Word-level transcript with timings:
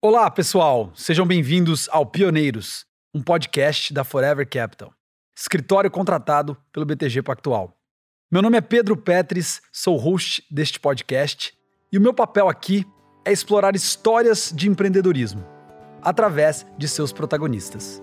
Olá, 0.00 0.30
pessoal! 0.30 0.92
Sejam 0.94 1.26
bem-vindos 1.26 1.88
ao 1.90 2.06
Pioneiros, 2.06 2.86
um 3.12 3.20
podcast 3.20 3.92
da 3.92 4.04
Forever 4.04 4.48
Capital, 4.48 4.92
escritório 5.36 5.90
contratado 5.90 6.56
pelo 6.72 6.86
BTG 6.86 7.20
Pactual. 7.20 7.76
Meu 8.30 8.40
nome 8.40 8.56
é 8.56 8.60
Pedro 8.60 8.96
Petris, 8.96 9.60
sou 9.72 9.96
host 9.96 10.44
deste 10.48 10.78
podcast 10.78 11.52
e 11.90 11.98
o 11.98 12.00
meu 12.00 12.14
papel 12.14 12.48
aqui 12.48 12.86
é 13.24 13.32
explorar 13.32 13.74
histórias 13.74 14.52
de 14.54 14.68
empreendedorismo 14.68 15.44
através 16.00 16.64
de 16.78 16.86
seus 16.86 17.12
protagonistas. 17.12 18.00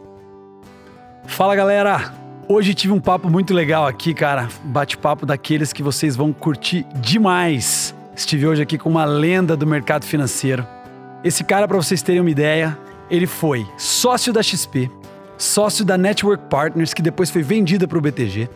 Fala, 1.28 1.56
galera! 1.56 2.14
Hoje 2.50 2.74
tive 2.74 2.92
um 2.92 3.00
papo 3.00 3.30
muito 3.30 3.54
legal 3.54 3.88
aqui, 3.88 4.14
cara. 4.14 4.50
Bate-papo 4.66 5.26
daqueles 5.26 5.72
que 5.72 5.82
vocês 5.82 6.14
vão 6.14 6.34
curtir 6.34 6.84
demais. 6.96 7.96
Estive 8.14 8.48
hoje 8.48 8.62
aqui 8.62 8.78
com 8.78 8.90
uma 8.90 9.06
lenda 9.06 9.56
do 9.56 9.66
mercado 9.66 10.04
financeiro 10.04 10.75
esse 11.24 11.44
cara, 11.44 11.68
para 11.68 11.78
vocês 11.78 12.02
terem 12.02 12.22
uma 12.22 12.30
ideia, 12.30 12.78
ele 13.10 13.28
foi 13.28 13.66
sócio 13.78 14.32
da 14.32 14.42
XP, 14.42 14.90
sócio 15.38 15.84
da 15.84 15.98
Network 15.98 16.46
Partners, 16.50 16.94
que 16.94 17.02
depois 17.02 17.30
foi 17.30 17.42
vendida 17.42 17.88
para 17.88 17.98
o 17.98 18.02
BTG. 18.02 18.50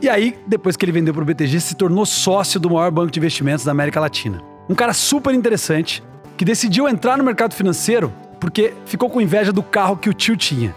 E 0.00 0.08
aí, 0.08 0.38
depois 0.46 0.76
que 0.76 0.84
ele 0.84 0.92
vendeu 0.92 1.14
para 1.14 1.22
o 1.22 1.26
BTG, 1.26 1.60
se 1.60 1.74
tornou 1.74 2.04
sócio 2.04 2.58
do 2.60 2.70
maior 2.70 2.90
banco 2.90 3.10
de 3.10 3.18
investimentos 3.18 3.64
da 3.64 3.72
América 3.72 4.00
Latina. 4.00 4.42
Um 4.68 4.74
cara 4.74 4.92
super 4.92 5.34
interessante 5.34 6.02
que 6.36 6.44
decidiu 6.44 6.88
entrar 6.88 7.16
no 7.16 7.24
mercado 7.24 7.54
financeiro 7.54 8.12
porque 8.40 8.74
ficou 8.84 9.08
com 9.08 9.20
inveja 9.20 9.52
do 9.52 9.62
carro 9.62 9.96
que 9.96 10.10
o 10.10 10.12
tio 10.12 10.36
tinha. 10.36 10.74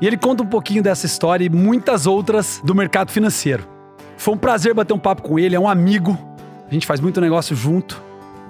E 0.00 0.06
ele 0.06 0.16
conta 0.16 0.42
um 0.42 0.46
pouquinho 0.46 0.82
dessa 0.82 1.04
história 1.04 1.44
e 1.44 1.50
muitas 1.50 2.06
outras 2.06 2.60
do 2.64 2.74
mercado 2.74 3.10
financeiro. 3.10 3.68
Foi 4.16 4.32
um 4.32 4.38
prazer 4.38 4.72
bater 4.72 4.94
um 4.94 4.98
papo 4.98 5.22
com 5.22 5.38
ele, 5.38 5.54
é 5.54 5.60
um 5.60 5.68
amigo. 5.68 6.18
A 6.66 6.72
gente 6.72 6.86
faz 6.86 7.00
muito 7.00 7.20
negócio 7.20 7.54
junto. 7.54 8.02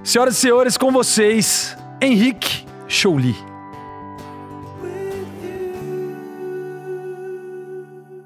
Senhoras 0.04 0.36
e 0.36 0.40
senhores, 0.40 0.76
com 0.76 0.92
vocês, 0.92 1.76
Henrique 2.02 2.64
Chouli. 2.88 3.36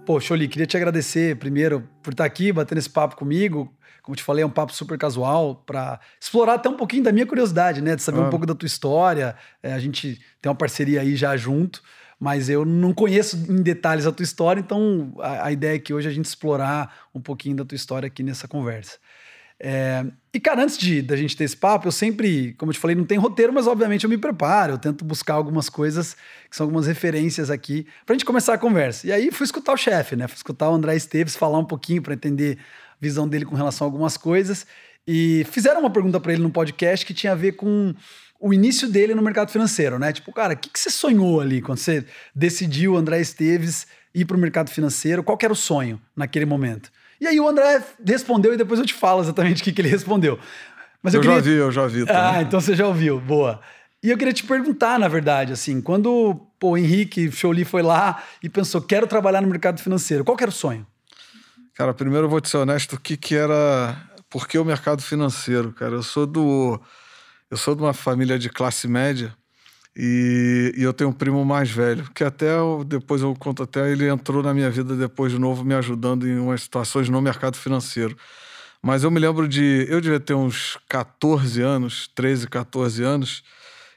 Pô, 0.07 0.21
Chouli, 0.21 0.47
queria 0.47 0.65
te 0.65 0.77
agradecer 0.77 1.37
primeiro 1.37 1.83
por 2.01 2.13
estar 2.13 2.25
aqui, 2.25 2.53
batendo 2.53 2.79
esse 2.79 2.89
papo 2.89 3.17
comigo. 3.17 3.75
Como 4.01 4.15
te 4.15 4.23
falei, 4.23 4.45
é 4.45 4.47
um 4.47 4.51
papo 4.51 4.73
super 4.73 4.97
casual 4.97 5.57
para 5.67 5.99
explorar 6.21 6.55
até 6.55 6.69
um 6.69 6.77
pouquinho 6.77 7.03
da 7.03 7.11
minha 7.11 7.27
curiosidade, 7.27 7.83
né? 7.83 7.97
De 7.97 8.03
saber 8.03 8.21
um 8.21 8.31
pouco 8.31 8.47
da 8.47 8.55
tua 8.55 8.67
história. 8.69 9.35
É, 9.61 9.73
a 9.73 9.79
gente 9.81 10.21
tem 10.41 10.49
uma 10.49 10.55
parceria 10.55 11.01
aí 11.01 11.17
já 11.17 11.37
junto, 11.37 11.83
mas 12.21 12.49
eu 12.49 12.65
não 12.65 12.95
conheço 12.95 13.37
em 13.51 13.61
detalhes 13.61 14.07
a 14.07 14.13
tua 14.13 14.23
história, 14.23 14.61
então 14.61 15.13
a, 15.19 15.47
a 15.47 15.53
ideia 15.53 15.75
é 15.75 15.79
que 15.81 15.93
hoje 15.93 16.07
a 16.07 16.13
gente 16.13 16.27
explorar 16.27 17.09
um 17.13 17.21
pouquinho 17.21 17.57
da 17.57 17.65
tua 17.65 17.75
história 17.75 18.07
aqui 18.07 18.23
nessa 18.23 18.47
conversa. 18.47 18.99
É, 19.61 20.05
e, 20.33 20.41
cara, 20.41 20.63
antes 20.63 20.77
de 20.77 21.01
da 21.01 21.17
gente 21.17 21.37
ter 21.37 21.45
esse 21.45 21.57
papo, 21.57 21.87
eu 21.87 21.93
sempre, 21.93 22.55
como 22.55 22.71
eu 22.71 22.75
te 22.75 22.81
falei, 22.81 22.97
não 22.97 23.05
tem 23.05 23.17
roteiro, 23.17 23.53
mas 23.53 23.67
obviamente 23.67 24.05
eu 24.05 24.11
me 24.11 24.19
preparo, 24.19 24.73
eu 24.73 24.79
tento 24.79 25.05
buscar 25.05 25.35
algumas 25.35 25.69
coisas 25.69 26.17
que 26.51 26.57
são 26.57 26.65
algumas 26.65 26.87
referências 26.87 27.51
aqui 27.51 27.87
pra 28.05 28.15
gente 28.15 28.25
começar 28.25 28.55
a 28.55 28.59
conversa. 28.59 29.07
E 29.07 29.13
aí 29.13 29.31
fui 29.31 29.45
escutar 29.45 29.73
o 29.73 29.77
chefe, 29.77 30.17
né? 30.17 30.27
Fui 30.27 30.37
escutar 30.37 30.71
o 30.71 30.75
André 30.75 30.97
Esteves 30.97 31.37
falar 31.37 31.59
um 31.59 31.65
pouquinho 31.65 32.03
para 32.03 32.15
entender 32.15 32.59
a 32.91 32.97
visão 33.01 33.29
dele 33.29 33.45
com 33.45 33.55
relação 33.55 33.87
a 33.87 33.89
algumas 33.89 34.17
coisas. 34.17 34.67
E 35.07 35.47
fizeram 35.51 35.81
uma 35.81 35.91
pergunta 35.91 36.19
para 36.19 36.33
ele 36.33 36.43
no 36.43 36.51
podcast 36.51 37.05
que 37.07 37.15
tinha 37.15 37.33
a 37.33 37.37
ver 37.37 37.53
com 37.53 37.95
o 38.41 38.53
início 38.53 38.89
dele 38.89 39.15
no 39.15 39.23
mercado 39.23 39.51
financeiro, 39.51 39.99
né? 39.99 40.13
Tipo, 40.13 40.33
cara, 40.33 40.55
o 40.55 40.57
que, 40.57 40.69
que 40.69 40.79
você 40.79 40.91
sonhou 40.91 41.41
ali 41.41 41.63
quando 41.63 41.79
você 41.79 42.05
decidiu, 42.35 42.97
André 42.97 43.21
Esteves, 43.21 43.87
ir 44.15 44.25
para 44.25 44.37
o 44.37 44.41
mercado 44.41 44.71
financeiro? 44.71 45.23
Qual 45.23 45.39
era 45.41 45.53
o 45.53 45.57
sonho 45.57 46.01
naquele 46.17 46.45
momento? 46.45 46.91
E 47.25 47.27
aí 47.27 47.41
o 47.41 47.49
André 47.49 47.83
respondeu 48.07 48.53
e 48.53 48.57
depois 48.59 48.79
eu 48.79 48.85
te 48.85 48.93
falo 48.93 49.23
exatamente 49.23 49.63
o 49.63 49.65
que, 49.65 49.73
que 49.73 49.81
ele 49.81 49.89
respondeu. 49.89 50.39
Mas 51.03 51.15
eu, 51.15 51.19
eu 51.19 51.23
queria... 51.23 51.37
já 51.37 51.43
vi, 51.43 51.53
eu 51.53 51.73
já 51.73 51.87
vi. 51.87 52.05
Tá? 52.05 52.33
Ah, 52.33 52.43
então 52.43 52.61
você 52.61 52.77
já 52.77 52.87
ouviu. 52.87 53.19
Boa. 53.19 53.63
E 54.03 54.11
eu 54.11 54.19
queria 54.19 54.35
te 54.35 54.45
perguntar, 54.45 54.99
na 54.99 55.09
verdade, 55.09 55.51
assim, 55.51 55.81
quando 55.81 56.35
pô, 56.61 56.73
o 56.73 56.77
Henrique 56.77 57.33
Chouli 57.33 57.65
foi 57.65 57.81
lá 57.81 58.23
e 58.43 58.51
pensou, 58.51 58.83
quero 58.83 59.07
trabalhar 59.07 59.41
no 59.41 59.49
mercado 59.49 59.81
financeiro, 59.81 60.23
qual 60.23 60.37
era 60.39 60.51
o 60.51 60.53
sonho? 60.53 60.87
Cara, 61.73 61.95
primeiro 61.95 62.27
eu 62.27 62.31
vou 62.31 62.43
te 62.43 62.51
ser 62.51 62.59
honesto, 62.59 62.97
o 62.97 63.01
que, 63.01 63.17
que 63.17 63.35
era. 63.35 63.97
Por 64.29 64.47
que 64.47 64.59
o 64.59 64.65
mercado 64.67 65.01
financeiro, 65.01 65.73
cara? 65.73 65.95
Eu 65.95 66.03
sou 66.03 66.27
do. 66.27 66.79
Eu 67.51 67.57
sou 67.57 67.75
de 67.75 67.81
uma 67.81 67.95
família 67.95 68.39
de 68.39 68.51
classe 68.51 68.87
média 68.87 69.35
e, 69.97 70.75
e, 70.77 70.83
eu 70.83 70.93
tenho 70.93 71.11
um 71.11 71.13
primo 71.13 71.45
mais 71.45 71.71
velho, 71.71 72.09
que 72.13 72.25
até 72.25 72.49
depois 72.85 73.23
eu 73.23 73.35
conto 73.37 73.63
até, 73.63 73.93
ele 73.93 74.09
entrou 74.09 74.43
na 74.43 74.53
minha 74.53 74.69
vida 74.69 74.97
depois 74.97 75.31
de 75.31 75.39
novo, 75.39 75.65
me 75.65 75.75
ajudando 75.75 76.27
em 76.27 76.39
umas 76.39 76.63
situações 76.63 77.09
no 77.09 77.23
mercado 77.23 77.57
financeiro. 77.57 78.17
Mas 78.83 79.05
eu 79.05 79.11
me 79.11 79.21
lembro 79.21 79.49
de. 79.49 79.87
Eu 79.89 80.01
devia 80.01 80.21
ter 80.21 80.35
uns 80.35 80.77
14 80.89 81.63
anos, 81.63 82.11
13, 82.15 82.49
14 82.49 83.03
anos, 83.03 83.43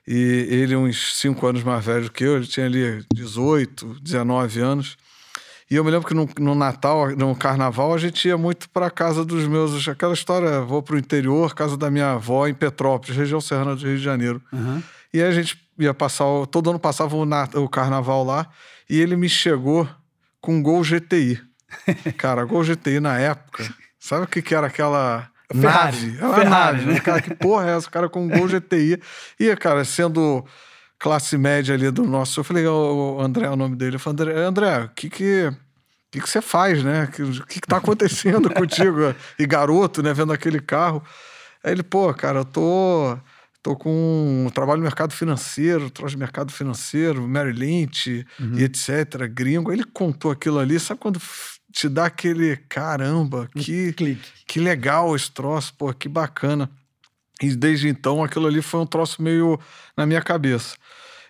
e 0.08 0.48
ele 0.50 0.76
uns 0.76 1.16
5 1.16 1.46
anos 1.46 1.64
mais 1.64 1.84
velho 1.84 2.10
que 2.12 2.24
eu, 2.24 2.38
ele 2.38 2.48
tinha 2.48 2.68
ali 2.68 3.04
18, 3.14 3.98
19 4.02 4.62
anos. 4.62 4.98
E 5.70 5.76
eu 5.76 5.84
me 5.84 5.92
lembro 5.92 6.08
que 6.08 6.14
no, 6.14 6.30
no, 6.40 6.56
Natal, 6.56 7.10
no 7.18 7.36
Carnaval, 7.36 7.94
a 7.94 7.98
gente 7.98 8.26
ia 8.26 8.38
muito 8.38 8.70
para 8.70 8.90
casa 8.90 9.26
dos 9.26 9.46
meus. 9.46 9.86
Aquela 9.90 10.14
história, 10.14 10.62
vou 10.62 10.82
para 10.82 10.96
o 10.96 10.98
interior, 10.98 11.54
casa 11.54 11.76
da 11.76 11.92
minha 11.92 12.14
avó 12.14 12.48
em 12.48 12.54
Petrópolis, 12.54 13.18
região 13.18 13.42
serrana 13.42 13.76
do 13.76 13.86
Rio 13.86 13.98
de 13.98 14.04
Janeiro. 14.04 14.42
Uhum. 14.54 14.82
E 15.14 15.22
aí 15.22 15.28
a 15.28 15.32
gente 15.32 15.67
ia 15.78 15.94
passar, 15.94 16.26
todo 16.52 16.70
ano 16.70 16.80
passava 16.80 17.16
o, 17.16 17.24
o 17.64 17.70
carnaval 17.70 18.24
lá, 18.24 18.48
e 18.90 19.00
ele 19.00 19.16
me 19.16 19.30
chegou 19.30 19.88
com 20.42 20.56
um 20.56 20.64
Gol 20.64 20.82
GTI. 20.84 21.42
Cara, 22.18 22.46
Gol 22.46 22.64
GTI 22.64 23.00
na 23.00 23.20
época, 23.20 23.68
sabe 24.00 24.24
o 24.24 24.28
que, 24.28 24.42
que 24.42 24.56
era 24.56 24.68
aquela 24.68 25.30
Ferrari, 25.52 25.98
nave? 25.98 26.18
Era 26.18 26.34
Ferrari, 26.34 26.50
nave, 26.50 26.86
né? 26.86 27.00
Cara, 27.00 27.22
que 27.22 27.36
porra 27.36 27.70
é 27.70 27.78
essa? 27.78 27.88
O 27.88 27.92
cara 27.92 28.10
com 28.10 28.26
um 28.26 28.30
Gol 28.30 28.48
GTI. 28.48 29.02
E, 29.40 29.56
cara, 29.56 29.86
sendo 29.86 30.46
classe 31.00 31.38
média 31.38 31.74
ali 31.76 31.90
do 31.92 32.04
nosso. 32.04 32.40
Eu 32.40 32.44
falei, 32.44 32.66
o 32.66 33.20
André 33.22 33.46
é 33.46 33.50
o 33.50 33.56
nome 33.56 33.76
dele. 33.76 33.96
Eu 33.96 34.00
falei, 34.00 34.14
André, 34.14 34.44
André, 34.44 34.84
o 34.86 34.90
que 34.90 35.10
que. 35.10 35.48
O 35.48 36.10
que, 36.10 36.22
que 36.22 36.30
você 36.30 36.42
faz, 36.42 36.84
né? 36.84 37.04
O 37.04 37.08
que, 37.08 37.42
que, 37.44 37.62
que 37.62 37.68
tá 37.68 37.78
acontecendo 37.78 38.50
contigo? 38.56 39.14
E 39.38 39.46
garoto, 39.46 40.02
né? 40.02 40.14
Vendo 40.14 40.32
aquele 40.32 40.60
carro. 40.60 41.04
Aí 41.64 41.74
ele, 41.74 41.84
pô, 41.84 42.14
cara, 42.14 42.40
eu 42.40 42.46
tô 42.46 43.18
Estou 43.58 43.76
com 43.76 44.50
trabalho 44.54 44.78
no 44.78 44.84
mercado 44.84 45.14
financeiro, 45.14 45.90
troço 45.90 46.12
de 46.12 46.18
mercado 46.18 46.52
financeiro, 46.52 47.28
Mary 47.28 47.52
Lynch 47.52 48.26
uhum. 48.40 48.58
e 48.58 48.64
etc., 48.64 49.28
gringo. 49.30 49.74
Ele 49.74 49.84
contou 49.84 50.32
aquilo 50.32 50.60
ali, 50.60 50.80
sabe 50.80 51.00
quando 51.00 51.20
te 51.72 51.90
dá 51.90 52.06
aquele 52.06 52.56
caramba, 52.70 53.50
que, 53.56 53.94
que 54.48 54.60
legal 54.60 55.16
esse 55.16 55.30
troço, 55.32 55.74
pô, 55.76 55.94
que 55.94 56.08
bacana. 56.08 56.70
E 57.42 57.56
desde 57.56 57.88
então 57.88 58.24
aquilo 58.24 58.48
ali 58.48 58.62
foi 58.62 58.80
um 58.80 58.86
troço 58.86 59.22
meio 59.22 59.60
na 59.96 60.06
minha 60.06 60.22
cabeça. 60.22 60.76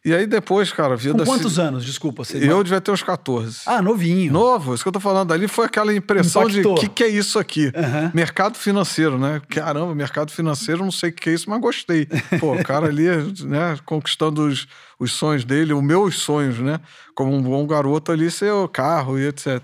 E 0.07 0.15
aí 0.15 0.25
depois, 0.25 0.71
cara, 0.71 0.93
a 0.93 0.95
vida... 0.95 1.19
Com 1.19 1.25
quantos 1.25 1.55
se... 1.55 1.61
anos, 1.61 1.83
desculpa? 1.83 2.23
Você 2.23 2.37
eu 2.37 2.63
devia 2.63 2.79
ter 2.79 2.91
uns 2.91 3.03
14. 3.03 3.63
Ah, 3.65 3.81
novinho. 3.81 4.31
Novo, 4.31 4.73
isso 4.73 4.81
que 4.81 4.87
eu 4.87 4.93
tô 4.93 5.01
falando. 5.01 5.33
Ali 5.33 5.49
foi 5.49 5.65
aquela 5.65 5.93
impressão 5.93 6.43
Impactou. 6.43 6.75
de 6.75 6.79
o 6.79 6.81
que, 6.81 6.87
que 6.87 7.03
é 7.03 7.09
isso 7.09 7.37
aqui? 7.37 7.65
Uhum. 7.65 8.11
Mercado 8.13 8.57
financeiro, 8.57 9.17
né? 9.17 9.41
Caramba, 9.49 9.93
mercado 9.93 10.31
financeiro, 10.31 10.81
não 10.81 10.93
sei 10.93 11.09
o 11.09 11.13
que 11.13 11.29
é 11.29 11.33
isso, 11.33 11.49
mas 11.49 11.59
gostei. 11.59 12.05
Pô, 12.39 12.53
o 12.53 12.63
cara 12.63 12.87
ali, 12.87 13.05
né, 13.43 13.77
conquistando 13.83 14.47
os, 14.47 14.65
os 14.97 15.11
sonhos 15.11 15.43
dele, 15.43 15.73
os 15.73 15.83
meus 15.83 16.19
sonhos, 16.19 16.57
né? 16.59 16.79
Como 17.13 17.35
um 17.35 17.41
bom 17.41 17.67
garoto 17.67 18.09
ali, 18.09 18.31
seu 18.31 18.65
carro 18.69 19.19
e 19.19 19.27
etc. 19.27 19.61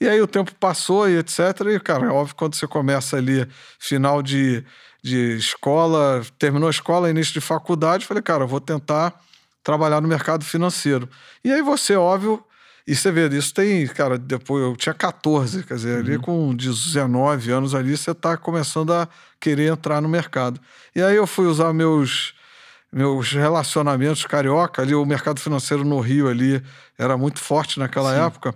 E 0.00 0.08
aí 0.08 0.22
o 0.22 0.26
tempo 0.26 0.54
passou 0.54 1.06
e 1.06 1.18
etc. 1.18 1.38
E, 1.70 1.78
cara, 1.78 2.06
é 2.06 2.08
óbvio, 2.08 2.34
quando 2.34 2.54
você 2.54 2.66
começa 2.66 3.18
ali, 3.18 3.46
final 3.78 4.22
de, 4.22 4.64
de 5.02 5.36
escola, 5.36 6.22
terminou 6.38 6.68
a 6.68 6.70
escola, 6.70 7.10
início 7.10 7.34
de 7.34 7.42
faculdade, 7.42 8.06
falei, 8.06 8.22
cara, 8.22 8.44
eu 8.44 8.48
vou 8.48 8.58
tentar 8.58 9.20
trabalhar 9.62 10.00
no 10.00 10.08
mercado 10.08 10.44
financeiro. 10.44 11.08
E 11.44 11.52
aí 11.52 11.62
você, 11.62 11.94
óbvio, 11.96 12.44
e 12.86 12.96
você 12.96 13.12
vê, 13.12 13.28
isso 13.28 13.54
tem, 13.54 13.86
cara, 13.86 14.18
depois 14.18 14.64
eu 14.64 14.76
tinha 14.76 14.94
14, 14.94 15.62
quer 15.62 15.74
dizer, 15.74 15.94
uhum. 15.94 16.00
ali 16.00 16.18
com 16.18 16.54
19 16.54 17.52
anos 17.52 17.74
ali, 17.74 17.96
você 17.96 18.10
está 18.10 18.36
começando 18.36 18.92
a 18.92 19.08
querer 19.38 19.72
entrar 19.72 20.00
no 20.00 20.08
mercado. 20.08 20.60
E 20.94 21.02
aí 21.02 21.16
eu 21.16 21.26
fui 21.26 21.46
usar 21.46 21.72
meus 21.72 22.34
meus 22.92 23.32
relacionamentos 23.32 24.26
carioca, 24.26 24.82
ali 24.82 24.94
o 24.94 25.04
mercado 25.06 25.40
financeiro 25.40 25.82
no 25.82 25.98
Rio 25.98 26.28
ali 26.28 26.62
era 26.98 27.16
muito 27.16 27.40
forte 27.40 27.78
naquela 27.78 28.12
Sim. 28.12 28.20
época. 28.26 28.54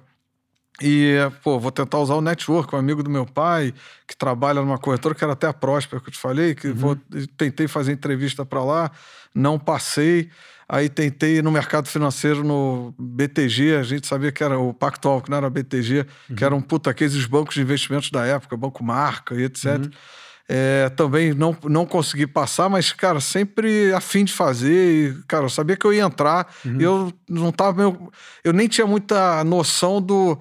E, 0.82 1.16
pô, 1.42 1.58
vou 1.58 1.72
tentar 1.72 1.98
usar 1.98 2.16
o 2.16 2.20
network, 2.20 2.74
um 2.74 2.78
amigo 2.78 3.02
do 3.02 3.08
meu 3.08 3.24
pai, 3.24 3.72
que 4.06 4.14
trabalha 4.14 4.60
numa 4.60 4.76
corretora, 4.76 5.14
que 5.14 5.24
era 5.24 5.32
até 5.32 5.46
a 5.46 5.54
Próspera, 5.54 6.02
que 6.02 6.08
eu 6.08 6.12
te 6.12 6.18
falei, 6.18 6.54
que 6.54 6.68
uhum. 6.68 6.74
vou, 6.74 6.98
tentei 7.34 7.66
fazer 7.66 7.92
entrevista 7.92 8.44
para 8.44 8.62
lá, 8.62 8.90
não 9.34 9.58
passei. 9.58 10.30
Aí 10.68 10.88
tentei 10.88 11.40
no 11.40 11.52
mercado 11.52 11.88
financeiro 11.88 12.42
no 12.42 12.92
BTG, 12.98 13.76
a 13.76 13.84
gente 13.84 14.06
sabia 14.06 14.32
que 14.32 14.42
era 14.42 14.58
o 14.58 14.74
Pactual, 14.74 15.22
que 15.22 15.30
não 15.30 15.36
era 15.36 15.48
BTG, 15.48 16.06
uhum. 16.28 16.36
que 16.36 16.44
era 16.44 16.54
um 16.54 16.60
puta 16.60 16.92
dos 16.92 17.26
bancos 17.26 17.54
de 17.54 17.60
investimentos 17.60 18.10
da 18.10 18.26
época, 18.26 18.56
Banco 18.56 18.82
Marca 18.82 19.34
e 19.36 19.44
etc. 19.44 19.64
Uhum. 19.66 19.90
É, 20.48 20.88
também 20.90 21.34
não, 21.34 21.56
não 21.64 21.84
consegui 21.84 22.26
passar, 22.26 22.68
mas, 22.68 22.92
cara, 22.92 23.20
sempre 23.20 23.92
a 23.92 24.00
fim 24.00 24.24
de 24.24 24.32
fazer. 24.32 24.70
E, 24.70 25.22
cara, 25.26 25.44
eu 25.44 25.48
sabia 25.48 25.76
que 25.76 25.84
eu 25.84 25.92
ia 25.92 26.02
entrar 26.02 26.52
uhum. 26.64 26.80
e 26.80 26.82
eu 26.82 27.12
não 27.28 27.52
tava 27.52 27.78
meio, 27.78 28.12
Eu 28.42 28.52
nem 28.52 28.66
tinha 28.66 28.86
muita 28.86 29.42
noção 29.44 30.00
do 30.00 30.38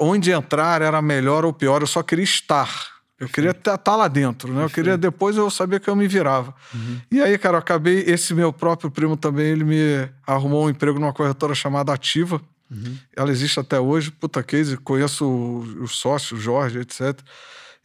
onde 0.00 0.30
entrar 0.30 0.80
era 0.80 1.02
melhor 1.02 1.44
ou 1.44 1.52
pior, 1.52 1.80
eu 1.80 1.86
só 1.86 2.02
queria 2.02 2.24
estar. 2.24 2.89
Eu 3.20 3.28
queria 3.28 3.50
estar 3.50 3.76
tá 3.76 3.94
lá 3.94 4.08
dentro, 4.08 4.50
né? 4.50 4.64
Eu 4.64 4.70
queria 4.70 4.96
depois 4.96 5.36
eu 5.36 5.50
sabia 5.50 5.78
que 5.78 5.88
eu 5.88 5.94
me 5.94 6.08
virava. 6.08 6.54
Uhum. 6.74 7.00
E 7.12 7.20
aí, 7.20 7.36
cara, 7.36 7.56
eu 7.56 7.58
acabei. 7.58 8.02
Esse 8.06 8.32
meu 8.32 8.50
próprio 8.50 8.90
primo 8.90 9.14
também, 9.14 9.48
ele 9.48 9.62
me 9.62 10.08
arrumou 10.26 10.64
um 10.64 10.70
emprego 10.70 10.98
numa 10.98 11.12
corretora 11.12 11.54
chamada 11.54 11.92
Ativa. 11.92 12.40
Uhum. 12.70 12.96
Ela 13.14 13.30
existe 13.30 13.60
até 13.60 13.78
hoje, 13.78 14.10
puta 14.10 14.42
case, 14.42 14.76
conheço 14.78 15.28
os 15.80 15.96
sócios, 15.96 16.40
Jorge, 16.40 16.78
etc. 16.78 17.20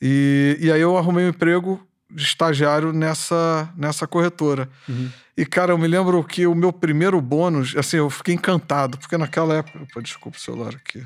E, 0.01 0.57
e 0.61 0.71
aí 0.71 0.79
eu 0.79 0.97
arrumei 0.97 1.25
um 1.25 1.29
emprego 1.29 1.85
de 2.09 2.23
estagiário 2.23 2.93
nessa, 2.93 3.69
nessa 3.75 4.07
corretora. 4.07 4.69
Uhum. 4.87 5.09
E, 5.35 5.45
cara, 5.45 5.73
eu 5.73 5.77
me 5.77 5.87
lembro 5.87 6.23
que 6.23 6.47
o 6.47 6.55
meu 6.55 6.71
primeiro 6.71 7.19
bônus, 7.19 7.75
assim, 7.75 7.97
eu 7.97 8.09
fiquei 8.09 8.35
encantado, 8.35 8.97
porque 8.97 9.17
naquela 9.17 9.55
época. 9.55 9.79
Opa, 9.83 10.01
desculpa 10.01 10.37
o 10.37 10.41
celular 10.41 10.75
aqui. 10.75 11.05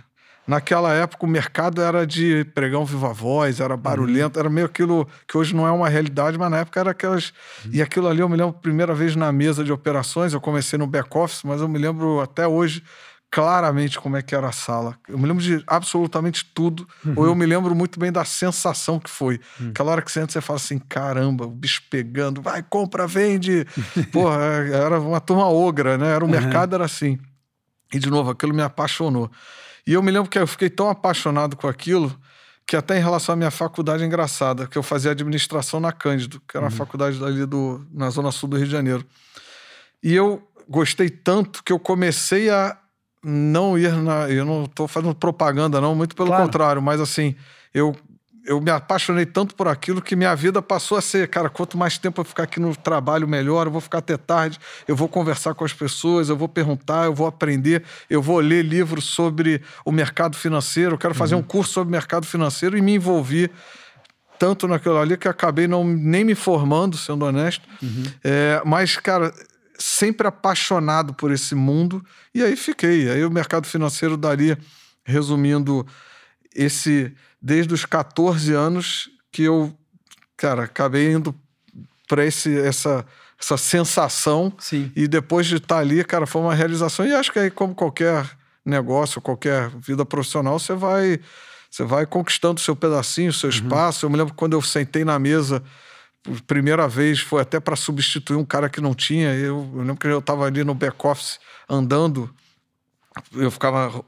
Naquela 0.49 0.91
época 0.93 1.27
o 1.27 1.29
mercado 1.29 1.79
era 1.79 2.07
de 2.07 2.43
pregão 2.55 2.83
viva 2.83 3.13
voz, 3.13 3.59
era 3.59 3.77
barulhento, 3.77 4.37
uhum. 4.37 4.39
era 4.39 4.49
meio 4.49 4.65
aquilo 4.65 5.07
que 5.27 5.37
hoje 5.37 5.55
não 5.55 5.67
é 5.67 5.71
uma 5.71 5.87
realidade, 5.87 6.39
mas 6.39 6.49
na 6.49 6.57
época 6.57 6.79
era 6.79 6.89
aquelas. 6.89 7.31
Uhum. 7.63 7.71
E 7.73 7.81
aquilo 7.83 8.07
ali 8.07 8.21
eu 8.21 8.27
me 8.27 8.35
lembro, 8.35 8.53
primeira 8.53 8.95
vez 8.95 9.15
na 9.15 9.31
mesa 9.31 9.63
de 9.63 9.71
operações, 9.71 10.33
eu 10.33 10.41
comecei 10.41 10.79
no 10.79 10.87
back-office, 10.87 11.43
mas 11.43 11.61
eu 11.61 11.67
me 11.67 11.77
lembro 11.77 12.19
até 12.19 12.47
hoje 12.47 12.81
claramente 13.29 13.99
como 13.99 14.17
é 14.17 14.23
que 14.23 14.33
era 14.33 14.49
a 14.49 14.51
sala. 14.51 14.97
Eu 15.07 15.19
me 15.19 15.27
lembro 15.27 15.43
de 15.43 15.63
absolutamente 15.67 16.43
tudo, 16.43 16.87
uhum. 17.05 17.13
ou 17.15 17.25
eu 17.27 17.35
me 17.35 17.45
lembro 17.45 17.75
muito 17.75 17.99
bem 17.99 18.11
da 18.11 18.25
sensação 18.25 18.99
que 18.99 19.07
foi. 19.07 19.39
Uhum. 19.59 19.69
Aquela 19.69 19.91
hora 19.91 20.01
que 20.01 20.11
você 20.11 20.19
entra, 20.19 20.33
você 20.33 20.41
fala 20.41 20.57
assim: 20.57 20.79
caramba, 20.79 21.45
o 21.45 21.51
bicho 21.51 21.83
pegando, 21.91 22.41
vai, 22.41 22.63
compra, 22.63 23.05
vende. 23.05 23.67
Porra, 24.11 24.39
era 24.73 24.99
uma 24.99 25.21
turma 25.21 25.47
ogra, 25.47 25.95
né? 25.95 26.07
Era 26.15 26.25
o 26.25 26.27
mercado, 26.27 26.73
era 26.73 26.85
assim. 26.85 27.19
E 27.93 27.99
de 27.99 28.09
novo, 28.09 28.31
aquilo 28.31 28.53
me 28.53 28.63
apaixonou. 28.63 29.29
E 29.89 29.93
eu 29.93 30.03
me 30.03 30.11
lembro 30.11 30.29
que 30.29 30.37
eu 30.37 30.45
fiquei 30.45 30.69
tão 30.69 30.87
apaixonado 30.87 31.57
com 31.57 31.67
aquilo 31.67 32.15
que 32.67 32.75
até 32.75 32.99
em 32.99 33.01
relação 33.01 33.33
à 33.33 33.35
minha 33.35 33.49
faculdade 33.49 34.03
é 34.03 34.05
engraçada, 34.05 34.67
que 34.67 34.77
eu 34.77 34.83
fazia 34.83 35.09
administração 35.09 35.79
na 35.79 35.91
Cândido, 35.91 36.39
que 36.47 36.55
era 36.55 36.67
uhum. 36.67 36.71
uma 36.71 36.77
faculdade 36.77 37.23
ali 37.23 37.43
do, 37.43 37.83
na 37.91 38.07
zona 38.11 38.31
sul 38.31 38.47
do 38.47 38.55
Rio 38.55 38.67
de 38.67 38.71
Janeiro. 38.71 39.03
E 40.03 40.13
eu 40.13 40.47
gostei 40.69 41.09
tanto 41.09 41.63
que 41.63 41.73
eu 41.73 41.79
comecei 41.79 42.51
a 42.51 42.77
não 43.23 43.79
ir 43.79 43.91
na. 43.93 44.29
Eu 44.29 44.45
não 44.45 44.65
estou 44.65 44.87
fazendo 44.87 45.15
propaganda, 45.15 45.81
não, 45.81 45.95
muito 45.95 46.15
pelo 46.15 46.27
claro. 46.27 46.43
contrário, 46.43 46.81
mas 46.83 47.01
assim, 47.01 47.35
eu 47.73 47.95
eu 48.49 48.59
me 48.59 48.71
apaixonei 48.71 49.27
tanto 49.27 49.53
por 49.53 49.67
aquilo 49.67 50.01
que 50.01 50.15
minha 50.15 50.35
vida 50.35 50.59
passou 50.59 50.97
a 50.97 51.01
ser, 51.01 51.27
cara, 51.27 51.51
quanto 51.51 51.77
mais 51.77 51.99
tempo 51.99 52.19
eu 52.19 52.25
ficar 52.25 52.43
aqui 52.43 52.59
no 52.59 52.75
trabalho, 52.75 53.27
melhor. 53.27 53.67
Eu 53.67 53.71
vou 53.71 53.79
ficar 53.79 53.99
até 53.99 54.17
tarde, 54.17 54.57
eu 54.87 54.95
vou 54.95 55.07
conversar 55.07 55.53
com 55.53 55.63
as 55.63 55.71
pessoas, 55.71 56.29
eu 56.29 56.35
vou 56.35 56.49
perguntar, 56.49 57.05
eu 57.05 57.13
vou 57.13 57.27
aprender, 57.27 57.83
eu 58.09 58.23
vou 58.23 58.39
ler 58.39 58.65
livros 58.65 59.05
sobre 59.05 59.61
o 59.85 59.91
mercado 59.91 60.35
financeiro, 60.35 60.95
eu 60.95 60.97
quero 60.97 61.13
fazer 61.13 61.35
uhum. 61.35 61.41
um 61.41 61.43
curso 61.43 61.73
sobre 61.73 61.91
mercado 61.91 62.25
financeiro 62.25 62.75
e 62.75 62.81
me 62.81 62.95
envolvi 62.95 63.51
tanto 64.39 64.67
naquilo 64.67 64.97
ali 64.97 65.15
que 65.15 65.27
acabei 65.27 65.67
não, 65.67 65.83
nem 65.83 66.23
me 66.23 66.33
formando, 66.33 66.97
sendo 66.97 67.25
honesto. 67.25 67.69
Uhum. 67.83 68.03
É, 68.23 68.63
mas, 68.65 68.97
cara, 68.97 69.31
sempre 69.77 70.25
apaixonado 70.25 71.13
por 71.13 71.31
esse 71.31 71.53
mundo. 71.53 72.03
E 72.33 72.43
aí 72.43 72.55
fiquei. 72.55 73.11
Aí 73.11 73.23
o 73.23 73.29
mercado 73.29 73.67
financeiro 73.67 74.17
daria, 74.17 74.57
resumindo, 75.05 75.85
esse 76.55 77.13
desde 77.41 77.73
os 77.73 77.85
14 77.85 78.53
anos 78.53 79.09
que 79.31 79.43
eu, 79.43 79.73
cara, 80.35 80.63
acabei 80.63 81.11
indo 81.11 81.33
para 82.07 82.25
essa 82.25 83.05
essa 83.39 83.55
sensação 83.55 84.51
Sim. 84.59 84.91
e 84.93 85.07
depois 85.07 85.47
de 85.47 85.55
estar 85.55 85.77
ali, 85.77 86.03
cara, 86.03 86.27
foi 86.27 86.41
uma 86.41 86.53
realização 86.53 87.05
e 87.05 87.13
acho 87.13 87.31
que 87.31 87.39
aí 87.39 87.49
como 87.49 87.73
qualquer 87.73 88.29
negócio, 88.65 89.21
qualquer 89.21 89.69
vida 89.69 90.05
profissional, 90.05 90.59
você 90.59 90.73
vai 90.73 91.19
você 91.71 91.83
vai 91.83 92.05
conquistando 92.05 92.59
seu 92.59 92.75
pedacinho, 92.75 93.31
seu 93.31 93.49
uhum. 93.49 93.55
espaço. 93.55 94.05
Eu 94.05 94.09
me 94.09 94.17
lembro 94.17 94.33
quando 94.33 94.53
eu 94.53 94.61
sentei 94.61 95.05
na 95.05 95.19
mesa 95.19 95.63
primeira 96.45 96.87
vez 96.87 97.19
foi 97.19 97.41
até 97.41 97.59
para 97.59 97.75
substituir 97.75 98.35
um 98.35 98.45
cara 98.45 98.69
que 98.69 98.81
não 98.81 98.93
tinha. 98.93 99.33
Eu, 99.33 99.69
eu 99.73 99.81
lembro 99.81 99.97
que 99.97 100.07
eu 100.07 100.19
estava 100.19 100.45
ali 100.45 100.63
no 100.63 100.73
back 100.73 100.95
office 101.05 101.39
andando, 101.69 102.33
eu 103.33 103.49
ficava 103.49 104.03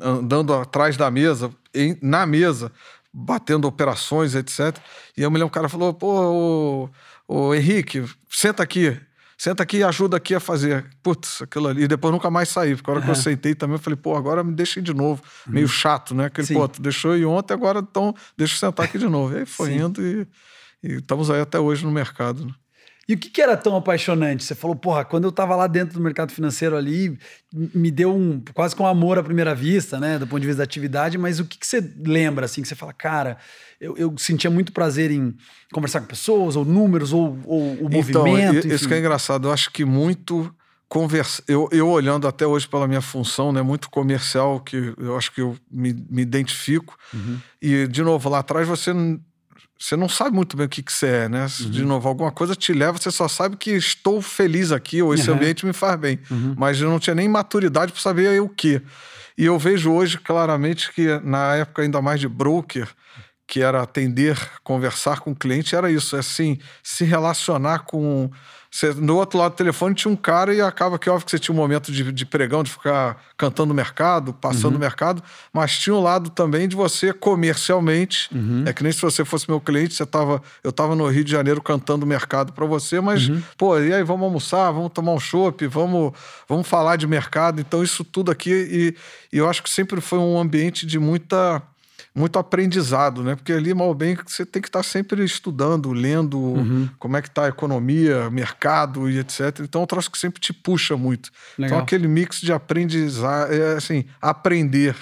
andando 0.00 0.54
atrás 0.54 0.96
da 0.96 1.10
mesa, 1.10 1.50
em, 1.74 1.96
na 2.02 2.26
mesa, 2.26 2.72
batendo 3.12 3.66
operações, 3.66 4.34
etc. 4.34 4.76
E 5.16 5.22
eu 5.22 5.30
me 5.30 5.38
lembro 5.38 5.48
o 5.48 5.54
cara 5.54 5.68
falou: 5.68 5.92
pô, 5.92 6.88
o, 7.28 7.54
Henrique, 7.54 8.04
senta 8.28 8.62
aqui. 8.62 8.98
Senta 9.38 9.62
aqui 9.62 9.78
e 9.78 9.82
ajuda 9.82 10.18
aqui 10.18 10.34
a 10.34 10.40
fazer. 10.40 10.84
Putz, 11.02 11.40
aquilo 11.40 11.68
ali. 11.68 11.84
E 11.84 11.88
depois 11.88 12.12
nunca 12.12 12.28
mais 12.28 12.50
saí. 12.50 12.76
Porque 12.76 12.90
a 12.90 12.92
hora 12.92 13.00
uhum. 13.00 13.06
que 13.06 13.10
eu 13.10 13.22
sentei 13.22 13.54
também, 13.54 13.76
eu 13.76 13.78
falei, 13.78 13.96
pô, 13.96 14.14
agora 14.14 14.44
me 14.44 14.52
deixa 14.52 14.82
de 14.82 14.92
novo. 14.92 15.22
Uhum. 15.46 15.54
Meio 15.54 15.66
chato, 15.68 16.14
né? 16.14 16.26
Aquele, 16.26 16.46
Sim. 16.46 16.54
pô, 16.54 16.68
tu 16.68 16.82
deixou 16.82 17.16
ir 17.16 17.24
ontem, 17.24 17.54
agora 17.54 17.78
então 17.78 18.14
deixa 18.36 18.54
eu 18.54 18.58
sentar 18.58 18.84
aqui 18.84 18.98
de 18.98 19.08
novo. 19.08 19.34
E 19.34 19.38
aí 19.38 19.46
foi 19.46 19.70
Sim. 19.70 19.84
indo 19.84 20.02
e, 20.02 20.28
e, 20.82 20.96
estamos 20.96 21.30
aí 21.30 21.40
até 21.40 21.58
hoje 21.58 21.86
no 21.86 21.90
mercado. 21.90 22.44
Né? 22.44 22.52
E 23.10 23.14
o 23.14 23.18
que, 23.18 23.28
que, 23.28 23.42
era 23.42 23.56
tão 23.56 23.74
apaixonante? 23.74 24.44
Você 24.44 24.54
falou, 24.54 24.76
porra, 24.76 25.04
quando 25.04 25.24
eu 25.24 25.30
estava 25.30 25.56
lá 25.56 25.66
dentro 25.66 25.94
do 25.94 26.00
mercado 26.00 26.30
financeiro 26.30 26.76
ali, 26.76 27.18
me 27.52 27.90
deu 27.90 28.14
um 28.14 28.40
quase 28.54 28.76
com 28.76 28.84
um 28.84 28.86
amor 28.86 29.18
à 29.18 29.22
primeira 29.24 29.52
vista, 29.52 29.98
né? 29.98 30.16
Do 30.16 30.28
ponto 30.28 30.40
de 30.40 30.46
vista 30.46 30.58
da 30.58 30.62
atividade, 30.62 31.18
mas 31.18 31.40
o 31.40 31.44
que, 31.44 31.58
que 31.58 31.66
você 31.66 31.80
lembra, 32.06 32.44
assim, 32.44 32.62
que 32.62 32.68
você 32.68 32.76
fala, 32.76 32.92
cara, 32.92 33.36
eu, 33.80 33.96
eu, 33.96 34.14
sentia 34.16 34.48
muito 34.48 34.70
prazer 34.70 35.10
em 35.10 35.34
conversar 35.72 36.02
com 36.02 36.06
pessoas, 36.06 36.54
ou 36.54 36.64
números, 36.64 37.12
ou, 37.12 37.36
ou 37.46 37.60
o 37.82 37.88
então, 37.90 38.24
movimento. 38.24 38.68
Isso 38.68 38.86
que 38.86 38.94
é 38.94 39.00
engraçado, 39.00 39.48
eu 39.48 39.52
acho 39.52 39.72
que 39.72 39.84
muito 39.84 40.54
conversa 40.88 41.42
eu, 41.46 41.68
eu 41.70 41.88
olhando 41.88 42.26
até 42.28 42.44
hoje 42.44 42.68
pela 42.68 42.86
minha 42.86 43.00
função, 43.00 43.52
né, 43.52 43.60
muito 43.60 43.90
comercial, 43.90 44.60
que 44.60 44.94
eu 44.98 45.16
acho 45.16 45.32
que 45.32 45.40
eu 45.40 45.56
me, 45.68 45.92
me 46.08 46.22
identifico. 46.22 46.96
Uhum. 47.12 47.38
E, 47.60 47.88
de 47.88 48.02
novo, 48.02 48.28
lá 48.28 48.38
atrás 48.38 48.68
você 48.68 48.92
você 49.80 49.96
não 49.96 50.10
sabe 50.10 50.36
muito 50.36 50.58
bem 50.58 50.66
o 50.66 50.68
que, 50.68 50.82
que 50.82 50.92
você 50.92 51.06
é, 51.06 51.28
né? 51.28 51.46
Uhum. 51.58 51.70
De 51.70 51.82
novo, 51.82 52.06
alguma 52.06 52.30
coisa 52.30 52.54
te 52.54 52.70
leva, 52.74 52.98
você 52.98 53.10
só 53.10 53.26
sabe 53.26 53.56
que 53.56 53.70
estou 53.70 54.20
feliz 54.20 54.72
aqui, 54.72 55.00
ou 55.00 55.14
esse 55.14 55.30
uhum. 55.30 55.36
ambiente 55.36 55.64
me 55.64 55.72
faz 55.72 55.98
bem. 55.98 56.20
Uhum. 56.30 56.54
Mas 56.58 56.78
eu 56.78 56.90
não 56.90 56.98
tinha 56.98 57.14
nem 57.14 57.26
maturidade 57.26 57.90
para 57.90 58.00
saber 58.00 58.42
o 58.42 58.48
que. 58.48 58.82
E 59.38 59.46
eu 59.46 59.58
vejo 59.58 59.90
hoje 59.90 60.18
claramente 60.18 60.92
que, 60.92 61.18
na 61.24 61.54
época 61.54 61.80
ainda 61.80 62.02
mais 62.02 62.20
de 62.20 62.28
broker, 62.28 62.88
que 63.46 63.62
era 63.62 63.80
atender, 63.80 64.38
conversar 64.62 65.20
com 65.20 65.30
o 65.30 65.34
cliente, 65.34 65.74
era 65.74 65.90
isso, 65.90 66.14
assim, 66.14 66.58
se 66.82 67.04
relacionar 67.04 67.80
com 67.80 68.30
você, 68.70 68.94
no 68.94 69.16
outro 69.16 69.36
lado 69.36 69.52
do 69.52 69.56
telefone 69.56 69.96
tinha 69.96 70.12
um 70.12 70.16
cara 70.16 70.54
e 70.54 70.60
acaba 70.60 70.96
que, 70.96 71.10
óbvio, 71.10 71.24
que 71.24 71.32
você 71.32 71.40
tinha 71.40 71.52
um 71.52 71.56
momento 71.56 71.90
de, 71.90 72.12
de 72.12 72.24
pregão, 72.24 72.62
de 72.62 72.70
ficar 72.70 73.20
cantando 73.36 73.72
o 73.72 73.76
mercado, 73.76 74.32
passando 74.32 74.74
uhum. 74.74 74.80
mercado, 74.80 75.20
mas 75.52 75.76
tinha 75.76 75.94
um 75.94 76.00
lado 76.00 76.30
também 76.30 76.68
de 76.68 76.76
você 76.76 77.12
comercialmente. 77.12 78.28
Uhum. 78.32 78.62
É 78.64 78.72
que 78.72 78.84
nem 78.84 78.92
se 78.92 79.02
você 79.02 79.24
fosse 79.24 79.50
meu 79.50 79.60
cliente, 79.60 79.94
você 79.94 80.06
tava, 80.06 80.40
eu 80.62 80.70
estava 80.70 80.94
no 80.94 81.08
Rio 81.08 81.24
de 81.24 81.32
Janeiro 81.32 81.60
cantando 81.60 82.04
o 82.04 82.08
mercado 82.08 82.52
para 82.52 82.64
você, 82.64 83.00
mas, 83.00 83.28
uhum. 83.28 83.42
pô, 83.58 83.76
e 83.76 83.92
aí 83.92 84.04
vamos 84.04 84.24
almoçar, 84.24 84.70
vamos 84.70 84.92
tomar 84.92 85.12
um 85.12 85.20
chopp, 85.20 85.66
vamos, 85.66 86.12
vamos 86.48 86.68
falar 86.68 86.94
de 86.94 87.08
mercado. 87.08 87.60
Então, 87.60 87.82
isso 87.82 88.04
tudo 88.04 88.30
aqui, 88.30 88.52
e, 88.52 89.36
e 89.36 89.38
eu 89.38 89.50
acho 89.50 89.64
que 89.64 89.70
sempre 89.70 90.00
foi 90.00 90.20
um 90.20 90.38
ambiente 90.38 90.86
de 90.86 90.98
muita 90.98 91.60
muito 92.14 92.38
aprendizado, 92.38 93.22
né? 93.22 93.36
Porque 93.36 93.52
ali, 93.52 93.72
mal 93.72 93.94
bem, 93.94 94.16
você 94.26 94.44
tem 94.44 94.60
que 94.60 94.68
estar 94.68 94.82
sempre 94.82 95.24
estudando, 95.24 95.92
lendo 95.92 96.38
uhum. 96.38 96.88
como 96.98 97.16
é 97.16 97.22
que 97.22 97.28
está 97.28 97.44
a 97.44 97.48
economia, 97.48 98.28
mercado 98.30 99.08
e 99.08 99.18
etc. 99.18 99.60
Então, 99.60 99.80
é 99.80 99.84
um 99.84 99.86
troço 99.86 100.10
que 100.10 100.18
sempre 100.18 100.40
te 100.40 100.52
puxa 100.52 100.96
muito. 100.96 101.30
Então, 101.54 101.64
Legal. 101.64 101.78
Então, 101.78 101.84
aquele 101.84 102.08
mix 102.08 102.40
de 102.40 102.52
aprendizado, 102.52 103.52
é, 103.52 103.76
assim, 103.76 104.04
aprender 104.20 104.96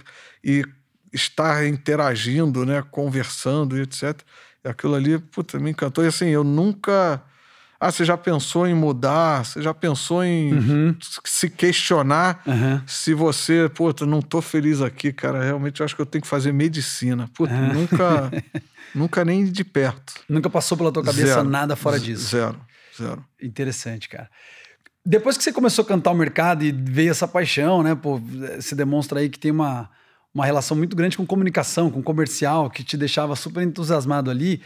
e 0.44 0.64
estar 1.12 1.66
interagindo, 1.66 2.66
né? 2.66 2.82
Conversando 2.90 3.76
e 3.78 3.82
etc. 3.82 4.20
Aquilo 4.62 4.94
ali, 4.94 5.18
puta, 5.18 5.58
me 5.58 5.70
encantou. 5.70 6.04
E 6.04 6.08
assim, 6.08 6.26
eu 6.26 6.44
nunca 6.44 7.22
ah, 7.80 7.92
você 7.92 8.04
já 8.04 8.16
pensou 8.16 8.66
em 8.66 8.74
mudar? 8.74 9.44
Você 9.44 9.62
já 9.62 9.72
pensou 9.72 10.24
em 10.24 10.52
uhum. 10.52 10.96
se 11.24 11.48
questionar 11.48 12.42
uhum. 12.44 12.80
se 12.86 13.14
você, 13.14 13.68
puta, 13.68 14.04
não 14.04 14.20
tô 14.20 14.42
feliz 14.42 14.82
aqui, 14.82 15.12
cara. 15.12 15.44
Realmente 15.44 15.80
eu 15.80 15.84
acho 15.84 15.94
que 15.94 16.02
eu 16.02 16.06
tenho 16.06 16.22
que 16.22 16.28
fazer 16.28 16.52
medicina. 16.52 17.30
Puta, 17.34 17.54
uhum. 17.54 17.74
nunca, 17.74 18.30
nunca 18.92 19.24
nem 19.24 19.44
de 19.44 19.62
perto. 19.62 20.14
Nunca 20.28 20.50
passou 20.50 20.76
pela 20.76 20.90
tua 20.90 21.04
cabeça 21.04 21.34
zero. 21.34 21.48
nada 21.48 21.76
fora 21.76 22.00
disso. 22.00 22.26
Zero, 22.30 22.60
zero. 22.96 23.24
Interessante, 23.40 24.08
cara. 24.08 24.28
Depois 25.06 25.38
que 25.38 25.44
você 25.44 25.52
começou 25.52 25.84
a 25.84 25.88
cantar 25.88 26.10
o 26.10 26.16
mercado 26.16 26.64
e 26.64 26.72
veio 26.72 27.12
essa 27.12 27.28
paixão, 27.28 27.84
né? 27.84 27.94
Pô, 27.94 28.20
você 28.56 28.74
demonstra 28.74 29.20
aí 29.20 29.28
que 29.28 29.38
tem 29.38 29.52
uma, 29.52 29.88
uma 30.34 30.44
relação 30.44 30.76
muito 30.76 30.96
grande 30.96 31.16
com 31.16 31.24
comunicação, 31.24 31.92
com 31.92 32.02
comercial, 32.02 32.68
que 32.68 32.82
te 32.82 32.96
deixava 32.96 33.36
super 33.36 33.62
entusiasmado 33.62 34.32
ali. 34.32 34.60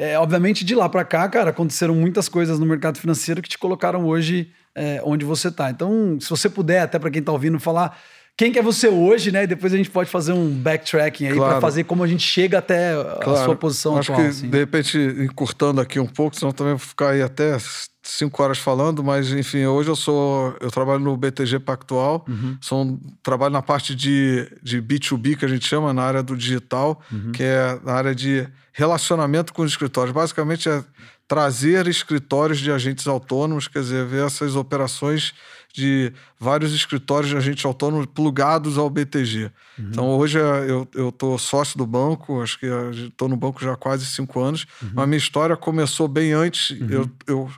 É, 0.00 0.16
obviamente, 0.16 0.64
de 0.64 0.76
lá 0.76 0.88
para 0.88 1.04
cá, 1.04 1.28
cara, 1.28 1.50
aconteceram 1.50 1.92
muitas 1.92 2.28
coisas 2.28 2.56
no 2.56 2.64
mercado 2.64 3.00
financeiro 3.00 3.42
que 3.42 3.48
te 3.48 3.58
colocaram 3.58 4.06
hoje 4.06 4.52
é, 4.72 5.02
onde 5.04 5.24
você 5.24 5.48
está. 5.48 5.70
Então, 5.70 6.20
se 6.20 6.30
você 6.30 6.48
puder, 6.48 6.82
até 6.82 7.00
para 7.00 7.10
quem 7.10 7.18
está 7.18 7.32
ouvindo, 7.32 7.58
falar 7.58 7.98
quem 8.38 8.52
que 8.52 8.58
é 8.58 8.62
você 8.62 8.86
hoje, 8.88 9.32
né? 9.32 9.46
Depois 9.48 9.74
a 9.74 9.76
gente 9.76 9.90
pode 9.90 10.08
fazer 10.08 10.32
um 10.32 10.48
backtracking 10.48 11.26
aí 11.26 11.34
Claro. 11.34 11.52
para 11.54 11.60
fazer 11.60 11.82
como 11.84 12.04
a 12.04 12.06
gente 12.06 12.22
chega 12.22 12.58
até 12.58 12.92
a 12.94 13.44
sua 13.44 13.56
posição 13.56 13.98
Acho 13.98 14.12
atual. 14.12 14.24
que, 14.28 14.30
assim. 14.32 14.48
de 14.48 14.56
repente, 14.58 14.96
encurtando 14.96 15.80
aqui 15.80 15.98
um 15.98 16.06
pouco, 16.06 16.36
senão 16.36 16.52
também 16.52 16.74
vou 16.74 16.78
ficar 16.78 17.10
aí 17.10 17.20
até 17.20 17.58
cinco 18.00 18.40
horas 18.42 18.56
falando, 18.58 19.02
mas 19.02 19.32
enfim, 19.32 19.66
hoje 19.66 19.90
eu 19.90 19.96
sou. 19.96 20.56
Eu 20.60 20.70
trabalho 20.70 21.00
no 21.00 21.16
BTG 21.16 21.58
Pactual, 21.58 22.24
Uhum. 22.28 22.56
sou 22.60 22.84
um- 22.84 23.00
trabalho 23.24 23.52
na 23.52 23.60
parte 23.60 23.92
de, 23.94 24.48
de 24.62 24.80
B2B, 24.80 25.36
que 25.36 25.44
a 25.44 25.48
gente 25.48 25.66
chama, 25.66 25.92
na 25.92 26.04
área 26.04 26.22
do 26.22 26.36
digital, 26.36 27.02
Uhum. 27.10 27.32
que 27.32 27.42
é 27.42 27.78
na 27.84 27.92
área 27.92 28.14
de 28.14 28.46
relacionamento 28.72 29.52
com 29.52 29.62
os 29.62 29.72
escritórios. 29.72 30.14
Basicamente 30.14 30.68
é 30.68 30.82
trazer 31.26 31.86
escritórios 31.88 32.58
de 32.60 32.70
agentes 32.70 33.06
autônomos, 33.08 33.66
quer 33.68 33.80
dizer, 33.80 34.06
ver 34.06 34.24
essas 34.24 34.54
operações 34.56 35.34
de 35.72 36.12
vários 36.38 36.74
escritórios 36.74 37.30
de 37.30 37.36
agentes 37.36 37.64
autônomos 37.64 38.06
plugados 38.06 38.78
ao 38.78 38.88
BTG. 38.90 39.50
Então, 39.78 40.08
hoje 40.16 40.38
é, 40.38 40.70
eu 40.70 40.88
eu 40.94 41.08
estou 41.10 41.38
sócio 41.38 41.78
do 41.78 41.86
banco, 41.86 42.42
acho 42.42 42.58
que 42.58 42.66
estou 42.66 43.28
no 43.28 43.36
banco 43.36 43.62
já 43.62 43.72
há 43.72 43.76
quase 43.76 44.06
cinco 44.06 44.40
anos, 44.40 44.66
mas 44.94 45.06
minha 45.06 45.18
história 45.18 45.56
começou 45.56 46.08
bem 46.08 46.32
antes. 46.32 46.76
Eu, 46.90 47.10
eu, 47.26 47.50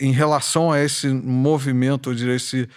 em 0.00 0.12
relação 0.12 0.70
a 0.70 0.80
esse 0.80 1.08
movimento, 1.08 2.10
eu 2.10 2.14
diria, 2.14 2.34
esse, 2.34 2.68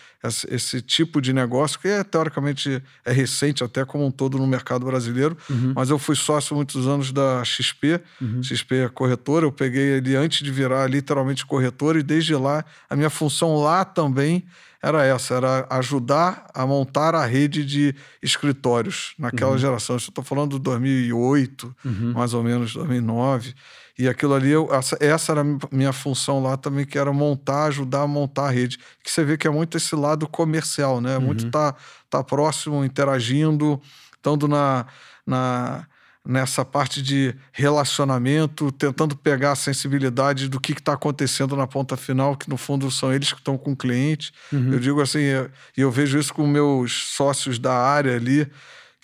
esse, 0.50 0.82
tipo 0.82 1.22
de 1.22 1.34
negócio, 1.34 1.80
que 1.80 1.88
é, 1.88 2.04
teoricamente 2.04 2.82
é 3.04 3.12
recente 3.12 3.64
até 3.64 3.84
como 3.84 4.06
um 4.06 4.12
todo 4.12 4.38
no 4.38 4.48
mercado 4.48 4.86
brasileiro, 4.86 5.38
mas 5.76 5.90
eu 5.90 6.00
fui 6.00 6.16
sócio 6.16 6.56
muitos 6.56 6.88
anos 6.88 7.12
da 7.12 7.44
XP, 7.44 8.02
XP 8.42 8.76
é 8.76 8.90
corretora, 8.90 9.46
eu 9.46 9.52
peguei 9.52 9.98
ele 9.98 10.16
antes 10.16 10.44
de 10.44 10.52
virar 10.52 10.88
literalmente 10.88 11.46
corretora 11.46 12.00
e 12.00 12.04
desde 12.04 12.36
lá 12.36 12.64
a 12.90 12.96
minha 12.96 13.10
função 13.10 13.56
lá 13.56 13.84
também 13.84 14.46
era 14.82 15.06
essa, 15.06 15.36
era 15.36 15.68
ajudar 15.70 16.48
a 16.54 16.66
montar 16.66 17.14
a 17.16 17.26
rede 17.26 17.64
de 17.66 17.96
escritórios 18.22 19.14
naquela 19.18 19.58
geração. 19.58 19.96
Isso 19.96 20.08
eu 20.10 20.12
estou 20.12 20.24
falando 20.24 20.58
de 20.58 20.60
2008, 20.64 21.76
mais 22.14 22.34
ou 22.34 22.44
menos, 22.44 22.74
2009. 22.74 23.54
E 24.00 24.08
aquilo 24.08 24.34
ali, 24.34 24.50
eu- 24.50 24.68
essa, 24.74 24.98
essa 25.00 25.32
era 25.34 25.42
a 25.42 25.46
minha 25.72 25.94
função 25.94 26.42
lá 26.42 26.58
também, 26.58 26.86
que 26.86 26.98
era 26.98 27.14
montar, 27.14 27.66
ajudar 27.66 28.02
a 28.02 28.08
montar 28.08 28.48
a 28.48 28.50
rede. 28.52 28.80
Que 29.04 29.12
você 29.12 29.24
vê 29.24 29.38
que 29.38 29.48
é 29.48 29.52
muito 29.52 29.78
esse 29.78 29.96
lado 29.96 30.28
comercial, 30.28 31.00
né? 31.00 31.20
Muito 31.20 31.52
tá, 31.52 31.76
tá 32.10 32.24
próximo, 32.24 32.84
interagindo, 32.84 33.80
estando 34.16 34.48
na, 34.48 34.88
na, 35.28 35.86
nessa 36.26 36.64
parte 36.64 37.02
de 37.02 37.36
relacionamento, 37.52 38.72
tentando 38.72 39.16
pegar 39.16 39.54
a 39.54 39.56
sensibilidade 39.56 40.48
do 40.48 40.60
que 40.60 40.74
está 40.74 40.94
acontecendo 40.94 41.56
na 41.56 41.66
ponta 41.66 41.98
final, 41.98 42.38
que 42.38 42.50
no 42.50 42.58
fundo 42.58 42.90
são 42.92 43.12
eles 43.12 43.34
que 43.34 43.40
estão 43.40 43.58
com 43.58 43.72
o 43.72 43.76
cliente. 43.76 44.32
Eu 44.72 44.80
digo 44.80 45.02
assim, 45.02 45.20
e 45.20 45.32
eu, 45.32 45.52
eu 45.78 45.92
vejo 45.92 46.20
isso 46.20 46.34
com 46.34 46.46
meus 46.46 46.94
sócios 47.16 47.58
da 47.58 47.74
área 47.74 48.16
ali, 48.16 48.48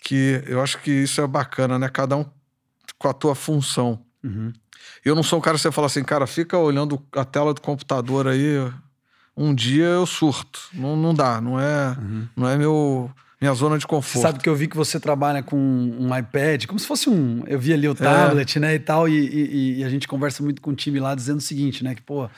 que 0.04 0.44
eu 0.46 0.62
acho 0.62 0.78
que 0.80 0.92
isso 0.92 1.20
é 1.20 1.28
bacana, 1.28 1.80
né? 1.80 1.90
Cada 1.90 2.16
um 2.16 2.26
com 3.00 3.08
a 3.08 3.14
tua 3.14 3.34
função. 3.34 4.00
Uhum. 4.24 4.54
Eu 5.04 5.16
não 5.16 5.24
sou 5.24 5.40
um 5.40 5.42
cara 5.42 5.58
que 5.58 5.62
você 5.62 5.72
fala 5.72 5.88
assim, 5.88 6.04
cara, 6.04 6.28
fica 6.28 6.58
olhando 6.58 7.02
a 7.14 7.26
tela 7.26 7.54
do 7.54 7.62
computador 7.62 8.28
aí, 8.28 8.72
um 9.36 9.54
dia 9.54 9.86
eu 9.86 10.06
surto. 10.06 10.60
Não, 10.74 10.96
não 10.96 11.14
dá, 11.14 11.42
não 11.42 11.60
é, 11.60 11.98
não 12.36 12.48
é 12.48 12.58
meu, 12.58 13.12
minha 13.40 13.54
zona 13.54 13.78
de 13.78 13.84
Você 13.84 13.88
conforto. 13.88 14.22
sabe 14.22 14.40
que 14.40 14.50
eu 14.50 14.56
vi 14.56 14.68
que 14.68 14.76
você 14.78 15.00
trabalha 15.00 15.44
com 15.44 15.56
um 15.58 16.18
iPad, 16.18 16.66
como 16.66 16.80
se 16.80 16.88
fosse 16.88 17.10
um. 17.10 17.44
Eu 17.48 17.60
vi 17.60 17.72
É. 17.72 17.76
ali 17.76 17.88
o 17.88 17.94
tablet, 17.96 18.60
né, 18.60 18.74
e 18.76 18.80
tal, 18.80 19.08
e, 19.08 19.14
e- 19.14 19.80
e 19.80 19.84
a 19.84 19.90
gente 19.90 20.08
conversa 20.08 20.42
muito 20.44 20.62
com 20.62 20.72
o 20.72 20.76
time 20.76 21.00
lá 21.00 21.14
dizendo 21.14 21.38
o 21.38 21.42
seguinte, 21.42 21.84
né, 21.84 21.94
que, 21.96 22.02
pô. 22.02 22.30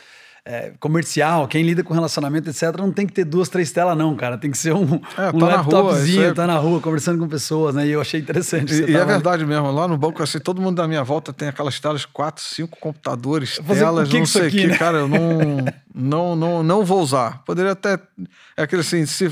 é, 0.45 0.71
comercial, 0.79 1.47
quem 1.47 1.61
lida 1.61 1.83
com 1.83 1.93
relacionamento, 1.93 2.49
etc., 2.49 2.75
não 2.79 2.91
tem 2.91 3.05
que 3.05 3.13
ter 3.13 3.23
duas, 3.23 3.49
três 3.49 3.71
telas, 3.71 3.95
não, 3.95 4.15
cara. 4.15 4.35
Tem 4.35 4.49
que 4.49 4.57
ser 4.57 4.73
um, 4.73 4.95
É, 4.95 5.15
tá 5.15 5.29
rua, 5.31 5.47
laptopzinho, 5.47 6.07
isso 6.07 6.21
é- 6.21 6.33
tá 6.33 6.47
na 6.47 6.57
rua, 6.57 6.79
conversando 6.81 7.19
com 7.19 7.27
pessoas, 7.27 7.75
né? 7.75 7.85
E 7.85 7.91
eu 7.91 8.01
achei 8.01 8.19
interessante. 8.21 8.71
E, 8.73 8.77
você 8.77 8.81
e 8.89 8.95
é 8.95 8.99
tava- 8.99 9.11
verdade 9.11 9.45
mesmo, 9.45 9.69
lá 9.71 9.87
no 9.87 9.95
banco, 9.95 10.23
assim, 10.23 10.39
todo 10.39 10.59
mundo 10.59 10.77
da 10.77 10.87
minha 10.87 11.03
volta 11.03 11.31
tem 11.31 11.49
aquelas 11.49 11.79
telas, 11.79 12.03
quatro, 12.05 12.43
cinco 12.43 12.79
computadores, 12.79 13.57
Fazer 13.63 13.81
telas, 13.81 14.09
não 14.11 14.25
sei 14.25 14.47
o 14.47 14.51
que, 14.51 14.67
né? 14.67 14.77
cara, 14.77 14.99
eu 14.99 15.07
não, 15.07 15.65
não, 15.93 16.35
não, 16.35 16.63
não 16.63 16.83
vou 16.85 17.01
usar. 17.01 17.43
Poderia 17.45 17.73
até. 17.73 17.99
É 18.57 18.63
aquele 18.63 18.81
assim, 18.81 19.05
se, 19.05 19.31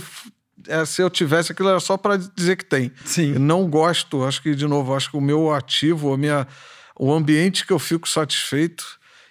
é, 0.68 0.86
se 0.86 1.02
eu 1.02 1.10
tivesse 1.10 1.52
aquilo 1.52 1.70
era 1.70 1.80
só 1.80 1.98
para 1.98 2.18
dizer 2.18 2.56
que 2.56 2.66
tem. 2.66 2.92
Sim. 3.06 3.34
Eu 3.34 3.40
não 3.40 3.70
gosto, 3.70 4.24
acho 4.24 4.42
que, 4.42 4.56
de 4.56 4.68
novo, 4.68 4.96
acho 4.96 5.12
que 5.12 5.18
o 5.18 5.22
meu 5.22 5.54
ativo, 5.54 6.14
a 6.14 6.18
minha, 6.18 6.48
o 7.00 7.12
ambiente 7.14 7.66
que 7.66 7.74
eu 7.74 7.80
fico 7.80 8.08
satisfeito, 8.08 8.86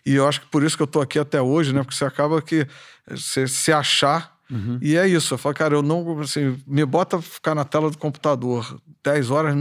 e 0.04 0.14
eu 0.14 0.26
acho 0.28 0.40
que 0.40 0.46
por 0.46 0.62
isso 0.62 0.76
que 0.76 0.82
eu 0.82 0.86
tô 0.86 1.00
aqui 1.00 1.18
até 1.18 1.40
hoje, 1.42 1.72
né? 1.72 1.82
Porque 1.82 1.96
você 1.96 2.04
acaba 2.04 2.40
que 2.40 2.66
você 3.08 3.46
se 3.48 3.72
achar. 3.72 4.34
E 4.80 4.96
é 4.96 5.08
isso, 5.08 5.34
eu 5.34 5.38
falo, 5.38 5.56
cara, 5.56 5.74
eu 5.74 5.82
não, 5.82 6.20
assim, 6.20 6.56
me 6.68 6.84
bota 6.84 7.20
ficar 7.20 7.52
na 7.52 7.64
tela 7.64 7.90
do 7.90 7.98
computador 7.98 8.80
10 9.02 9.30
horas, 9.32 9.56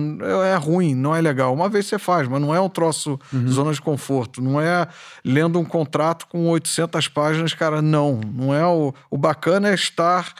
é 0.46 0.56
ruim, 0.58 0.94
não 0.94 1.16
é 1.16 1.20
legal. 1.20 1.52
Uma 1.52 1.68
vez 1.68 1.88
você 1.88 1.98
faz, 1.98 2.28
mas 2.28 2.40
não 2.40 2.54
é 2.54 2.62
um 2.62 2.70
troço 2.70 3.20
zona 3.48 3.74
de 3.74 3.82
conforto, 3.82 4.44
não 4.44 4.62
é 4.62 4.88
lendo 5.24 5.58
um 5.58 5.66
contrato 5.66 6.28
com 6.28 6.48
800 6.50 7.08
páginas, 7.08 7.56
cara, 7.56 7.82
não. 7.82 8.22
Não 8.32 8.54
é 8.54 8.64
o, 8.64 8.94
o 9.10 9.18
bacana 9.18 9.70
é 9.70 9.74
estar 9.74 10.32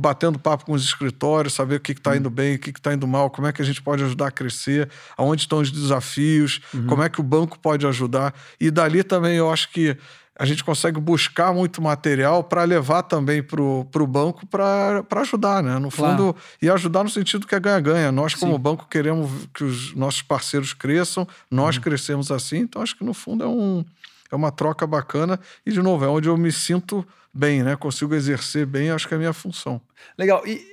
batendo 0.00 0.38
papo 0.38 0.64
com 0.64 0.72
os 0.72 0.82
escritórios, 0.84 1.52
saber 1.54 1.76
o 1.76 1.80
que 1.80 1.92
está 1.92 2.16
indo 2.16 2.30
bem, 2.30 2.56
o 2.56 2.58
que 2.58 2.70
está 2.70 2.94
indo 2.94 3.06
mal, 3.06 3.30
como 3.30 3.46
é 3.46 3.52
que 3.52 3.60
a 3.60 3.64
gente 3.64 3.82
pode 3.82 4.02
ajudar 4.02 4.28
a 4.28 4.30
crescer, 4.30 4.88
aonde 5.16 5.42
estão 5.42 5.58
os 5.58 5.70
desafios, 5.70 6.60
como 6.88 7.02
é 7.02 7.08
que 7.08 7.20
o 7.20 7.24
banco 7.24 7.58
pode 7.58 7.86
ajudar. 7.86 8.34
E 8.58 8.70
dali 8.70 9.02
também 9.04 9.36
eu 9.36 9.50
acho 9.52 9.70
que 9.70 9.96
a 10.38 10.46
gente 10.46 10.64
consegue 10.64 10.98
buscar 10.98 11.52
muito 11.52 11.82
material 11.82 12.42
para 12.42 12.64
levar 12.64 13.02
também 13.02 13.42
para 13.42 13.60
o 13.60 14.06
banco 14.06 14.46
para 14.46 15.04
ajudar, 15.16 15.62
né? 15.62 15.78
No 15.78 15.90
Claro. 15.90 16.16
fundo, 16.16 16.36
e 16.62 16.70
ajudar 16.70 17.04
no 17.04 17.10
sentido 17.10 17.46
que 17.46 17.54
é 17.54 17.60
ganha-ganha. 17.60 18.10
Nós, 18.10 18.32
como 18.34 18.56
banco, 18.56 18.86
queremos 18.88 19.30
que 19.52 19.62
os 19.64 19.94
nossos 19.94 20.22
parceiros 20.22 20.72
cresçam, 20.72 21.28
nós 21.50 21.76
crescemos 21.76 22.30
assim, 22.30 22.60
então 22.60 22.80
acho 22.80 22.96
que 22.96 23.04
no 23.04 23.12
fundo 23.12 23.44
é, 23.44 23.46
um, 23.46 23.84
é 24.30 24.36
uma 24.36 24.50
troca 24.52 24.86
bacana 24.86 25.38
e, 25.64 25.72
de 25.72 25.82
novo, 25.82 26.04
é 26.04 26.08
onde 26.08 26.28
eu 26.28 26.36
me 26.36 26.52
sinto 26.52 27.06
bem, 27.32 27.62
né? 27.62 27.76
Consigo 27.76 28.14
exercer 28.14 28.66
bem, 28.66 28.90
acho 28.90 29.06
que 29.08 29.14
é 29.14 29.16
a 29.16 29.18
minha 29.18 29.32
função. 29.32 29.80
Legal. 30.18 30.46
E 30.46 30.64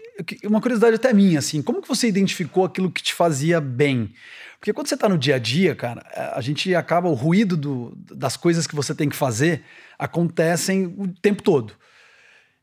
uma 0.45 0.59
curiosidade 0.59 0.95
até 0.95 1.13
minha, 1.13 1.39
assim, 1.39 1.61
como 1.61 1.81
que 1.81 1.87
você 1.87 2.07
identificou 2.07 2.65
aquilo 2.65 2.91
que 2.91 3.03
te 3.03 3.13
fazia 3.13 3.61
bem? 3.61 4.13
Porque 4.59 4.73
quando 4.73 4.87
você 4.87 4.97
tá 4.97 5.07
no 5.07 5.17
dia 5.17 5.35
a 5.35 5.39
dia, 5.39 5.75
cara, 5.75 6.03
a 6.33 6.41
gente 6.41 6.73
acaba, 6.73 7.07
o 7.07 7.13
ruído 7.13 7.55
do- 7.55 7.93
das 7.95 8.35
coisas 8.35 8.65
que 8.65 8.75
você 8.75 8.95
tem 8.95 9.07
que 9.07 9.15
fazer 9.15 9.63
acontecem 9.99 10.87
o 10.97 11.07
tempo 11.21 11.43
todo. 11.43 11.73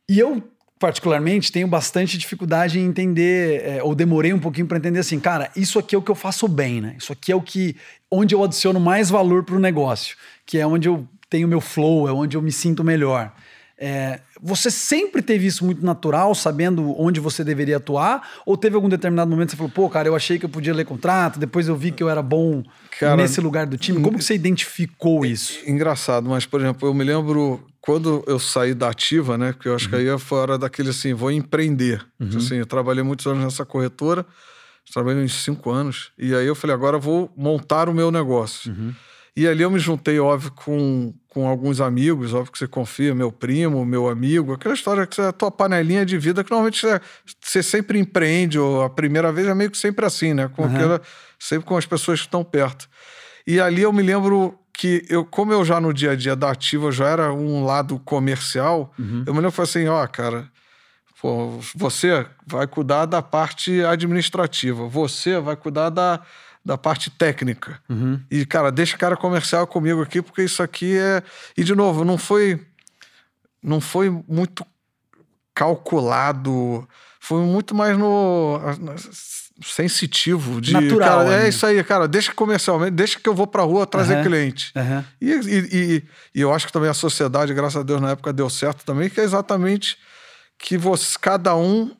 E 0.08 0.18
eu, 0.18 0.42
particularmente, 0.78 1.52
tenho 1.52 1.66
bastante 1.66 2.18
dificuldade 2.18 2.78
em 2.78 2.84
entender, 2.84 3.62
é, 3.64 3.82
ou 3.82 3.94
demorei 3.94 4.32
um 4.32 4.38
pouquinho 4.38 4.66
para 4.66 4.78
entender 4.78 4.98
assim, 4.98 5.20
cara, 5.20 5.50
isso 5.56 5.78
aqui 5.78 5.94
é 5.94 5.98
o 5.98 6.02
que 6.02 6.10
eu 6.10 6.14
faço 6.14 6.48
bem, 6.48 6.80
né? 6.80 6.96
Isso 6.98 7.12
aqui 7.12 7.32
é 7.32 7.36
o 7.36 7.40
que, 7.40 7.76
onde 8.10 8.34
eu 8.34 8.42
adiciono 8.42 8.80
mais 8.80 9.08
valor 9.08 9.44
para 9.44 9.54
o 9.54 9.60
negócio, 9.60 10.16
que 10.44 10.58
é 10.58 10.66
onde 10.66 10.88
eu 10.88 11.08
tenho 11.30 11.48
meu 11.48 11.60
flow, 11.60 12.08
é 12.08 12.12
onde 12.12 12.36
eu 12.36 12.42
me 12.42 12.52
sinto 12.52 12.84
melhor. 12.84 13.32
É, 13.76 14.20
você 14.40 14.70
sempre 14.70 15.20
teve 15.20 15.46
isso 15.46 15.64
muito 15.64 15.84
natural, 15.84 16.34
sabendo 16.34 16.94
onde 17.00 17.18
você 17.18 17.42
deveria 17.42 17.78
atuar? 17.78 18.28
Ou 18.46 18.56
teve 18.56 18.76
algum 18.76 18.88
determinado 18.88 19.30
momento 19.30 19.50
que 19.50 19.52
você 19.52 19.56
falou, 19.56 19.72
pô, 19.72 19.90
cara, 19.90 20.08
eu 20.08 20.14
achei 20.14 20.38
que 20.38 20.44
eu 20.44 20.48
podia 20.48 20.72
ler 20.72 20.84
contrato, 20.84 21.38
depois 21.38 21.66
eu 21.66 21.76
vi 21.76 21.90
que 21.90 22.02
eu 22.02 22.08
era 22.08 22.22
bom 22.22 22.62
Cara, 22.98 23.16
nesse 23.16 23.40
lugar 23.40 23.66
do 23.66 23.76
time? 23.76 24.00
Como 24.00 24.18
que 24.18 24.24
você 24.24 24.34
identificou 24.34 25.26
isso? 25.26 25.58
Engraçado, 25.66 26.28
mas, 26.28 26.46
por 26.46 26.60
exemplo, 26.60 26.88
eu 26.88 26.94
me 26.94 27.02
lembro 27.02 27.64
quando 27.80 28.24
eu 28.26 28.38
saí 28.38 28.74
da 28.74 28.88
ativa, 28.88 29.36
né? 29.36 29.54
Que 29.58 29.68
eu 29.68 29.74
acho 29.74 29.88
que 29.88 29.96
aí 29.96 30.08
é 30.08 30.18
fora 30.18 30.56
daquele 30.56 30.90
assim, 30.90 31.12
vou 31.12 31.30
empreender. 31.30 32.04
Assim, 32.36 32.56
eu 32.56 32.66
trabalhei 32.66 33.02
muitos 33.02 33.26
anos 33.26 33.42
nessa 33.42 33.64
corretora, 33.64 34.24
trabalhei 34.92 35.22
uns 35.22 35.34
cinco 35.42 35.70
anos, 35.70 36.12
e 36.16 36.34
aí 36.34 36.46
eu 36.46 36.54
falei, 36.54 36.74
agora 36.74 36.98
vou 36.98 37.30
montar 37.36 37.88
o 37.88 37.94
meu 37.94 38.10
negócio. 38.10 38.74
E 39.36 39.48
ali 39.48 39.62
eu 39.62 39.70
me 39.70 39.80
juntei, 39.80 40.20
óbvio, 40.20 40.52
com, 40.52 41.12
com 41.28 41.48
alguns 41.48 41.80
amigos, 41.80 42.32
óbvio 42.32 42.52
que 42.52 42.58
você 42.58 42.68
confia, 42.68 43.12
meu 43.14 43.32
primo, 43.32 43.84
meu 43.84 44.08
amigo, 44.08 44.52
aquela 44.52 44.74
história 44.74 45.06
que 45.06 45.16
você, 45.16 45.22
a 45.22 45.32
tua 45.32 45.50
panelinha 45.50 46.06
de 46.06 46.16
vida, 46.16 46.44
que 46.44 46.50
normalmente 46.52 46.80
você, 46.80 47.00
você 47.40 47.62
sempre 47.62 47.98
empreende, 47.98 48.58
ou 48.58 48.82
a 48.84 48.90
primeira 48.90 49.32
vez 49.32 49.48
é 49.48 49.54
meio 49.54 49.70
que 49.72 49.78
sempre 49.78 50.06
assim, 50.06 50.32
né? 50.34 50.48
Com 50.48 50.62
Uhum. 50.62 50.72
aquela, 50.72 51.02
sempre 51.38 51.66
com 51.66 51.76
as 51.76 51.84
pessoas 51.84 52.20
que 52.20 52.26
estão 52.26 52.44
perto. 52.44 52.88
E 53.44 53.58
ali 53.60 53.82
eu 53.82 53.92
me 53.92 54.02
lembro 54.02 54.56
que, 54.72 55.04
eu, 55.08 55.24
como 55.24 55.52
eu 55.52 55.64
já 55.64 55.80
no 55.80 55.92
dia 55.92 56.12
a 56.12 56.16
dia 56.16 56.36
da 56.36 56.50
ativa 56.50 56.92
já 56.92 57.06
era 57.08 57.32
um 57.32 57.64
lado 57.64 57.98
comercial, 57.98 58.92
eu 58.98 59.34
me 59.34 59.40
lembro 59.40 59.50
que 59.50 59.56
foi 59.56 59.64
assim: 59.64 59.88
ó, 59.88 60.06
cara, 60.06 60.48
pô, 61.20 61.58
você 61.74 62.24
vai 62.46 62.66
cuidar 62.68 63.06
da 63.06 63.20
parte 63.20 63.82
administrativa, 63.84 64.86
você 64.86 65.40
vai 65.40 65.56
cuidar 65.56 65.90
da, 65.90 66.20
da 66.64 66.78
parte 66.78 67.10
técnica. 67.10 67.78
E, 68.30 68.46
cara, 68.46 68.72
deixa 68.72 68.96
o 68.96 68.98
cara 68.98 69.16
comercial 69.16 69.66
comigo 69.66 70.00
aqui, 70.02 70.22
porque 70.22 70.42
isso 70.42 70.62
aqui 70.62 70.96
é. 70.96 71.22
E, 71.56 71.62
de 71.64 71.74
novo, 71.74 72.04
não 72.04 72.16
foi. 72.16 72.60
Não 73.62 73.80
foi 73.80 74.10
muito 74.28 74.64
calculado. 75.54 76.86
Foi 77.20 77.40
muito 77.42 77.74
mais 77.74 77.96
no. 77.98 78.58
sensitivo 79.62 80.60
de 80.60 80.72
Natural, 80.72 80.98
cara, 81.20 81.30
né? 81.30 81.44
é 81.44 81.48
isso 81.48 81.64
aí, 81.64 81.82
cara, 81.84 82.08
deixa 82.08 82.34
comercialmente, 82.34 82.90
deixa 82.90 83.20
que 83.20 83.28
eu 83.28 83.34
vou 83.34 83.46
pra 83.46 83.62
rua 83.62 83.86
trazer 83.86 84.14
Aham. 84.14 84.22
cliente. 84.24 84.72
Aham. 84.76 85.04
E, 85.20 85.30
e, 85.30 85.68
e- 85.72 86.02
e 86.34 86.40
eu 86.40 86.52
acho 86.52 86.66
que 86.66 86.72
também 86.72 86.90
a 86.90 86.94
sociedade, 86.94 87.54
graças 87.54 87.76
a 87.76 87.82
Deus, 87.84 88.00
na 88.00 88.10
época 88.10 88.32
deu 88.32 88.50
certo 88.50 88.84
também, 88.84 89.08
que 89.08 89.20
é 89.20 89.24
exatamente 89.24 89.96
que 90.58 90.76
você, 90.76 91.16
cada 91.20 91.54
um 91.56 91.94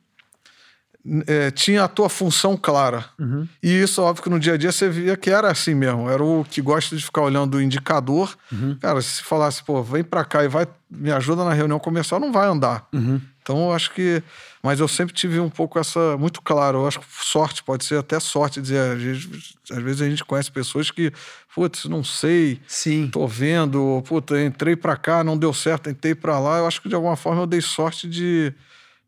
é, 1.27 1.51
tinha 1.51 1.83
a 1.83 1.87
tua 1.87 2.09
função 2.09 2.57
clara. 2.57 3.05
Uhum. 3.19 3.47
E 3.61 3.69
isso, 3.81 4.01
óbvio 4.01 4.23
que 4.23 4.29
no 4.29 4.39
dia 4.39 4.53
a 4.53 4.57
dia 4.57 4.71
você 4.71 4.89
via 4.89 5.15
que 5.15 5.29
era 5.29 5.51
assim 5.51 5.75
mesmo. 5.75 6.09
Era 6.09 6.23
o 6.23 6.43
que 6.43 6.61
gosta 6.61 6.95
de 6.95 7.03
ficar 7.03 7.21
olhando 7.21 7.55
o 7.55 7.61
indicador. 7.61 8.35
Uhum. 8.51 8.77
Cara, 8.81 9.01
se 9.01 9.21
falasse, 9.21 9.63
pô, 9.63 9.83
vem 9.83 10.03
pra 10.03 10.25
cá 10.25 10.43
e 10.43 10.47
vai, 10.47 10.67
me 10.89 11.11
ajuda 11.11 11.45
na 11.45 11.53
reunião 11.53 11.79
comercial, 11.79 12.19
não 12.19 12.31
vai 12.31 12.47
andar. 12.47 12.87
Uhum. 12.91 13.21
Então, 13.41 13.65
eu 13.65 13.73
acho 13.73 13.93
que. 13.93 14.23
Mas 14.63 14.79
eu 14.79 14.87
sempre 14.87 15.13
tive 15.13 15.39
um 15.39 15.49
pouco 15.51 15.77
essa. 15.77 16.17
Muito 16.17 16.41
claro. 16.41 16.79
Eu 16.79 16.87
acho 16.87 16.99
que 16.99 17.05
sorte, 17.09 17.63
pode 17.63 17.85
ser 17.85 17.99
até 17.99 18.19
sorte 18.19 18.59
dizer. 18.59 18.79
Às 18.79 18.99
vezes, 18.99 19.53
às 19.71 19.83
vezes 19.83 20.01
a 20.01 20.09
gente 20.09 20.25
conhece 20.25 20.51
pessoas 20.51 20.89
que, 20.89 21.13
putz, 21.53 21.85
não 21.85 22.03
sei, 22.03 22.59
Sim. 22.67 23.07
tô 23.11 23.27
vendo, 23.27 24.01
puta, 24.07 24.41
entrei 24.41 24.75
pra 24.75 24.97
cá, 24.97 25.23
não 25.23 25.37
deu 25.37 25.53
certo, 25.53 25.83
tentei 25.83 26.15
pra 26.15 26.39
lá. 26.39 26.57
Eu 26.57 26.65
acho 26.65 26.81
que 26.81 26.89
de 26.89 26.95
alguma 26.95 27.15
forma 27.15 27.43
eu 27.43 27.47
dei 27.47 27.61
sorte 27.61 28.09
de 28.09 28.51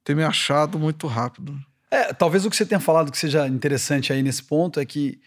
ter 0.04 0.16
me 0.16 0.24
achado 0.24 0.78
muito 0.78 1.08
rápido. 1.08 1.60
É, 1.90 2.14
talvez 2.14 2.46
o 2.46 2.50
que 2.50 2.56
você 2.56 2.66
tenha 2.66 2.80
falado 2.80 3.12
que 3.12 3.18
seja 3.18 3.48
interessante 3.48 4.12
aí 4.12 4.22
nesse 4.22 4.44
ponto 4.44 4.80
é 4.80 4.86
que 4.86 5.20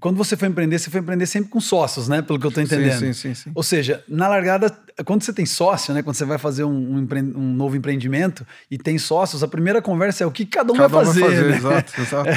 quando 0.00 0.16
você 0.16 0.36
foi 0.36 0.48
empreender, 0.48 0.78
você 0.78 0.90
foi 0.90 1.00
empreender 1.00 1.26
sempre 1.26 1.48
com 1.50 1.60
sócios, 1.60 2.08
né? 2.08 2.20
Pelo 2.22 2.38
que 2.38 2.46
eu 2.46 2.50
tô 2.50 2.60
entendendo. 2.60 2.98
Sim, 2.98 3.12
sim, 3.12 3.34
sim. 3.34 3.34
sim. 3.34 3.52
Ou 3.54 3.62
seja, 3.62 4.02
na 4.08 4.26
largada, 4.28 4.76
quando 5.04 5.22
você 5.22 5.32
tem 5.32 5.46
sócio, 5.46 5.94
né? 5.94 6.02
Quando 6.02 6.16
você 6.16 6.24
vai 6.24 6.38
fazer 6.38 6.64
um, 6.64 6.70
um, 6.98 7.08
um 7.36 7.54
novo 7.54 7.76
empreendimento 7.76 8.44
e 8.70 8.76
tem 8.76 8.98
sócios, 8.98 9.42
a 9.42 9.48
primeira 9.48 9.80
conversa 9.80 10.24
é 10.24 10.26
o 10.26 10.30
que 10.32 10.44
cada 10.44 10.72
um 10.72 10.76
Cada 10.76 10.88
vai 10.88 11.02
um 11.02 11.06
fazer. 11.06 11.20
vai 11.20 11.30
fazer, 11.30 11.48
né? 11.50 11.56
exato, 11.56 11.92
exato, 12.00 12.28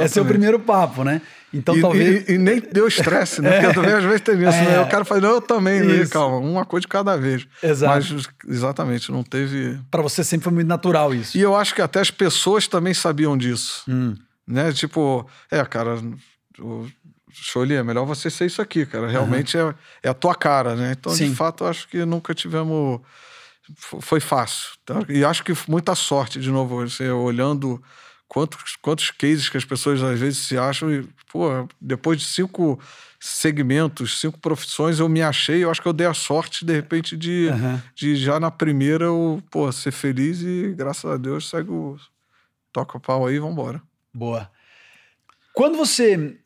É, 0.00 0.04
esse 0.04 0.18
é 0.18 0.22
o 0.22 0.24
primeiro 0.24 0.58
papo, 0.58 1.04
né? 1.04 1.22
Então 1.54 1.76
e, 1.76 1.80
talvez. 1.82 2.28
e- 2.28 2.32
e 2.32 2.38
nem 2.38 2.60
deu 2.60 2.88
estresse, 2.88 3.40
né? 3.42 3.60
Porque 3.60 3.74
também 3.74 3.92
às 3.92 4.02
vezes 4.04 4.20
tem 4.22 4.34
isso, 4.36 4.44
É. 4.58 4.64
né? 4.64 4.80
O 4.80 4.88
cara 4.88 5.04
fala, 5.04 5.20
não, 5.20 5.30
eu 5.34 5.40
também, 5.40 5.82
né? 5.82 6.06
Calma, 6.06 6.38
uma 6.38 6.64
coisa 6.64 6.80
de 6.82 6.88
cada 6.88 7.16
vez. 7.16 7.46
Exato. 7.62 7.94
Mas 8.14 8.26
exatamente, 8.48 9.12
não 9.12 9.22
teve. 9.22 9.78
Pra 9.90 10.02
você 10.02 10.24
sempre 10.24 10.44
foi 10.44 10.52
muito 10.52 10.66
natural 10.68 11.14
isso. 11.14 11.36
E 11.36 11.40
eu 11.40 11.54
acho 11.54 11.74
que 11.74 11.82
até 11.82 12.00
as 12.00 12.10
pessoas 12.10 12.66
também 12.66 12.92
sabiam 12.94 13.36
disso. 13.36 13.82
Hum, 13.88 14.14
Né? 14.48 14.72
Tipo, 14.72 15.24
é, 15.50 15.62
cara, 15.64 16.00
o 16.62 16.90
Choli, 17.32 17.74
é 17.74 17.82
melhor 17.82 18.04
você 18.04 18.30
ser 18.30 18.46
isso 18.46 18.60
aqui, 18.60 18.84
cara. 18.86 19.08
Realmente 19.08 19.56
é, 19.56 19.74
é 20.02 20.08
a 20.08 20.14
tua 20.14 20.34
cara, 20.34 20.76
né? 20.76 20.92
Então, 20.92 21.12
Sim. 21.12 21.30
de 21.30 21.36
fato, 21.36 21.64
eu 21.64 21.68
acho 21.68 21.88
que 21.88 22.04
nunca 22.04 22.34
tivemos. 22.34 23.00
Foi 23.76 24.20
fácil. 24.20 24.70
tá? 24.84 25.00
E 25.08 25.24
acho 25.24 25.42
que 25.44 25.52
muita 25.68 25.94
sorte, 25.94 26.40
de 26.40 26.50
novo, 26.50 26.76
você 26.86 27.10
olhando 27.10 27.82
quantos, 28.28 28.76
quantos 28.80 29.10
cases 29.10 29.48
que 29.48 29.56
as 29.56 29.64
pessoas 29.64 30.02
às 30.02 30.18
vezes 30.18 30.38
se 30.40 30.58
acham 30.58 30.90
e, 30.90 31.08
pô, 31.30 31.68
depois 31.80 32.18
de 32.18 32.26
cinco 32.26 32.78
segmentos, 33.20 34.20
cinco 34.20 34.38
profissões, 34.38 34.98
eu 34.98 35.08
me 35.08 35.22
achei, 35.22 35.62
eu 35.62 35.70
acho 35.70 35.80
que 35.80 35.86
eu 35.86 35.92
dei 35.92 36.06
a 36.06 36.14
sorte, 36.14 36.64
de 36.64 36.72
repente, 36.72 37.16
de, 37.16 37.48
aham. 37.48 37.82
de 37.94 38.16
já 38.16 38.40
na 38.40 38.50
primeira 38.50 39.04
eu, 39.04 39.40
pô, 39.50 39.70
ser 39.70 39.92
feliz 39.92 40.42
e, 40.42 40.74
graças 40.76 41.10
a 41.10 41.16
Deus, 41.16 41.48
segue 41.48 41.70
o. 41.70 41.96
Toca 42.72 42.96
o 42.96 43.00
pau 43.00 43.26
aí 43.26 43.34
e 43.34 43.38
vambora. 43.38 43.82
Boa. 44.14 44.50
Quando 45.54 45.76
você, 45.76 46.38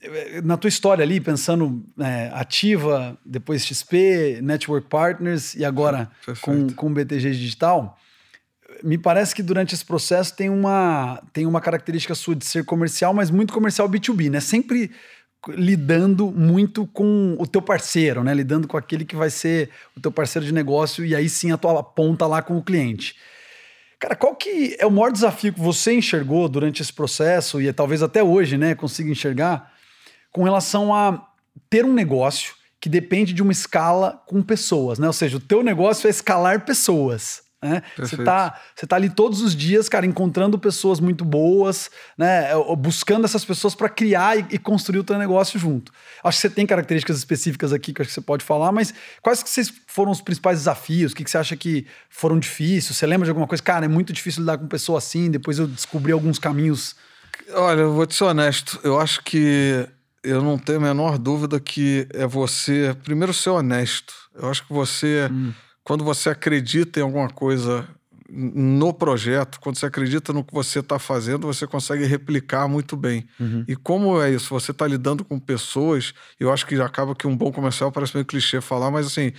na 0.43 0.57
tua 0.57 0.69
história 0.69 1.03
ali, 1.03 1.21
pensando 1.21 1.85
é, 1.99 2.29
ativa, 2.35 3.17
depois 3.25 3.65
XP, 3.65 4.41
Network 4.43 4.89
Partners 4.89 5.55
e 5.55 5.65
agora 5.65 6.11
com, 6.25 6.33
Perfeito. 6.33 6.75
com 6.75 6.87
o 6.89 6.91
BTG 6.91 7.31
Digital, 7.31 7.97
me 8.83 8.99
parece 8.99 9.35
que 9.35 9.43
durante 9.43 9.75
esse 9.75 9.85
processo 9.85 10.35
tem 10.35 10.51
uma, 10.51 11.23
tem 11.33 11.47
uma 11.47 11.61
característica 11.61 12.15
sua 12.15 12.35
de 12.35 12.45
ser 12.45 12.65
comercial, 12.65 13.15
mas 13.15 13.31
muito 13.31 13.53
comercial 13.53 13.89
B2B, 13.89 14.29
né? 14.29 14.41
Sempre 14.41 14.91
lidando 15.49 16.33
muito 16.33 16.87
com 16.87 17.37
o 17.39 17.47
teu 17.47 17.63
parceiro, 17.63 18.25
né? 18.25 18.35
Lidando 18.35 18.67
com 18.67 18.77
aquele 18.77 19.05
que 19.05 19.15
vai 19.15 19.31
ser 19.31 19.71
o 19.97 20.01
teu 20.01 20.11
parceiro 20.11 20.45
de 20.45 20.53
negócio 20.53 21.05
e 21.05 21.15
aí 21.15 21.29
sim 21.29 21.53
a 21.53 21.57
tua 21.57 21.83
ponta 21.83 22.27
lá 22.27 22.43
com 22.43 22.57
o 22.57 22.63
cliente. 22.63 23.15
Cara, 23.99 24.15
qual 24.15 24.35
que 24.35 24.77
é 24.79 24.87
o 24.87 24.91
maior 24.91 25.11
desafio 25.11 25.53
que 25.53 25.61
você 25.61 25.95
enxergou 25.95 26.49
durante 26.49 26.83
esse 26.83 26.93
processo 26.93 27.61
e 27.61 27.73
talvez 27.73 28.03
até 28.03 28.23
hoje, 28.23 28.59
né, 28.59 28.75
consiga 28.75 29.11
enxergar 29.11 29.73
com 30.31 30.43
relação 30.43 30.95
a 30.95 31.29
ter 31.71 31.85
um 31.85 31.93
negócio 31.93 32.55
que 32.79 32.91
depende 32.91 33.33
de 33.33 33.43
uma 33.43 33.53
escala 33.53 34.23
com 34.27 34.43
pessoas, 34.43 34.99
né? 34.99 35.07
Ou 35.07 35.13
seja, 35.13 35.39
o 35.39 35.41
teu 35.41 35.63
negócio 35.63 36.07
é 36.07 36.11
escalar 36.11 36.67
pessoas. 36.67 37.43
Né? 37.63 37.83
Você 37.97 38.17
Perfeito. 38.17 38.25
tá, 38.25 38.61
você 38.75 38.87
tá 38.87 38.97
ali 38.97 39.09
todos 39.09 39.41
os 39.41 39.57
dias, 39.57 39.89
cara, 39.89 40.05
encontrando 40.05 40.59
pessoas 40.59 41.01
muito 41.01 41.25
boas, 41.25 41.91
né? 42.17 42.55
ou 42.55 42.77
Buscando 42.77 43.25
essas 43.25 43.45
pessoas 43.45 43.75
para 43.75 43.89
criar 43.89 44.39
e, 44.39 44.47
e 44.51 44.59
construir 44.59 44.99
o 44.99 45.05
teu 45.05 45.19
negócio 45.19 45.59
junto. 45.59 45.91
Acho 46.23 46.39
que 46.39 46.43
você 46.43 46.51
tem 46.51 46.67
características 46.67 47.17
específicas 47.17 47.73
aqui 47.73 47.93
que 47.93 48.03
acho 48.03 48.09
que 48.09 48.15
você 48.15 48.21
pode 48.21 48.45
falar, 48.45 48.73
mas 48.73 48.93
quais 49.23 49.43
que 49.43 49.49
vocês 49.49 49.73
foram 49.87 50.13
os 50.13 50.21
principais 50.21 50.59
desafios? 50.59 51.13
O 51.13 51.17
que, 51.17 51.25
que 51.25 51.31
você 51.31 51.39
acha 51.39 51.57
que 51.57 51.87
foram 52.11 52.39
difíceis? 52.39 52.97
Você 52.97 53.07
lembra 53.07 53.25
de 53.25 53.31
alguma 53.31 53.47
coisa? 53.47 53.63
Cara, 53.63 53.87
é 53.87 53.89
muito 53.89 54.13
difícil 54.13 54.41
lidar 54.41 54.59
com 54.59 54.67
pessoa 54.69 54.99
assim. 54.99 55.31
Depois 55.31 55.59
eu 55.59 55.67
descobri 55.67 56.13
alguns 56.13 56.39
caminhos. 56.39 56.95
Olha, 57.53 57.81
eu 57.81 57.93
vou 57.93 58.07
te 58.07 58.15
ser 58.15 58.25
honesto. 58.25 58.79
Eu 58.85 59.01
acho 59.01 59.23
que 59.23 59.89
eu 60.23 60.43
não 60.43 60.59
tenho 60.59 60.79
a 60.79 60.83
menor 60.83 61.19
dúvida 61.19 61.61
que 61.61 62.07
é 62.13 62.27
você, 62.27 62.95
primeiro, 63.05 63.33
ser 63.33 63.51
honesto. 63.51 64.13
Eu 64.35 64.51
acho 64.51 64.67
que 64.67 64.73
você, 64.73 65.31
quando 65.87 66.03
você 66.05 66.29
acredita 66.31 66.99
em 66.99 67.03
alguma 67.05 67.29
coisa 67.31 67.87
no 68.29 68.93
projeto, 68.93 69.61
quando 69.61 69.77
você 69.79 69.87
acredita 69.87 70.33
no 70.33 70.43
que 70.43 70.53
você 70.53 70.81
está 70.81 70.99
fazendo, 70.99 71.47
você 71.47 71.65
consegue 71.65 72.05
replicar 72.05 72.67
muito 72.67 72.97
bem. 72.97 73.25
E 73.69 73.77
como 73.77 74.21
é 74.21 74.33
isso? 74.33 74.49
Você 74.53 74.73
está 74.73 74.85
lidando 74.85 75.25
com 75.25 75.39
pessoas, 75.39 76.13
eu 76.41 76.53
acho 76.53 76.67
que 76.67 76.75
acaba 76.81 77.15
que 77.15 77.25
um 77.27 77.37
bom 77.37 77.53
comercial 77.53 77.93
parece 77.93 78.15
meio 78.17 78.27
clichê 78.27 78.61
falar, 78.61 78.91
mas 78.91 79.07
assim, 79.07 79.33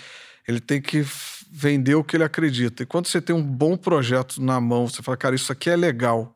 ele 0.48 0.62
tem 0.62 0.82
que 0.82 1.06
vender 1.52 1.96
o 1.96 2.04
que 2.04 2.16
ele 2.16 2.24
acredita. 2.24 2.84
E 2.84 2.86
quando 2.86 3.08
você 3.08 3.20
tem 3.20 3.36
um 3.36 3.44
bom 3.44 3.76
projeto 3.76 4.42
na 4.42 4.62
mão, 4.62 4.88
você 4.88 5.04
fala, 5.04 5.18
cara, 5.18 5.36
isso 5.36 5.52
aqui 5.52 5.70
é 5.70 5.76
legal. 5.76 6.34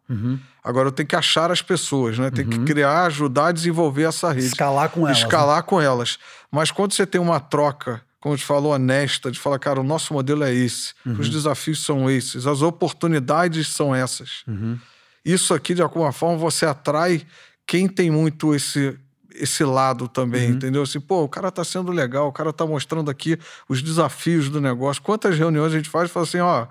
Agora 0.62 0.90
eu 0.90 0.92
tenho 0.92 1.08
que 1.08 1.16
achar 1.16 1.52
as 1.52 1.62
pessoas, 1.62 2.20
né? 2.20 2.30
Tem 2.30 2.46
que 2.46 2.60
criar, 2.66 3.06
ajudar 3.06 3.48
a 3.48 3.52
desenvolver 3.54 4.04
essa 4.04 4.30
rede. 4.32 4.48
Escalar 4.48 4.90
com 4.90 5.08
elas. 5.08 5.18
né? 5.18 5.24
Escalar 5.24 5.64
com 5.64 5.80
elas. 5.82 6.20
Mas 6.52 6.70
quando 6.70 6.94
você 6.94 7.06
tem 7.06 7.20
uma 7.22 7.40
troca, 7.40 8.02
como 8.22 8.34
a 8.34 8.38
gente 8.38 8.46
falou, 8.46 8.72
honesta, 8.72 9.30
de 9.30 9.40
falar, 9.40 9.60
cara, 9.60 9.82
o 9.82 9.84
nosso 9.84 10.14
modelo 10.14 10.44
é 10.44 10.54
esse, 10.54 10.94
os 11.20 11.28
desafios 11.28 11.84
são 11.84 12.10
esses, 12.10 12.48
as 12.48 12.62
oportunidades 12.62 13.68
são 13.68 13.94
essas. 13.94 14.44
Isso 15.26 15.54
aqui, 15.54 15.74
de 15.74 15.82
alguma 15.82 16.12
forma, 16.14 16.38
você 16.38 16.66
atrai 16.66 17.26
quem 17.68 17.88
tem 17.90 18.10
muito 18.10 18.56
esse 18.56 18.98
esse 19.34 19.64
lado 19.64 20.08
também, 20.10 20.50
entendeu? 20.50 20.82
Assim, 20.84 21.00
pô, 21.00 21.24
o 21.24 21.30
cara 21.30 21.50
tá 21.50 21.64
sendo 21.64 21.92
legal, 21.92 22.28
o 22.28 22.32
cara 22.34 22.52
tá 22.52 22.66
mostrando 22.66 23.10
aqui 23.10 23.38
os 23.68 23.82
desafios 23.82 24.50
do 24.50 24.60
negócio. 24.60 25.02
Quantas 25.02 25.38
reuniões 25.38 25.74
a 25.74 25.78
gente 25.78 25.90
faz 25.90 26.10
e 26.10 26.14
fala 26.14 26.26
assim, 26.26 26.40
ó, 26.40 26.68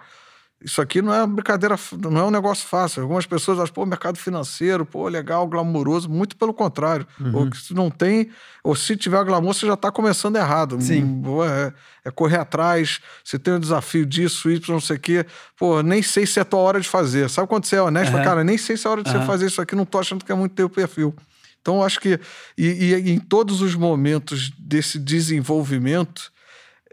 isso 0.63 0.83
aqui 0.83 1.01
não 1.01 1.13
é 1.15 1.27
brincadeira, 1.27 1.75
não 2.11 2.21
é 2.21 2.25
um 2.25 2.31
negócio 2.31 2.67
fácil. 2.69 3.03
Algumas 3.03 3.25
pessoas 3.25 3.59
acham, 3.59 3.73
pô, 3.73 3.87
mercado 3.87 4.19
financeiro, 4.19 4.85
pô, 4.85 5.09
legal, 5.09 5.47
glamouroso. 5.47 6.09
Muito 6.11 6.37
pelo 6.37 6.53
contrário. 6.53 7.07
Ou 7.33 7.49
que 7.49 7.57
se 7.57 7.73
não 7.73 7.91
tem, 7.91 8.31
ou 8.63 8.77
se 8.77 8.95
tiver 8.97 9.25
glamour, 9.25 9.55
você 9.55 9.67
já 9.67 9.73
está 9.75 9.91
começando 9.91 10.37
errado. 10.37 10.81
Sim. 10.81 11.03
Hum, 11.05 11.43
É, 11.45 11.73
é 12.05 12.11
correr 12.11 12.37
atrás, 12.37 13.01
você 13.25 13.39
tem 13.39 13.55
um 13.55 13.61
desafio 13.61 14.05
disso, 14.05 14.51
isso, 14.51 14.71
não 14.71 14.81
sei 14.81 14.97
o 14.97 15.01
quê. 15.01 15.25
Pô, 15.57 15.83
nem 15.83 16.03
sei 16.03 16.27
se 16.27 16.39
é 16.39 16.43
a 16.43 16.45
tua 16.45 16.61
hora 16.61 16.81
de 16.81 16.89
fazer. 16.89 17.31
Sabe 17.31 17.49
quando 17.49 17.65
você 17.65 17.77
é 17.77 17.83
honesto? 17.83 18.15
Aham. 18.15 18.25
Cara, 18.25 18.45
nem 18.45 18.59
sei 18.59 18.77
se 18.77 18.87
é 18.87 18.89
a 18.89 18.93
hora 18.93 19.03
de 19.03 19.09
Aham. 19.11 19.21
você 19.21 19.27
fazer 19.27 19.47
isso 19.47 19.63
aqui, 19.63 19.75
não 19.75 19.87
tô 19.87 19.99
achando 19.99 20.25
que 20.25 20.31
é 20.31 20.35
muito 20.35 20.55
teu 20.55 20.69
perfil. 20.69 21.15
Então, 21.63 21.77
eu 21.77 21.83
acho 21.85 22.01
que, 22.01 22.19
e, 22.57 22.67
e 22.67 23.11
em 23.11 23.19
todos 23.19 23.61
os 23.63 23.75
momentos 23.75 24.51
desse 24.59 24.99
desenvolvimento, 24.99 26.31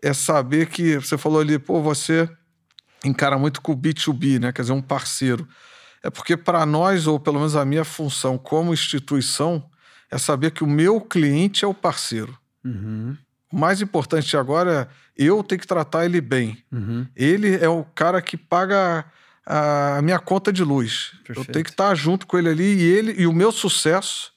é 0.02 0.14
saber 0.14 0.68
que 0.68 0.96
você 0.98 1.18
falou 1.18 1.40
ali, 1.42 1.58
pô, 1.60 1.82
você 1.82 2.30
encara 3.04 3.38
muito 3.38 3.62
com 3.62 3.72
o 3.72 3.78
B2B, 3.78 4.40
né? 4.40 4.52
Quer 4.52 4.62
dizer, 4.64 4.74
um 4.74 4.82
parceiro. 4.82 5.48
É 6.04 6.10
porque 6.10 6.38
para 6.38 6.66
nós, 6.66 7.08
ou 7.08 7.20
pelo 7.20 7.38
menos 7.38 7.56
a 7.56 7.66
minha 7.66 7.84
função 7.84 8.38
como 8.38 8.74
instituição, 8.74 9.64
é 10.10 10.18
saber 10.18 10.52
que 10.52 10.64
o 10.64 10.68
meu 10.68 11.02
cliente 11.02 11.66
é 11.66 11.68
o 11.68 11.74
parceiro. 11.74 12.38
Uhum, 12.64 13.18
O 13.52 13.58
mais 13.58 13.82
importante 13.82 14.36
agora 14.38 14.90
é 15.18 15.24
eu 15.24 15.44
ter 15.44 15.58
que 15.58 15.68
tratar 15.68 16.06
ele 16.06 16.22
bem. 16.22 16.64
uhum. 16.72 17.06
Ele 17.16 17.56
é 17.56 17.68
o 17.70 17.84
cara 17.84 18.22
que 18.22 18.38
paga 18.38 19.06
a 19.46 20.02
minha 20.02 20.20
conta 20.20 20.52
de 20.52 20.64
luz. 20.64 21.12
Eu 21.14 21.24
Perfeito. 21.24 21.52
tenho 21.54 21.66
que 21.66 21.72
estar 21.72 21.96
junto 21.96 22.28
com 22.28 22.38
ele 22.38 22.50
ali 22.50 22.76
e 22.76 22.84
ele 22.84 23.14
e 23.18 23.26
o 23.26 23.34
meu 23.34 23.52
sucesso 23.52 24.32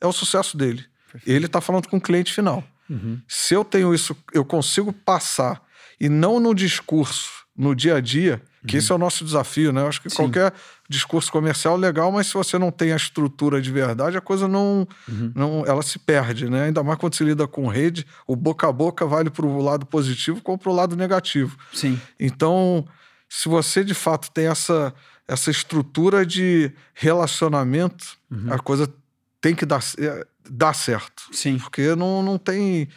é 0.00 0.06
o 0.06 0.12
sucesso 0.12 0.56
dele. 0.56 0.84
Ele 1.26 1.46
está 1.46 1.60
falando 1.60 1.88
com 1.88 1.96
o 1.96 2.00
cliente 2.00 2.32
final. 2.32 2.62
Uhum. 2.90 3.20
Se 3.26 3.54
eu 3.54 3.64
tenho 3.64 3.94
isso, 3.94 4.16
eu 4.32 4.44
consigo 4.44 4.92
passar 4.92 5.62
e 5.98 6.08
não 6.08 6.38
no 6.38 6.54
discurso, 6.54 7.45
no 7.56 7.74
dia 7.74 7.96
a 7.96 8.00
dia, 8.00 8.42
que 8.66 8.76
esse 8.76 8.90
é 8.92 8.94
o 8.94 8.98
nosso 8.98 9.24
desafio, 9.24 9.72
né? 9.72 9.80
Eu 9.80 9.88
acho 9.88 10.00
que 10.00 10.08
Uhum. 10.08 10.10
Sim. 10.10 10.16
qualquer 10.16 10.52
discurso 10.88 11.30
comercial 11.32 11.76
é 11.76 11.78
legal, 11.78 12.10
mas 12.12 12.26
se 12.26 12.34
você 12.34 12.58
não 12.58 12.70
tem 12.70 12.92
a 12.92 12.96
estrutura 12.96 13.62
de 13.62 13.70
verdade, 13.72 14.16
a 14.16 14.20
coisa 14.20 14.46
não, 14.48 14.86
Uhum. 15.08 15.32
não 15.34 15.64
ela 15.66 15.82
se 15.82 15.98
perde, 15.98 16.50
né? 16.50 16.64
Ainda 16.64 16.82
mais 16.82 16.98
quando 16.98 17.14
se 17.14 17.24
lida 17.24 17.46
com 17.46 17.66
rede, 17.68 18.06
o 18.26 18.34
boca 18.36 18.68
a 18.68 18.72
boca 18.72 19.06
vale 19.06 19.30
para 19.30 19.46
o 19.46 19.60
lado 19.62 19.86
positivo 19.86 20.40
como 20.42 20.58
para 20.58 20.70
o 20.70 20.74
lado 20.74 20.96
negativo. 20.96 21.56
Sim. 21.72 21.98
Então, 22.20 22.86
se 23.28 23.48
você 23.48 23.82
de 23.84 23.94
fato 23.94 24.30
tem 24.32 24.48
essa, 24.48 24.92
essa 25.28 25.50
estrutura 25.50 26.26
de 26.26 26.72
relacionamento, 26.94 28.16
Uhum. 28.30 28.52
a 28.52 28.58
coisa 28.58 28.92
tem 29.40 29.54
que 29.54 29.64
dar, 29.64 29.80
é, 29.98 30.26
dar 30.50 30.74
certo. 30.74 31.22
Sim. 31.32 31.58
Porque 31.58 31.94
não, 31.94 32.22
não 32.22 32.36
tem. 32.38 32.88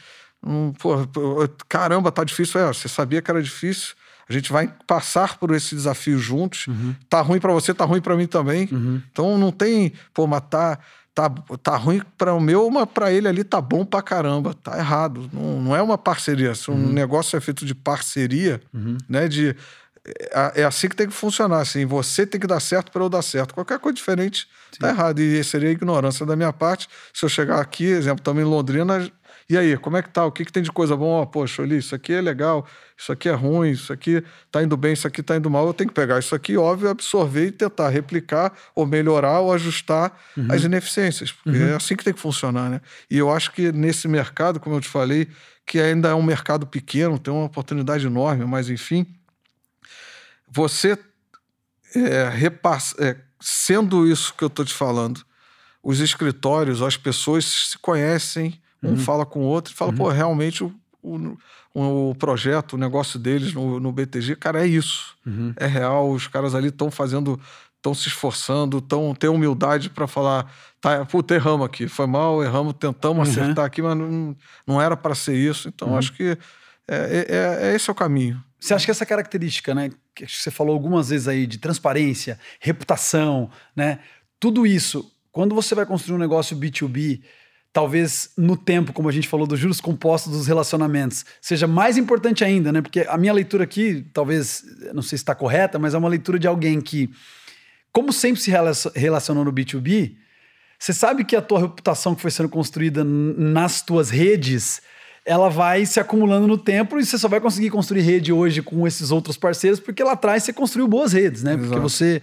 não- 0.41 0.73
pô, 0.79 0.95
caramba, 1.67 2.11
tá 2.11 2.23
difícil. 2.23 2.59
É, 2.61 2.67
você 2.67 2.87
sabia 2.87 3.21
que 3.21 3.29
era 3.29 3.41
difícil. 3.41 3.93
A 4.29 4.33
gente 4.33 4.51
vai 4.51 4.71
passar 4.85 5.39
por 5.39 5.55
esse 5.55 5.73
desafio 5.73 6.19
juntos. 6.19 6.67
Uhum. 6.67 6.93
Tá 7.09 7.19
ruim 7.19 7.39
para 7.39 7.51
você, 7.51 7.73
tá 7.73 7.83
ruim 7.83 7.99
para 7.99 8.15
mim 8.15 8.27
também. 8.27 8.69
Uhum. 8.71 9.01
Então 9.11 9.37
não 9.37 9.51
tem, 9.51 9.91
pô, 10.13 10.27
matar. 10.27 10.79
Tá, 11.15 11.27
tá, 11.27 11.57
tá 11.57 11.75
ruim 11.75 12.01
para 12.15 12.33
o 12.33 12.39
meu, 12.39 12.69
mas 12.69 12.87
para 12.87 13.11
ele 13.11 13.27
ali 13.27 13.43
tá 13.43 13.59
bom 13.59 13.83
para 13.83 14.03
caramba. 14.03 14.53
Tá 14.53 14.77
errado. 14.77 15.29
Não, 15.33 15.61
não 15.61 15.75
é 15.75 15.81
uma 15.81 15.97
parceria. 15.97 16.53
Se 16.53 16.69
um 16.69 16.75
uhum. 16.75 16.93
negócio 16.93 17.35
é 17.35 17.41
feito 17.41 17.65
de 17.65 17.73
parceria, 17.73 18.61
uhum. 18.71 18.97
né? 19.09 19.27
De, 19.27 19.55
é, 20.31 20.61
é, 20.61 20.63
assim 20.63 20.87
que 20.87 20.95
tem 20.95 21.07
que 21.07 21.13
funcionar. 21.13 21.61
Assim, 21.61 21.85
você 21.85 22.25
tem 22.25 22.39
que 22.39 22.47
dar 22.47 22.59
certo 22.59 22.91
para 22.91 23.03
eu 23.03 23.09
dar 23.09 23.23
certo. 23.23 23.53
Qualquer 23.55 23.79
coisa 23.79 23.95
diferente 23.95 24.47
Sim. 24.71 24.79
tá 24.79 24.89
errado. 24.89 25.19
E 25.19 25.43
seria 25.43 25.71
ignorância 25.71 26.23
da 26.25 26.35
minha 26.35 26.53
parte. 26.53 26.87
Se 27.13 27.25
eu 27.25 27.29
chegar 27.29 27.59
aqui, 27.59 27.85
exemplo, 27.85 28.23
também 28.23 28.45
em 28.45 28.47
Londrina, 28.47 29.11
e 29.49 29.57
aí, 29.57 29.75
como 29.77 29.97
é 29.97 30.03
que 30.03 30.09
tá? 30.09 30.23
O 30.25 30.31
que, 30.31 30.45
que 30.45 30.51
tem 30.51 30.61
de 30.61 30.71
coisa 30.71 30.95
boa? 30.95 31.23
Oh, 31.23 31.25
poxa, 31.25 31.63
ali, 31.63 31.77
isso 31.77 31.95
aqui 31.95 32.13
é 32.13 32.21
legal, 32.21 32.67
isso 32.95 33.11
aqui 33.11 33.27
é 33.27 33.33
ruim, 33.33 33.71
isso 33.71 33.91
aqui 33.91 34.23
tá 34.51 34.61
indo 34.61 34.77
bem, 34.77 34.93
isso 34.93 35.07
aqui 35.07 35.23
tá 35.23 35.35
indo 35.35 35.49
mal. 35.49 35.65
Eu 35.65 35.73
tenho 35.73 35.87
que 35.87 35.93
pegar 35.95 36.19
isso 36.19 36.35
aqui, 36.35 36.55
óbvio, 36.55 36.87
absorver 36.87 37.47
e 37.47 37.51
tentar 37.51 37.89
replicar, 37.89 38.53
ou 38.75 38.85
melhorar, 38.85 39.39
ou 39.39 39.51
ajustar 39.51 40.15
uhum. 40.37 40.47
as 40.51 40.63
ineficiências. 40.63 41.31
Porque 41.31 41.57
uhum. 41.57 41.69
é 41.69 41.75
assim 41.75 41.95
que 41.95 42.03
tem 42.03 42.13
que 42.13 42.19
funcionar, 42.19 42.69
né? 42.69 42.79
E 43.09 43.17
eu 43.17 43.33
acho 43.33 43.51
que 43.51 43.71
nesse 43.71 44.07
mercado, 44.07 44.59
como 44.59 44.75
eu 44.75 44.81
te 44.81 44.87
falei, 44.87 45.27
que 45.65 45.79
ainda 45.79 46.09
é 46.09 46.13
um 46.13 46.21
mercado 46.21 46.67
pequeno, 46.67 47.17
tem 47.17 47.33
uma 47.33 47.45
oportunidade 47.45 48.05
enorme, 48.05 48.45
mas 48.45 48.69
enfim, 48.69 49.03
você 50.47 50.95
é, 51.95 52.29
repassa, 52.29 52.95
é, 52.99 53.17
sendo 53.39 54.07
isso 54.07 54.31
que 54.35 54.43
eu 54.43 54.47
estou 54.47 54.63
te 54.63 54.75
falando, 54.75 55.25
os 55.81 55.99
escritórios, 56.01 56.83
as 56.83 56.97
pessoas 56.97 57.45
se 57.45 57.79
conhecem 57.79 58.61
um 58.83 58.89
uhum. 58.89 58.97
fala 58.97 59.25
com 59.25 59.39
o 59.39 59.43
outro 59.43 59.73
e 59.73 59.75
fala, 59.75 59.91
uhum. 59.91 59.97
pô, 59.97 60.09
realmente 60.09 60.63
o, 60.63 60.73
o, 61.01 61.37
o, 61.73 62.15
projeto, 62.15 62.73
o 62.73 62.77
negócio 62.77 63.19
deles 63.19 63.53
no, 63.53 63.79
no 63.79 63.91
BTG, 63.91 64.35
cara, 64.35 64.63
é 64.63 64.67
isso. 64.67 65.15
Uhum. 65.25 65.53
É 65.55 65.65
real, 65.65 66.11
os 66.11 66.27
caras 66.27 66.55
ali 66.55 66.69
estão 66.69 66.89
fazendo, 66.89 67.39
estão 67.75 67.93
se 67.93 68.07
esforçando, 68.07 68.77
estão 68.79 69.13
têm 69.13 69.29
humildade 69.29 69.89
para 69.89 70.07
falar, 70.07 70.51
tá, 70.79 71.05
puta, 71.05 71.35
erramos 71.35 71.65
aqui, 71.65 71.87
foi 71.87 72.07
mal, 72.07 72.43
erramos, 72.43 72.73
tentamos 72.79 73.27
uhum. 73.27 73.43
acertar 73.43 73.65
aqui, 73.65 73.81
mas 73.81 73.97
não, 73.97 74.35
não 74.65 74.81
era 74.81 74.95
para 74.95 75.15
ser 75.15 75.35
isso. 75.35 75.67
Então, 75.67 75.89
uhum. 75.89 75.97
acho 75.97 76.13
que 76.13 76.37
é, 76.87 77.25
é, 77.29 77.69
é, 77.69 77.75
esse 77.75 77.89
é 77.89 77.93
o 77.93 77.95
caminho. 77.95 78.43
Você 78.59 78.73
acha 78.73 78.83
que 78.83 78.91
essa 78.91 79.05
característica, 79.05 79.73
né, 79.73 79.89
que 80.13 80.27
você 80.27 80.51
falou 80.51 80.73
algumas 80.73 81.09
vezes 81.09 81.27
aí, 81.27 81.47
de 81.47 81.57
transparência, 81.57 82.37
reputação, 82.59 83.49
né, 83.75 83.99
tudo 84.39 84.65
isso, 84.67 85.09
quando 85.31 85.55
você 85.55 85.75
vai 85.75 85.85
construir 85.85 86.15
um 86.15 86.19
negócio 86.19 86.57
B2B, 86.57 87.21
talvez 87.71 88.31
no 88.37 88.57
tempo, 88.57 88.91
como 88.91 89.09
a 89.09 89.11
gente 89.11 89.27
falou, 89.27 89.45
dos 89.45 89.59
juros 89.59 89.79
compostos 89.79 90.33
dos 90.33 90.47
relacionamentos, 90.47 91.25
seja 91.39 91.67
mais 91.67 91.97
importante 91.97 92.43
ainda, 92.43 92.71
né? 92.71 92.81
Porque 92.81 93.05
a 93.07 93.17
minha 93.17 93.33
leitura 93.33 93.63
aqui, 93.63 94.05
talvez, 94.13 94.63
não 94.93 95.01
sei 95.01 95.17
se 95.17 95.23
está 95.23 95.35
correta, 95.35 95.77
mas 95.77 95.93
é 95.93 95.97
uma 95.97 96.09
leitura 96.09 96.39
de 96.39 96.47
alguém 96.47 96.81
que, 96.81 97.09
como 97.91 98.11
sempre 98.11 98.41
se 98.41 98.51
relacionou 98.95 99.45
no 99.45 99.53
B2B, 99.53 100.15
você 100.79 100.93
sabe 100.93 101.25
que 101.25 101.35
a 101.35 101.41
tua 101.41 101.59
reputação 101.59 102.15
que 102.15 102.21
foi 102.21 102.31
sendo 102.31 102.47
construída 102.47 103.03
nas 103.03 103.81
tuas 103.81 104.09
redes, 104.09 104.81
ela 105.25 105.49
vai 105.49 105.85
se 105.85 105.99
acumulando 105.99 106.47
no 106.47 106.57
tempo 106.57 106.97
e 106.97 107.05
você 107.05 107.17
só 107.17 107.27
vai 107.27 107.41
conseguir 107.41 107.69
construir 107.69 108.01
rede 108.01 108.31
hoje 108.31 108.61
com 108.61 108.87
esses 108.87 109.11
outros 109.11 109.35
parceiros 109.35 109.79
porque 109.79 110.01
lá 110.01 110.13
atrás 110.13 110.43
você 110.43 110.53
construiu 110.53 110.87
boas 110.87 111.11
redes, 111.11 111.43
né? 111.43 111.53
Exato. 111.53 111.67
Porque 111.67 111.81
você 111.81 112.21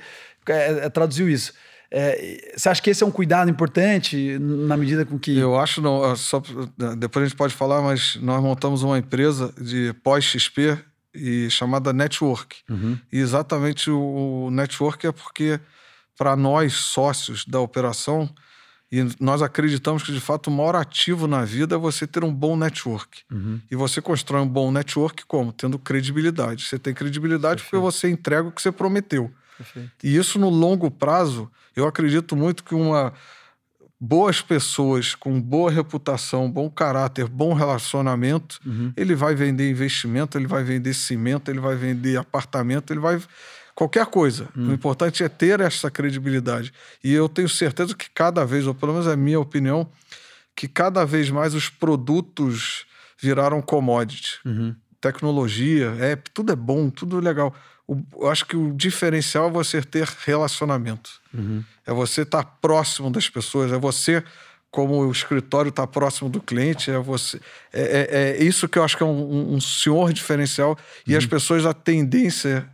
é, 0.48 0.86
é, 0.86 0.88
traduziu 0.88 1.28
isso. 1.28 1.52
É, 1.90 2.52
você 2.56 2.68
acha 2.68 2.82
que 2.82 2.90
esse 2.90 3.02
é 3.02 3.06
um 3.06 3.10
cuidado 3.10 3.50
importante 3.50 4.38
na 4.38 4.76
medida 4.76 5.04
com 5.04 5.18
que. 5.18 5.36
Eu 5.36 5.58
acho, 5.58 5.80
não. 5.80 6.14
Só, 6.16 6.42
depois 6.98 7.24
a 7.24 7.28
gente 7.28 7.36
pode 7.36 7.54
falar, 7.54 7.80
mas 7.82 8.16
nós 8.16 8.42
montamos 8.42 8.82
uma 8.82 8.98
empresa 8.98 9.52
de 9.60 9.94
pós-XP 10.02 10.78
e 11.14 11.48
chamada 11.50 11.92
Network. 11.92 12.56
Uhum. 12.68 12.98
E 13.12 13.18
exatamente 13.18 13.90
o, 13.90 14.46
o 14.46 14.50
network 14.50 15.06
é 15.06 15.12
porque, 15.12 15.60
para 16.16 16.36
nós, 16.36 16.74
sócios 16.74 17.44
da 17.44 17.60
operação, 17.60 18.28
e 18.90 19.04
nós 19.18 19.42
acreditamos 19.42 20.02
que, 20.02 20.12
de 20.12 20.20
fato, 20.20 20.48
o 20.48 20.50
maior 20.50 20.76
ativo 20.76 21.26
na 21.26 21.44
vida 21.44 21.74
é 21.74 21.78
você 21.78 22.06
ter 22.06 22.22
um 22.22 22.32
bom 22.32 22.56
network. 22.56 23.22
Uhum. 23.30 23.60
E 23.70 23.74
você 23.74 24.00
constrói 24.00 24.42
um 24.42 24.48
bom 24.48 24.70
network 24.70 25.24
como? 25.26 25.52
Tendo 25.52 25.78
credibilidade. 25.78 26.64
Você 26.64 26.78
tem 26.78 26.94
credibilidade 26.94 27.62
Perfeito. 27.62 27.82
porque 27.82 27.82
você 27.82 28.08
entrega 28.08 28.48
o 28.48 28.52
que 28.52 28.62
você 28.62 28.70
prometeu. 28.70 29.32
Perfeito. 29.56 29.90
E 30.04 30.16
isso, 30.16 30.38
no 30.38 30.48
longo 30.48 30.90
prazo, 30.90 31.50
eu 31.76 31.86
acredito 31.86 32.34
muito 32.34 32.64
que 32.64 32.74
uma 32.74 33.12
boas 34.00 34.40
pessoas 34.40 35.14
com 35.14 35.40
boa 35.40 35.70
reputação, 35.70 36.50
bom 36.50 36.70
caráter, 36.70 37.28
bom 37.28 37.54
relacionamento, 37.54 38.58
uhum. 38.64 38.92
ele 38.96 39.14
vai 39.14 39.34
vender 39.34 39.70
investimento, 39.70 40.36
ele 40.36 40.46
vai 40.46 40.62
vender 40.62 40.94
cimento, 40.94 41.50
ele 41.50 41.60
vai 41.60 41.76
vender 41.76 42.16
apartamento, 42.16 42.92
ele 42.92 43.00
vai 43.00 43.20
qualquer 43.74 44.06
coisa. 44.06 44.48
Uhum. 44.56 44.70
O 44.70 44.72
importante 44.72 45.22
é 45.22 45.28
ter 45.28 45.60
essa 45.60 45.90
credibilidade. 45.90 46.72
E 47.02 47.12
eu 47.12 47.28
tenho 47.28 47.48
certeza 47.48 47.94
que 47.94 48.10
cada 48.10 48.44
vez, 48.44 48.66
ou 48.66 48.74
pelo 48.74 48.92
menos 48.92 49.06
é 49.06 49.12
a 49.12 49.16
minha 49.16 49.40
opinião, 49.40 49.88
que 50.54 50.68
cada 50.68 51.04
vez 51.04 51.30
mais 51.30 51.54
os 51.54 51.68
produtos 51.68 52.86
viraram 53.20 53.62
commodity. 53.62 54.38
Uhum. 54.44 54.74
Tecnologia, 55.00 55.90
app, 56.00 56.30
tudo 56.30 56.52
é 56.52 56.56
bom, 56.56 56.90
tudo 56.90 57.20
legal 57.20 57.54
eu 57.88 58.28
acho 58.28 58.44
que 58.44 58.56
o 58.56 58.72
diferencial 58.72 59.48
é 59.48 59.50
você 59.50 59.80
ter 59.80 60.08
relacionamento. 60.24 61.10
Uhum. 61.32 61.62
É 61.86 61.92
você 61.92 62.22
estar 62.22 62.42
tá 62.42 62.50
próximo 62.60 63.10
das 63.10 63.28
pessoas, 63.28 63.70
é 63.70 63.78
você, 63.78 64.24
como 64.70 65.06
o 65.06 65.12
escritório 65.12 65.68
está 65.68 65.86
próximo 65.86 66.28
do 66.28 66.40
cliente, 66.40 66.90
é 66.90 66.98
você. 66.98 67.40
É, 67.72 67.82
é, 67.82 68.40
é, 68.40 68.44
isso 68.44 68.68
que 68.68 68.78
eu 68.78 68.84
acho 68.84 68.96
que 68.96 69.02
é 69.02 69.06
um, 69.06 69.54
um 69.54 69.60
senhor 69.60 70.12
diferencial. 70.12 70.76
E 71.06 71.16
as 71.16 71.24
uhum. 71.24 71.30
pessoas, 71.30 71.64
a 71.64 71.72
tendência 71.72 72.68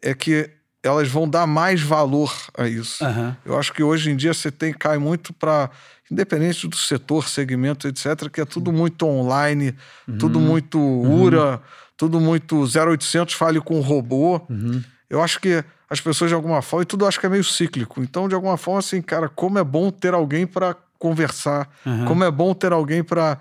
é 0.00 0.14
que 0.14 0.48
elas 0.82 1.08
vão 1.08 1.28
dar 1.28 1.46
mais 1.46 1.80
valor 1.80 2.32
a 2.56 2.68
isso. 2.68 3.04
Uhum. 3.04 3.34
Eu 3.44 3.58
acho 3.58 3.72
que 3.72 3.82
hoje 3.82 4.10
em 4.10 4.16
dia 4.16 4.32
você 4.32 4.50
tem 4.50 4.72
cai 4.72 4.96
muito 4.96 5.32
para 5.32 5.70
independente 6.10 6.66
do 6.66 6.76
setor, 6.76 7.28
segmento, 7.28 7.86
etc, 7.86 8.30
que 8.32 8.40
é 8.40 8.44
tudo 8.44 8.72
muito 8.72 9.04
online, 9.06 9.74
uhum. 10.06 10.18
tudo 10.18 10.40
muito 10.40 10.78
uhum. 10.78 11.22
ura, 11.22 11.60
tudo 11.98 12.20
muito 12.20 12.62
0800, 12.62 13.34
fale 13.34 13.60
com 13.60 13.80
robô. 13.80 14.40
Uhum. 14.48 14.82
Eu 15.10 15.20
acho 15.20 15.40
que 15.40 15.62
as 15.90 16.00
pessoas, 16.00 16.30
de 16.30 16.34
alguma 16.34 16.62
forma, 16.62 16.84
e 16.84 16.86
tudo 16.86 17.04
acho 17.04 17.18
que 17.18 17.26
é 17.26 17.28
meio 17.28 17.42
cíclico. 17.42 18.00
Então, 18.00 18.28
de 18.28 18.34
alguma 18.34 18.56
forma, 18.56 18.78
assim, 18.78 19.02
cara, 19.02 19.28
como 19.28 19.58
é 19.58 19.64
bom 19.64 19.90
ter 19.90 20.14
alguém 20.14 20.46
para 20.46 20.76
conversar, 20.96 21.68
uhum. 21.84 22.04
como 22.04 22.24
é 22.24 22.30
bom 22.30 22.54
ter 22.54 22.72
alguém 22.72 23.02
para 23.02 23.38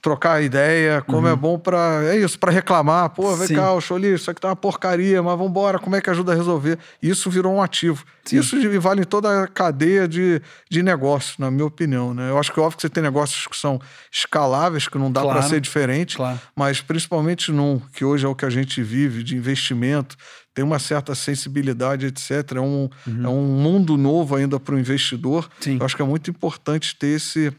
trocar 0.00 0.42
ideia, 0.42 1.02
como 1.02 1.26
é 1.26 1.30
uhum. 1.30 1.36
é 1.36 1.36
bom 1.36 1.58
para 1.58 2.04
é 2.04 2.16
isso, 2.16 2.38
para 2.38 2.52
reclamar, 2.52 3.10
pô, 3.10 3.34
vem 3.34 3.48
Sim. 3.48 3.56
cá, 3.56 3.80
Xoli, 3.80 4.14
isso 4.14 4.30
aqui 4.30 4.40
tá 4.40 4.48
uma 4.48 4.56
porcaria, 4.56 5.22
mas 5.22 5.32
vamos 5.32 5.50
embora, 5.50 5.78
como 5.78 5.96
é 5.96 6.00
que 6.00 6.08
ajuda 6.08 6.32
a 6.32 6.34
resolver? 6.34 6.78
Isso 7.02 7.28
virou 7.30 7.54
um 7.54 7.62
ativo. 7.62 8.04
Sim. 8.24 8.38
Isso 8.38 8.56
vale 8.80 9.00
em 9.00 9.04
toda 9.04 9.42
a 9.42 9.48
cadeia 9.48 10.06
de, 10.06 10.40
de 10.70 10.82
negócio, 10.82 11.34
na 11.38 11.50
minha 11.50 11.64
opinião, 11.64 12.14
né? 12.14 12.30
Eu 12.30 12.38
acho 12.38 12.52
que 12.52 12.60
é 12.60 12.62
óbvio 12.62 12.76
que 12.76 12.82
você 12.82 12.88
tem 12.88 13.02
negócios 13.02 13.46
que 13.46 13.56
são 13.56 13.80
escaláveis, 14.12 14.86
que 14.86 14.98
não 14.98 15.10
dá 15.10 15.22
claro. 15.22 15.38
para 15.38 15.48
ser 15.48 15.60
diferente, 15.60 16.16
claro. 16.16 16.40
mas 16.54 16.80
principalmente 16.80 17.50
num, 17.50 17.80
que 17.92 18.04
hoje 18.04 18.24
é 18.24 18.28
o 18.28 18.34
que 18.34 18.44
a 18.44 18.50
gente 18.50 18.82
vive, 18.82 19.24
de 19.24 19.36
investimento, 19.36 20.16
tem 20.54 20.64
uma 20.64 20.78
certa 20.78 21.14
sensibilidade, 21.14 22.06
etc. 22.06 22.56
É 22.56 22.60
um, 22.60 22.90
uhum. 23.06 23.24
é 23.24 23.28
um 23.28 23.44
mundo 23.44 23.96
novo 23.96 24.36
ainda 24.36 24.58
para 24.60 24.74
o 24.74 24.78
investidor. 24.78 25.48
Sim. 25.60 25.78
Eu 25.78 25.86
acho 25.86 25.96
que 25.96 26.02
é 26.02 26.04
muito 26.04 26.30
importante 26.30 26.96
ter 26.96 27.16
esse, 27.16 27.52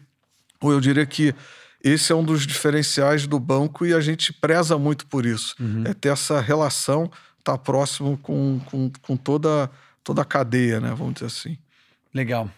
ou 0.62 0.72
eu 0.72 0.80
diria 0.80 1.06
que 1.06 1.34
esse 1.84 2.12
é 2.12 2.16
um 2.16 2.24
dos 2.24 2.46
diferenciais 2.46 3.26
do 3.26 3.40
banco 3.40 3.86
e 3.86 3.94
a 3.94 4.02
gente 4.02 4.34
preza 4.34 4.78
muito 4.78 5.08
por 5.08 5.26
isso. 5.26 5.56
Uhum. 5.60 5.84
É 5.86 5.94
ter 5.94 6.10
essa 6.10 6.42
relação, 6.42 7.06
estar 7.40 7.54
tá 7.54 7.58
próximo 7.58 8.18
com, 8.18 8.60
com, 8.66 8.92
com 9.02 9.16
toda, 9.16 9.70
toda 10.04 10.22
a 10.22 10.26
cadeia, 10.26 10.80
né? 10.80 10.94
Vamos 10.96 11.16
dizer 11.16 11.28
assim. 11.28 11.58
Legal. 12.14 12.50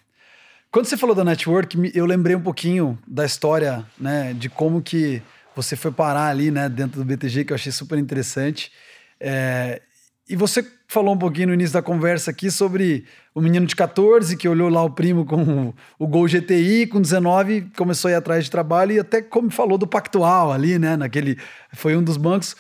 Quando 0.72 0.86
você 0.86 0.98
falou 0.98 1.14
da 1.16 1.24
network, 1.24 1.92
eu 1.94 2.06
lembrei 2.06 2.36
um 2.36 2.42
pouquinho 2.42 2.98
da 3.06 3.26
história, 3.26 3.86
né? 4.00 4.34
De 4.34 4.50
como 4.50 4.82
que 4.82 5.22
você 5.56 5.76
foi 5.76 5.92
parar 5.92 6.28
ali, 6.28 6.50
né? 6.50 6.70
Dentro 6.70 7.00
do 7.00 7.06
BTG, 7.06 7.46
que 7.46 7.54
eu 7.54 7.56
achei 7.56 7.72
super 7.72 8.00
interessante. 8.00 8.72
É, 9.20 9.82
e 10.28 10.36
você 10.36 10.64
falou 10.92 11.16
um 11.16 11.18
pouquinho 11.18 11.48
no 11.48 11.54
início 11.54 11.72
da 11.72 11.82
conversa 11.82 12.32
aqui 12.32 12.52
sobre 12.52 13.06
o 13.34 13.40
menino 13.40 13.66
de 13.66 13.74
14 13.78 14.36
que 14.36 14.46
olhou 14.46 14.68
lá 14.68 14.84
o 14.84 14.90
primo 14.90 15.24
com 15.24 15.74
o 15.98 16.06
Gol 16.06 16.28
GTI, 16.28 16.86
com 16.86 17.00
19 17.00 17.72
começou 17.78 18.10
a 18.10 18.12
ir 18.12 18.16
atrás 18.16 18.44
de 18.44 18.52
trabalho 18.52 18.92
e 18.92 19.00
até 19.00 19.22
como 19.22 19.50
falou 19.50 19.78
do 19.78 19.88
Pactual 19.88 20.52
ali, 20.52 20.78
né? 20.78 20.98
Naquele, 20.98 21.38
foi 21.74 21.96
um 21.96 22.04
dos 22.04 22.18
bancos. 22.18 22.58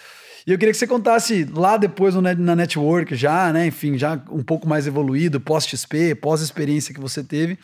E 0.48 0.52
eu 0.54 0.58
queria 0.58 0.72
que 0.72 0.78
você 0.78 0.88
contasse 0.88 1.44
lá 1.54 1.76
depois 1.76 2.16
na 2.16 2.56
network 2.56 3.14
já, 3.16 3.52
né? 3.52 3.68
Enfim, 3.68 3.98
já 3.98 4.14
um 4.32 4.42
pouco 4.42 4.66
mais 4.66 4.88
evoluído, 4.88 5.42
pós-XP, 5.42 6.16
pós-experiência 6.16 6.94
que 6.94 7.02
você 7.02 7.22
teve. 7.22 7.60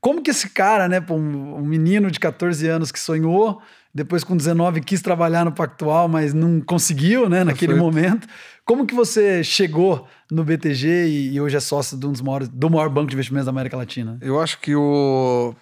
Como 0.00 0.22
que 0.22 0.30
esse 0.30 0.48
cara, 0.48 0.88
né, 0.88 1.04
um 1.10 1.60
menino 1.66 2.10
de 2.10 2.18
14 2.18 2.66
anos 2.66 2.90
que 2.90 2.98
sonhou, 2.98 3.60
depois 3.94 4.22
com 4.22 4.36
19 4.36 4.80
quis 4.80 5.02
trabalhar 5.02 5.44
no 5.44 5.52
Pactual, 5.52 6.08
mas 6.08 6.32
não 6.34 6.60
conseguiu, 6.60 7.28
né, 7.28 7.44
naquele 7.44 7.74
momento. 7.74 8.28
Como 8.64 8.86
que 8.86 8.94
você 8.94 9.42
chegou 9.42 10.06
no 10.30 10.44
BTG 10.44 11.06
e, 11.06 11.34
e 11.34 11.40
hoje 11.40 11.56
é 11.56 11.60
sócio 11.60 11.98
de 11.98 12.06
um 12.06 12.12
dos 12.12 12.20
maiores, 12.20 12.48
do 12.48 12.68
maior 12.68 12.88
banco 12.88 13.08
de 13.08 13.14
investimentos 13.14 13.46
da 13.46 13.50
América 13.50 13.76
Latina? 13.76 14.18
Eu 14.20 14.40
acho 14.40 14.60
que 14.60 14.74
o 14.74 15.54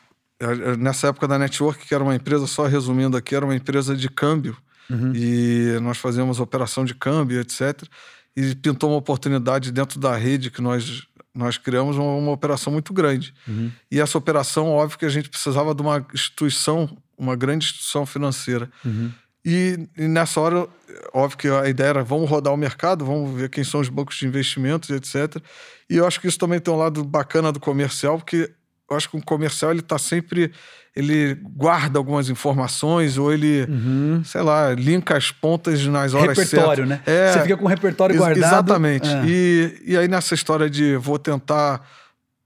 nessa 0.79 1.09
época 1.09 1.27
da 1.27 1.39
Network, 1.39 1.87
que 1.87 1.95
era 1.95 2.05
uma 2.05 2.15
empresa, 2.15 2.47
só 2.47 2.67
resumindo 2.67 3.17
aqui, 3.17 3.35
era 3.35 3.45
uma 3.45 3.55
empresa 3.55 3.97
de 3.97 4.09
câmbio. 4.09 4.57
Uhum. 4.91 5.13
E 5.15 5.79
nós 5.81 5.99
fazíamos 5.99 6.39
operação 6.39 6.85
de 6.85 6.95
câmbio, 6.95 7.41
etc. 7.41 7.83
E 8.37 8.55
pintou 8.55 8.91
uma 8.91 8.99
oportunidade 8.99 9.73
dentro 9.73 9.99
da 9.99 10.15
rede 10.15 10.51
que 10.51 10.61
nós, 10.61 11.07
nós 11.35 11.57
criamos, 11.59 11.97
uma, 11.97 12.15
uma 12.17 12.33
operação 12.33 12.73
muito 12.73 12.93
grande. 12.93 13.35
Uhum. 13.49 13.73
E 13.91 14.01
essa 14.01 14.19
operação, 14.19 14.69
óbvio 14.69 14.99
que 14.99 15.07
a 15.07 15.11
gente 15.11 15.29
precisava 15.29 15.75
de 15.75 15.83
uma 15.83 16.07
instituição, 16.13 16.97
uma 17.19 17.37
grande 17.37 17.65
instituição 17.65 18.05
financeira. 18.05 18.71
Uhum. 18.85 19.11
E, 19.45 19.89
e, 19.97 20.09
nessa 20.09 20.41
hora, 20.41 20.67
óbvio 21.13 21.39
que 21.39 21.49
a 21.49 21.69
ideia 21.69 21.89
era 21.89 22.05
vamos 22.05 22.29
rodar 22.29 22.53
o 22.53 22.57
mercado, 22.57 23.05
vamos 23.05 23.39
ver 23.39 23.49
quem 23.49 23.63
são 23.63 23.81
os 23.81 23.89
bancos 23.89 24.17
de 24.17 24.27
investimentos, 24.27 24.91
etc. 24.91 25.37
E 25.89 25.97
eu 25.97 26.07
acho 26.07 26.21
que 26.21 26.27
isso 26.27 26.39
também 26.39 26.59
tem 26.59 26.75
um 26.75 26.77
lado 26.77 27.05
bacana 27.05 27.53
do 27.53 27.61
comercial, 27.61 28.19
porque 28.19 28.51
eu 28.91 28.97
acho 28.97 29.09
que 29.09 29.17
o 29.17 29.25
comercial 29.25 29.71
ele 29.71 29.81
está 29.81 29.99
sempre 29.99 30.53
ele 30.97 31.35
guarda 31.35 31.99
algumas 31.99 32.31
informações 32.31 33.19
ou 33.19 33.31
ele, 33.31 33.67
uhum. 33.69 34.23
sei 34.25 34.41
lá, 34.41 34.73
linka 34.73 35.15
as 35.15 35.31
pontas 35.31 35.87
nas 35.87 36.15
horas 36.15 36.39
repertório, 36.39 36.89
certas. 36.89 37.07
né? 37.07 37.29
É, 37.29 37.33
Você 37.33 37.43
fica 37.43 37.57
com 37.59 37.67
o 37.67 37.69
repertório 37.69 38.17
guardado. 38.17 38.39
Exatamente. 38.39 39.07
É. 39.07 39.25
E, 39.27 39.83
e 39.89 39.97
aí 39.97 40.09
nessa 40.09 40.35
história 40.35 40.71
de 40.71 40.97
vou 40.97 41.19
tentar 41.19 41.87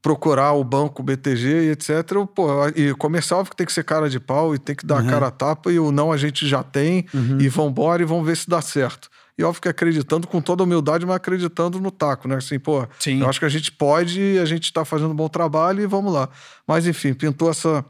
procurar 0.03 0.53
o 0.53 0.65
banco 0.65 1.03
BTG 1.03 1.49
e 1.49 1.71
etc. 1.71 1.91
Pô, 2.35 2.49
e 2.75 2.95
comercial 2.95 3.45
que 3.45 3.55
tem 3.55 3.67
que 3.67 3.73
ser 3.73 3.85
cara 3.85 4.09
de 4.09 4.19
pau 4.19 4.55
e 4.55 4.59
tem 4.59 4.75
que 4.75 4.87
dar 4.87 5.01
uhum. 5.01 5.09
a 5.09 5.11
cara 5.11 5.27
a 5.27 5.31
tapa 5.31 5.71
e 5.71 5.79
o 5.79 5.93
não 5.93 6.11
a 6.11 6.17
gente 6.17 6.47
já 6.47 6.63
tem 6.63 7.05
uhum. 7.13 7.39
e 7.41 7.49
vambora 7.49 8.03
e 8.03 8.05
vamos 8.05 8.27
ver 8.27 8.37
se 8.37 8.49
dá 8.49 8.63
certo. 8.63 9.11
E 9.37 9.45
óbvio 9.45 9.63
que 9.63 9.69
acreditando 9.69 10.27
com 10.27 10.41
toda 10.41 10.63
humildade, 10.63 11.07
mas 11.07 11.17
acreditando 11.17 11.81
no 11.81 11.91
taco, 11.91 12.29
né? 12.29 12.37
Assim, 12.37 12.59
pô, 12.59 12.87
Sim. 12.99 13.21
eu 13.21 13.29
acho 13.29 13.39
que 13.39 13.47
a 13.47 13.49
gente 13.49 13.73
pode, 13.73 14.39
a 14.39 14.45
gente 14.45 14.65
está 14.65 14.85
fazendo 14.85 15.13
um 15.13 15.17
bom 15.17 15.29
trabalho 15.29 15.83
e 15.83 15.87
vamos 15.87 16.13
lá. 16.13 16.29
Mas 16.67 16.87
enfim, 16.87 17.15
pintou 17.15 17.51
essa 17.51 17.85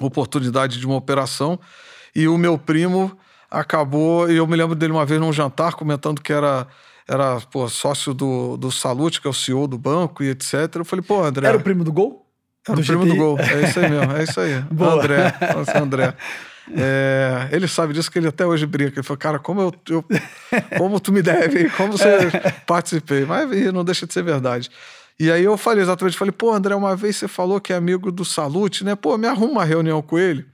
oportunidade 0.00 0.78
de 0.78 0.86
uma 0.86 0.96
operação 0.96 1.58
e 2.14 2.26
o 2.26 2.36
meu 2.36 2.58
primo 2.58 3.16
acabou, 3.50 4.30
e 4.30 4.36
eu 4.36 4.46
me 4.46 4.56
lembro 4.56 4.74
dele 4.74 4.92
uma 4.92 5.04
vez 5.04 5.20
num 5.20 5.32
jantar 5.32 5.74
comentando 5.74 6.20
que 6.20 6.32
era 6.32 6.66
era 7.12 7.40
pô, 7.40 7.68
sócio 7.68 8.14
do, 8.14 8.56
do 8.56 8.70
Salute, 8.70 9.20
que 9.20 9.26
é 9.26 9.30
o 9.30 9.34
CEO 9.34 9.66
do 9.66 9.76
banco 9.76 10.22
e 10.22 10.30
etc. 10.30 10.54
Eu 10.76 10.84
falei, 10.84 11.04
pô, 11.04 11.22
André. 11.22 11.46
Era 11.46 11.58
o 11.58 11.60
primo 11.60 11.84
do 11.84 11.92
Gol? 11.92 12.26
Era 12.66 12.76
do 12.76 12.82
o 12.82 12.86
primo 12.86 13.04
GTI? 13.04 13.12
do 13.12 13.16
Gol. 13.16 13.38
É 13.38 13.68
isso 13.68 13.80
aí 13.80 13.90
mesmo, 13.90 14.12
é 14.12 14.22
isso 14.22 14.40
aí. 14.40 14.52
André. 14.80 15.34
Nossa, 15.54 15.78
André. 15.78 16.14
É, 16.74 17.48
ele 17.50 17.68
sabe 17.68 17.92
disso 17.92 18.10
que 18.10 18.18
ele 18.18 18.28
até 18.28 18.46
hoje 18.46 18.64
brinca. 18.66 18.94
Ele 18.98 19.02
falou, 19.02 19.18
cara, 19.18 19.38
como, 19.38 19.60
eu, 19.60 19.74
eu 19.90 20.04
como 20.78 20.98
tu 21.00 21.12
me 21.12 21.20
deve, 21.20 21.68
como 21.70 21.92
você 21.92 22.30
participei. 22.66 23.24
Mas 23.24 23.48
não 23.72 23.84
deixa 23.84 24.06
de 24.06 24.12
ser 24.12 24.22
verdade. 24.22 24.70
E 25.20 25.30
aí 25.30 25.44
eu 25.44 25.56
falei 25.58 25.82
exatamente, 25.82 26.16
falei, 26.16 26.32
pô, 26.32 26.52
André, 26.52 26.74
uma 26.74 26.96
vez 26.96 27.16
você 27.16 27.28
falou 27.28 27.60
que 27.60 27.72
é 27.72 27.76
amigo 27.76 28.10
do 28.10 28.24
Salute, 28.24 28.84
né? 28.84 28.94
Pô, 28.94 29.18
me 29.18 29.26
arruma 29.26 29.52
uma 29.52 29.64
reunião 29.64 30.00
com 30.00 30.18
ele. 30.18 30.46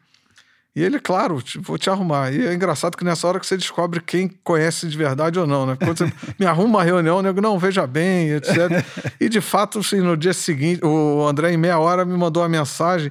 E 0.76 0.82
ele, 0.82 1.00
claro, 1.00 1.42
vou 1.60 1.76
te 1.76 1.90
arrumar. 1.90 2.32
E 2.32 2.46
é 2.46 2.54
engraçado 2.54 2.96
que 2.96 3.04
nessa 3.04 3.26
hora 3.26 3.40
que 3.40 3.46
você 3.46 3.56
descobre 3.56 4.00
quem 4.00 4.28
conhece 4.44 4.86
de 4.86 4.96
verdade 4.96 5.38
ou 5.38 5.46
não, 5.46 5.66
né? 5.66 5.76
Quando 5.76 5.98
você 5.98 6.12
me 6.38 6.46
arruma 6.46 6.68
uma 6.68 6.84
reunião, 6.84 7.16
eu 7.16 7.22
nego, 7.22 7.40
não, 7.40 7.58
veja 7.58 7.86
bem, 7.86 8.30
etc. 8.30 8.84
e 9.20 9.28
de 9.28 9.40
fato, 9.40 9.80
assim, 9.80 10.00
no 10.00 10.16
dia 10.16 10.32
seguinte, 10.32 10.84
o 10.84 11.26
André, 11.26 11.52
em 11.52 11.56
meia 11.56 11.78
hora, 11.78 12.04
me 12.04 12.16
mandou 12.16 12.42
uma 12.42 12.48
mensagem. 12.48 13.10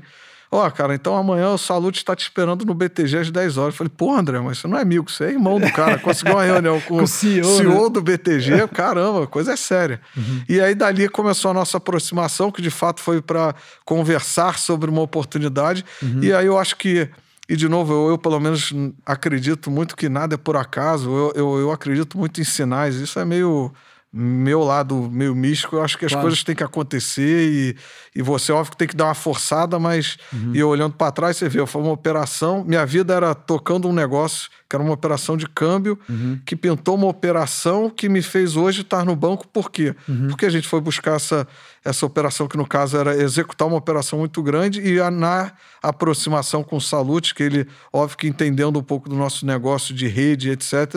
Ó, 0.50 0.66
oh, 0.66 0.72
cara, 0.72 0.96
então 0.96 1.14
amanhã 1.14 1.50
o 1.50 1.58
Salute 1.58 1.98
está 1.98 2.16
te 2.16 2.22
esperando 2.22 2.64
no 2.64 2.74
BTG 2.74 3.18
às 3.18 3.30
10 3.30 3.58
horas. 3.58 3.74
Eu 3.74 3.78
falei, 3.80 3.92
pô, 3.96 4.14
André, 4.14 4.40
mas 4.40 4.60
você 4.60 4.68
não 4.68 4.78
é 4.78 4.82
amigo, 4.82 5.12
você 5.12 5.26
é 5.26 5.32
irmão 5.32 5.60
do 5.60 5.70
cara. 5.74 6.00
Conseguiu 6.00 6.36
uma 6.36 6.44
reunião 6.44 6.80
com, 6.80 6.96
com 7.00 7.04
o 7.04 7.08
CEO, 7.08 7.58
CEO 7.58 7.84
né? 7.84 7.90
do 7.90 8.02
BTG, 8.02 8.68
caramba, 8.74 9.26
a 9.26 9.28
coisa 9.28 9.52
é 9.52 9.56
séria. 9.58 10.00
Uhum. 10.16 10.44
E 10.48 10.62
aí 10.62 10.74
dali 10.74 11.10
começou 11.10 11.52
a 11.52 11.54
nossa 11.54 11.76
aproximação, 11.76 12.50
que 12.50 12.62
de 12.62 12.70
fato 12.70 13.02
foi 13.02 13.22
para 13.22 13.54
conversar 13.84 14.58
sobre 14.58 14.90
uma 14.90 15.02
oportunidade. 15.02 15.84
Uhum. 16.02 16.24
E 16.24 16.32
aí 16.32 16.46
eu 16.46 16.58
acho 16.58 16.78
que 16.78 17.10
e, 17.50 17.56
de 17.56 17.70
novo, 17.70 17.94
eu, 17.94 18.10
eu, 18.10 18.18
pelo 18.18 18.40
menos 18.40 18.74
acredito 19.06 19.72
muito 19.72 19.96
que 19.96 20.10
nada 20.10 20.36
é 20.36 20.38
por 20.38 20.58
acaso, 20.58 21.10
eu, 21.10 21.32
eu, 21.36 21.60
eu, 21.60 21.72
acredito 21.72 22.18
muito 22.18 22.42
em 22.42 22.44
sinais. 22.44 22.96
Isso 22.96 23.20
é 23.20 23.26
meio 23.26 23.72
meu 24.20 24.64
lado 24.64 25.10
meio 25.12 25.36
místico, 25.36 25.76
eu 25.76 25.84
acho 25.84 25.98
que 25.98 26.06
as 26.06 26.12
claro. 26.12 26.28
coisas 26.28 26.44
têm 26.44 26.56
que 26.56 26.64
acontecer 26.64 27.50
e, 27.50 27.76
e 28.16 28.22
você, 28.22 28.52
óbvio, 28.52 28.72
que 28.72 28.78
tem 28.78 28.88
que 28.88 28.96
dar 28.96 29.06
uma 29.06 29.14
forçada, 29.14 29.78
mas 29.78 30.18
uhum. 30.34 30.56
e 30.56 30.64
olhando 30.64 30.96
para 30.96 31.12
trás, 31.12 31.38
você 31.38 31.48
vê, 31.48 31.66
foi 31.68 31.82
uma 31.82 31.92
operação. 31.92 32.64
Minha 32.64 32.86
vida 32.86 33.14
era 33.14 33.36
tocando 33.36 33.88
um 33.88 33.94
negócio 33.94 34.50
que 34.70 34.76
era 34.76 34.84
uma 34.84 34.94
operação 34.94 35.38
de 35.38 35.48
câmbio, 35.48 35.98
uhum. 36.10 36.40
que 36.46 36.56
pintou 36.56 36.96
uma 36.96 37.08
operação 37.08 37.90
que 37.90 38.10
me 38.10 38.22
fez 38.22 38.58
hoje 38.58 38.82
estar 38.82 39.06
no 39.06 39.16
banco. 39.16 39.48
Por 39.48 39.72
quê? 39.72 39.96
Uhum. 40.10 40.28
Porque 40.28 40.46
a 40.46 40.50
gente 40.50 40.68
foi 40.68 40.82
buscar 40.82 41.16
essa, 41.16 41.48
essa 41.86 42.06
operação, 42.06 42.48
que 42.48 42.58
no 42.58 42.68
caso 42.68 42.98
era 42.98 43.16
executar 43.16 43.68
uma 43.68 43.78
operação 43.78 44.20
muito 44.20 44.44
grande, 44.44 44.82
e 44.82 44.98
na 45.10 45.54
aproximação 45.82 46.64
com 46.64 46.78
o 46.78 46.82
Salute, 46.82 47.34
que 47.34 47.44
ele, 47.44 47.68
óbvio 47.94 48.18
que 48.18 48.28
entendendo 48.28 48.78
um 48.78 48.84
pouco 48.84 49.08
do 49.08 49.16
nosso 49.16 49.46
negócio 49.46 49.94
de 49.96 50.08
rede, 50.08 50.50
etc.. 50.50 50.96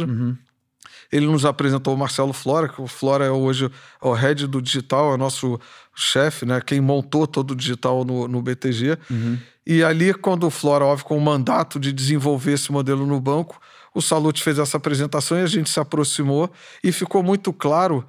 Ele 1.12 1.26
nos 1.26 1.44
apresentou 1.44 1.94
o 1.94 1.98
Marcelo 1.98 2.32
Flora, 2.32 2.68
que 2.68 2.80
o 2.80 2.86
Flora 2.86 3.24
é 3.24 3.30
hoje 3.30 3.70
o 4.00 4.12
head 4.12 4.46
do 4.46 4.62
digital, 4.62 5.14
é 5.14 5.16
nosso 5.16 5.58
chefe, 5.94 6.46
né? 6.46 6.60
Quem 6.60 6.80
montou 6.80 7.26
todo 7.26 7.50
o 7.50 7.56
digital 7.56 8.04
no, 8.04 8.28
no 8.28 8.40
BTG. 8.40 8.96
Uhum. 9.10 9.38
E 9.66 9.82
ali, 9.82 10.14
quando 10.14 10.46
o 10.46 10.50
Flora, 10.50 10.84
óbvio, 10.84 11.06
com 11.06 11.18
o 11.18 11.20
mandato 11.20 11.78
de 11.78 11.92
desenvolver 11.92 12.52
esse 12.52 12.70
modelo 12.72 13.06
no 13.06 13.20
banco, 13.20 13.60
o 13.94 14.00
Salute 14.00 14.42
fez 14.42 14.58
essa 14.58 14.76
apresentação 14.76 15.38
e 15.38 15.42
a 15.42 15.46
gente 15.46 15.68
se 15.68 15.80
aproximou 15.80 16.50
e 16.82 16.92
ficou 16.92 17.22
muito 17.22 17.52
claro 17.52 18.06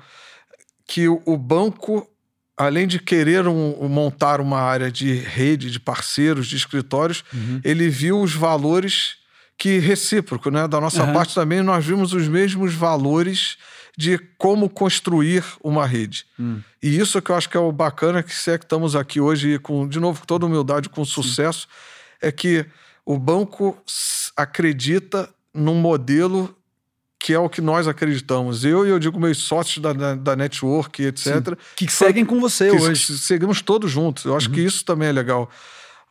que 0.88 1.08
o 1.08 1.38
banco, 1.38 2.08
além 2.56 2.88
de 2.88 3.00
querer 3.00 3.48
um, 3.48 3.88
montar 3.88 4.42
uma 4.42 4.60
área 4.60 4.92
de 4.92 5.14
rede, 5.14 5.72
de 5.72 5.80
parceiros, 5.80 6.48
de 6.48 6.56
escritórios, 6.56 7.24
uhum. 7.34 7.62
ele 7.64 7.90
viu 7.90 8.22
os 8.22 8.34
valores 8.34 9.21
que 9.62 9.78
recíproco, 9.78 10.50
né? 10.50 10.67
Da 10.67 10.82
nossa 10.82 11.04
uhum. 11.04 11.13
parte 11.13 11.36
também 11.36 11.62
nós 11.62 11.86
vimos 11.86 12.13
os 12.13 12.28
mesmos 12.28 12.74
valores 12.74 13.58
de 13.95 14.17
como 14.36 14.67
construir 14.67 15.43
uma 15.63 15.86
rede. 15.86 16.26
Hum. 16.39 16.62
E 16.82 16.97
isso 16.97 17.21
que 17.21 17.30
eu 17.30 17.36
acho 17.36 17.47
que 17.47 17.56
é 17.56 17.60
o 17.60 17.71
bacana 17.71 18.24
que 18.24 18.34
se 18.34 18.50
é 18.50 18.58
que 18.58 18.65
estamos 18.65 18.95
aqui 18.95 19.21
hoje 19.21 19.60
com, 19.60 19.88
de 19.88 20.00
novo, 20.00 20.21
com 20.21 20.26
toda 20.26 20.47
humildade, 20.47 20.89
com 20.89 21.06
sucesso, 21.06 21.67
Sim. 21.67 22.28
é 22.28 22.32
que 22.32 22.65
o 23.06 23.19
banco 23.19 23.78
acredita 24.36 25.30
num 25.54 25.76
modelo 25.76 26.58
que 27.19 27.32
é 27.32 27.38
o 27.38 27.47
que 27.47 27.62
nós 27.62 27.88
acreditamos. 27.88 28.65
Eu 28.65 28.84
e 28.88 28.89
eu 28.89 28.97
digo 28.97 29.19
meus 29.19 29.38
sócios 29.38 29.78
da, 29.78 29.93
da, 29.93 30.15
da 30.15 30.36
network, 30.36 31.04
etc. 31.04 31.28
Sim. 31.28 31.56
Que 31.76 31.88
seguem 31.88 32.26
com 32.26 32.39
você 32.39 32.71
hoje. 32.71 33.19
Seguimos 33.19 33.62
todos 33.62 33.91
juntos. 33.91 34.26
Eu 34.26 34.36
acho 34.36 34.47
uhum. 34.47 34.56
que 34.56 34.62
isso 34.62 34.84
também 34.84 35.10
é 35.10 35.12
legal. 35.12 35.47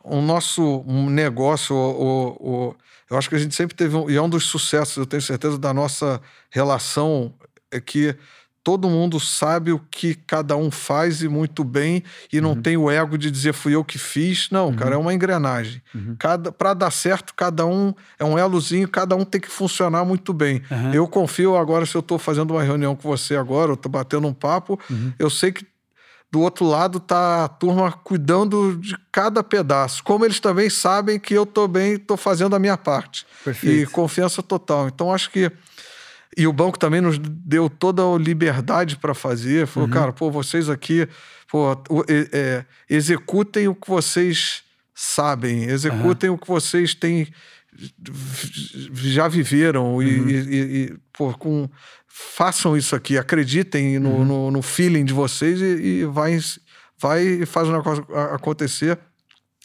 O 0.01 0.21
nosso 0.21 0.85
negócio, 0.87 1.75
o, 1.75 2.29
o, 2.39 2.75
eu 3.11 3.17
acho 3.17 3.29
que 3.29 3.35
a 3.35 3.39
gente 3.39 3.53
sempre 3.53 3.75
teve, 3.75 3.93
um, 3.95 4.09
e 4.09 4.15
é 4.15 4.21
um 4.21 4.29
dos 4.29 4.45
sucessos, 4.45 4.95
eu 4.95 5.05
tenho 5.05 5.21
certeza, 5.21 5.57
da 5.59 5.73
nossa 5.73 6.21
relação, 6.49 7.33
é 7.69 7.81
que 7.81 8.15
todo 8.63 8.89
mundo 8.89 9.19
sabe 9.19 9.71
o 9.71 9.79
que 9.79 10.15
cada 10.15 10.55
um 10.55 10.71
faz 10.71 11.21
e 11.21 11.27
muito 11.27 11.63
bem, 11.63 12.03
e 12.31 12.39
não 12.39 12.51
uhum. 12.51 12.61
tem 12.61 12.77
o 12.77 12.89
ego 12.89 13.17
de 13.17 13.29
dizer 13.29 13.53
fui 13.53 13.75
eu 13.75 13.83
que 13.83 13.97
fiz. 13.97 14.49
Não, 14.49 14.67
uhum. 14.67 14.75
cara, 14.75 14.95
é 14.95 14.97
uma 14.97 15.13
engrenagem. 15.13 15.81
Uhum. 15.93 16.15
Cada, 16.17 16.51
para 16.51 16.73
dar 16.73 16.91
certo, 16.91 17.33
cada 17.35 17.65
um 17.65 17.93
é 18.17 18.23
um 18.23 18.39
elozinho, 18.39 18.87
cada 18.87 19.15
um 19.15 19.25
tem 19.25 19.41
que 19.41 19.49
funcionar 19.49 20.05
muito 20.05 20.31
bem. 20.31 20.61
Eu 20.93 21.07
confio 21.07 21.57
agora, 21.57 21.85
se 21.85 21.95
eu 21.95 22.01
estou 22.01 22.17
fazendo 22.17 22.51
uma 22.51 22.63
reunião 22.63 22.95
com 22.95 23.09
você 23.09 23.35
agora, 23.35 23.71
eu 23.71 23.75
estou 23.75 23.91
batendo 23.91 24.27
um 24.27 24.33
papo, 24.33 24.79
uhum. 24.89 25.11
eu 25.19 25.29
sei 25.29 25.51
que 25.51 25.65
do 26.31 26.39
outro 26.39 26.65
lado 26.65 26.99
tá 26.99 27.43
a 27.43 27.47
turma 27.49 27.91
cuidando 27.91 28.77
de 28.77 28.97
cada 29.11 29.43
pedaço. 29.43 30.01
Como 30.03 30.23
eles 30.23 30.39
também 30.39 30.69
sabem 30.69 31.19
que 31.19 31.33
eu 31.33 31.45
tô 31.45 31.67
bem, 31.67 31.97
tô 31.97 32.15
fazendo 32.15 32.55
a 32.55 32.59
minha 32.59 32.77
parte. 32.77 33.25
Perfeito. 33.43 33.75
E 33.75 33.85
confiança 33.85 34.41
total. 34.41 34.87
Então 34.87 35.13
acho 35.13 35.29
que 35.29 35.51
e 36.37 36.47
o 36.47 36.53
banco 36.53 36.79
também 36.79 37.01
nos 37.01 37.17
deu 37.19 37.69
toda 37.69 38.01
a 38.01 38.17
liberdade 38.17 38.95
para 38.95 39.13
fazer. 39.13 39.67
Falou, 39.67 39.89
uhum. 39.89 39.93
cara, 39.93 40.13
pô, 40.13 40.31
vocês 40.31 40.69
aqui, 40.69 41.05
pô, 41.49 41.73
é, 42.31 42.63
executem 42.89 43.67
o 43.67 43.75
que 43.75 43.89
vocês 43.89 44.63
sabem, 44.95 45.65
executem 45.65 46.29
uhum. 46.29 46.37
o 46.37 46.39
que 46.39 46.47
vocês 46.47 46.95
têm 46.95 47.27
já 48.93 49.27
viveram 49.27 49.95
uhum. 49.95 50.01
e, 50.01 50.05
e, 50.05 50.83
e 50.83 50.97
pô, 51.13 51.33
com 51.33 51.69
façam 52.13 52.75
isso 52.75 52.95
aqui, 52.95 53.17
acreditem 53.17 53.97
no, 53.97 54.09
uhum. 54.09 54.25
no, 54.25 54.51
no, 54.51 54.61
feeling 54.61 55.05
de 55.05 55.13
vocês 55.13 55.61
e, 55.61 55.65
e 55.65 56.05
vai, 56.05 56.37
vai 56.99 57.23
e 57.23 57.45
faz 57.45 57.67
o 57.67 57.71
negócio 57.71 58.05
acontecer. 58.33 58.99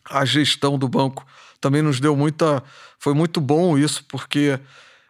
A 0.09 0.25
gestão 0.25 0.79
do 0.79 0.89
banco 0.89 1.27
também 1.61 1.83
nos 1.83 1.99
deu 1.99 2.17
muita. 2.17 2.63
Foi 2.99 3.13
muito 3.13 3.41
bom 3.41 3.77
isso, 3.77 4.05
porque 4.09 4.59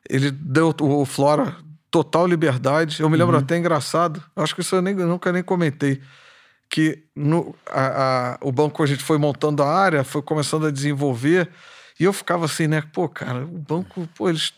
ele 0.09 0.31
deu 0.31 0.75
o 0.81 1.05
Flora 1.05 1.57
total 1.91 2.27
liberdade. 2.27 3.01
Eu 3.01 3.11
me 3.11 3.17
lembro 3.17 3.37
uhum. 3.37 3.43
até 3.43 3.59
engraçado, 3.59 4.23
acho 4.35 4.55
que 4.55 4.63
isso 4.63 4.75
eu, 4.75 4.83
nem, 4.83 4.95
nunca 4.95 5.31
nem 5.31 5.43
comentei. 5.43 6.01
Que 6.69 7.05
no, 7.15 7.55
a, 7.71 8.35
a, 8.35 8.39
o 8.41 8.51
banco 8.51 8.83
a 8.83 8.87
gente 8.87 9.03
foi 9.03 9.19
montando 9.19 9.63
a 9.63 9.71
área, 9.71 10.03
foi 10.03 10.23
começando 10.23 10.67
a 10.67 10.71
desenvolver, 10.71 11.49
e 12.01 12.05
eu 12.05 12.13
ficava 12.13 12.47
assim, 12.47 12.67
né? 12.67 12.83
Pô, 12.93 13.09
cara, 13.09 13.45
o 13.45 13.59
banco, 13.59 14.09
pô, 14.15 14.29
eles 14.29 14.53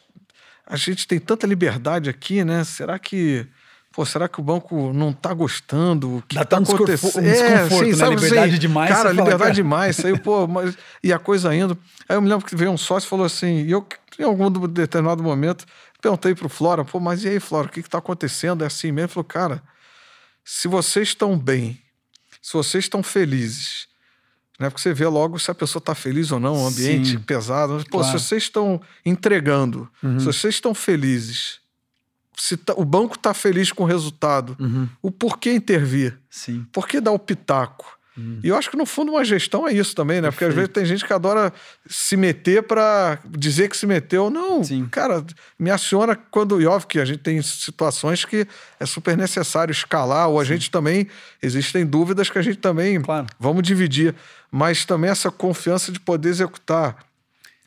a 0.69 0.77
gente 0.77 1.07
tem 1.07 1.19
tanta 1.19 1.47
liberdade 1.47 2.11
aqui, 2.11 2.45
né? 2.45 2.63
Será 2.63 2.99
que 2.99 3.47
pô, 3.91 4.05
será 4.05 4.29
que 4.29 4.39
o 4.39 4.43
banco 4.45 4.93
não 4.93 5.13
tá 5.13 5.33
gostando? 5.33 6.19
O 6.19 6.23
que 6.23 6.37
Dá 6.37 6.45
tá 6.45 6.61
um 6.61 6.63
acontecendo? 6.63 7.19
um 7.19 7.31
desconforto, 7.31 7.97
né? 7.97 8.09
Liberdade 8.11 8.59
demais, 8.59 8.91
Cara, 8.91 9.01
fala, 9.09 9.13
liberdade 9.13 9.39
cara. 9.39 9.55
demais. 9.55 9.97
Saiu, 9.97 10.19
pô, 10.21 10.47
mas. 10.47 10.77
E 11.03 11.13
a 11.13 11.19
coisa 11.19 11.53
indo. 11.55 11.77
Aí 12.09 12.15
eu 12.17 12.23
me 12.23 12.29
lembro 12.29 12.47
que 12.47 12.55
veio 12.55 12.71
um 12.71 12.77
sócio 12.77 13.07
e 13.07 13.11
falou 13.11 13.25
assim, 13.27 13.65
e 13.65 13.71
eu, 13.73 13.85
em 14.19 14.25
algum 14.25 14.51
determinado 14.69 15.21
momento, 15.23 15.65
perguntei 16.01 16.35
pro 16.35 16.49
Flora, 16.49 16.85
pô, 16.85 17.01
mas 17.01 17.25
e 17.25 17.29
aí, 17.29 17.41
Flora, 17.41 17.67
o 17.67 17.71
que 17.71 17.83
que 17.83 17.91
tá 17.91 17.99
acontecendo? 17.99 18.63
É 18.63 18.67
assim 18.67 18.93
mesmo? 18.93 19.07
Ele 19.07 19.09
falou, 19.15 19.25
cara, 19.25 19.63
se 20.45 20.69
vocês 20.69 21.09
estão 21.09 21.37
bem, 21.37 21.81
se 22.41 22.53
vocês 22.53 22.85
estão 22.85 23.03
felizes, 23.03 23.88
né? 24.59 24.69
Porque 24.71 24.81
você 24.83 24.93
vê 24.93 25.07
logo 25.07 25.39
se 25.39 25.51
a 25.51 25.55
pessoa 25.55 25.81
está 25.81 25.95
feliz 25.95 26.31
ou 26.33 26.41
não, 26.41 26.55
o 26.63 26.67
ambiente 26.67 27.11
Sim. 27.11 27.19
pesado. 27.19 27.75
Mas, 27.75 27.85
Pô, 27.85 27.99
Claro. 28.01 28.19
se 28.19 28.25
vocês 28.25 28.43
estão 28.45 28.81
entregando, 29.05 29.89
Uhum. 30.03 30.19
se 30.19 30.27
vocês 30.27 30.55
estão 30.55 30.75
felizes, 30.75 31.61
se 32.37 32.57
tá- 32.57 32.75
o 32.77 32.85
banco 32.85 33.17
está 33.17 33.35
feliz 33.35 33.73
com 33.73 33.83
o 33.85 33.87
resultado, 33.87 34.57
Uhum. 34.61 34.89
o 35.03 35.11
porquê 35.11 35.53
intervir? 35.53 36.19
Sim. 36.31 36.67
Por 36.73 36.87
que 36.87 37.01
dar 37.01 37.13
o 37.13 37.19
pitaco? 37.19 37.98
E 38.43 38.49
eu 38.49 38.57
acho 38.57 38.71
que 38.71 38.77
no 38.77 38.85
fundo 38.85 39.13
uma 39.13 39.25
gestão 39.25 39.67
é 39.67 39.73
isso 39.73 39.95
também, 39.95 40.21
né? 40.21 40.31
Porque 40.31 40.45
às 40.45 40.55
vezes 40.55 40.71
tem 40.71 40.85
gente 40.85 41.05
que 41.05 41.13
adora 41.13 41.53
se 41.87 42.17
meter 42.17 42.63
para 42.63 43.19
dizer 43.31 43.69
que 43.69 43.77
se 43.77 43.87
meteu. 43.87 44.29
Não, 44.29 44.65
Sim. 44.65 44.87
cara, 44.91 45.25
me 45.59 45.71
aciona 45.71 46.17
quando. 46.17 46.61
E 46.61 46.67
óbvio 46.67 46.89
que 46.89 46.99
a 46.99 47.05
gente 47.05 47.21
tem 47.21 47.41
situações 47.43 48.25
que 48.25 48.47
é 48.81 48.87
super 48.87 49.17
necessário 49.17 49.73
escalar, 49.73 50.29
ou 50.29 50.41
a 50.41 50.45
gente 50.45 50.71
também. 50.71 51.07
Existem 51.43 51.87
dúvidas 51.87 52.29
que 52.29 52.39
a 52.39 52.43
gente 52.43 52.59
também. 52.59 53.01
Claro. 53.01 53.27
Vamos 53.39 53.63
dividir. 53.63 54.15
Mas 54.51 54.85
também 54.85 55.11
essa 55.11 55.31
confiança 55.31 55.93
de 55.93 56.01
poder 56.01 56.31
executar. 56.31 57.08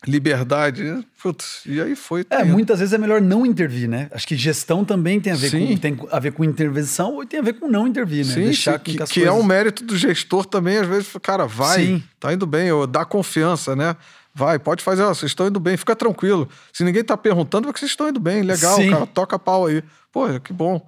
Liberdade. 0.07 0.83
né? 0.83 1.03
Putz, 1.21 1.61
e 1.65 1.79
aí 1.79 1.95
foi. 1.95 2.25
É, 2.29 2.43
muitas 2.43 2.79
vezes 2.79 2.93
é 2.93 2.97
melhor 2.97 3.21
não 3.21 3.45
intervir, 3.45 3.87
né? 3.87 4.09
Acho 4.11 4.27
que 4.27 4.35
gestão 4.35 4.83
também 4.83 5.19
tem 5.19 5.31
a 5.31 5.35
ver, 5.35 5.49
Sim. 5.49 5.67
com, 5.67 5.77
tem 5.77 5.99
a 6.11 6.19
ver 6.19 6.31
com 6.31 6.43
intervenção 6.43 7.13
ou 7.13 7.25
tem 7.25 7.39
a 7.39 7.43
ver 7.43 7.53
com 7.53 7.67
não 7.67 7.87
intervir, 7.87 8.25
né? 8.25 8.33
Sim, 8.33 8.43
Deixar 8.45 8.73
sim, 8.73 8.79
que, 8.79 8.97
que 8.97 9.03
as 9.03 9.11
que 9.11 9.19
é 9.21 9.27
coisas... 9.27 9.43
um 9.43 9.45
mérito 9.45 9.83
do 9.83 9.95
gestor 9.95 10.45
também, 10.45 10.77
às 10.77 10.87
vezes, 10.87 11.07
cara, 11.21 11.45
vai, 11.45 11.85
Sim. 11.85 12.03
tá 12.19 12.33
indo 12.33 12.47
bem, 12.47 12.71
ou 12.71 12.87
dá 12.87 13.05
confiança, 13.05 13.75
né? 13.75 13.95
Vai, 14.33 14.57
pode 14.57 14.83
fazer, 14.83 15.03
ó, 15.03 15.13
vocês 15.13 15.29
estão 15.31 15.47
indo 15.47 15.59
bem, 15.59 15.77
fica 15.77 15.95
tranquilo. 15.95 16.49
Se 16.73 16.83
ninguém 16.83 17.03
tá 17.03 17.15
perguntando, 17.15 17.69
é 17.69 17.73
que 17.73 17.79
vocês 17.79 17.91
estão 17.91 18.09
indo 18.09 18.19
bem, 18.19 18.41
legal, 18.41 18.77
Sim. 18.77 18.89
cara, 18.89 19.05
toca 19.05 19.37
pau 19.37 19.67
aí. 19.67 19.83
Pô, 20.11 20.27
que 20.39 20.51
bom. 20.51 20.83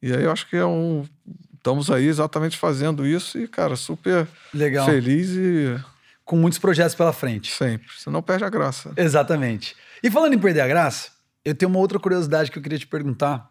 E 0.00 0.12
aí 0.12 0.22
eu 0.22 0.30
acho 0.30 0.48
que 0.48 0.56
é 0.56 0.64
um. 0.64 1.04
Estamos 1.56 1.90
aí 1.90 2.06
exatamente 2.06 2.56
fazendo 2.56 3.06
isso 3.06 3.38
e, 3.38 3.46
cara, 3.46 3.76
super 3.76 4.26
Legal. 4.52 4.84
feliz 4.84 5.30
e 5.30 5.76
Com 6.32 6.38
muitos 6.38 6.58
projetos 6.58 6.94
pela 6.94 7.12
frente. 7.12 7.52
sempre. 7.52 7.88
Senão 7.98 8.22
perde 8.22 8.42
a 8.42 8.48
graça. 8.48 8.90
Exatamente. 8.96 9.76
E 10.02 10.10
falando 10.10 10.32
em 10.32 10.38
perder 10.38 10.62
a 10.62 10.66
graça, 10.66 11.10
eu 11.44 11.54
tenho 11.54 11.68
uma 11.68 11.78
outra 11.78 11.98
curiosidade 11.98 12.50
que 12.50 12.58
eu 12.58 12.62
queria 12.62 12.78
te 12.78 12.86
perguntar. 12.86 13.50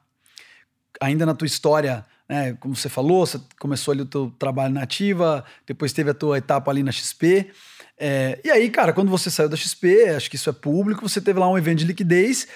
Ainda 0.99 1.23
na 1.23 1.35
tua 1.35 1.45
história, 1.45 2.03
né, 2.27 2.57
como 2.59 2.75
você 2.75 2.89
falou, 2.89 3.23
você 3.23 3.39
começou 3.59 3.91
ali 3.91 4.01
o 4.01 4.05
teu 4.07 4.33
trabalho 4.39 4.73
na 4.73 4.81
ativa, 4.81 5.45
depois 5.67 5.93
teve 5.93 6.09
a 6.09 6.13
tua 6.15 6.39
etapa 6.39 6.71
ali 6.71 6.81
na 6.81 6.91
XP. 6.91 7.51
É, 7.99 8.39
e 8.43 8.49
aí, 8.49 8.67
cara, 8.71 8.91
quando 8.93 9.11
você 9.11 9.29
saiu 9.29 9.47
da 9.47 9.55
XP, 9.55 10.09
acho 10.15 10.27
que 10.27 10.35
isso 10.35 10.49
é 10.49 10.53
público, 10.53 11.07
você 11.07 11.21
teve 11.21 11.39
lá 11.39 11.47
um 11.47 11.59
evento 11.59 11.77
de 11.77 11.85
liquidez. 11.85 12.47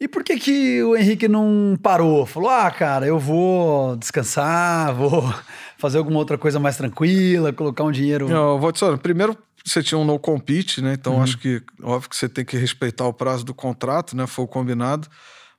E 0.00 0.08
por 0.08 0.24
que 0.24 0.36
que 0.36 0.82
o 0.82 0.96
Henrique 0.96 1.28
não 1.28 1.78
parou? 1.80 2.26
Falou, 2.26 2.50
ah, 2.50 2.68
cara, 2.68 3.06
eu 3.06 3.20
vou 3.20 3.94
descansar, 3.94 4.92
vou 4.96 5.32
fazer 5.78 5.98
alguma 5.98 6.18
outra 6.18 6.36
coisa 6.36 6.58
mais 6.58 6.76
tranquila, 6.76 7.52
colocar 7.52 7.84
um 7.84 7.92
dinheiro... 7.92 8.28
Não, 8.28 8.54
eu 8.54 8.58
vou 8.58 8.72
te 8.72 8.80
falar, 8.80 8.98
primeiro 8.98 9.38
você 9.64 9.82
tinha 9.82 9.98
um 9.98 10.04
no 10.04 10.18
compete, 10.18 10.80
né? 10.82 10.94
Então 10.94 11.14
Uhum. 11.16 11.22
acho 11.22 11.38
que 11.38 11.62
óbvio 11.82 12.08
que 12.10 12.16
você 12.16 12.28
tem 12.28 12.44
que 12.44 12.56
respeitar 12.56 13.06
o 13.06 13.12
prazo 13.12 13.44
do 13.44 13.54
contrato, 13.54 14.16
né? 14.16 14.26
Foi 14.26 14.44
o 14.44 14.48
combinado. 14.48 15.08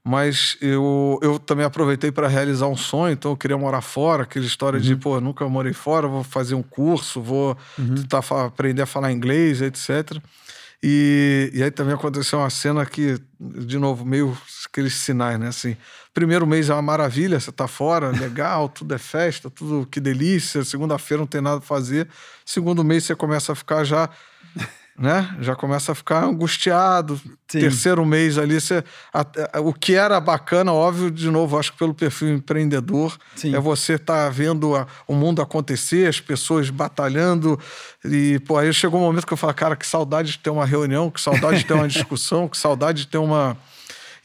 Mas 0.05 0.57
eu, 0.59 1.17
eu 1.21 1.39
também 1.39 1.65
aproveitei 1.65 2.11
para 2.11 2.27
realizar 2.27 2.67
um 2.67 2.75
sonho, 2.75 3.13
então 3.13 3.31
eu 3.31 3.37
queria 3.37 3.57
morar 3.57 3.79
fora, 3.79 4.23
aquela 4.23 4.45
história 4.45 4.75
Uhum. 4.77 4.83
de, 4.83 4.95
pô, 4.97 5.21
nunca 5.21 5.47
morei 5.47 5.71
fora, 5.71 6.09
vou 6.09 6.23
fazer 6.25 6.55
um 6.55 6.61
curso, 6.61 7.21
vou 7.21 7.57
tentar 7.95 8.21
fa- 8.21 8.47
aprender 8.47 8.81
a 8.81 8.85
falar 8.85 9.13
inglês, 9.13 9.61
etc. 9.61 10.19
E, 10.85 11.49
e 11.53 11.63
aí 11.63 11.71
também 11.71 11.93
aconteceu 11.93 12.39
uma 12.39 12.49
cena 12.49 12.85
que, 12.85 13.17
de 13.39 13.79
novo, 13.79 14.03
meio 14.03 14.37
aqueles 14.65 14.93
sinais, 14.95 15.39
né? 15.39 15.47
Assim, 15.47 15.77
primeiro 16.13 16.45
mês 16.45 16.69
é 16.69 16.73
uma 16.73 16.81
maravilha, 16.81 17.39
você 17.39 17.53
tá 17.53 17.69
fora, 17.69 18.09
legal, 18.09 18.67
tudo 18.67 18.93
é 18.93 18.97
festa, 18.97 19.49
tudo 19.49 19.87
que 19.87 20.01
delícia. 20.01 20.61
Segunda-feira 20.65 21.21
não 21.21 21.27
tem 21.27 21.39
nada 21.39 21.59
pra 21.59 21.65
fazer. 21.67 22.09
Segundo 22.45 22.83
mês 22.83 23.05
você 23.05 23.15
começa 23.15 23.53
a 23.53 23.55
ficar 23.55 23.85
já, 23.85 24.09
né? 24.97 25.35
Já 25.41 25.55
começa 25.55 25.91
a 25.91 25.95
ficar 25.95 26.23
angustiado. 26.23 27.17
Sim. 27.47 27.59
Terceiro 27.59 28.05
mês 28.05 28.37
ali, 28.37 28.59
você, 28.61 28.83
a- 29.13 29.25
a- 29.53 29.59
o 29.61 29.73
que 29.73 29.95
era 29.95 30.19
bacana, 30.19 30.71
óbvio, 30.71 31.09
de 31.09 31.29
novo, 31.31 31.57
acho 31.57 31.71
que 31.71 31.77
pelo 31.79 31.93
perfil 31.93 32.29
empreendedor, 32.35 33.17
Sim. 33.35 33.55
é 33.55 33.59
você 33.59 33.93
estar 33.93 34.29
vendo 34.29 34.75
a- 34.75 34.85
o 35.07 35.13
mundo 35.15 35.41
acontecer, 35.41 36.07
as 36.07 36.19
pessoas 36.19 36.69
batalhando. 36.69 37.59
E, 38.05 38.39
pô, 38.47 38.57
aí 38.57 38.71
chegou 38.73 38.99
um 38.99 39.03
momento 39.03 39.25
que 39.27 39.33
eu 39.33 39.37
falei, 39.37 39.55
cara, 39.55 39.75
que 39.75 39.85
saudade 39.85 40.31
de 40.33 40.39
ter 40.39 40.49
uma 40.49 40.65
reunião, 40.65 41.09
que 41.09 41.19
saudade 41.21 41.59
de 41.59 41.65
ter 41.65 41.73
uma 41.73 41.87
discussão, 41.87 42.47
que 42.47 42.57
saudade 42.57 43.01
de 43.01 43.07
ter 43.07 43.17
uma. 43.17 43.57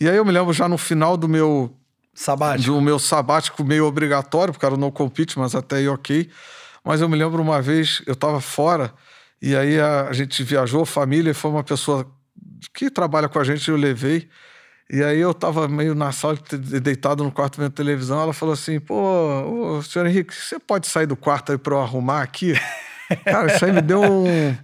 E 0.00 0.08
aí 0.08 0.16
eu 0.16 0.24
me 0.24 0.32
lembro 0.32 0.52
já 0.52 0.68
no 0.68 0.78
final 0.78 1.16
do 1.16 1.28
meu, 1.28 1.74
Sabático. 2.14 2.72
do 2.72 2.80
meu 2.80 2.98
sabático 2.98 3.64
meio 3.64 3.84
obrigatório, 3.86 4.52
porque 4.52 4.66
era 4.66 4.76
no 4.76 4.90
compete, 4.92 5.38
mas 5.38 5.54
até 5.54 5.76
aí 5.76 5.88
ok. 5.88 6.28
Mas 6.84 7.00
eu 7.00 7.08
me 7.08 7.16
lembro 7.16 7.42
uma 7.42 7.60
vez, 7.60 8.00
eu 8.06 8.12
estava 8.14 8.40
fora, 8.40 8.92
e 9.40 9.54
aí 9.56 9.78
a, 9.80 10.08
a 10.08 10.12
gente 10.12 10.42
viajou, 10.42 10.84
família, 10.84 11.34
foi 11.34 11.50
uma 11.50 11.64
pessoa 11.64 12.06
que 12.74 12.90
trabalha 12.90 13.28
com 13.28 13.38
a 13.38 13.44
gente, 13.44 13.68
eu 13.70 13.76
levei. 13.76 14.28
E 14.90 15.02
aí 15.02 15.18
eu 15.20 15.34
tava 15.34 15.68
meio 15.68 15.94
na 15.94 16.12
sala, 16.12 16.38
deitado 16.80 17.22
no 17.22 17.30
quarto 17.30 17.60
vendo 17.60 17.70
televisão, 17.72 18.20
ela 18.22 18.32
falou 18.32 18.54
assim, 18.54 18.80
pô, 18.80 18.94
ô, 19.76 19.82
senhor 19.82 20.06
Henrique, 20.06 20.34
você 20.34 20.58
pode 20.58 20.86
sair 20.86 21.06
do 21.06 21.14
quarto 21.16 21.52
aí 21.52 21.58
pra 21.58 21.74
eu 21.74 21.80
arrumar 21.80 22.22
aqui? 22.22 22.54
Cara, 23.24 23.54
isso 23.54 23.64
aí 23.64 23.72
me 23.72 23.82
deu 23.82 24.02
um... 24.02 24.56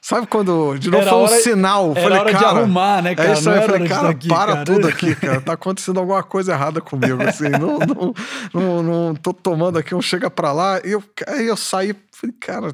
Sabe 0.00 0.26
quando, 0.26 0.78
de 0.78 0.90
novo, 0.90 1.02
Era 1.02 1.10
foi 1.10 1.18
um 1.18 1.22
hora- 1.24 1.40
sinal. 1.42 1.90
era 1.90 2.00
falei, 2.00 2.18
hora 2.18 2.32
de 2.32 2.38
cara, 2.38 2.58
arrumar, 2.60 3.02
né, 3.02 3.14
cara? 3.14 3.28
É 3.28 3.32
isso 3.32 3.50
aí, 3.50 3.56
eu 3.56 3.62
falei, 3.62 3.82
de 3.82 3.88
cara, 3.88 4.08
aqui, 4.08 4.28
para 4.28 4.52
cara. 4.52 4.64
tudo 4.64 4.88
aqui, 4.88 5.14
cara. 5.14 5.40
Tá 5.40 5.52
acontecendo 5.52 6.00
alguma 6.00 6.22
coisa 6.22 6.52
errada 6.52 6.80
comigo, 6.80 7.22
assim. 7.22 7.48
Não, 7.60 7.78
não, 7.78 8.14
não, 8.54 8.82
não 8.82 9.14
tô 9.14 9.34
tomando 9.34 9.76
aqui 9.76 9.94
um 9.94 10.00
chega 10.00 10.30
pra 10.30 10.52
lá. 10.52 10.80
E 10.82 10.92
eu, 10.92 11.02
aí 11.26 11.46
eu 11.46 11.56
saí, 11.56 11.94
falei, 12.12 12.34
cara, 12.40 12.72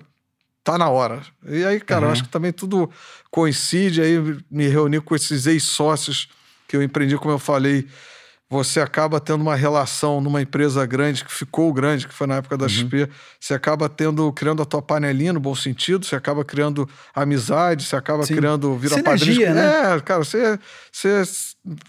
tá 0.64 0.78
na 0.78 0.88
hora. 0.88 1.20
E 1.46 1.64
aí, 1.64 1.78
cara, 1.78 2.02
eu 2.02 2.06
Uhum. 2.06 2.12
acho 2.12 2.24
que 2.24 2.30
também 2.30 2.52
tudo 2.52 2.90
coincide. 3.30 4.00
Aí 4.00 4.18
me 4.50 4.66
reuni 4.66 5.00
com 5.00 5.14
esses 5.14 5.46
ex-sócios 5.46 6.28
que 6.66 6.76
eu 6.76 6.82
empreendi, 6.82 7.16
como 7.18 7.34
eu 7.34 7.38
falei. 7.38 7.86
Você 8.50 8.78
acaba 8.78 9.18
tendo 9.20 9.40
uma 9.40 9.56
relação 9.56 10.20
numa 10.20 10.40
empresa 10.40 10.84
grande, 10.86 11.24
que 11.24 11.32
ficou 11.32 11.72
grande, 11.72 12.06
que 12.06 12.14
foi 12.14 12.26
na 12.26 12.34
Uhum. 12.34 12.38
época 12.38 12.56
da 12.58 12.68
XP. 12.68 13.08
Você 13.40 13.52
acaba 13.54 13.88
tendo, 13.88 14.30
criando 14.32 14.62
a 14.62 14.66
tua 14.66 14.80
panelinha 14.82 15.32
no 15.32 15.40
bom 15.40 15.54
sentido, 15.54 16.04
você 16.04 16.14
acaba 16.14 16.44
criando 16.44 16.88
amizade, 17.14 17.84
você 17.84 17.96
acaba 17.96 18.24
Sim. 18.26 18.36
criando, 18.36 18.76
vira 18.76 18.94
Sinergia, 18.96 19.46
padrinho. 19.48 19.54
né? 19.54 19.94
É, 19.96 20.00
cara, 20.00 20.22
você, 20.24 20.58
você, 20.92 21.22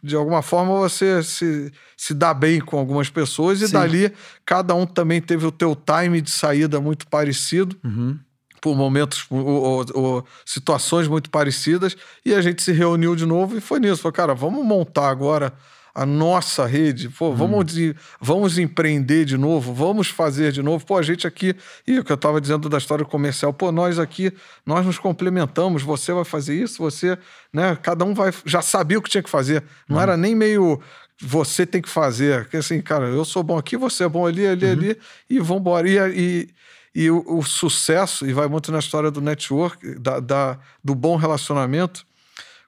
de 0.02 0.16
alguma 0.16 0.42
forma, 0.42 0.74
você 0.80 1.22
se, 1.24 1.72
se 1.96 2.14
dá 2.14 2.34
bem 2.34 2.60
com 2.62 2.80
algumas 2.80 3.10
pessoas 3.10 3.62
e 3.62 3.68
Sim. 3.68 3.74
dali 3.74 4.12
cada 4.46 4.74
um 4.74 4.86
também 4.88 5.22
teve 5.22 5.46
o 5.46 5.52
teu 5.52 5.76
time 5.76 6.20
de 6.22 6.32
saída 6.32 6.80
muito 6.82 7.06
parecido 7.08 7.78
Uhum. 7.84 8.18
Por 8.66 8.76
momentos 8.76 9.28
ou, 9.30 9.46
ou- 9.46 9.86
ou 9.94 10.26
situações 10.44 11.08
muito 11.08 11.30
parecidas 11.30 11.96
e 12.26 12.34
a 12.34 12.42
gente 12.42 12.64
se 12.64 12.72
reuniu 12.72 13.16
de 13.16 13.24
novo 13.24 13.56
e 13.56 13.62
foi 13.62 13.80
nisso. 13.80 14.02
Falei, 14.02 14.14
cara, 14.16 14.34
vamos 14.34 14.66
montar 14.66 15.08
agora 15.10 15.54
a 15.94 16.04
nossa 16.04 16.66
rede, 16.66 17.08
pô, 17.10 17.32
vamos, 17.32 17.64
de- 17.72 17.96
vamos 18.20 18.58
empreender 18.58 19.24
de 19.24 19.38
novo, 19.38 19.72
vamos 19.72 20.08
fazer 20.08 20.52
de 20.52 20.64
novo. 20.64 20.84
Pô, 20.84 20.98
a 20.98 21.04
gente 21.04 21.28
aqui, 21.28 21.56
e 21.86 22.00
o 22.00 22.04
que 22.04 22.12
eu 22.12 22.16
estava 22.16 22.42
dizendo 22.42 22.68
da 22.68 22.80
história 22.80 23.06
comercial, 23.06 23.54
pô, 23.54 23.72
nós 23.72 24.00
aqui, 24.00 24.34
nós 24.66 24.84
nos 24.84 24.98
complementamos, 24.98 25.84
você 25.84 26.12
vai 26.12 26.26
fazer 26.26 26.56
isso, 26.60 26.82
você, 26.82 27.16
né, 27.54 27.78
cada 27.84 28.04
um 28.04 28.16
vai, 28.16 28.34
já 28.46 28.64
sabia 28.64 28.98
o 28.98 29.02
que 29.02 29.12
tinha 29.12 29.22
que 29.24 29.30
fazer, 29.30 29.64
não 29.88 30.02
era 30.02 30.18
nem 30.18 30.34
meio 30.34 30.82
você 31.22 31.66
tem 31.68 31.82
que 31.84 31.88
fazer, 31.88 32.42
porque 32.46 32.58
assim, 32.58 32.82
cara, 32.82 33.06
eu 33.06 33.24
sou 33.24 33.44
bom 33.44 33.58
aqui, 33.60 33.78
você 33.78 34.04
é 34.06 34.10
bom 34.10 34.26
ali, 34.26 34.46
ali, 34.48 34.66
ali, 34.66 34.98
e 35.30 35.40
vambora. 35.40 35.88
E, 35.88 35.98
e, 36.20 36.50
e 36.96 37.12
o, 37.12 37.22
o 37.28 37.44
sucesso, 37.44 38.26
e 38.26 38.32
vai 38.32 38.48
muito 38.48 38.72
na 38.72 38.80
história 38.80 39.12
do 39.12 39.20
network, 39.20 40.00
da, 40.00 40.20
da- 40.22 40.58
do 40.84 40.96
bom 40.96 41.18
relacionamento, 41.18 42.06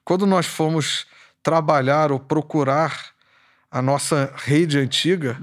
quando 0.04 0.26
nós 0.26 0.44
fomos 0.46 1.06
trabalhar 1.42 2.12
ou 2.12 2.20
procurar 2.20 3.06
a 3.70 3.80
nossa 3.80 4.32
rede 4.36 4.78
antiga, 4.78 5.38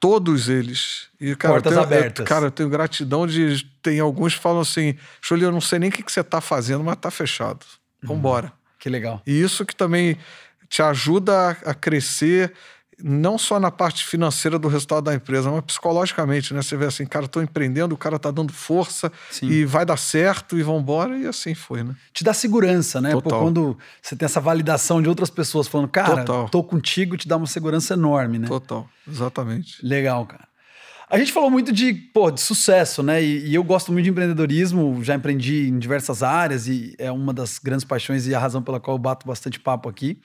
todos 0.00 0.48
eles. 0.48 1.08
E, 1.20 1.34
cara, 1.36 1.54
Portas 1.54 1.72
eu 1.72 1.78
tenho, 1.86 1.98
abertas. 1.98 2.20
Eu, 2.20 2.26
cara, 2.26 2.46
eu 2.46 2.50
tenho 2.50 2.68
gratidão 2.68 3.26
de. 3.26 3.64
Tem 3.82 4.00
alguns 4.00 4.34
que 4.34 4.40
falam 4.40 4.60
assim: 4.60 4.96
Júlio, 5.22 5.46
eu 5.48 5.52
não 5.52 5.60
sei 5.60 5.78
nem 5.78 5.88
o 5.90 5.92
que, 5.92 6.02
que 6.02 6.10
você 6.12 6.20
está 6.20 6.40
fazendo, 6.40 6.82
mas 6.82 6.96
tá 6.96 7.10
fechado. 7.10 7.64
Vambora. 8.02 8.52
Que 8.78 8.88
legal. 8.88 9.22
E 9.26 9.40
isso 9.40 9.64
que 9.64 9.76
também 9.76 10.16
te 10.68 10.82
ajuda 10.82 11.50
a, 11.64 11.70
a 11.70 11.74
crescer 11.74 12.52
não 13.02 13.36
só 13.36 13.58
na 13.58 13.70
parte 13.70 14.04
financeira 14.04 14.58
do 14.58 14.68
resultado 14.68 15.04
da 15.04 15.14
empresa, 15.14 15.50
mas 15.50 15.64
psicologicamente, 15.64 16.54
né? 16.54 16.62
Você 16.62 16.76
vê 16.76 16.86
assim, 16.86 17.04
cara, 17.04 17.26
estou 17.26 17.42
empreendendo, 17.42 17.94
o 17.94 17.98
cara 17.98 18.18
tá 18.18 18.30
dando 18.30 18.52
força 18.52 19.10
Sim. 19.30 19.46
e 19.46 19.64
vai 19.64 19.84
dar 19.84 19.96
certo 19.96 20.58
e 20.58 20.62
vambora, 20.62 21.16
e 21.16 21.26
assim 21.26 21.54
foi, 21.54 21.82
né? 21.82 21.94
Te 22.12 22.22
dá 22.22 22.32
segurança, 22.32 23.00
né? 23.00 23.12
Total. 23.12 23.38
Pô, 23.38 23.44
quando 23.44 23.78
você 24.00 24.14
tem 24.14 24.26
essa 24.26 24.40
validação 24.40 25.02
de 25.02 25.08
outras 25.08 25.30
pessoas 25.30 25.66
falando, 25.66 25.88
cara, 25.88 26.24
Total. 26.24 26.48
tô 26.48 26.62
contigo, 26.62 27.16
te 27.16 27.26
dá 27.26 27.36
uma 27.36 27.46
segurança 27.46 27.94
enorme, 27.94 28.38
né? 28.38 28.48
Total, 28.48 28.88
exatamente. 29.08 29.84
Legal, 29.84 30.24
cara. 30.26 30.52
A 31.12 31.18
gente 31.18 31.30
falou 31.30 31.50
muito 31.50 31.70
de, 31.72 31.92
pô, 31.92 32.30
de 32.30 32.40
sucesso, 32.40 33.02
né? 33.02 33.22
E, 33.22 33.48
e, 33.48 33.54
eu 33.54 33.62
gosto 33.62 33.92
muito 33.92 34.04
de 34.04 34.10
empreendedorismo, 34.10 35.04
já 35.04 35.14
empreendi 35.14 35.68
em 35.68 35.78
diversas 35.78 36.22
áreas 36.22 36.66
e 36.66 36.94
é 36.98 37.12
uma 37.12 37.34
das 37.34 37.58
grandes 37.58 37.84
paixões 37.84 38.26
e 38.26 38.34
a 38.34 38.38
razão 38.38 38.62
pela 38.62 38.80
qual 38.80 38.96
eu 38.96 38.98
bato 38.98 39.26
bastante 39.26 39.60
papo 39.60 39.90
aqui. 39.90 40.18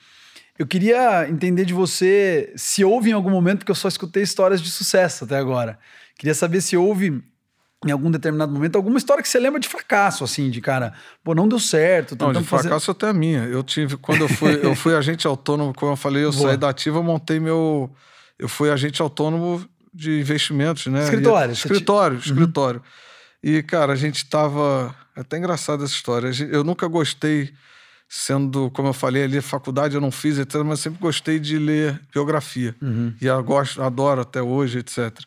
Eu 0.58 0.66
queria 0.66 1.28
entender 1.28 1.64
de 1.64 1.72
você 1.72 2.52
se 2.56 2.84
houve 2.84 3.10
em 3.10 3.12
algum 3.12 3.30
momento, 3.30 3.58
porque 3.58 3.70
eu 3.70 3.76
só 3.76 3.86
escutei 3.86 4.22
histórias 4.22 4.60
de 4.60 4.68
sucesso 4.70 5.24
até 5.24 5.36
agora. 5.36 5.78
Queria 6.18 6.34
saber 6.34 6.60
se 6.60 6.76
houve 6.76 7.22
em 7.86 7.92
algum 7.92 8.10
determinado 8.10 8.52
momento 8.52 8.74
alguma 8.74 8.98
história 8.98 9.22
que 9.22 9.28
você 9.28 9.38
lembra 9.38 9.60
de 9.60 9.68
fracasso, 9.68 10.24
assim, 10.24 10.50
de 10.50 10.60
cara, 10.60 10.92
pô, 11.22 11.32
não 11.32 11.46
deu 11.46 11.60
certo. 11.60 12.16
Não, 12.18 12.32
de 12.32 12.42
fracasso 12.42 12.86
fazer... 12.86 12.90
até 12.90 13.08
a 13.08 13.12
minha. 13.12 13.44
Eu 13.44 13.62
tive, 13.62 13.96
quando 13.96 14.22
eu 14.22 14.28
fui, 14.28 14.58
eu 14.60 14.74
fui 14.74 14.96
agente 14.96 15.26
autônomo, 15.28 15.72
como 15.72 15.92
eu 15.92 15.96
falei, 15.96 16.24
eu 16.24 16.32
Boa. 16.32 16.48
saí 16.48 16.56
da 16.56 16.70
ativa, 16.70 17.00
montei 17.02 17.38
meu. 17.38 17.88
Eu 18.36 18.48
fui 18.48 18.70
agente 18.70 19.00
autônomo 19.00 19.64
de 19.94 20.20
investimentos, 20.20 20.86
né? 20.86 21.04
Escritório. 21.04 21.52
escritório, 21.52 22.18
te... 22.18 22.30
escritório. 22.30 22.80
Uhum. 22.80 23.50
E, 23.52 23.62
cara, 23.62 23.92
a 23.92 23.96
gente 23.96 24.28
tava. 24.28 24.94
É 25.14 25.20
até 25.20 25.38
engraçada 25.38 25.84
essa 25.84 25.94
história. 25.94 26.30
Eu 26.50 26.64
nunca 26.64 26.88
gostei 26.88 27.52
sendo, 28.08 28.70
como 28.70 28.88
eu 28.88 28.92
falei 28.94 29.24
ali, 29.24 29.40
faculdade 29.42 29.94
eu 29.94 30.00
não 30.00 30.10
fiz, 30.10 30.38
etc., 30.38 30.62
mas 30.64 30.80
sempre 30.80 30.98
gostei 30.98 31.38
de 31.38 31.58
ler 31.58 32.00
biografia. 32.12 32.74
Uhum. 32.80 33.12
E 33.20 33.26
eu 33.26 33.44
gosto, 33.44 33.82
adoro 33.82 34.22
até 34.22 34.40
hoje, 34.40 34.78
etc. 34.78 35.20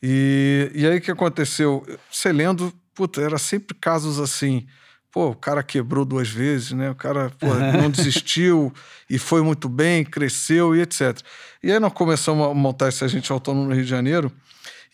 E, 0.00 0.70
e 0.72 0.86
aí 0.86 0.98
o 0.98 1.00
que 1.00 1.10
aconteceu? 1.10 1.84
Você 2.10 2.32
lendo, 2.32 2.72
puta, 2.94 3.20
era 3.20 3.36
sempre 3.36 3.76
casos 3.76 4.20
assim. 4.20 4.66
Pô, 5.10 5.30
o 5.30 5.34
cara 5.34 5.60
quebrou 5.60 6.04
duas 6.04 6.28
vezes, 6.28 6.70
né? 6.70 6.88
O 6.88 6.94
cara 6.94 7.32
pô, 7.36 7.48
não 7.76 7.90
desistiu 7.90 8.72
e 9.08 9.18
foi 9.18 9.42
muito 9.42 9.68
bem, 9.68 10.04
cresceu 10.04 10.76
e 10.76 10.82
etc. 10.82 11.18
E 11.60 11.72
aí 11.72 11.80
nós 11.80 11.92
começamos 11.92 12.46
a 12.46 12.54
montar 12.54 12.88
esse 12.88 13.04
agente 13.04 13.32
autônomo 13.32 13.66
no 13.66 13.74
Rio 13.74 13.82
de 13.82 13.90
Janeiro 13.90 14.32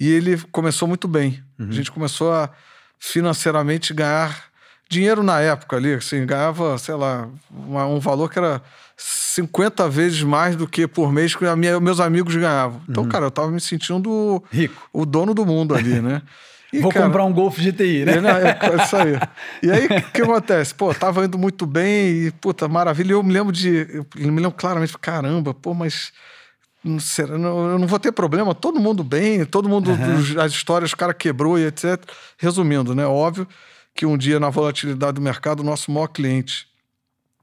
e 0.01 0.09
ele 0.09 0.39
começou 0.51 0.89
muito 0.89 1.07
bem. 1.07 1.45
Uhum. 1.59 1.69
A 1.69 1.73
gente 1.73 1.93
começou 1.93 2.33
a 2.33 2.51
financeiramente 2.99 3.93
ganhar 3.93 4.56
dinheiro 4.89 5.23
na 5.23 5.41
época 5.41 5.77
ali, 5.77 5.95
assim, 5.95 6.25
ganhava, 6.25 6.79
sei 6.79 6.95
lá, 6.95 7.29
uma, 7.51 7.87
um 7.87 7.99
valor 7.99 8.31
que 8.31 8.39
era 8.39 8.63
50 8.97 9.89
vezes 9.89 10.23
mais 10.23 10.57
do 10.57 10.67
que 10.67 10.87
por 10.87 11.13
mês 11.13 11.35
que 11.35 11.45
minha, 11.57 11.81
meus 11.81 12.01
amigos 12.01 12.35
ganhavam. 12.35 12.81
Então, 12.89 13.03
uhum. 13.03 13.09
cara, 13.09 13.27
eu 13.27 13.31
tava 13.31 13.51
me 13.51 13.61
sentindo 13.61 14.43
rico, 14.51 14.89
o 14.93 15.05
dono 15.05 15.35
do 15.35 15.45
mundo 15.45 15.75
ali, 15.75 16.01
né? 16.01 16.23
E, 16.73 16.81
Vou 16.81 16.91
cara, 16.91 17.07
comprar 17.07 17.25
um 17.25 17.33
Golf 17.33 17.57
GTI, 17.59 18.05
né? 18.05 18.15
É, 18.15 18.67
é 18.67 18.83
isso 18.83 18.97
aí. 18.97 19.13
E 19.63 19.71
aí, 19.71 19.87
o 19.87 20.03
que 20.11 20.21
acontece? 20.21 20.75
Pô, 20.75 20.93
tava 20.93 21.25
indo 21.25 21.39
muito 21.39 21.65
bem 21.65 22.27
e, 22.27 22.33
puta, 22.33 22.67
maravilha. 22.67 23.13
Eu 23.13 23.23
me 23.23 23.33
lembro 23.33 23.53
de. 23.53 24.05
Eu 24.17 24.33
me 24.33 24.41
lembro 24.41 24.51
claramente, 24.51 24.99
caramba, 24.99 25.55
pô, 25.55 25.73
mas. 25.73 26.13
Não, 26.83 26.99
será, 26.99 27.39
não, 27.39 27.71
eu 27.71 27.79
não 27.79 27.87
vou 27.87 28.01
ter 28.01 28.11
problema, 28.11 28.53
todo 28.53 28.81
mundo 28.81 29.05
bem, 29.05 29.45
todo 29.45 29.69
mundo, 29.69 29.91
uhum. 29.93 30.41
as 30.41 30.53
histórias, 30.53 30.93
o 30.93 30.97
cara 30.97 31.15
quebrou 31.15 31.57
e 31.57 31.65
etc. 31.67 32.03
Resumindo, 32.37 32.97
né? 32.97 33.07
Óbvio 33.07 33.47
que 33.97 34.05
um 34.05 34.17
dia, 34.17 34.39
na 34.39 34.51
volatilidade 34.51 35.15
do 35.15 35.21
mercado, 35.21 35.61
o 35.61 35.65
nosso 35.65 35.91
maior 35.91 36.09
cliente 36.09 36.69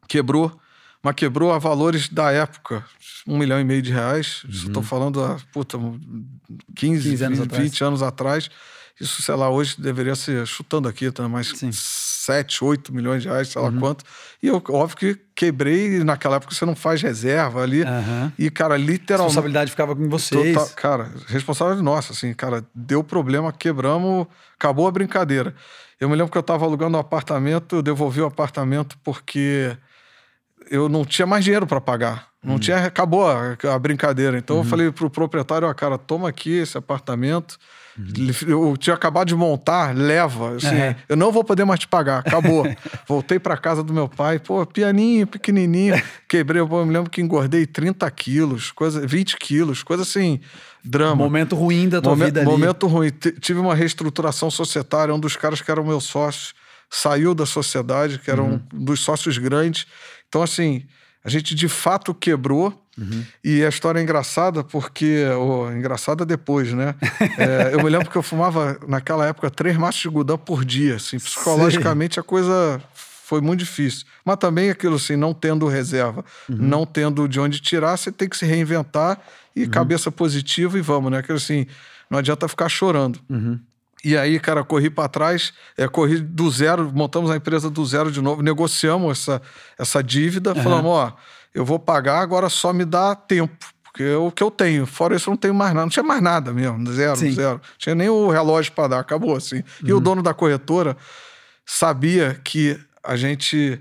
quebrou, 0.08 0.58
mas 1.02 1.16
quebrou 1.16 1.52
a 1.52 1.58
valores 1.58 2.08
da 2.08 2.32
época, 2.32 2.86
um 3.28 3.38
milhão 3.38 3.60
e 3.60 3.64
meio 3.64 3.82
de 3.82 3.92
reais. 3.92 4.44
Uhum. 4.44 4.52
Estou 4.52 4.84
falando 4.84 5.24
há 5.24 5.38
puta, 5.52 5.78
15, 6.76 7.10
15 7.10 7.24
anos 7.26 7.40
20 7.40 7.48
atrás. 7.48 7.82
anos 7.82 8.02
atrás. 8.04 8.50
Isso, 9.02 9.22
sei 9.22 9.36
lá, 9.36 9.50
hoje 9.50 9.76
deveria 9.82 10.16
ser, 10.16 10.46
chutando 10.46 10.88
aqui, 10.88 11.12
tá, 11.12 11.28
mais 11.28 11.48
Sim. 11.48 11.72
7, 12.26 12.64
8 12.64 12.94
milhões 12.94 13.24
de 13.24 13.30
reais, 13.30 13.50
sei 13.50 13.62
lá 13.62 13.70
uhum. 13.70 13.80
quanto. 13.80 14.06
E 14.42 14.48
eu, 14.48 14.62
óbvio 14.70 14.98
que 14.98 15.20
quebrei, 15.36 15.98
e 15.98 16.04
naquela 16.04 16.38
época 16.38 16.54
você 16.54 16.66
não 16.66 16.76
faz 16.76 17.02
reserva 17.02 17.62
ali. 17.62 17.82
Uhum. 17.82 18.32
E, 18.38 18.50
cara, 18.50 18.78
literalmente. 18.78 19.14
A 19.14 19.26
responsabilidade 19.26 19.72
ficava 19.72 19.96
com 19.96 20.10
vocês. 20.10 20.54
Total, 20.54 20.70
cara, 20.76 21.12
responsabilidade 21.28 21.84
nossa, 21.84 22.14
assim, 22.14 22.34
cara, 22.34 22.66
deu 22.74 23.04
problema, 23.04 23.52
quebramos, 23.52 24.28
acabou 24.56 24.88
a 24.88 24.92
brincadeira. 24.92 25.54
Eu 26.00 26.10
me 26.10 26.16
lembro 26.16 26.32
que 26.32 26.38
eu 26.38 26.42
estava 26.42 26.66
alugando 26.66 26.98
um 26.98 27.00
apartamento, 27.00 27.78
eu 27.78 27.82
devolvi 27.82 28.22
o 28.22 28.26
apartamento 28.26 28.98
porque 29.04 29.76
eu 30.70 30.90
não 30.90 31.06
tinha 31.06 31.26
mais 31.26 31.44
dinheiro 31.44 31.68
para 31.68 31.80
pagar. 31.80 32.28
Não 32.44 32.54
uhum. 32.54 32.60
tinha, 32.60 32.86
acabou 32.86 33.26
a, 33.30 33.58
a 33.74 33.80
brincadeira. 33.80 34.38
Então 34.38 34.58
uhum. 34.58 34.64
eu 34.64 34.68
falei 34.68 34.92
pro 34.92 35.10
proprietário, 35.10 35.68
ó, 35.68 35.74
cara, 35.74 35.98
toma 35.98 36.30
aqui 36.30 36.52
esse 36.52 36.78
apartamento. 36.78 37.58
Eu 38.48 38.76
tinha 38.78 38.96
acabado 38.96 39.28
de 39.28 39.36
montar, 39.36 39.96
leva. 39.96 40.56
Assim, 40.56 40.68
uhum. 40.68 40.96
Eu 41.10 41.16
não 41.16 41.32
vou 41.32 41.44
poder 41.44 41.64
mais 41.64 41.80
te 41.80 41.88
pagar, 41.88 42.20
acabou. 42.20 42.66
Voltei 43.08 43.38
para 43.40 43.56
casa 43.56 43.84
do 43.84 43.94
meu 43.94 44.10
pai, 44.10 44.40
pô, 44.40 44.66
pianinho, 44.66 45.28
pequenininho. 45.28 46.02
Quebrei, 46.28 46.62
eu 46.62 46.86
me 46.86 46.92
lembro 46.92 47.10
que 47.10 47.22
engordei 47.22 47.66
30 47.66 48.10
quilos, 48.12 48.72
coisa, 48.72 49.06
20 49.06 49.38
quilos, 49.38 49.84
coisa 49.84 50.04
assim, 50.04 50.40
drama. 50.84 51.16
Momento 51.16 51.56
ruim 51.56 51.88
da 51.88 52.02
tua 52.02 52.12
Momen 52.12 52.26
vida 52.26 52.40
ali. 52.42 52.50
Momento 52.50 52.88
ruim. 52.88 53.12
T 53.12 53.32
tive 53.34 53.60
uma 53.60 53.76
reestruturação 53.76 54.50
societária, 54.50 55.14
um 55.14 55.20
dos 55.20 55.36
caras 55.36 55.62
que 55.62 55.70
eram 55.70 55.84
meus 55.84 56.06
sócios 56.06 56.54
saiu 56.94 57.34
da 57.34 57.46
sociedade, 57.46 58.20
que 58.20 58.30
era 58.30 58.42
uhum. 58.42 58.62
um 58.74 58.86
dos 58.86 59.00
sócios 59.00 59.38
grandes. 59.40 59.88
Então, 60.30 60.44
assim, 60.44 60.84
a 61.24 61.30
gente 61.30 61.56
de 61.56 61.68
fato 61.68 62.14
quebrou. 62.14 62.80
Uhum. 62.98 63.26
E 63.44 63.64
a 63.64 63.70
história 63.70 64.00
é 64.00 64.04
engraçada 64.04 64.64
porque. 64.64 65.26
Oh, 65.38 65.72
engraçada 65.72 66.26
depois, 66.26 66.72
né? 66.74 66.96
é, 67.38 67.74
eu 67.74 67.84
me 67.84 67.90
lembro 67.90 68.10
que 68.10 68.16
eu 68.16 68.24
fumava, 68.24 68.78
naquela 68.88 69.26
época, 69.26 69.50
três 69.50 69.76
maços 69.78 70.02
de 70.02 70.10
gudão 70.10 70.38
por 70.38 70.64
dia. 70.64 70.96
Assim, 70.96 71.18
psicologicamente 71.18 72.20
a 72.20 72.24
coisa 72.24 72.82
foi 72.94 73.42
muito 73.42 73.60
difícil. 73.60 74.06
Mas 74.24 74.38
também 74.38 74.70
aquilo 74.70 74.96
assim, 74.96 75.16
não 75.16 75.34
tendo 75.34 75.68
reserva, 75.68 76.24
uhum. 76.48 76.58
não 76.60 76.86
tendo 76.86 77.28
de 77.28 77.40
onde 77.40 77.60
tirar, 77.60 77.98
você 77.98 78.12
tem 78.12 78.30
que 78.30 78.38
se 78.38 78.46
reinventar 78.46 79.20
e 79.56 79.64
uhum. 79.64 79.70
cabeça 79.70 80.12
positiva 80.12 80.78
e 80.78 80.82
vamos, 80.82 81.12
né? 81.12 81.18
Aquilo 81.18 81.38
assim, 81.38 81.66
não 82.10 82.20
adianta 82.20 82.48
ficar 82.48 82.70
chorando. 82.70 83.20
Uhum. 83.30 83.60
E 84.04 84.18
aí, 84.18 84.38
cara, 84.38 84.64
corri 84.66 84.90
para 84.90 85.08
trás, 85.08 85.54
é, 85.78 85.88
corri 85.88 86.20
do 86.20 86.52
zero, 86.52 86.92
montamos 86.94 87.32
a 87.32 87.38
empresa 87.38 87.70
do 87.70 87.86
zero 87.86 88.12
de 88.12 88.22
novo, 88.22 88.42
negociamos 88.42 89.20
essa, 89.20 89.42
essa 89.80 90.04
dívida, 90.04 90.54
falamos, 90.54 90.92
ó, 90.92 91.16
eu 91.54 91.64
vou 91.64 91.78
pagar, 91.78 92.20
agora 92.20 92.50
só 92.50 92.74
me 92.74 92.84
dá 92.84 93.16
tempo, 93.16 93.66
porque 93.84 94.04
é 94.04 94.18
o 94.18 94.32
que 94.32 94.42
eu 94.42 94.50
tenho. 94.50 94.86
Fora 94.86 95.16
isso, 95.16 95.30
eu 95.30 95.32
não 95.32 95.38
tenho 95.38 95.54
mais 95.54 95.74
nada. 95.74 95.86
Não 95.86 95.90
tinha 95.90 96.04
mais 96.04 96.22
nada 96.22 96.52
mesmo, 96.52 96.92
zero, 96.92 97.16
Sim. 97.16 97.32
zero. 97.32 97.62
Tinha 97.78 97.94
nem 97.94 98.10
o 98.10 98.30
relógio 98.30 98.72
para 98.72 98.88
dar, 98.90 99.00
acabou 99.00 99.36
assim. 99.36 99.58
Uhum. 99.58 99.64
E 99.84 99.94
o 99.94 99.98
uhum. 99.98 100.02
dono 100.02 100.24
da 100.24 100.34
corretora 100.34 100.98
sabia 101.66 102.40
que 102.44 102.80
a 103.04 103.16
gente. 103.16 103.80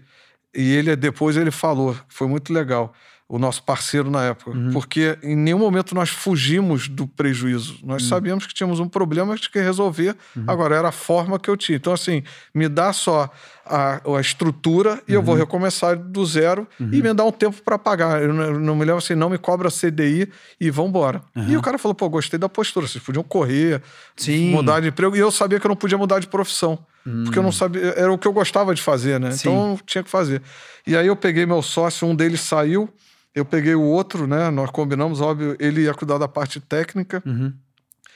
E 0.55 0.75
ele 0.75 0.95
depois 0.97 1.37
ele 1.37 1.51
falou, 1.51 1.97
foi 2.09 2.29
muito 2.29 2.53
legal 2.53 2.93
o 3.33 3.39
nosso 3.39 3.63
parceiro 3.63 4.11
na 4.11 4.25
época, 4.25 4.51
uhum. 4.51 4.73
porque 4.75 5.19
em 5.23 5.35
nenhum 5.35 5.59
momento 5.59 5.95
nós 5.95 6.11
fugimos 6.11 6.87
do 6.87 7.07
prejuízo. 7.07 7.79
Nós 7.83 8.03
uhum. 8.03 8.09
sabíamos 8.11 8.47
que 8.47 8.53
tínhamos 8.53 8.79
um 8.79 8.87
problema 8.87 9.35
que 9.35 9.41
tinha 9.41 9.53
que 9.53 9.59
resolver, 9.59 10.15
uhum. 10.37 10.45
agora 10.47 10.77
era 10.77 10.89
a 10.89 10.93
forma 10.93 11.39
que 11.39 11.49
eu 11.49 11.57
tinha. 11.57 11.77
Então, 11.77 11.95
assim, 11.95 12.23
me 12.55 12.69
dá 12.69 12.93
só 12.93 13.31
a, 13.65 14.01
a 14.17 14.21
estrutura 14.21 15.03
e 15.07 15.15
eu 15.15 15.23
vou 15.23 15.35
uhum. 15.35 15.41
recomeçar 15.41 15.97
do 15.97 16.25
zero 16.27 16.67
e 16.79 16.83
uhum. 16.83 16.89
me 16.91 17.15
dá 17.15 17.25
um 17.25 17.33
tempo 17.33 17.63
para 17.63 17.79
pagar. 17.79 18.23
Eu 18.23 18.33
não, 18.33 18.45
eu 18.45 18.61
não, 18.61 18.75
me 18.75 18.85
lembro 18.85 18.99
assim, 18.99 19.15
não 19.15 19.31
me 19.31 19.39
cobra 19.39 19.71
CDI 19.71 20.31
e 20.61 20.71
vão 20.71 20.89
embora. 20.89 21.23
E 21.49 21.57
o 21.57 21.63
cara 21.63 21.79
falou, 21.79 21.95
pô, 21.95 22.09
gostei 22.09 22.39
da 22.39 22.49
postura, 22.49 22.87
vocês 22.87 23.03
podiam 23.03 23.23
correr, 23.23 23.83
Sim. 24.17 24.51
mudar 24.51 24.81
de 24.81 24.89
emprego. 24.89 25.17
E 25.17 25.19
eu 25.19 25.31
sabia 25.31 25.59
que 25.61 25.67
eu 25.67 25.69
não 25.69 25.77
podia 25.77 25.99
mudar 25.99 26.19
de 26.19 26.27
profissão. 26.27 26.79
Porque 27.25 27.39
eu 27.39 27.43
não 27.43 27.49
hum. 27.51 27.53
sabia, 27.53 27.83
era 27.97 28.13
o 28.13 28.19
que 28.19 28.29
eu 28.29 28.33
gostava 28.33 28.75
de 28.75 28.81
fazer, 28.81 29.19
né? 29.19 29.33
Sim. 29.33 29.49
Então 29.49 29.79
tinha 29.85 30.05
que 30.05 30.11
fazer. 30.11 30.41
E 30.87 30.97
aí 30.97 31.07
eu 31.07 31.17
peguei 31.17 31.45
meu 31.45 31.61
sócio, 31.61 32.07
um 32.07 32.15
deles 32.15 32.41
saiu, 32.41 32.89
eu 33.35 33.45
peguei 33.45 33.75
o 33.75 33.83
outro, 33.83 34.27
né? 34.27 34.51
Nós 34.51 34.71
combinamos, 34.71 35.21
óbvio, 35.21 35.57
ele 35.59 35.83
ia 35.83 35.95
cuidar 35.95 36.19
da 36.19 36.29
parte 36.29 36.61
técnica. 36.61 37.23
Uhum. 37.27 37.53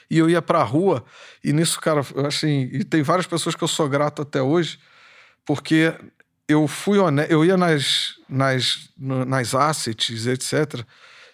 E 0.09 0.19
eu 0.19 0.31
ia 0.31 0.41
pra 0.41 0.63
rua, 0.63 1.05
e 1.43 1.53
nisso, 1.53 1.81
cara, 1.81 2.01
assim, 2.27 2.69
e 2.73 2.85
tem 2.85 3.03
várias 3.03 3.27
pessoas 3.27 3.57
que 3.57 3.65
eu 3.65 3.69
sou 3.69 3.89
grato 3.89 4.23
até 4.23 4.41
hoje, 4.41 4.79
porque 5.47 5.95
eu 6.49 6.69
fui 6.69 6.99
honesto, 6.99 7.31
eu 7.31 7.45
ia 7.45 7.57
nas, 7.57 8.15
nas, 8.29 8.91
nas 8.99 9.55
assets, 9.55 10.27
etc., 10.27 10.85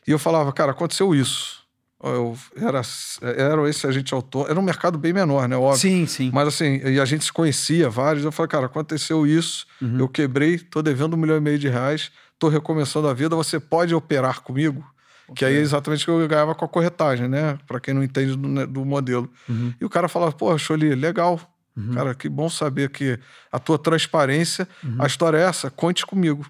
e 0.07 0.11
eu 0.11 0.19
falava, 0.19 0.53
cara, 0.53 0.73
aconteceu 0.73 1.15
isso. 1.15 1.63
Eu 2.03 2.37
era, 2.57 2.83
era 3.23 3.69
esse 3.71 3.87
agente 3.87 4.13
autônomo, 4.13 4.51
era 4.51 4.59
um 4.59 4.63
mercado 4.63 4.99
bem 4.99 5.13
menor, 5.13 5.47
né? 5.49 5.57
Óbvio. 5.57 5.79
Sim, 5.79 6.07
sim. 6.07 6.31
Mas 6.35 6.49
assim, 6.49 6.81
e 6.85 6.99
a 6.99 7.05
gente 7.05 7.25
se 7.25 7.33
conhecia 7.33 7.89
vários. 7.89 8.25
Eu 8.25 8.33
falei, 8.33 8.49
cara, 8.49 8.67
aconteceu 8.67 9.25
isso, 9.25 9.65
uhum. 9.81 10.01
eu 10.01 10.09
quebrei, 10.09 10.59
tô 10.59 10.83
devendo 10.83 11.15
um 11.15 11.17
milhão 11.17 11.37
e 11.37 11.41
meio 11.41 11.59
de 11.59 11.69
reais, 11.69 12.11
estou 12.35 12.51
recomeçando 12.51 13.07
a 13.07 13.15
vida, 13.15 13.37
você 13.37 13.61
pode 13.61 13.95
operar 13.95 14.41
comigo? 14.41 14.85
Okay. 15.29 15.35
Que 15.37 15.45
aí 15.45 15.57
é 15.57 15.61
exatamente 15.61 16.03
o 16.03 16.05
que 16.05 16.11
eu 16.11 16.29
ganhava 16.29 16.55
com 16.57 16.65
a 16.65 16.69
corretagem, 16.69 17.29
né? 17.29 17.57
Para 17.69 17.79
quem 17.79 17.95
não 17.95 18.03
entende 18.03 18.37
do, 18.37 18.49
né, 18.49 18.67
do 18.67 18.85
modelo. 18.85 19.31
Uhum. 19.49 19.73
E 19.81 19.85
o 19.85 19.89
cara 19.89 20.09
falava, 20.09 20.33
pô, 20.33 20.57
Choli, 20.59 20.97
legal. 20.97 21.41
Uhum. 21.77 21.95
Cara, 21.95 22.15
que 22.15 22.29
bom 22.29 22.49
saber 22.49 22.91
que 22.91 23.19
a 23.51 23.59
tua 23.59 23.79
transparência, 23.79 24.69
uhum. 24.85 24.97
a 24.99 25.07
história 25.07 25.39
é 25.39 25.43
essa, 25.43 25.71
conte 25.71 26.05
comigo. 26.05 26.47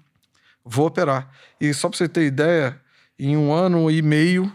Vou 0.65 0.87
operar. 0.87 1.29
E 1.59 1.73
só 1.73 1.89
para 1.89 1.97
você 1.97 2.07
ter 2.07 2.25
ideia, 2.25 2.79
em 3.17 3.37
um 3.37 3.53
ano 3.53 3.89
e 3.89 4.01
meio 4.01 4.51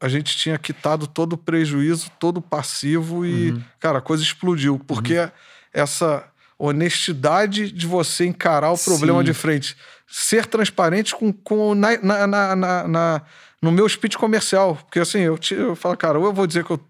a 0.00 0.08
gente 0.08 0.36
tinha 0.36 0.56
quitado 0.58 1.06
todo 1.06 1.32
o 1.32 1.38
prejuízo, 1.38 2.10
todo 2.18 2.38
o 2.38 2.42
passivo 2.42 3.26
e, 3.26 3.50
uhum. 3.50 3.62
cara, 3.80 3.98
a 3.98 4.00
coisa 4.00 4.22
explodiu. 4.22 4.78
Porque 4.78 5.18
uhum. 5.18 5.30
essa 5.72 6.24
honestidade 6.58 7.70
de 7.70 7.86
você 7.86 8.26
encarar 8.26 8.72
o 8.72 8.78
problema 8.78 9.18
Sim. 9.20 9.24
de 9.24 9.34
frente, 9.34 9.76
ser 10.06 10.46
transparente 10.46 11.14
com, 11.14 11.32
com 11.32 11.74
na, 11.74 11.96
na, 11.98 12.26
na, 12.26 12.88
na, 12.88 13.22
no 13.60 13.72
meu 13.72 13.88
speech 13.88 14.16
comercial. 14.16 14.76
Porque 14.76 15.00
assim, 15.00 15.20
eu, 15.20 15.36
te, 15.36 15.54
eu 15.54 15.74
falo, 15.76 15.96
cara, 15.96 16.18
ou 16.18 16.26
eu 16.26 16.32
vou 16.32 16.46
dizer 16.46 16.64
que 16.64 16.70
eu. 16.70 16.80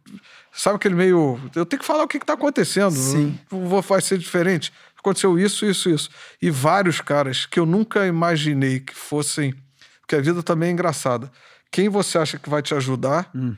Sabe 0.59 0.75
aquele 0.75 0.97
meio. 0.97 1.41
Eu 1.55 1.65
tenho 1.65 1.79
que 1.79 1.87
falar 1.87 2.03
o 2.03 2.09
que 2.09 2.17
está 2.17 2.33
acontecendo. 2.33 2.91
Sim. 2.91 3.39
Vou, 3.49 3.81
vai 3.81 4.01
ser 4.01 4.19
diferente. 4.19 4.73
Aconteceu 4.99 5.39
isso, 5.39 5.65
isso, 5.65 5.89
isso. 5.89 6.11
E 6.43 6.51
vários 6.51 7.01
caras 7.01 7.47
que 7.47 7.61
eu 7.61 7.65
nunca 7.65 8.05
imaginei 8.09 8.81
que 8.81 8.93
fossem. 8.93 9.55
Porque 10.01 10.17
a 10.17 10.21
vida 10.21 10.43
também 10.43 10.71
é 10.71 10.73
engraçada. 10.73 11.31
Quem 11.71 11.89
você 11.89 12.19
acha 12.19 12.41
que 12.41 12.51
vai 12.51 12.61
te 12.61 12.75
ajudar. 12.75 13.31
Hum 13.33 13.55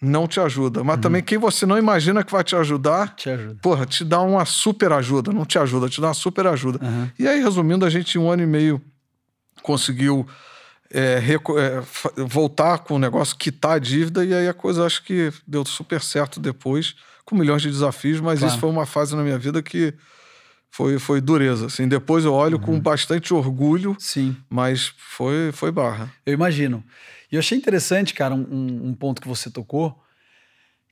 não 0.00 0.28
te 0.28 0.38
ajuda. 0.38 0.84
Mas 0.84 0.94
uhum. 0.94 1.00
também 1.02 1.20
quem 1.20 1.38
você 1.38 1.66
não 1.66 1.76
imagina 1.76 2.22
que 2.22 2.30
vai 2.30 2.44
te 2.44 2.54
ajudar, 2.54 3.16
te 3.16 3.28
ajuda. 3.28 3.58
porra, 3.60 3.84
te 3.84 4.04
dá 4.04 4.20
uma 4.20 4.44
super 4.44 4.92
ajuda. 4.92 5.32
Não 5.32 5.44
te 5.44 5.58
ajuda, 5.58 5.88
te 5.88 6.00
dá 6.00 6.06
uma 6.06 6.14
super 6.14 6.46
ajuda. 6.46 6.78
Uhum. 6.80 7.10
E 7.18 7.26
aí, 7.26 7.42
resumindo, 7.42 7.84
a 7.84 7.90
gente, 7.90 8.16
em 8.16 8.20
um 8.20 8.30
ano 8.30 8.44
e 8.44 8.46
meio, 8.46 8.80
conseguiu 9.60 10.24
é, 10.92 11.20
é, 11.20 12.24
voltar 12.24 12.78
com 12.78 12.94
o 12.94 12.98
negócio, 12.98 13.36
quitar 13.36 13.72
a 13.72 13.78
dívida, 13.78 14.24
e 14.24 14.32
aí 14.32 14.48
a 14.48 14.54
coisa 14.54 14.84
acho 14.84 15.02
que 15.04 15.32
deu 15.46 15.64
super 15.64 16.02
certo 16.02 16.40
depois, 16.40 16.94
com 17.24 17.36
milhões 17.36 17.62
de 17.62 17.70
desafios, 17.70 18.20
mas 18.20 18.38
claro. 18.38 18.52
isso 18.52 18.60
foi 18.60 18.70
uma 18.70 18.86
fase 18.86 19.14
na 19.14 19.22
minha 19.22 19.38
vida 19.38 19.62
que 19.62 19.94
foi, 20.70 20.98
foi 20.98 21.20
dureza. 21.20 21.66
Assim, 21.66 21.88
depois 21.88 22.24
eu 22.24 22.32
olho 22.32 22.56
uhum. 22.56 22.62
com 22.62 22.80
bastante 22.80 23.34
orgulho, 23.34 23.96
Sim. 23.98 24.36
mas 24.48 24.92
foi, 24.96 25.50
foi 25.52 25.70
barra. 25.70 26.12
Eu 26.24 26.32
imagino. 26.32 26.82
E 27.30 27.36
eu 27.36 27.40
achei 27.40 27.58
interessante, 27.58 28.14
cara, 28.14 28.34
um, 28.34 28.88
um 28.88 28.94
ponto 28.94 29.20
que 29.20 29.28
você 29.28 29.50
tocou, 29.50 30.02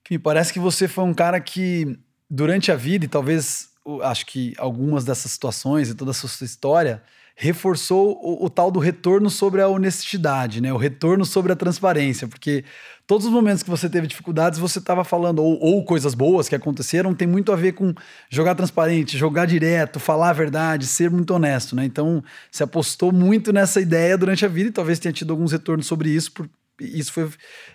que 0.04 0.14
me 0.14 0.18
parece 0.18 0.52
que 0.52 0.58
você 0.58 0.86
foi 0.86 1.04
um 1.04 1.14
cara 1.14 1.40
que, 1.40 1.98
durante 2.28 2.70
a 2.70 2.76
vida, 2.76 3.04
e 3.04 3.08
talvez 3.08 3.70
acho 4.02 4.26
que 4.26 4.52
algumas 4.58 5.04
dessas 5.04 5.32
situações 5.32 5.88
e 5.88 5.94
toda 5.94 6.10
a 6.10 6.14
sua 6.14 6.44
história, 6.44 7.02
reforçou 7.38 8.18
o, 8.22 8.46
o, 8.46 8.50
tal 8.50 8.70
do 8.70 8.80
retorno 8.80 9.28
sobre 9.28 9.60
a 9.60 9.68
honestidade, 9.68 10.58
né? 10.62 10.72
O 10.72 10.78
retorno 10.78 11.22
sobre 11.26 11.52
a 11.52 11.56
transparência, 11.56 12.26
porque 12.26 12.64
todos 13.06 13.26
os 13.26 13.32
momentos 13.32 13.62
que 13.62 13.68
você 13.68 13.90
teve 13.90 14.06
dificuldades, 14.06 14.58
você 14.58 14.78
estava 14.78 15.04
falando, 15.04 15.40
ou, 15.42 15.60
ou, 15.60 15.84
coisas 15.84 16.14
boas 16.14 16.48
que 16.48 16.54
aconteceram, 16.54 17.14
tem 17.14 17.28
muito 17.28 17.52
a 17.52 17.56
ver 17.56 17.72
com 17.72 17.92
jogar 18.30 18.54
transparente, 18.54 19.18
jogar 19.18 19.44
direto, 19.44 20.00
falar 20.00 20.30
a 20.30 20.32
verdade, 20.32 20.86
ser 20.86 21.10
muito 21.10 21.34
honesto, 21.34 21.76
né? 21.76 21.84
Então, 21.84 22.24
você 22.50 22.62
apostou 22.62 23.12
muito 23.12 23.52
nessa 23.52 23.82
ideia 23.82 24.16
durante 24.16 24.46
a 24.46 24.48
vida 24.48 24.70
e 24.70 24.72
talvez 24.72 24.98
tenha 24.98 25.12
tido 25.12 25.30
alguns 25.30 25.52
retornos 25.52 25.86
sobre 25.86 26.08
isso, 26.08 26.32
por 26.32 26.48
isso 26.80 27.12
foi 27.12 27.28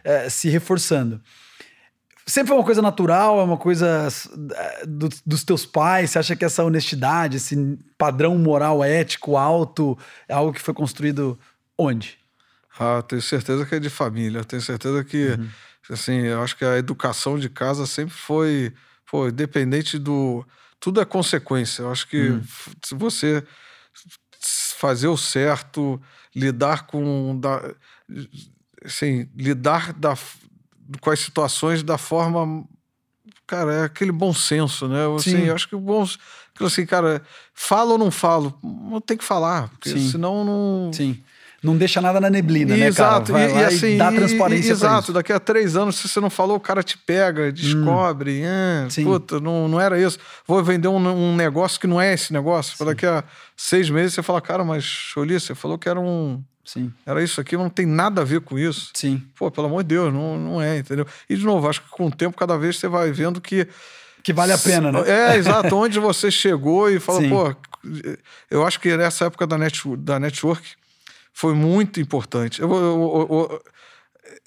é, 0.04 0.28
se 0.28 0.50
reforçando 0.50 1.22
sempre 2.26 2.50
foi 2.50 2.58
uma 2.58 2.66
coisa 2.66 2.82
natural, 2.82 3.40
é 3.40 3.44
uma 3.44 3.58
coisa 3.58 4.08
eh, 4.56 4.86
do, 4.86 5.10
dos 5.26 5.44
teus 5.44 5.66
pais? 5.66 6.12
Você 6.12 6.20
acha 6.20 6.36
que 6.36 6.46
essa 6.46 6.64
honestidade, 6.64 7.38
esse 7.38 7.78
padrão 7.98 8.38
moral 8.38 8.84
ético 8.84 9.38
alto, 9.38 9.98
é 10.28 10.34
algo 10.34 10.54
que 10.54 10.62
foi 10.62 10.74
construído 10.74 11.38
onde? 11.78 12.18
Ah, 12.80 13.02
tenho 13.02 13.22
certeza 13.22 13.66
que 13.66 13.76
é 13.76 13.80
de 13.80 13.90
família. 13.90 14.44
Tenho 14.44 14.62
certeza 14.62 15.04
que, 15.04 15.32
uhum. 15.32 15.50
assim, 15.90 16.22
eu 16.22 16.42
acho 16.42 16.58
que 16.58 16.66
a 16.66 16.78
educação 16.78 17.38
de 17.38 17.50
casa 17.50 17.86
sempre 17.86 18.14
foi, 18.14 18.74
pô, 19.10 19.28
independente 19.28 20.00
do. 20.00 20.46
Tudo 20.80 21.02
é 21.02 21.06
consequência. 21.06 21.84
Eu 21.84 21.92
acho 21.92 22.08
que 22.08 22.30
uhum. 22.30 22.44
se 22.84 22.96
você 22.96 23.44
fazer 24.78 25.08
o 25.08 25.18
certo, 25.18 26.02
lidar 26.36 26.88
com. 26.88 27.40
Da, 27.40 27.74
assim, 28.84 29.30
lidar 29.36 29.94
da, 29.94 30.16
com 31.00 31.10
as 31.10 31.20
situações 31.20 31.84
da 31.84 31.98
forma. 31.98 32.64
Cara, 33.48 33.74
é 33.74 33.84
aquele 33.84 34.12
bom 34.12 34.34
senso, 34.34 34.88
né? 34.88 35.00
Assim, 35.16 35.32
Sim. 35.32 35.44
Eu 35.46 35.56
acho 35.56 35.68
que 35.68 35.76
o 35.76 35.80
bom. 35.80 36.06
Assim, 36.60 36.86
cara, 36.86 37.22
falo 37.54 37.94
ou 37.94 37.98
não 37.98 38.12
falo? 38.12 38.58
Não 38.64 39.02
tem 39.02 39.18
que 39.18 39.24
falar, 39.24 39.70
porque 39.70 39.90
Sim. 39.90 40.12
senão 40.12 40.46
não. 40.46 40.94
Sim. 40.94 41.22
Não 41.64 41.78
deixa 41.78 42.02
nada 42.02 42.20
na 42.20 42.28
neblina, 42.28 42.76
né, 42.76 42.88
exato. 42.88 43.32
né, 43.32 43.48
cara? 43.48 43.54
Vai 43.54 43.62
e, 43.62 43.64
e 43.64 43.68
assim, 43.68 43.98
dá 43.98 44.12
transparência 44.12 44.70
e, 44.70 44.72
Exato, 44.72 45.14
daqui 45.14 45.32
a 45.32 45.40
três 45.40 45.76
anos, 45.76 45.96
se 45.96 46.08
você 46.08 46.20
não 46.20 46.30
falou, 46.30 46.58
o 46.58 46.60
cara 46.60 46.82
te 46.82 46.98
pega, 46.98 47.52
descobre. 47.52 48.42
Hum. 48.42 48.88
É, 48.98 49.04
puta, 49.04 49.40
não, 49.40 49.68
não 49.68 49.80
era 49.80 50.02
isso. 50.02 50.18
Vou 50.48 50.64
vender 50.64 50.88
um, 50.88 50.98
um 50.98 51.36
negócio 51.36 51.80
que 51.80 51.86
não 51.86 52.02
é 52.02 52.16
esse 52.16 52.34
negócio. 52.34 52.76
Sim. 52.76 52.86
Daqui 52.86 53.06
a 53.06 53.24
seis 53.56 53.92
meses 53.92 54.16
você 54.16 54.24
fala, 54.24 54.42
cara, 54.42 54.64
mas 54.64 54.84
Choli, 54.84 55.40
você 55.40 55.54
falou 55.54 55.78
que 55.78 55.88
era 55.88 56.00
um 56.00 56.44
Sim. 56.64 56.94
Era 57.06 57.24
isso 57.24 57.42
aqui, 57.42 57.58
não 57.58 57.70
tem 57.70 57.86
nada 57.86 58.22
a 58.22 58.24
ver 58.24 58.42
com 58.42 58.58
isso. 58.58 58.92
Sim. 58.94 59.24
Pô, 59.36 59.50
pelo 59.50 59.68
amor 59.68 59.84
de 59.84 59.90
Deus, 59.90 60.14
não, 60.14 60.38
não 60.38 60.62
é, 60.62 60.78
entendeu? 60.78 61.06
E, 61.30 61.36
de 61.36 61.44
novo, 61.44 61.68
acho 61.68 61.82
que 61.82 61.90
com 61.90 62.08
o 62.08 62.12
tempo, 62.12 62.38
cada 62.38 62.58
vez 62.58 62.78
você 62.78 62.88
vai 62.88 63.12
vendo 63.12 63.42
que. 63.42 63.68
Que 64.24 64.32
vale 64.32 64.54
a 64.54 64.58
pena, 64.58 64.92
né? 64.92 65.02
É, 65.08 65.36
exato. 65.36 65.76
Onde 65.76 66.00
você 66.00 66.30
chegou 66.30 66.90
e 66.90 67.00
falou, 67.00 67.22
Sim. 67.22 67.30
pô, 67.30 67.56
eu 68.50 68.66
acho 68.66 68.80
que 68.80 68.96
nessa 68.96 69.26
época 69.26 69.48
da, 69.48 69.58
net, 69.58 69.82
da 69.98 70.20
network 70.20 70.76
foi 71.34 71.56
muito 71.56 72.00
importante. 72.00 72.62
Eu, 72.62 72.72
eu, 72.72 73.28
eu, 73.32 73.64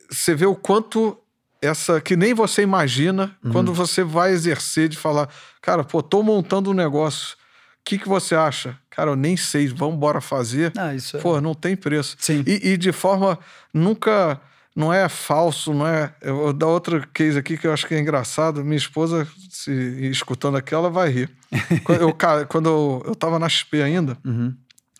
você 0.08 0.34
vê 0.34 0.46
o 0.46 0.54
quanto 0.54 1.18
essa. 1.60 2.00
que 2.00 2.16
nem 2.16 2.34
você 2.34 2.62
imagina 2.62 3.36
uhum. 3.42 3.52
quando 3.52 3.74
você 3.74 4.04
vai 4.04 4.32
exercer 4.32 4.88
de 4.88 4.96
falar, 4.96 5.28
cara, 5.60 5.82
pô, 5.82 6.02
tô 6.02 6.22
montando 6.22 6.70
um 6.70 6.74
negócio 6.74 7.36
que, 7.84 7.98
que 7.98 8.08
você 8.08 8.34
acha? 8.34 8.78
Cara, 8.90 9.10
eu 9.10 9.16
nem 9.16 9.36
sei, 9.36 9.68
vamos 9.68 9.96
embora 9.96 10.20
fazer. 10.20 10.72
Ah, 10.76 10.94
isso 10.94 11.16
é... 11.16 11.20
Pô, 11.20 11.40
não 11.40 11.54
tem 11.54 11.76
preço. 11.76 12.16
Sim. 12.18 12.42
E, 12.46 12.70
e 12.70 12.76
de 12.76 12.92
forma 12.92 13.38
nunca. 13.72 14.40
Não 14.76 14.92
é 14.92 15.08
falso, 15.08 15.72
não 15.72 15.86
é. 15.86 16.12
Eu 16.20 16.36
vou 16.36 16.52
dar 16.52 16.66
outra 16.66 17.06
case 17.14 17.38
aqui 17.38 17.56
que 17.56 17.64
eu 17.64 17.72
acho 17.72 17.86
que 17.86 17.94
é 17.94 18.00
engraçado. 18.00 18.64
Minha 18.64 18.76
esposa, 18.76 19.24
se 19.48 19.70
escutando 20.10 20.56
aquela, 20.56 20.90
vai 20.90 21.10
rir. 21.10 21.30
quando 21.84 22.00
eu, 22.00 22.16
quando 22.48 22.68
eu, 22.68 23.02
eu 23.06 23.14
tava 23.14 23.38
na 23.38 23.48
XP 23.48 23.82
ainda, 23.82 24.18
uhum. 24.24 24.52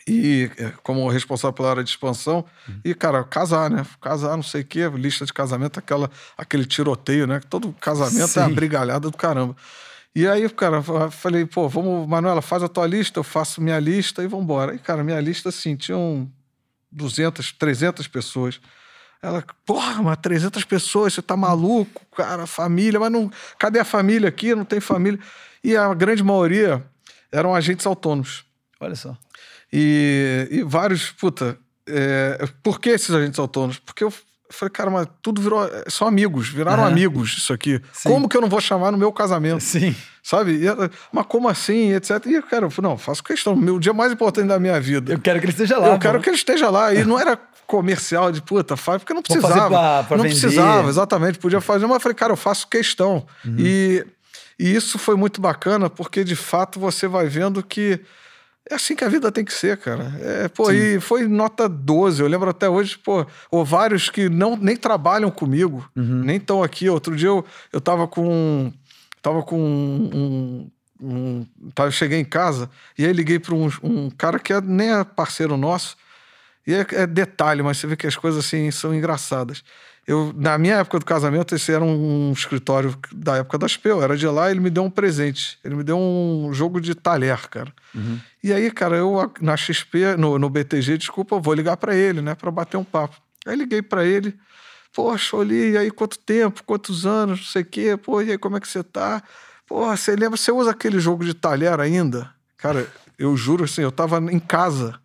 e 0.06 0.48
é, 0.58 0.72
como 0.84 1.08
responsável 1.08 1.52
pela 1.52 1.70
área 1.70 1.82
de 1.82 1.90
expansão, 1.90 2.44
uhum. 2.68 2.80
e, 2.84 2.94
cara, 2.94 3.24
casar, 3.24 3.68
né? 3.68 3.84
Casar, 4.00 4.36
não 4.36 4.44
sei 4.44 4.60
o 4.60 4.64
quê, 4.64 4.88
lista 4.94 5.26
de 5.26 5.32
casamento, 5.32 5.76
aquela, 5.76 6.08
aquele 6.38 6.66
tiroteio, 6.66 7.26
né? 7.26 7.40
Todo 7.50 7.74
casamento 7.80 8.28
Sim. 8.28 8.40
é 8.40 8.42
a 8.44 8.48
brigalhada 8.48 9.10
do 9.10 9.16
caramba. 9.16 9.56
E 10.16 10.28
aí, 10.28 10.48
cara, 10.48 10.80
falei, 11.10 11.44
pô, 11.44 11.68
vamos, 11.68 12.08
Manuela, 12.08 12.40
faz 12.40 12.62
a 12.62 12.68
tua 12.68 12.86
lista, 12.86 13.18
eu 13.18 13.24
faço 13.24 13.60
minha 13.60 13.80
lista 13.80 14.22
e 14.22 14.28
vamos 14.28 14.44
embora. 14.44 14.74
E, 14.74 14.78
cara, 14.78 15.02
minha 15.02 15.20
lista, 15.20 15.48
assim, 15.48 15.74
tinham 15.74 16.30
200, 16.92 17.52
300 17.52 18.06
pessoas. 18.06 18.60
Ela, 19.20 19.44
porra, 19.66 20.02
mas 20.02 20.16
300 20.18 20.62
pessoas, 20.64 21.14
você 21.14 21.22
tá 21.22 21.36
maluco, 21.36 22.00
cara, 22.16 22.46
família, 22.46 23.00
mas 23.00 23.10
não. 23.10 23.30
Cadê 23.58 23.80
a 23.80 23.84
família 23.84 24.28
aqui? 24.28 24.54
Não 24.54 24.64
tem 24.64 24.78
família. 24.78 25.18
E 25.64 25.76
a 25.76 25.92
grande 25.94 26.22
maioria 26.22 26.84
eram 27.32 27.52
agentes 27.52 27.84
autônomos. 27.84 28.44
Olha 28.78 28.94
só. 28.94 29.16
E, 29.72 30.46
e 30.48 30.62
vários, 30.62 31.10
puta, 31.10 31.58
é, 31.88 32.46
por 32.62 32.78
que 32.78 32.90
esses 32.90 33.10
agentes 33.10 33.38
autônomos? 33.40 33.78
Porque 33.80 34.04
eu 34.04 34.12
falei, 34.50 34.70
cara, 34.70 34.90
mas 34.90 35.08
tudo 35.22 35.40
virou. 35.40 35.68
São 35.88 36.06
amigos, 36.06 36.48
viraram 36.48 36.82
uhum. 36.82 36.88
amigos 36.88 37.36
isso 37.38 37.52
aqui. 37.52 37.80
Sim. 37.92 38.08
Como 38.08 38.28
que 38.28 38.36
eu 38.36 38.40
não 38.40 38.48
vou 38.48 38.60
chamar 38.60 38.90
no 38.92 38.98
meu 38.98 39.12
casamento? 39.12 39.62
Sim. 39.62 39.94
Sabe? 40.22 40.52
E, 40.52 40.66
mas 41.12 41.26
como 41.26 41.48
assim? 41.48 41.92
Etc. 41.92 42.10
E, 42.26 42.42
cara, 42.42 42.66
eu 42.66 42.70
falei, 42.70 42.90
não, 42.90 42.98
faço 42.98 43.22
questão. 43.22 43.54
O 43.54 43.80
dia 43.80 43.92
mais 43.92 44.12
importante 44.12 44.48
da 44.48 44.58
minha 44.58 44.80
vida. 44.80 45.12
Eu 45.12 45.18
quero 45.18 45.38
que 45.38 45.46
ele 45.46 45.52
esteja 45.52 45.78
lá. 45.78 45.88
Eu 45.88 45.98
quero 45.98 46.20
que 46.20 46.28
ele 46.28 46.36
esteja 46.36 46.70
lá. 46.70 46.94
E 46.94 47.04
não 47.04 47.18
era 47.18 47.38
comercial 47.66 48.30
de 48.30 48.42
puta, 48.42 48.76
faz, 48.76 48.98
porque 49.02 49.14
não 49.14 49.22
precisava. 49.22 49.68
Pra, 49.68 50.02
pra 50.04 50.16
não 50.16 50.24
vender. 50.24 50.40
precisava, 50.40 50.88
exatamente. 50.88 51.38
Podia 51.38 51.60
fazer, 51.60 51.86
mas 51.86 51.94
eu 51.94 52.00
falei, 52.00 52.14
cara, 52.14 52.32
eu 52.32 52.36
faço 52.36 52.68
questão. 52.68 53.26
Uhum. 53.44 53.56
E, 53.58 54.06
e 54.58 54.74
isso 54.74 54.98
foi 54.98 55.16
muito 55.16 55.40
bacana, 55.40 55.88
porque 55.88 56.22
de 56.22 56.36
fato 56.36 56.78
você 56.78 57.06
vai 57.06 57.26
vendo 57.26 57.62
que 57.62 58.00
é 58.70 58.74
assim 58.76 58.96
que 58.96 59.04
a 59.04 59.08
vida 59.08 59.30
tem 59.30 59.44
que 59.44 59.52
ser, 59.52 59.76
cara. 59.76 60.12
É, 60.20 60.48
pô, 60.48 60.70
Sim. 60.70 60.76
e 60.76 61.00
foi 61.00 61.28
nota 61.28 61.68
12. 61.68 62.22
Eu 62.22 62.28
lembro 62.28 62.48
até 62.48 62.68
hoje, 62.68 62.96
pô, 62.96 63.26
ou 63.50 63.64
vários 63.64 64.08
que 64.08 64.28
não, 64.28 64.56
nem 64.56 64.76
trabalham 64.76 65.30
comigo, 65.30 65.88
uhum. 65.94 66.22
nem 66.24 66.36
estão 66.36 66.62
aqui. 66.62 66.88
Outro 66.88 67.14
dia 67.14 67.28
eu, 67.28 67.44
eu 67.72 67.80
tava 67.80 68.08
com. 68.08 68.72
Tava 69.20 69.42
com 69.42 69.58
um. 69.58 70.10
um, 70.14 70.70
um 71.00 71.46
tá, 71.74 71.84
eu 71.84 71.92
cheguei 71.92 72.18
em 72.18 72.24
casa 72.24 72.70
e 72.96 73.04
aí 73.04 73.12
liguei 73.12 73.38
para 73.38 73.54
um, 73.54 73.70
um 73.82 74.10
cara 74.10 74.38
que 74.38 74.52
é, 74.52 74.60
nem 74.62 74.92
é 74.92 75.04
parceiro 75.04 75.56
nosso. 75.56 75.96
E 76.66 76.72
é, 76.72 76.86
é 76.92 77.06
detalhe, 77.06 77.62
mas 77.62 77.76
você 77.76 77.86
vê 77.86 77.96
que 77.96 78.06
as 78.06 78.16
coisas 78.16 78.42
assim 78.42 78.70
são 78.70 78.94
engraçadas. 78.94 79.62
Eu, 80.06 80.34
na 80.36 80.58
minha 80.58 80.76
época 80.76 80.98
do 80.98 81.04
casamento, 81.04 81.54
esse 81.54 81.72
era 81.72 81.82
um, 81.82 82.30
escritório 82.32 82.94
da 83.10 83.38
época 83.38 83.56
da 83.56 83.66
Speu, 83.66 84.02
era 84.02 84.16
de 84.16 84.26
lá, 84.26 84.50
ele 84.50 84.60
me 84.60 84.68
deu 84.68 84.82
um 84.82 84.90
presente. 84.90 85.58
Ele 85.64 85.74
me 85.74 85.82
deu 85.82 85.98
um 85.98 86.50
jogo 86.52 86.80
de 86.80 86.94
talher, 86.94 87.48
cara. 87.48 87.72
Uhum. 87.94 88.20
E 88.42 88.52
aí, 88.52 88.70
cara, 88.70 88.96
eu 88.96 89.32
na 89.40 89.56
XP, 89.56 90.16
no, 90.18 90.38
no 90.38 90.50
BTG, 90.50 90.98
desculpa, 90.98 91.40
vou 91.40 91.54
ligar 91.54 91.78
para 91.78 91.94
ele, 91.94 92.20
né, 92.20 92.34
para 92.34 92.50
bater 92.50 92.76
um 92.76 92.84
papo. 92.84 93.16
Aí 93.46 93.56
liguei 93.56 93.80
para 93.80 94.04
ele, 94.04 94.34
poxa, 94.92 95.36
Oli, 95.36 95.72
e 95.72 95.78
aí 95.78 95.90
quanto 95.90 96.18
tempo, 96.18 96.62
quantos 96.64 97.06
anos, 97.06 97.40
não 97.40 97.46
sei 97.46 97.62
o 97.62 97.66
quê, 97.66 97.96
pô, 97.96 98.20
e 98.20 98.32
aí 98.32 98.38
como 98.38 98.56
é 98.58 98.60
que 98.60 98.68
você 98.68 98.82
tá? 98.82 99.22
Pô, 99.66 99.86
você 99.86 100.14
lembra, 100.14 100.36
você 100.36 100.52
usa 100.52 100.70
aquele 100.70 101.00
jogo 101.00 101.24
de 101.24 101.32
talher 101.32 101.80
ainda? 101.80 102.30
Cara, 102.58 102.86
eu 103.18 103.34
juro 103.36 103.64
assim, 103.64 103.80
eu 103.80 103.92
tava 103.92 104.18
em 104.30 104.38
casa 104.38 104.98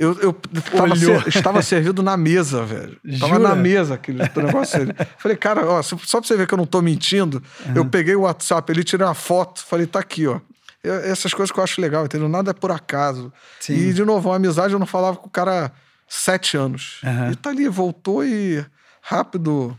Eu, 0.00 0.18
eu 0.20 0.32
tava 0.32 0.96
ser, 0.96 1.28
estava 1.28 1.60
servido 1.60 2.02
na 2.02 2.16
mesa, 2.16 2.64
velho. 2.64 2.96
Jura? 3.04 3.18
Tava 3.20 3.38
na 3.38 3.54
mesa 3.54 3.96
aquele 3.96 4.18
negócio 4.34 4.80
ali. 4.80 4.94
Falei, 5.18 5.36
cara, 5.36 5.68
ó, 5.68 5.82
só 5.82 5.94
pra 5.94 6.26
você 6.26 6.36
ver 6.38 6.46
que 6.46 6.54
eu 6.54 6.58
não 6.58 6.64
tô 6.64 6.80
mentindo, 6.80 7.42
uhum. 7.66 7.72
eu 7.74 7.84
peguei 7.84 8.16
o 8.16 8.22
WhatsApp, 8.22 8.72
ele 8.72 8.82
tirei 8.82 9.06
uma 9.06 9.12
foto, 9.12 9.60
falei, 9.62 9.86
tá 9.86 9.98
aqui, 9.98 10.26
ó. 10.26 10.40
Eu, 10.82 10.94
essas 10.94 11.34
coisas 11.34 11.52
que 11.52 11.60
eu 11.60 11.62
acho 11.62 11.82
legal, 11.82 12.06
entendeu? 12.06 12.30
Nada 12.30 12.50
é 12.50 12.54
por 12.54 12.70
acaso. 12.70 13.30
Sim. 13.60 13.74
E, 13.74 13.92
de 13.92 14.02
novo, 14.02 14.30
uma 14.30 14.36
amizade 14.36 14.72
eu 14.72 14.78
não 14.78 14.86
falava 14.86 15.18
com 15.18 15.26
o 15.26 15.30
cara 15.30 15.70
sete 16.08 16.56
anos. 16.56 17.02
Uhum. 17.04 17.32
E 17.32 17.36
tá 17.36 17.50
ali, 17.50 17.68
voltou 17.68 18.24
e 18.24 18.64
rápido. 19.02 19.76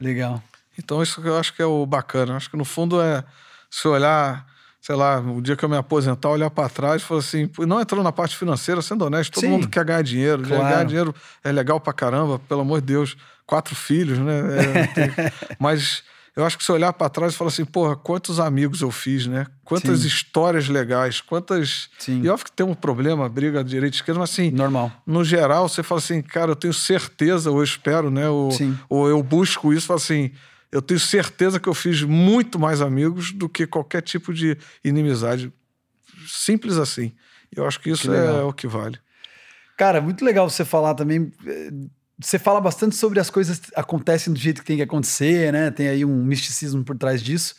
Legal. 0.00 0.42
Então, 0.78 1.02
isso 1.02 1.20
eu 1.22 1.36
acho 1.36 1.52
que 1.52 1.60
é 1.60 1.66
o 1.66 1.84
bacana. 1.84 2.36
Acho 2.36 2.50
que 2.50 2.56
no 2.56 2.64
fundo 2.64 3.02
é 3.02 3.22
se 3.70 3.86
olhar 3.86 4.46
sei 4.80 4.94
lá, 4.94 5.20
o 5.20 5.40
dia 5.40 5.56
que 5.56 5.64
eu 5.64 5.68
me 5.68 5.76
aposentar, 5.76 6.30
olhar 6.30 6.50
para 6.50 6.68
trás 6.68 7.02
e 7.02 7.04
falar 7.04 7.20
assim, 7.20 7.50
não 7.66 7.80
entrando 7.80 8.02
na 8.02 8.12
parte 8.12 8.36
financeira, 8.36 8.80
sendo 8.80 9.04
honesto, 9.04 9.32
todo 9.32 9.42
Sim. 9.42 9.50
mundo 9.50 9.68
quer 9.68 9.84
ganhar 9.84 10.02
dinheiro. 10.02 10.42
Claro. 10.42 10.62
Ganhar 10.62 10.84
dinheiro 10.84 11.14
é 11.42 11.52
legal 11.52 11.80
pra 11.80 11.92
caramba, 11.92 12.38
pelo 12.38 12.60
amor 12.60 12.80
de 12.80 12.86
Deus. 12.86 13.16
Quatro 13.46 13.74
filhos, 13.74 14.18
né? 14.18 14.40
É, 14.58 14.86
tem... 14.88 15.10
Mas 15.58 16.02
eu 16.36 16.44
acho 16.44 16.56
que 16.56 16.62
se 16.62 16.70
olhar 16.70 16.92
para 16.92 17.08
trás 17.08 17.32
e 17.32 17.36
falar 17.36 17.48
assim, 17.48 17.64
porra, 17.64 17.96
quantos 17.96 18.38
amigos 18.38 18.80
eu 18.80 18.90
fiz, 18.90 19.26
né? 19.26 19.46
Quantas 19.64 20.00
Sim. 20.00 20.06
histórias 20.06 20.68
legais, 20.68 21.20
quantas. 21.20 21.88
Sim. 21.98 22.22
E 22.22 22.28
óbvio 22.28 22.44
que 22.44 22.52
tem 22.52 22.64
um 22.64 22.74
problema, 22.74 23.28
briga 23.28 23.64
de 23.64 23.70
direita 23.70 23.96
e 23.96 23.98
esquerda, 23.98 24.20
mas 24.20 24.30
assim. 24.30 24.50
Normal. 24.50 24.92
No 25.06 25.24
geral, 25.24 25.68
você 25.68 25.82
fala 25.82 25.98
assim, 25.98 26.22
cara, 26.22 26.52
eu 26.52 26.56
tenho 26.56 26.72
certeza, 26.72 27.50
ou 27.50 27.58
eu 27.58 27.64
espero, 27.64 28.10
né? 28.10 28.28
Ou, 28.28 28.50
ou 28.88 29.08
eu 29.08 29.22
busco 29.22 29.72
isso, 29.72 29.86
falo 29.86 29.98
assim 29.98 30.30
eu 30.70 30.82
tenho 30.82 31.00
certeza 31.00 31.58
que 31.58 31.68
eu 31.68 31.74
fiz 31.74 32.02
muito 32.02 32.58
mais 32.58 32.80
amigos 32.80 33.32
do 33.32 33.48
que 33.48 33.66
qualquer 33.66 34.02
tipo 34.02 34.32
de 34.32 34.56
inimizade. 34.84 35.52
Simples 36.26 36.76
assim. 36.76 37.12
Eu 37.54 37.66
acho 37.66 37.80
que 37.80 37.90
isso 37.90 38.10
que 38.10 38.16
é 38.16 38.42
o 38.42 38.52
que 38.52 38.66
vale. 38.66 38.98
Cara, 39.76 40.00
muito 40.00 40.24
legal 40.24 40.48
você 40.48 40.64
falar 40.64 40.94
também. 40.94 41.32
Eh, 41.46 41.70
você 42.18 42.38
fala 42.38 42.60
bastante 42.60 42.96
sobre 42.96 43.20
as 43.20 43.30
coisas 43.30 43.60
acontecem 43.74 44.32
do 44.32 44.38
jeito 44.38 44.60
que 44.60 44.66
tem 44.66 44.76
que 44.76 44.82
acontecer, 44.82 45.52
né? 45.52 45.70
Tem 45.70 45.88
aí 45.88 46.04
um 46.04 46.24
misticismo 46.24 46.84
por 46.84 46.98
trás 46.98 47.22
disso. 47.22 47.54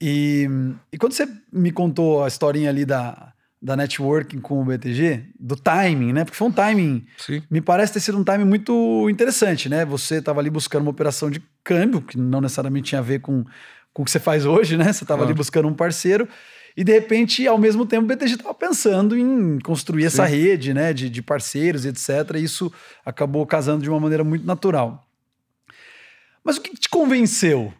E, 0.00 0.46
e 0.92 0.98
quando 0.98 1.12
você 1.12 1.28
me 1.52 1.72
contou 1.72 2.22
a 2.22 2.28
historinha 2.28 2.70
ali 2.70 2.84
da, 2.84 3.32
da 3.62 3.76
networking 3.76 4.40
com 4.40 4.62
o 4.62 4.64
BTG, 4.64 5.24
do 5.38 5.54
timing, 5.54 6.12
né? 6.12 6.24
Porque 6.24 6.36
foi 6.36 6.48
um 6.48 6.52
timing. 6.52 7.04
Sim. 7.18 7.42
Me 7.50 7.60
parece 7.60 7.92
ter 7.92 8.00
sido 8.00 8.18
um 8.18 8.24
timing 8.24 8.46
muito 8.46 9.06
interessante, 9.10 9.68
né? 9.68 9.84
Você 9.84 10.16
estava 10.16 10.40
ali 10.40 10.48
buscando 10.48 10.82
uma 10.82 10.90
operação 10.90 11.30
de 11.30 11.42
câmbio, 11.62 12.00
que 12.00 12.18
não 12.18 12.40
necessariamente 12.40 12.88
tinha 12.88 13.00
a 13.00 13.02
ver 13.02 13.20
com, 13.20 13.44
com 13.92 14.02
o 14.02 14.04
que 14.04 14.10
você 14.10 14.18
faz 14.18 14.46
hoje, 14.46 14.76
né? 14.78 14.92
Você 14.92 15.04
estava 15.04 15.24
ali 15.24 15.34
buscando 15.34 15.68
um 15.68 15.74
parceiro. 15.74 16.26
E 16.74 16.82
de 16.82 16.92
repente, 16.92 17.46
ao 17.46 17.58
mesmo 17.58 17.84
tempo, 17.84 18.04
o 18.04 18.06
BTG 18.06 18.34
estava 18.34 18.54
pensando 18.54 19.18
em 19.18 19.58
construir 19.58 20.02
Sim. 20.02 20.06
essa 20.06 20.24
rede 20.24 20.72
né, 20.72 20.92
de, 20.94 21.10
de 21.10 21.20
parceiros, 21.20 21.84
etc. 21.84 22.36
E 22.36 22.44
isso 22.44 22.72
acabou 23.04 23.44
casando 23.44 23.82
de 23.82 23.90
uma 23.90 24.00
maneira 24.00 24.24
muito 24.24 24.46
natural. 24.46 25.06
Mas 26.42 26.56
o 26.56 26.62
que 26.62 26.74
te 26.74 26.88
convenceu 26.88 27.74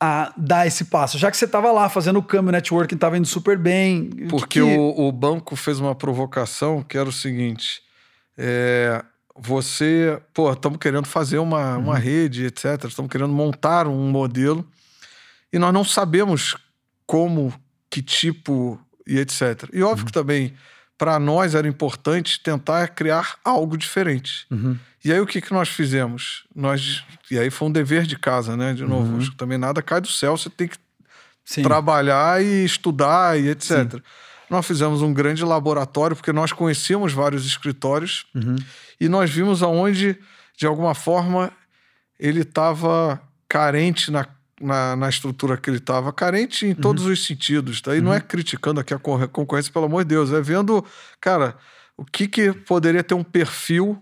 a 0.00 0.32
dar 0.36 0.66
esse 0.66 0.86
passo? 0.86 1.18
Já 1.18 1.30
que 1.30 1.36
você 1.36 1.44
estava 1.44 1.70
lá 1.70 1.88
fazendo 1.88 2.18
o 2.18 2.22
câmbio 2.22 2.50
networking, 2.50 2.94
estava 2.94 3.18
indo 3.18 3.26
super 3.26 3.58
bem. 3.58 4.08
Porque 4.28 4.60
que... 4.60 4.62
o, 4.62 5.08
o, 5.08 5.12
banco 5.12 5.54
fez 5.54 5.78
uma 5.78 5.94
provocação 5.94 6.82
que 6.82 6.96
era 6.96 7.08
o 7.08 7.12
seguinte: 7.12 7.82
é, 8.36 9.04
você, 9.36 10.20
pô, 10.32 10.50
estamos 10.52 10.78
querendo 10.78 11.06
fazer 11.06 11.38
uma, 11.38 11.76
uhum. 11.76 11.84
uma 11.84 11.98
rede, 11.98 12.46
etc. 12.46 12.84
Estamos 12.84 13.10
querendo 13.10 13.32
montar 13.32 13.86
um 13.86 14.10
modelo 14.10 14.66
e 15.52 15.58
nós 15.58 15.72
não 15.72 15.84
sabemos 15.84 16.56
como, 17.06 17.52
que 17.90 18.00
tipo 18.00 18.80
e 19.06 19.18
etc. 19.18 19.68
E 19.72 19.82
óbvio 19.82 20.02
uhum. 20.02 20.06
que 20.06 20.12
também 20.12 20.54
para 21.00 21.18
nós 21.18 21.54
era 21.54 21.66
importante 21.66 22.38
tentar 22.42 22.88
criar 22.88 23.38
algo 23.42 23.74
diferente. 23.74 24.46
Uhum. 24.50 24.76
E 25.02 25.10
aí 25.10 25.18
o 25.18 25.26
que, 25.26 25.40
que 25.40 25.50
nós 25.50 25.70
fizemos? 25.70 26.44
Nós 26.54 27.02
e 27.30 27.38
aí 27.38 27.48
foi 27.48 27.68
um 27.68 27.72
dever 27.72 28.02
de 28.02 28.18
casa, 28.18 28.54
né? 28.54 28.74
De 28.74 28.84
novo, 28.84 29.14
uhum. 29.14 29.18
acho 29.18 29.30
que 29.30 29.36
também 29.38 29.56
nada 29.56 29.80
cai 29.80 30.02
do 30.02 30.08
céu, 30.08 30.36
você 30.36 30.50
tem 30.50 30.68
que 30.68 30.76
Sim. 31.42 31.62
trabalhar 31.62 32.44
e 32.44 32.66
estudar 32.66 33.40
e 33.40 33.48
etc. 33.48 33.92
Sim. 33.92 34.02
Nós 34.50 34.66
fizemos 34.66 35.00
um 35.00 35.14
grande 35.14 35.42
laboratório 35.42 36.14
porque 36.14 36.34
nós 36.34 36.52
conhecíamos 36.52 37.14
vários 37.14 37.46
escritórios 37.46 38.26
uhum. 38.34 38.56
e 39.00 39.08
nós 39.08 39.30
vimos 39.30 39.62
aonde 39.62 40.18
de 40.54 40.66
alguma 40.66 40.94
forma 40.94 41.50
ele 42.18 42.42
estava 42.42 43.18
carente 43.48 44.10
na 44.10 44.26
na, 44.60 44.94
na 44.94 45.08
estrutura 45.08 45.56
que 45.56 45.70
ele 45.70 45.78
estava, 45.78 46.12
carente 46.12 46.66
em 46.66 46.74
todos 46.74 47.06
uhum. 47.06 47.12
os 47.12 47.24
sentidos. 47.24 47.80
Tá? 47.80 47.94
E 47.94 47.98
uhum. 47.98 48.06
não 48.06 48.12
é 48.12 48.16
uhum. 48.16 48.22
criticando 48.26 48.80
aqui 48.80 48.92
a 48.92 48.98
concorrência, 48.98 49.72
pelo 49.72 49.86
amor 49.86 50.04
de 50.04 50.10
Deus, 50.10 50.32
é 50.32 50.40
vendo, 50.40 50.84
cara, 51.20 51.56
o 51.96 52.04
que, 52.04 52.28
que 52.28 52.52
poderia 52.52 53.02
ter 53.02 53.14
um 53.14 53.24
perfil 53.24 53.98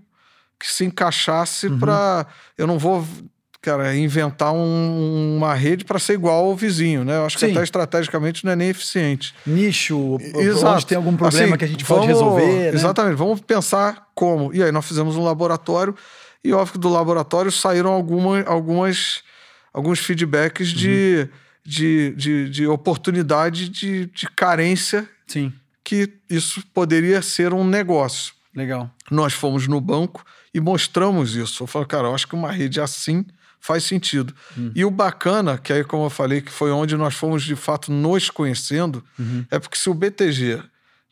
que 0.59 0.71
se 0.71 0.85
encaixasse 0.85 1.69
uhum. 1.69 1.79
para. 1.79 2.27
Eu 2.57 2.67
não 2.67 2.79
vou 2.79 3.07
cara, 3.61 3.95
inventar 3.97 4.53
um, 4.53 5.37
uma 5.37 5.55
rede 5.55 5.85
para 5.85 5.99
ser 5.99 6.15
igual 6.15 6.47
ao 6.47 6.57
vizinho, 6.57 7.05
né? 7.05 7.17
Eu 7.17 7.27
acho 7.27 7.39
Sim. 7.39 7.47
que 7.47 7.53
até 7.53 7.65
estrategicamente 7.65 8.45
não 8.45 8.53
é 8.53 8.57
nem 8.57 8.69
eficiente. 8.71 9.35
Nicho, 9.47 10.19
Exato. 10.35 10.75
onde 10.75 10.87
tem 10.87 10.97
algum 10.97 11.17
problema 11.17 11.49
assim, 11.49 11.59
que 11.59 11.65
a 11.65 11.69
gente 11.69 11.85
vamos, 11.85 12.07
pode 12.07 12.13
resolver. 12.13 12.47
Né? 12.47 12.69
Exatamente, 12.69 13.17
vamos 13.17 13.41
pensar 13.41 14.09
como. 14.15 14.55
E 14.55 14.63
aí 14.63 14.73
nós 14.73 14.87
fizemos 14.87 15.17
um 15.17 15.25
laboratório 15.25 15.95
e 16.43 16.53
óbvio 16.53 16.75
que 16.75 16.79
do 16.79 16.89
laboratório 16.89 17.51
saíram 17.51 17.91
alguma, 17.91 18.43
algumas 18.43 19.23
alguns 19.73 19.99
feedbacks 19.99 20.71
uhum. 20.71 20.77
de, 20.77 21.29
de, 21.64 22.14
de, 22.16 22.51
de, 22.51 22.66
oportunidade 22.66 23.69
de, 23.69 24.07
de 24.07 24.29
carência. 24.31 25.09
Sim. 25.27 25.53
Que 25.85 26.12
isso 26.29 26.62
poderia 26.73 27.23
ser 27.23 27.53
um 27.53 27.64
negócio. 27.64 28.35
Legal. 28.55 28.91
Nós 29.11 29.33
fomos 29.33 29.66
no 29.69 29.81
banco 29.81 30.25
e 30.53 30.61
mostramos 30.61 31.35
isso. 31.37 31.62
Eu 31.62 31.66
falei, 31.66 31.87
cara, 31.87 32.09
eu 32.09 32.14
acho 32.14 32.27
que 32.27 32.35
uma 32.35 32.51
rede 32.51 32.81
assim 32.81 33.25
faz 33.61 33.85
sentido. 33.85 34.35
Uhum. 34.57 34.73
E 34.75 34.85
o 34.85 34.91
bacana, 34.91 35.59
que 35.59 35.73
aí, 35.73 35.85
como 35.85 36.07
eu 36.07 36.11
falei, 36.11 36.41
que 36.41 36.51
foi 36.51 36.71
onde 36.71 36.97
nós 36.97 37.14
fomos 37.14 37.43
de 37.43 37.57
fato 37.57 37.93
nos 37.93 38.31
conhecendo, 38.31 39.05
uhum. 39.19 39.45
é 39.51 39.59
porque 39.59 39.77
se 39.77 39.91
o 39.91 39.95
BTG 39.95 40.62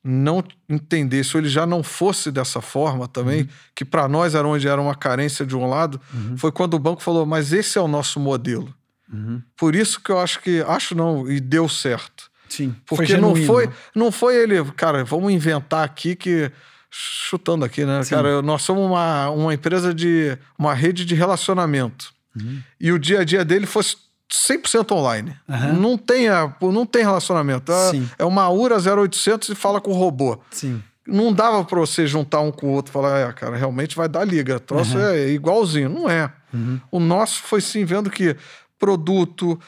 não 0.07 0.43
entendesse, 0.69 1.37
ou 1.37 1.41
ele 1.41 1.49
já 1.49 1.67
não 1.67 1.83
fosse 1.83 2.31
dessa 2.31 2.61
forma 2.61 3.09
também, 3.09 3.43
uhum. 3.43 3.49
que 3.75 3.85
para 3.85 4.07
nós 4.07 4.37
era 4.37 4.47
onde 4.47 4.69
era 4.69 4.81
uma 4.81 4.95
carência 4.95 5.45
de 5.45 5.57
um 5.57 5.69
lado, 5.69 6.01
uhum. 6.15 6.37
foi 6.39 6.53
quando 6.53 6.75
o 6.75 6.79
banco 6.79 7.03
falou: 7.03 7.27
mas 7.27 7.53
esse 7.53 7.77
é 7.77 7.81
o 7.81 7.89
nosso 7.89 8.21
modelo. 8.21 8.73
Uhum. 9.13 9.43
Por 9.57 9.75
isso 9.75 10.01
que 10.01 10.11
eu 10.11 10.19
acho 10.19 10.41
que, 10.41 10.63
acho 10.63 10.95
não, 10.95 11.29
e 11.29 11.41
deu 11.41 11.69
certo. 11.69 12.31
Sim. 12.49 12.75
Porque 12.87 13.15
foi 13.15 13.21
não 13.21 13.35
foi, 13.35 13.71
não 13.95 14.13
foi 14.13 14.37
ele, 14.37 14.65
cara, 14.73 15.05
vamos 15.05 15.33
inventar 15.33 15.85
aqui 15.85 16.15
que. 16.15 16.51
Chutando 16.89 17.65
aqui, 17.65 17.85
né? 17.85 18.03
Sim. 18.05 18.15
Cara, 18.15 18.41
nós 18.41 18.63
somos 18.63 18.87
uma, 18.87 19.29
uma 19.31 19.53
empresa 19.53 19.93
de. 19.93 20.39
uma 20.57 20.73
rede 20.73 21.05
de 21.05 21.15
relacionamento. 21.15 22.15
Uhum. 22.35 22.63
E 22.81 22.93
o 22.93 22.99
dia 22.99 23.21
a 23.21 23.25
dia 23.25 23.45
dele 23.45 23.67
fosse 23.67 23.97
100% 24.33 24.93
online. 24.93 25.37
Uhum. 25.49 25.75
Não, 25.75 25.99
tem 25.99 26.27
não 26.61 26.87
tem 26.87 27.03
relacionamento. 27.03 27.73
É, 27.73 27.93
é 28.21 28.25
uma 28.25 28.49
URA 28.49 28.77
0800 28.77 29.51
e 29.51 29.55
fala 29.55 29.81
com 29.81 29.91
o 29.91 29.95
robô. 29.95 30.39
Sim. 30.51 30.83
Não 31.07 31.33
dava 31.33 31.65
para 31.65 31.79
você 31.79 32.07
juntar 32.07 32.41
um 32.41 32.51
com 32.51 32.67
o 32.67 32.71
outro 32.71 32.91
e 32.91 32.93
falar, 32.93 33.19
é, 33.21 33.33
cara, 33.33 33.57
realmente 33.57 33.95
vai 33.95 34.09
dar 34.09 34.25
liga. 34.25 34.57
O 34.57 34.61
troço 34.61 34.99
uhum. 34.99 35.05
é 35.07 35.29
igualzinho. 35.29 35.89
Não 35.89 36.11
é. 36.11 36.33
Uhum. 36.53 36.81
O 36.91 36.99
nosso 36.99 37.43
foi 37.43 37.61
sim 37.61 37.85
vendo 37.85 38.11
que 38.11 38.37
produto, 38.79 39.59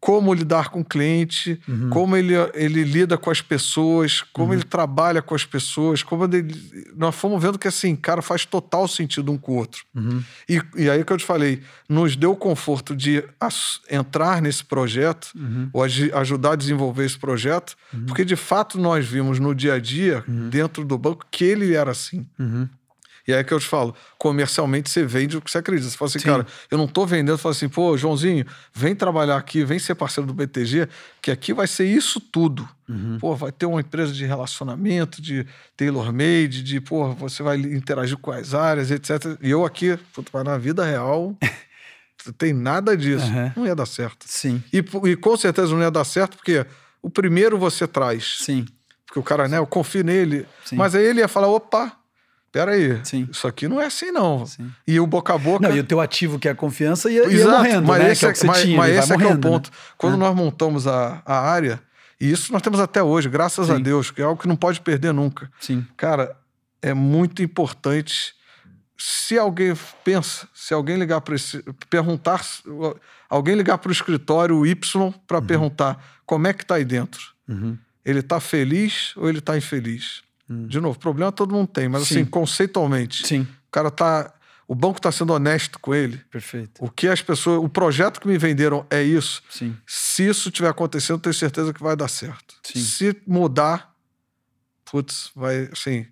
como 0.00 0.32
lidar 0.32 0.68
com 0.68 0.80
o 0.80 0.84
cliente, 0.84 1.60
uhum. 1.66 1.90
como 1.90 2.16
ele, 2.16 2.34
ele 2.54 2.84
lida 2.84 3.18
com 3.18 3.30
as 3.30 3.40
pessoas, 3.40 4.22
como 4.32 4.48
uhum. 4.48 4.54
ele 4.54 4.64
trabalha 4.64 5.20
com 5.20 5.34
as 5.34 5.44
pessoas, 5.44 6.02
como 6.02 6.24
ele, 6.24 6.54
nós 6.96 7.14
fomos 7.14 7.42
vendo 7.42 7.58
que 7.58 7.68
assim, 7.68 7.96
cara, 7.96 8.22
faz 8.22 8.44
total 8.44 8.86
sentido 8.86 9.32
um 9.32 9.38
com 9.38 9.52
o 9.52 9.56
outro. 9.56 9.84
Uhum. 9.94 10.22
E, 10.48 10.60
e 10.76 10.90
aí 10.90 11.04
que 11.04 11.12
eu 11.12 11.16
te 11.16 11.24
falei, 11.24 11.62
nos 11.88 12.14
deu 12.16 12.32
o 12.32 12.36
conforto 12.36 12.94
de 12.94 13.24
entrar 13.90 14.40
nesse 14.40 14.64
projeto, 14.64 15.32
uhum. 15.34 15.70
ou 15.72 15.82
ajudar 15.82 16.52
a 16.52 16.56
desenvolver 16.56 17.04
esse 17.04 17.18
projeto, 17.18 17.74
uhum. 17.92 18.06
porque 18.06 18.24
de 18.24 18.36
fato 18.36 18.78
nós 18.78 19.06
vimos 19.06 19.38
no 19.38 19.54
dia 19.54 19.74
a 19.74 19.78
dia, 19.78 20.24
uhum. 20.28 20.48
dentro 20.48 20.84
do 20.84 20.96
banco, 20.96 21.26
que 21.30 21.44
ele 21.44 21.74
era 21.74 21.90
assim. 21.90 22.26
E 23.26 23.32
aí 23.32 23.40
é 23.40 23.44
que 23.44 23.52
eu 23.52 23.60
te 23.60 23.66
falo, 23.66 23.94
comercialmente 24.18 24.90
você 24.90 25.04
vende 25.04 25.36
o 25.36 25.40
que 25.40 25.50
você 25.50 25.58
acredita. 25.58 25.88
Você 25.88 25.96
fala 25.96 26.08
assim, 26.08 26.18
Sim. 26.18 26.28
cara, 26.28 26.46
eu 26.70 26.76
não 26.76 26.88
tô 26.88 27.06
vendendo, 27.06 27.36
você 27.36 27.42
fala 27.42 27.54
assim, 27.54 27.68
pô, 27.68 27.96
Joãozinho, 27.96 28.44
vem 28.74 28.94
trabalhar 28.94 29.36
aqui, 29.36 29.64
vem 29.64 29.78
ser 29.78 29.94
parceiro 29.94 30.26
do 30.26 30.34
BTG, 30.34 30.88
que 31.20 31.30
aqui 31.30 31.52
vai 31.52 31.66
ser 31.66 31.86
isso 31.86 32.20
tudo. 32.20 32.68
Uhum. 32.88 33.18
Pô, 33.20 33.34
vai 33.36 33.52
ter 33.52 33.66
uma 33.66 33.80
empresa 33.80 34.12
de 34.12 34.26
relacionamento, 34.26 35.22
de 35.22 35.46
tailor-made, 35.76 36.62
de, 36.62 36.80
pô, 36.80 37.12
você 37.14 37.42
vai 37.42 37.56
interagir 37.56 38.16
com 38.18 38.32
as 38.32 38.54
áreas, 38.54 38.90
etc. 38.90 39.38
E 39.40 39.50
eu 39.50 39.64
aqui, 39.64 39.96
puto, 40.12 40.42
na 40.42 40.58
vida 40.58 40.84
real, 40.84 41.36
tem 42.36 42.52
nada 42.52 42.96
disso. 42.96 43.26
Uhum. 43.26 43.52
Não 43.56 43.66
ia 43.66 43.74
dar 43.74 43.86
certo. 43.86 44.26
Sim. 44.28 44.62
E, 44.72 44.84
e 45.08 45.16
com 45.16 45.36
certeza 45.36 45.72
não 45.72 45.80
ia 45.80 45.90
dar 45.90 46.04
certo, 46.04 46.36
porque 46.36 46.66
o 47.00 47.08
primeiro 47.08 47.56
você 47.56 47.86
traz. 47.86 48.38
Sim. 48.40 48.66
Porque 49.06 49.18
o 49.18 49.22
cara, 49.22 49.46
né, 49.46 49.58
eu 49.58 49.66
confio 49.66 50.02
nele. 50.02 50.46
Sim. 50.64 50.76
Mas 50.76 50.94
aí 50.94 51.04
ele 51.04 51.20
ia 51.20 51.28
falar, 51.28 51.48
opa, 51.48 51.92
peraí, 52.52 53.00
Sim. 53.02 53.26
isso 53.30 53.48
aqui 53.48 53.66
não 53.66 53.80
é 53.80 53.86
assim 53.86 54.12
não. 54.12 54.44
Sim. 54.46 54.70
E 54.86 55.00
o 55.00 55.06
boca 55.06 55.34
a 55.34 55.38
boca... 55.38 55.66
Não, 55.66 55.74
e 55.74 55.80
o 55.80 55.84
teu 55.84 56.00
ativo 56.00 56.38
que 56.38 56.46
é 56.46 56.50
a 56.50 56.54
confiança 56.54 57.10
ia, 57.10 57.26
ia 57.26 57.48
morrendo, 57.48 57.88
mas 57.88 58.02
né? 58.02 58.12
Esse 58.12 58.26
é, 58.26 58.32
que 58.32 58.44
é, 58.44 58.46
mas, 58.46 58.62
tinha, 58.62 58.76
mas 58.76 58.96
esse 58.96 59.12
é 59.12 59.16
que 59.16 59.24
é 59.24 59.26
o 59.26 59.38
ponto. 59.38 59.70
Né? 59.70 59.76
Quando 59.96 60.14
é. 60.14 60.18
nós 60.18 60.36
montamos 60.36 60.86
a, 60.86 61.22
a 61.24 61.40
área, 61.40 61.80
e 62.20 62.30
isso 62.30 62.52
nós 62.52 62.62
temos 62.62 62.78
até 62.78 63.02
hoje, 63.02 63.28
graças 63.28 63.66
Sim. 63.66 63.72
a 63.72 63.78
Deus, 63.78 64.10
que 64.12 64.20
é 64.20 64.24
algo 64.24 64.40
que 64.40 64.46
não 64.46 64.54
pode 64.54 64.80
perder 64.80 65.12
nunca. 65.12 65.50
Sim. 65.58 65.84
Cara, 65.96 66.36
é 66.80 66.94
muito 66.94 67.42
importante. 67.42 68.34
Se 68.96 69.36
alguém 69.36 69.74
pensa, 70.04 70.46
se 70.54 70.72
alguém 70.72 70.96
ligar 70.96 71.20
para 71.20 71.34
esse. 71.34 71.64
perguntar. 71.90 72.44
Alguém 73.28 73.56
ligar 73.56 73.78
para 73.78 73.88
o 73.88 73.92
escritório 73.92 74.64
Y 74.64 75.12
para 75.26 75.38
uhum. 75.38 75.46
perguntar 75.46 76.04
como 76.26 76.46
é 76.46 76.52
que 76.52 76.62
está 76.62 76.76
aí 76.76 76.84
dentro. 76.84 77.32
Uhum. 77.48 77.76
Ele 78.04 78.20
está 78.20 78.38
feliz 78.38 79.16
ou 79.16 79.28
ele 79.28 79.38
está 79.38 79.56
infeliz? 79.56 80.22
Uhum. 80.48 80.66
De 80.66 80.80
novo, 80.80 80.98
problema 80.98 81.32
todo 81.32 81.54
mundo 81.54 81.68
tem, 81.68 81.88
mas 81.88 82.08
Sim. 82.08 82.14
assim, 82.14 82.24
conceitualmente. 82.24 83.26
Sim. 83.26 83.42
O 83.42 83.70
cara 83.70 83.90
tá. 83.90 84.32
O 84.66 84.74
banco 84.74 84.98
está 84.98 85.12
sendo 85.12 85.32
honesto 85.32 85.78
com 85.78 85.94
ele. 85.94 86.18
Perfeito. 86.30 86.82
O 86.82 86.88
que 86.88 87.08
as 87.08 87.20
pessoas. 87.20 87.62
O 87.62 87.68
projeto 87.68 88.20
que 88.20 88.28
me 88.28 88.38
venderam 88.38 88.86
é 88.90 89.02
isso. 89.02 89.42
Sim. 89.50 89.76
Se 89.86 90.26
isso 90.26 90.50
tiver 90.50 90.68
acontecendo, 90.68 91.16
eu 91.16 91.22
tenho 91.22 91.34
certeza 91.34 91.72
que 91.72 91.82
vai 91.82 91.96
dar 91.96 92.08
certo. 92.08 92.54
Sim. 92.62 92.80
Se 92.80 93.16
mudar, 93.26 93.92
putz, 94.90 95.30
vai. 95.34 95.68
Assim, 95.72 96.06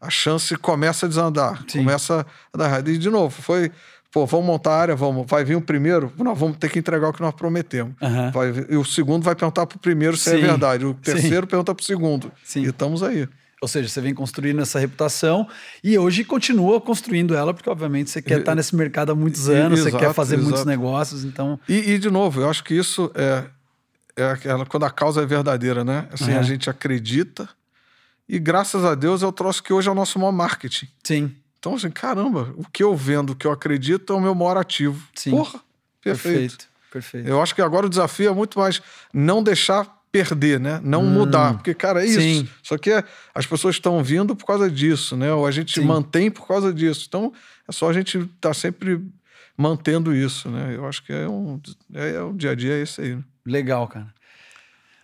a 0.00 0.10
chance 0.10 0.54
começa 0.56 1.06
a 1.06 1.08
desandar. 1.08 1.64
Sim. 1.66 1.78
Começa 1.78 2.26
a 2.52 2.58
dar 2.58 2.66
errado. 2.66 2.90
E, 2.90 2.98
de 2.98 3.10
novo, 3.10 3.42
foi. 3.42 3.72
Pô, 4.12 4.24
vamos 4.26 4.46
montar 4.46 4.70
a 4.70 4.80
área, 4.80 4.94
vamos. 4.94 5.26
Vai 5.28 5.44
vir 5.44 5.56
o 5.56 5.60
primeiro, 5.60 6.12
nós 6.16 6.38
vamos 6.38 6.56
ter 6.56 6.70
que 6.70 6.78
entregar 6.78 7.08
o 7.08 7.12
que 7.12 7.20
nós 7.20 7.34
prometemos. 7.34 7.96
Uhum. 8.00 8.30
Vai, 8.30 8.66
e 8.70 8.76
o 8.76 8.84
segundo 8.84 9.24
vai 9.24 9.34
perguntar 9.34 9.66
para 9.66 9.76
o 9.76 9.80
primeiro 9.80 10.16
se 10.16 10.28
é 10.30 10.32
Sim. 10.34 10.38
é 10.38 10.46
verdade. 10.46 10.86
O 10.86 10.94
terceiro 10.94 11.48
pergunta 11.48 11.74
para 11.74 11.82
o 11.82 11.84
segundo. 11.84 12.30
Sim. 12.44 12.62
E 12.62 12.68
estamos 12.68 13.02
aí. 13.02 13.28
Ou 13.60 13.68
seja, 13.68 13.88
você 13.88 14.00
vem 14.00 14.12
construindo 14.12 14.60
essa 14.60 14.78
reputação 14.78 15.48
e 15.82 15.98
hoje 15.98 16.24
continua 16.24 16.80
construindo 16.80 17.34
ela, 17.34 17.54
porque 17.54 17.70
obviamente 17.70 18.10
você 18.10 18.20
quer 18.20 18.40
estar 18.40 18.54
nesse 18.54 18.76
mercado 18.76 19.12
há 19.12 19.14
muitos 19.14 19.48
anos, 19.48 19.80
exato, 19.80 19.96
você 19.96 20.04
quer 20.04 20.12
fazer 20.12 20.34
exato. 20.34 20.48
muitos 20.48 20.66
negócios, 20.66 21.24
então. 21.24 21.58
E, 21.68 21.92
e, 21.92 21.98
de 21.98 22.10
novo, 22.10 22.40
eu 22.40 22.50
acho 22.50 22.62
que 22.62 22.74
isso 22.74 23.10
é, 23.14 23.44
é 24.16 24.24
aquela, 24.26 24.66
quando 24.66 24.84
a 24.84 24.90
causa 24.90 25.22
é 25.22 25.26
verdadeira, 25.26 25.84
né? 25.84 26.08
Assim, 26.12 26.32
uhum. 26.32 26.38
a 26.38 26.42
gente 26.42 26.68
acredita 26.68 27.48
e 28.28 28.38
graças 28.38 28.84
a 28.84 28.94
Deus 28.94 29.22
é 29.22 29.26
o 29.26 29.32
troço 29.32 29.62
que 29.62 29.72
hoje 29.72 29.88
é 29.88 29.92
o 29.92 29.94
nosso 29.94 30.18
maior 30.18 30.32
marketing. 30.32 30.88
Sim. 31.02 31.34
Então, 31.58 31.74
assim, 31.74 31.90
caramba, 31.90 32.52
o 32.56 32.64
que 32.64 32.82
eu 32.82 32.94
vendo, 32.94 33.30
o 33.30 33.36
que 33.36 33.46
eu 33.46 33.52
acredito 33.52 34.12
é 34.12 34.16
o 34.16 34.20
meu 34.20 34.34
maior 34.34 34.56
ativo. 34.56 35.02
Sim. 35.14 35.30
Porra, 35.30 35.60
perfeito. 36.00 36.38
Perfeito. 36.38 36.68
perfeito. 36.90 37.28
Eu 37.28 37.40
acho 37.42 37.54
que 37.54 37.62
agora 37.62 37.86
o 37.86 37.88
desafio 37.88 38.30
é 38.30 38.34
muito 38.34 38.58
mais 38.58 38.82
não 39.12 39.42
deixar 39.42 39.93
perder, 40.14 40.60
né? 40.60 40.80
Não 40.84 41.02
hum, 41.02 41.10
mudar. 41.10 41.54
Porque, 41.54 41.74
cara, 41.74 42.04
é 42.04 42.06
isso. 42.06 42.20
Sim. 42.20 42.48
Só 42.62 42.78
que 42.78 42.92
as 43.34 43.46
pessoas 43.46 43.74
estão 43.74 44.00
vindo 44.00 44.36
por 44.36 44.46
causa 44.46 44.70
disso, 44.70 45.16
né? 45.16 45.32
Ou 45.32 45.44
a 45.44 45.50
gente 45.50 45.80
sim. 45.80 45.84
mantém 45.84 46.30
por 46.30 46.46
causa 46.46 46.72
disso. 46.72 47.06
Então, 47.08 47.32
é 47.68 47.72
só 47.72 47.90
a 47.90 47.92
gente 47.92 48.18
estar 48.18 48.30
tá 48.40 48.54
sempre 48.54 49.02
mantendo 49.58 50.14
isso, 50.14 50.48
né? 50.48 50.76
Eu 50.76 50.86
acho 50.86 51.02
que 51.02 51.12
é 51.12 51.28
um, 51.28 51.60
é, 51.92 52.10
é 52.10 52.22
o 52.22 52.32
dia 52.32 52.52
a 52.52 52.54
dia 52.54 52.74
é 52.74 52.82
esse 52.82 53.00
aí. 53.00 53.16
Né? 53.16 53.24
Legal, 53.44 53.88
cara. 53.88 54.06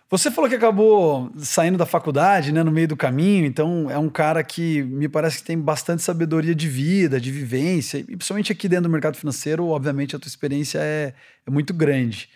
Você 0.09 0.31
falou 0.31 0.49
que 0.49 0.55
acabou 0.55 1.29
saindo 1.37 1.77
da 1.77 1.85
faculdade, 1.85 2.53
né, 2.53 2.63
no 2.63 2.71
meio 2.71 2.87
do 2.87 2.97
caminho, 2.97 3.45
então 3.45 3.89
é 3.91 3.97
um 3.97 4.09
cara 4.09 4.41
que 4.43 4.81
me 4.83 5.09
parece 5.09 5.39
que 5.39 5.43
tem 5.43 5.57
bastante 5.57 6.03
sabedoria 6.03 6.55
de 6.55 6.67
vida, 6.69 7.19
de 7.19 7.31
vivência, 7.31 7.97
e 7.97 8.03
principalmente 8.03 8.51
aqui 8.51 8.67
dentro 8.67 8.83
do 8.83 8.89
mercado 8.89 9.15
financeiro, 9.15 9.67
obviamente 9.67 10.13
a 10.13 10.19
tua 10.19 10.27
experiência 10.27 10.79
é, 10.79 11.13
é 11.45 11.51
muito 11.51 11.73
grande. 11.73 12.29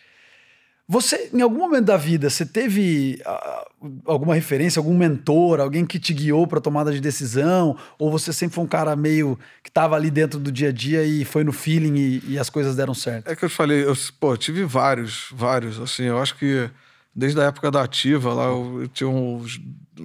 Você, 0.87 1.31
em 1.33 1.41
algum 1.41 1.57
momento 1.57 1.85
da 1.85 1.97
vida, 1.97 2.29
você 2.29 2.45
teve 2.45 3.19
uh, 3.25 3.91
alguma 4.05 4.35
referência, 4.35 4.79
algum 4.79 4.95
mentor, 4.95 5.59
alguém 5.59 5.83
que 5.83 5.97
te 5.97 6.13
guiou 6.13 6.45
para 6.45 6.61
tomada 6.61 6.91
de 6.91 7.01
decisão? 7.01 7.75
Ou 7.97 8.11
você 8.11 8.31
sempre 8.31 8.53
foi 8.53 8.63
um 8.63 8.67
cara 8.67 8.95
meio 8.95 9.37
que 9.63 9.69
estava 9.69 9.95
ali 9.95 10.11
dentro 10.11 10.39
do 10.39 10.51
dia 10.51 10.69
a 10.69 10.71
dia 10.71 11.03
e 11.03 11.25
foi 11.25 11.43
no 11.43 11.51
feeling 11.51 11.95
e, 11.95 12.23
e, 12.33 12.39
as 12.39 12.51
coisas 12.51 12.75
deram 12.75 12.93
certo? 12.93 13.27
É 13.27 13.35
que 13.35 13.43
eu 13.43 13.49
te 13.49 13.55
falei, 13.55 13.83
eu, 13.83 13.97
pô, 14.19 14.37
tive 14.37 14.63
vários, 14.63 15.29
vários. 15.31 15.79
Assim, 15.79 16.03
eu 16.03 16.19
acho 16.19 16.37
que 16.37 16.69
desde 17.15 17.39
a 17.41 17.45
época 17.45 17.71
da 17.71 17.81
Ativa, 17.81 18.31
lá 18.31 18.45
eu, 18.45 18.81
eu 18.81 18.87
tinha, 18.87 19.09
uns, 19.09 19.59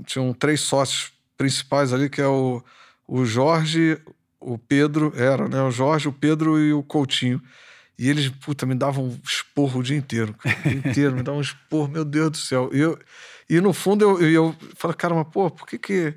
tinha 0.07 0.23
um, 0.23 0.33
três 0.33 0.63
sócios 0.63 1.13
principais 1.37 1.93
ali, 1.93 2.09
que 2.09 2.23
é 2.23 2.27
o, 2.27 2.63
o 3.07 3.27
Jorge, 3.27 4.01
o 4.41 4.57
Pedro, 4.57 5.13
era, 5.15 5.47
né? 5.47 5.61
O 5.61 5.71
Jorge, 5.71 6.09
o 6.09 6.13
Pedro 6.13 6.59
e 6.59 6.73
o 6.73 6.83
Coutinho. 6.83 7.43
E 8.01 8.09
eles, 8.09 8.31
puta, 8.31 8.65
me 8.65 8.75
davam 8.75 9.05
um 9.05 9.19
esporro 9.23 9.81
o 9.81 9.83
dia 9.83 9.95
inteiro. 9.95 10.35
O 10.43 10.69
dia 10.71 10.79
inteiro, 10.91 11.15
me 11.15 11.23
davam 11.23 11.39
um 11.39 11.43
esporro, 11.43 11.87
meu 11.87 12.03
Deus 12.03 12.31
do 12.31 12.37
céu. 12.39 12.71
E, 12.73 12.81
eu, 12.81 12.99
e 13.49 13.61
no 13.61 13.75
fundo 13.75 14.03
eu, 14.03 14.23
eu, 14.23 14.31
eu 14.31 14.57
falo, 14.75 14.95
cara, 14.95 15.15
mas 15.15 15.27
pô, 15.31 15.51
por 15.51 15.67
que 15.67 15.77
que, 15.77 16.15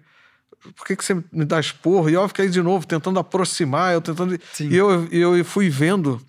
por 0.78 0.88
que 0.88 0.96
que 0.96 1.04
você 1.04 1.14
me 1.30 1.44
dá 1.44 1.60
esporro? 1.60 2.10
E 2.10 2.14
eu 2.14 2.26
fiquei 2.30 2.48
de 2.48 2.62
novo 2.62 2.88
tentando 2.88 3.20
aproximar, 3.20 3.94
eu 3.94 4.00
tentando... 4.00 4.40
Sim. 4.54 4.70
E 4.70 4.78
eu, 4.78 5.08
eu 5.12 5.44
fui 5.44 5.70
vendo 5.70 6.22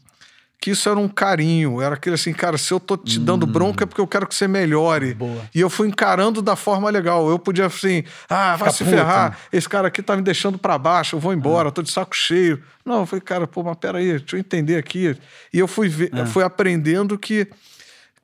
que 0.64 0.70
isso 0.70 0.88
era 0.88 0.98
um 0.98 1.10
carinho, 1.10 1.82
era 1.82 1.94
aquele 1.94 2.14
assim, 2.14 2.32
cara, 2.32 2.56
se 2.56 2.72
eu 2.72 2.80
tô 2.80 2.96
te 2.96 3.18
dando 3.18 3.44
hum. 3.44 3.52
bronca 3.52 3.84
é 3.84 3.86
porque 3.86 4.00
eu 4.00 4.06
quero 4.06 4.26
que 4.26 4.34
você 4.34 4.48
melhore. 4.48 5.12
Boa. 5.12 5.42
E 5.54 5.60
eu 5.60 5.68
fui 5.68 5.86
encarando 5.86 6.40
da 6.40 6.56
forma 6.56 6.88
legal. 6.88 7.28
Eu 7.28 7.38
podia 7.38 7.66
assim, 7.66 8.02
ah, 8.30 8.56
vai 8.56 8.70
Fica 8.70 8.72
se 8.72 8.84
puta. 8.84 8.96
ferrar, 8.96 9.38
esse 9.52 9.68
cara 9.68 9.88
aqui 9.88 10.02
tá 10.02 10.16
me 10.16 10.22
deixando 10.22 10.56
para 10.56 10.78
baixo, 10.78 11.16
eu 11.16 11.20
vou 11.20 11.34
embora, 11.34 11.68
ah. 11.68 11.70
tô 11.70 11.82
de 11.82 11.90
saco 11.90 12.16
cheio. 12.16 12.62
Não, 12.82 13.00
eu 13.00 13.06
falei, 13.06 13.20
cara, 13.20 13.46
pô, 13.46 13.62
mas 13.62 13.76
peraí, 13.76 14.18
deixa 14.18 14.36
eu 14.36 14.40
entender 14.40 14.78
aqui. 14.78 15.14
E 15.52 15.58
eu 15.58 15.68
fui, 15.68 15.86
ver, 15.86 16.08
eu 16.14 16.24
fui 16.24 16.42
aprendendo 16.42 17.18
que, 17.18 17.46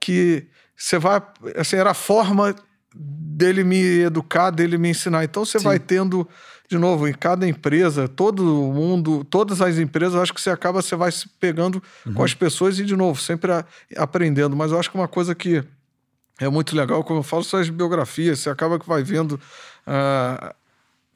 que 0.01 0.47
você 0.74 0.99
vai, 0.99 1.20
assim, 1.59 1.76
era 1.76 1.91
a 1.91 1.95
forma 1.95 2.57
dele 2.95 3.62
me 3.62 4.01
educar, 4.01 4.49
dele 4.49 4.78
me 4.78 4.88
ensinar. 4.88 5.24
Então 5.24 5.45
você 5.45 5.59
Sim. 5.59 5.64
vai 5.66 5.78
tendo 5.78 6.26
de 6.71 6.79
novo, 6.79 7.09
em 7.09 7.12
cada 7.12 7.49
empresa, 7.49 8.07
todo 8.07 8.45
mundo, 8.45 9.25
todas 9.25 9.61
as 9.61 9.77
empresas, 9.77 10.14
eu 10.14 10.23
acho 10.23 10.33
que 10.33 10.41
você 10.41 10.51
acaba, 10.51 10.81
você 10.81 10.95
vai 10.95 11.11
se 11.11 11.29
pegando 11.29 11.83
uhum. 12.07 12.14
com 12.14 12.23
as 12.23 12.33
pessoas 12.33 12.79
e, 12.79 12.85
de 12.85 12.95
novo, 12.95 13.21
sempre 13.21 13.51
a, 13.51 13.64
aprendendo. 13.97 14.55
Mas 14.55 14.71
eu 14.71 14.79
acho 14.79 14.89
que 14.89 14.97
uma 14.97 15.09
coisa 15.09 15.35
que 15.35 15.64
é 16.39 16.49
muito 16.49 16.77
legal, 16.77 17.03
como 17.03 17.18
eu 17.18 17.25
falo, 17.25 17.43
são 17.43 17.59
as 17.59 17.68
biografias, 17.68 18.39
você 18.39 18.51
acaba 18.51 18.79
que 18.79 18.87
vai 18.87 19.03
vendo. 19.03 19.33
Uh, 19.85 20.55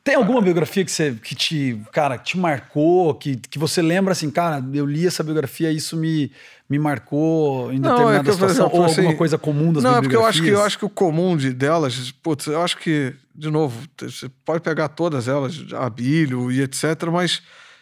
tem 0.04 0.16
alguma 0.16 0.42
biografia 0.42 0.84
que, 0.84 0.92
você, 0.92 1.12
que 1.12 1.34
te, 1.34 1.80
cara, 1.90 2.18
te 2.18 2.36
marcou, 2.36 3.14
que, 3.14 3.36
que 3.36 3.58
você 3.58 3.80
lembra 3.80 4.12
assim, 4.12 4.30
cara, 4.30 4.62
eu 4.74 4.84
li 4.84 5.06
essa 5.06 5.22
biografia 5.22 5.72
e 5.72 5.76
isso 5.76 5.96
me, 5.96 6.30
me 6.68 6.78
marcou 6.78 7.72
em 7.72 7.78
não, 7.78 7.90
determinada 7.90 8.18
é 8.18 8.24
que, 8.24 8.32
situação, 8.32 8.66
exemplo, 8.66 8.78
ou 8.78 8.84
alguma 8.84 9.08
assim, 9.08 9.16
coisa 9.16 9.38
comum 9.38 9.72
das 9.72 9.82
Não, 9.82 9.96
é 9.96 10.02
porque 10.02 10.14
eu 10.14 10.26
acho 10.26 10.42
que 10.42 10.48
eu 10.50 10.62
acho 10.62 10.78
que 10.78 10.84
o 10.84 10.90
comum 10.90 11.34
de, 11.38 11.54
delas, 11.54 12.10
putz, 12.22 12.46
eu 12.46 12.60
acho 12.60 12.76
que, 12.76 13.14
de 13.34 13.50
novo, 13.50 13.80
você 13.98 14.28
pode 14.44 14.60
pegar 14.60 14.88
todas 14.88 15.26
elas, 15.26 15.64
Abílio 15.72 16.52
e 16.52 16.60
etc., 16.60 17.06
mas 17.10 17.40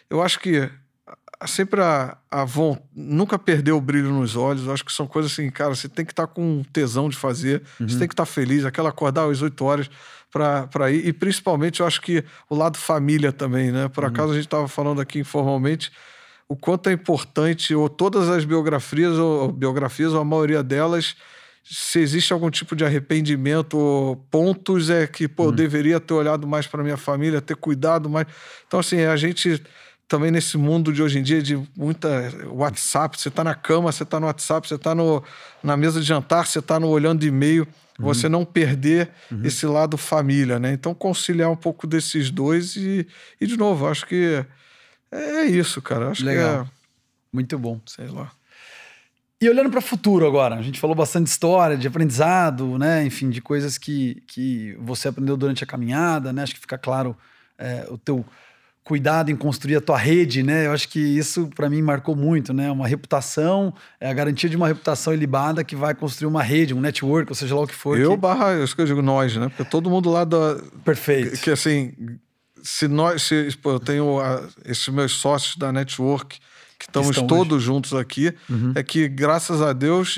eu 0.09 0.21
acho 0.21 0.39
que 0.39 0.69
sempre 1.45 1.81
a, 1.81 2.15
a 2.31 2.45
von, 2.45 2.77
nunca 2.95 3.37
perder 3.37 3.73
o 3.73 3.81
brilho 3.81 4.11
nos 4.13 4.37
olhos. 4.37 4.65
Eu 4.65 4.71
acho 4.71 4.85
que 4.85 4.93
são 4.93 5.05
coisas 5.05 5.33
assim, 5.33 5.49
cara, 5.49 5.75
você 5.75 5.89
tem 5.89 6.05
que 6.05 6.13
estar 6.13 6.25
tá 6.25 6.33
com 6.33 6.63
tesão 6.71 7.09
de 7.09 7.17
fazer, 7.17 7.63
uhum. 7.81 7.89
você 7.89 7.99
tem 7.99 8.07
que 8.07 8.13
estar 8.13 8.25
tá 8.25 8.31
feliz, 8.31 8.63
aquela 8.63 8.87
acordar 8.87 9.29
às 9.29 9.41
8 9.41 9.65
horas 9.65 9.89
para 10.33 10.91
ir. 10.91 11.07
E 11.07 11.13
principalmente 11.13 11.79
eu 11.79 11.85
acho 11.85 12.01
que 12.01 12.25
o 12.49 12.55
lado 12.55 12.77
família 12.77 13.31
também, 13.31 13.71
né? 13.71 13.87
Por 13.87 14.03
uhum. 14.03 14.09
acaso 14.09 14.31
a 14.31 14.35
gente 14.35 14.47
estava 14.47 14.67
falando 14.67 14.99
aqui 14.99 15.19
informalmente 15.19 15.91
o 16.49 16.55
quanto 16.55 16.89
é 16.89 16.93
importante, 16.93 17.73
ou 17.73 17.87
todas 17.87 18.29
as 18.29 18.43
biografias, 18.43 19.17
ou 19.17 19.51
biografias, 19.51 20.13
ou 20.13 20.19
a 20.19 20.25
maioria 20.25 20.61
delas, 20.61 21.15
se 21.63 21.99
existe 21.99 22.33
algum 22.33 22.49
tipo 22.49 22.75
de 22.75 22.83
arrependimento 22.83 23.77
ou 23.77 24.17
pontos 24.29 24.89
é 24.89 25.07
que, 25.07 25.27
pô, 25.27 25.43
uhum. 25.43 25.49
eu 25.49 25.53
deveria 25.53 25.99
ter 25.99 26.13
olhado 26.13 26.45
mais 26.45 26.67
para 26.67 26.83
minha 26.83 26.97
família, 26.97 27.41
ter 27.41 27.55
cuidado 27.55 28.09
mais. 28.09 28.27
Então, 28.67 28.79
assim, 28.79 29.01
a 29.01 29.15
gente 29.15 29.63
também 30.07 30.29
nesse 30.29 30.57
mundo 30.57 30.91
de 30.91 31.01
hoje 31.01 31.19
em 31.19 31.23
dia 31.23 31.41
de 31.41 31.55
muita 31.75 32.31
WhatsApp, 32.49 33.19
você 33.19 33.29
está 33.29 33.43
na 33.43 33.55
cama, 33.55 33.91
você 33.91 34.03
está 34.03 34.19
no 34.19 34.27
WhatsApp, 34.27 34.67
você 34.67 34.75
está 34.75 34.93
na 35.63 35.77
mesa 35.77 36.01
de 36.01 36.05
jantar, 36.05 36.45
você 36.45 36.59
está 36.59 36.79
no 36.79 36.89
olhando 36.89 37.25
e-mail, 37.25 37.67
uhum. 37.99 38.05
você 38.05 38.27
não 38.29 38.45
perder 38.45 39.09
uhum. 39.31 39.41
esse 39.43 39.65
lado 39.65 39.97
família, 39.97 40.59
né? 40.59 40.73
Então 40.73 40.93
conciliar 40.93 41.49
um 41.49 41.55
pouco 41.55 41.85
desses 41.87 42.29
dois 42.29 42.75
e, 42.75 43.07
e 43.39 43.47
de 43.47 43.57
novo, 43.57 43.87
acho 43.87 44.05
que 44.05 44.45
é 45.11 45.45
isso, 45.45 45.81
cara. 45.81 46.09
Acho 46.09 46.25
Legal. 46.25 46.65
que 46.65 46.69
é... 46.69 46.73
Muito 47.33 47.57
bom. 47.57 47.81
Sei 47.85 48.07
lá. 48.07 48.31
E 49.41 49.49
olhando 49.49 49.69
para 49.69 49.79
o 49.79 49.81
futuro 49.81 50.25
agora, 50.25 50.55
a 50.55 50.61
gente 50.61 50.79
falou 50.79 50.95
bastante 50.95 51.25
de 51.25 51.31
história, 51.31 51.75
de 51.75 51.87
aprendizado, 51.87 52.77
né? 52.77 53.03
Enfim, 53.05 53.29
de 53.29 53.41
coisas 53.41 53.77
que, 53.77 54.23
que 54.27 54.77
você 54.79 55.09
aprendeu 55.09 55.35
durante 55.35 55.63
a 55.63 55.67
caminhada, 55.67 56.31
né? 56.31 56.43
Acho 56.43 56.53
que 56.53 56.61
fica 56.61 56.77
claro 56.77 57.17
é, 57.57 57.85
o 57.89 57.97
teu 57.97 58.25
cuidado 58.83 59.31
em 59.31 59.35
construir 59.35 59.77
a 59.77 59.81
tua 59.81 59.97
rede, 59.97 60.43
né? 60.43 60.67
Eu 60.67 60.71
acho 60.71 60.89
que 60.89 60.99
isso 60.99 61.49
para 61.55 61.69
mim 61.69 61.81
marcou 61.81 62.15
muito, 62.15 62.53
né? 62.53 62.69
Uma 62.69 62.87
reputação, 62.87 63.73
é 63.99 64.09
a 64.09 64.13
garantia 64.13 64.49
de 64.49 64.57
uma 64.57 64.67
reputação 64.67 65.13
ilibada 65.13 65.63
que 65.63 65.75
vai 65.75 65.95
construir 65.95 66.27
uma 66.27 66.43
rede, 66.43 66.73
um 66.73 66.81
network, 66.81 67.31
ou 67.31 67.35
seja 67.35 67.55
lá 67.55 67.61
o 67.61 67.67
que 67.67 67.75
for. 67.75 67.97
Eu 67.97 68.11
que... 68.11 68.17
barra, 68.17 68.51
eu 68.51 68.85
digo 68.85 69.01
nós, 69.01 69.35
né? 69.35 69.47
Porque 69.47 69.63
todo 69.63 69.89
mundo 69.89 70.09
lá 70.09 70.25
da 70.25 70.57
Perfeito. 70.83 71.39
Que 71.39 71.51
assim, 71.51 71.93
se 72.61 72.87
nós, 72.87 73.23
se, 73.23 73.57
pô, 73.61 73.71
eu 73.71 73.79
tenho 73.79 74.19
a, 74.19 74.47
esses 74.65 74.87
meus 74.89 75.13
sócios 75.13 75.55
da 75.55 75.71
network 75.71 76.39
que 76.77 76.85
estamos 76.85 77.11
Estão 77.11 77.27
todos 77.27 77.57
hoje. 77.57 77.65
juntos 77.65 77.93
aqui, 77.93 78.33
uhum. 78.49 78.73
é 78.75 78.83
que 78.83 79.07
graças 79.07 79.61
a 79.61 79.71
Deus 79.71 80.17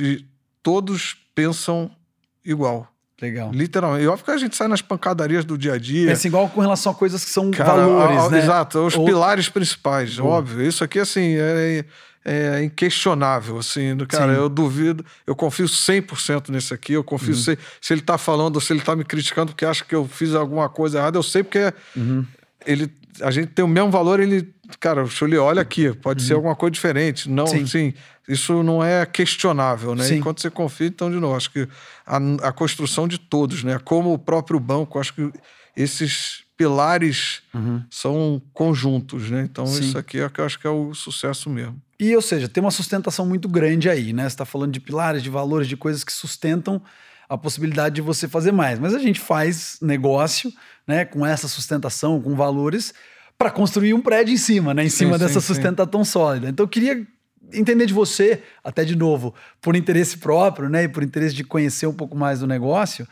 todos 0.63 1.15
pensam 1.35 1.91
igual. 2.43 2.91
Legal. 3.21 3.51
Literalmente. 3.53 4.03
E 4.03 4.07
óbvio 4.07 4.25
que 4.25 4.31
a 4.31 4.37
gente 4.37 4.55
sai 4.55 4.67
nas 4.67 4.81
pancadarias 4.81 5.45
do 5.45 5.57
dia 5.57 5.73
a 5.73 5.77
dia. 5.77 6.11
É 6.11 6.27
igual 6.27 6.49
com 6.49 6.59
relação 6.59 6.91
a 6.91 6.95
coisas 6.95 7.23
que 7.23 7.31
são 7.31 7.49
Cara, 7.49 7.85
valores, 7.85 8.17
a, 8.17 8.25
a, 8.25 8.29
né? 8.29 8.39
Exato, 8.39 8.79
os 8.79 8.95
Ou... 8.95 9.05
pilares 9.05 9.47
principais, 9.47 10.19
óbvio. 10.19 10.67
Isso 10.67 10.83
aqui, 10.83 10.99
assim, 10.99 11.35
é, 11.37 11.85
é 12.25 12.63
inquestionável, 12.63 13.57
assim. 13.57 13.95
Cara, 14.09 14.33
Sim. 14.33 14.39
eu 14.41 14.49
duvido, 14.49 15.05
eu 15.25 15.35
confio 15.35 15.65
100% 15.65 16.49
nesse 16.49 16.73
aqui, 16.73 16.93
eu 16.93 17.03
confio 17.03 17.33
uhum. 17.33 17.41
se, 17.41 17.57
se 17.79 17.93
ele 17.93 18.01
tá 18.01 18.17
falando, 18.17 18.59
se 18.59 18.73
ele 18.73 18.81
tá 18.81 18.95
me 18.95 19.05
criticando 19.05 19.53
porque 19.53 19.65
acha 19.65 19.85
que 19.85 19.95
eu 19.95 20.05
fiz 20.05 20.33
alguma 20.35 20.67
coisa 20.67 20.97
errada, 20.97 21.17
eu 21.17 21.23
sei 21.23 21.41
porque... 21.41 21.73
Uhum. 21.95 22.25
ele, 22.65 22.91
a 23.21 23.31
gente 23.31 23.47
tem 23.47 23.63
o 23.63 23.67
mesmo 23.67 23.91
valor, 23.91 24.19
ele, 24.19 24.53
cara, 24.79 25.03
o 25.03 25.07
Chuli, 25.07 25.37
olha 25.37 25.61
aqui, 25.61 25.93
pode 25.93 26.23
ser 26.23 26.33
alguma 26.33 26.55
coisa 26.55 26.71
diferente. 26.71 27.29
Não, 27.29 27.47
Sim. 27.47 27.65
sim, 27.65 27.93
isso 28.27 28.63
não 28.63 28.83
é 28.83 29.05
questionável, 29.05 29.95
né? 29.95 30.03
Sim. 30.03 30.17
Enquanto 30.17 30.41
você 30.41 30.49
confia, 30.49 30.87
então, 30.87 31.09
de 31.09 31.17
novo, 31.17 31.35
acho 31.35 31.51
que 31.51 31.67
a, 32.05 32.17
a 32.47 32.51
construção 32.51 33.07
de 33.07 33.17
todos, 33.17 33.63
né? 33.63 33.79
Como 33.83 34.13
o 34.13 34.19
próprio 34.19 34.59
banco, 34.59 34.99
acho 34.99 35.13
que 35.13 35.31
esses 35.75 36.43
pilares 36.57 37.41
são 37.89 38.41
conjuntos, 38.53 39.29
né? 39.29 39.41
Então, 39.43 39.65
Sim. 39.65 39.81
isso 39.81 39.97
aqui 39.97 40.19
é 40.19 40.25
o 40.25 40.29
que 40.29 40.39
eu 40.39 40.45
acho 40.45 40.59
que 40.59 40.67
é 40.67 40.69
o 40.69 40.93
sucesso 40.93 41.49
mesmo. 41.49 41.81
E, 41.99 42.15
ou 42.15 42.21
seja, 42.21 42.47
tem 42.47 42.61
uma 42.63 42.71
sustentação 42.71 43.25
muito 43.25 43.47
grande 43.47 43.89
aí, 43.89 44.13
né? 44.13 44.23
Você 44.23 44.27
está 44.27 44.45
falando 44.45 44.71
de 44.71 44.79
pilares, 44.79 45.23
de 45.23 45.29
valores, 45.29 45.67
de 45.67 45.77
coisas 45.77 46.03
que 46.03 46.11
sustentam 46.11 46.81
a 47.27 47.37
possibilidade 47.37 47.95
de 47.95 48.01
você 48.01 48.27
fazer 48.27 48.51
mais. 48.51 48.79
Mas 48.79 48.93
a 48.93 48.99
gente 48.99 49.19
faz 49.19 49.77
negócio, 49.81 50.51
né, 50.87 51.05
com 51.05 51.25
essa 51.25 51.47
sustentação, 51.47 52.21
com 52.21 52.35
valores, 52.35 52.93
para 53.37 53.51
construir 53.51 53.93
um 53.93 54.01
prédio 54.01 54.33
em 54.33 54.37
cima, 54.37 54.73
né? 54.73 54.83
Em 54.85 54.89
Sim, 54.89 54.97
cima 55.05 55.17
sim, 55.17 55.25
dessa 55.25 55.41
sustentação 55.41 56.05
sólida. 56.05 56.47
Então 56.49 56.63
eu 56.63 56.69
queria 56.69 57.05
entender 57.53 57.85
de 57.85 57.93
você, 57.93 58.41
até 58.63 58.83
de 58.83 58.95
novo, 58.95 59.33
por 59.61 59.75
interesse 59.75 60.17
próprio, 60.17 60.69
né? 60.69 60.83
E 60.83 60.87
por 60.87 61.03
interesse 61.03 61.35
de 61.35 61.43
conhecer 61.43 61.85
um 61.87 61.93
pouco 61.93 62.15
mais 62.17 62.39
do 62.39 62.47
negócio. 62.47 63.07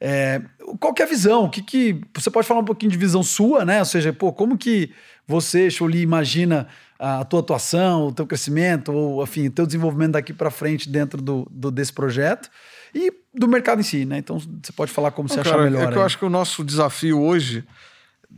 é, 0.00 0.42
qual 0.80 0.92
é 0.98 1.02
a 1.02 1.06
visão? 1.06 1.44
O 1.44 1.50
que, 1.50 1.62
que 1.62 2.00
você 2.14 2.30
pode 2.30 2.46
falar 2.46 2.60
um 2.60 2.64
pouquinho 2.64 2.90
de 2.92 2.98
visão 2.98 3.22
sua, 3.22 3.64
né? 3.64 3.78
Ou 3.78 3.84
seja, 3.84 4.12
pô, 4.12 4.32
como 4.32 4.58
que 4.58 4.90
você, 5.26 5.70
Choli, 5.70 6.00
imagina 6.02 6.66
a 6.98 7.24
tua 7.24 7.40
atuação, 7.40 8.08
o 8.08 8.12
teu 8.12 8.26
crescimento, 8.26 8.92
ou 8.92 9.22
enfim, 9.22 9.46
o 9.48 9.50
teu 9.50 9.64
desenvolvimento 9.66 10.12
daqui 10.12 10.32
para 10.32 10.50
frente 10.50 10.88
dentro 10.88 11.20
do, 11.22 11.48
do- 11.50 11.70
desse 11.70 11.92
projeto 11.92 12.50
e 12.94 13.12
do 13.34 13.48
mercado 13.48 13.80
em 13.80 13.84
si, 13.84 14.04
né? 14.04 14.18
Então 14.18 14.38
você 14.38 14.72
pode 14.72 14.92
falar 14.92 15.10
como 15.10 15.28
você 15.28 15.36
Não, 15.36 15.40
achar 15.42 15.50
cara, 15.52 15.62
melhor. 15.64 15.88
É 15.88 15.92
que 15.92 15.98
eu 15.98 16.02
acho 16.02 16.18
que 16.18 16.24
o 16.24 16.30
nosso 16.30 16.62
desafio 16.64 17.20
hoje, 17.20 17.64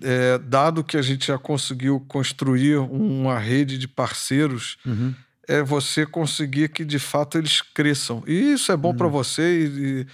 é, 0.02 0.38
dado 0.38 0.82
que 0.84 0.96
a 0.96 1.02
gente 1.02 1.26
já 1.26 1.38
conseguiu 1.38 2.00
construir 2.08 2.76
uma 2.76 3.38
rede 3.38 3.76
de 3.78 3.88
parceiros, 3.88 4.76
Uhum. 4.86 5.14
é 5.48 5.62
você 5.62 6.06
conseguir 6.06 6.68
que 6.70 6.84
de 6.84 6.98
fato 6.98 7.36
eles 7.38 7.60
cresçam. 7.60 8.22
E 8.26 8.52
isso 8.52 8.70
é 8.72 8.76
bom 8.76 8.90
Uhum. 8.90 8.96
para 8.96 9.08
você 9.08 9.66
e, 9.66 10.06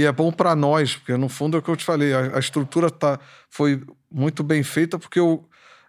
e 0.00 0.04
é 0.04 0.12
bom 0.12 0.30
para 0.32 0.54
nós, 0.54 0.94
porque 0.96 1.16
no 1.16 1.28
fundo 1.28 1.56
é 1.56 1.60
o 1.60 1.62
que 1.62 1.70
eu 1.70 1.76
te 1.76 1.84
falei, 1.84 2.12
a, 2.14 2.36
a 2.36 2.38
estrutura 2.38 2.90
tá, 2.90 3.18
foi 3.50 3.82
muito 4.10 4.42
bem 4.42 4.62
feita 4.62 4.98
porque 4.98 5.18
eu, 5.18 5.44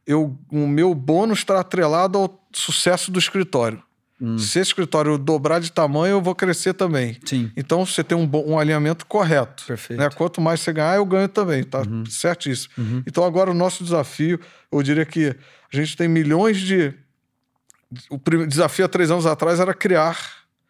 eu, 0.05 0.37
o 0.51 0.67
meu 0.67 0.93
bônus 0.95 1.39
está 1.39 1.59
atrelado 1.59 2.17
ao 2.17 2.47
sucesso 2.51 3.11
do 3.11 3.19
escritório. 3.19 3.81
Hum. 4.21 4.37
Se 4.37 4.59
esse 4.59 4.69
escritório 4.71 5.17
dobrar 5.17 5.59
de 5.59 5.71
tamanho, 5.71 6.13
eu 6.13 6.21
vou 6.21 6.35
crescer 6.35 6.73
também. 6.73 7.17
Sim, 7.25 7.51
Então 7.55 7.85
você 7.85 8.03
tem 8.03 8.17
um, 8.17 8.27
bom- 8.27 8.43
um 8.45 8.59
alinhamento 8.59 9.05
correto. 9.05 9.63
Perfeito. 9.65 9.99
Uhum. 9.99 10.05
Né? 10.07 10.13
Quanto 10.15 10.41
mais 10.41 10.59
você 10.59 10.73
ganhar, 10.73 10.95
eu 10.97 11.05
ganho 11.05 11.27
também. 11.29 11.63
Tá 11.63 11.81
certíssimo. 12.09 13.03
Então 13.07 13.23
agora 13.23 13.49
o 13.49 13.53
nosso 13.53 13.83
desafio, 13.83 14.39
eu 14.71 14.83
diria 14.83 15.05
que 15.05 15.35
a 15.71 15.75
gente 15.75 15.95
tem 15.95 16.07
milhões 16.07 16.59
de. 16.59 16.93
O 18.09 18.19
desafio 18.45 18.85
há 18.85 18.87
três 18.87 19.09
anos 19.09 19.25
atrás 19.25 19.59
era 19.59 19.73
criar 19.73 20.17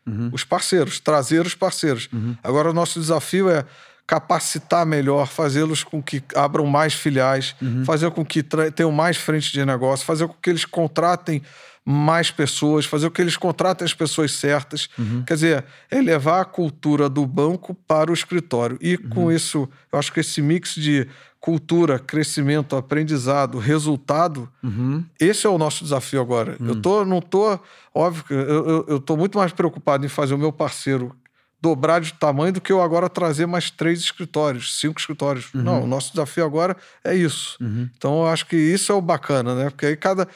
Uhum. 0.07 0.29
os 0.31 0.43
parceiros, 0.43 0.99
trazer 0.99 1.45
os 1.45 1.53
parceiros. 1.53 2.09
Agora 2.43 2.69
o 2.69 2.73
nosso 2.73 2.99
desafio 2.99 3.49
é 3.49 3.63
capacitar 4.07 4.85
melhor, 4.85 5.27
fazê-los 5.27 5.83
com 5.83 6.01
que 6.01 6.23
abram 6.35 6.65
mais 6.65 6.93
filiais, 6.95 7.55
Uhum. 7.61 7.85
fazer 7.85 8.09
com 8.11 8.25
que 8.25 8.41
tenham 8.73 8.91
mais 8.91 9.17
frente 9.17 9.51
de 9.51 9.63
negócio, 9.63 10.03
fazer 10.05 10.27
com 10.27 10.33
que 10.41 10.49
eles 10.49 10.65
contratem 10.65 11.43
mais 11.85 12.29
pessoas, 12.29 12.85
fazer 12.85 13.07
com 13.07 13.13
que 13.15 13.21
eles 13.21 13.37
contratem 13.37 13.85
as 13.85 13.93
pessoas 13.93 14.31
certas. 14.33 14.87
Uhum. 14.97 15.23
Quer 15.25 15.33
dizer, 15.33 15.65
é 15.89 16.01
levar 16.01 16.41
a 16.41 16.45
cultura 16.45 17.09
do 17.09 17.25
banco 17.25 17.73
para 17.87 18.11
o 18.11 18.13
escritório. 18.13 18.77
E 18.81 18.95
Uhum. 18.95 19.09
com 19.09 19.31
isso, 19.31 19.67
eu 19.91 19.97
acho 19.97 20.11
que 20.13 20.19
esse 20.19 20.41
mix 20.41 20.75
de 20.75 21.07
cultura, 21.39 21.97
crescimento, 21.97 22.75
aprendizado, 22.75 23.57
resultado, 23.57 24.49
Uhum. 24.61 25.03
esse 25.19 25.47
é 25.47 25.49
o 25.49 25.57
nosso 25.57 25.83
desafio 25.83 26.21
agora. 26.21 26.57
Eu 26.59 26.75
tô, 26.81 27.05
não 27.05 27.21
tô, 27.21 27.57
óbvio 27.95 28.23
que 28.25 28.33
eu, 28.33 28.85
eu, 28.87 28.99
tô 28.99 29.15
muito 29.15 29.37
mais 29.37 29.51
preocupado 29.53 30.05
em 30.05 30.09
fazer 30.09 30.33
o 30.33 30.37
meu 30.37 30.51
parceiro 30.51 31.15
dobrar 31.61 31.99
de 31.99 32.13
tamanho 32.13 32.53
do 32.53 32.61
que 32.61 32.71
eu 32.71 32.81
agora 32.81 33.09
trazer 33.09 33.45
mais 33.45 33.69
três 33.69 33.99
escritórios, 33.99 34.79
cinco 34.79 34.99
escritórios. 34.99 35.49
Não, 35.53 35.83
o 35.83 35.87
nosso 35.87 36.11
desafio 36.11 36.45
agora 36.45 36.75
é 37.03 37.13
isso. 37.15 37.57
Então 37.97 38.19
eu 38.21 38.27
acho 38.27 38.45
que 38.45 38.55
isso 38.55 38.91
é 38.91 38.95
o 38.95 39.01
bacana, 39.01 39.55
né? 39.55 39.69
Porque 39.69 39.85
aí 39.85 39.97
cada, 39.97 40.27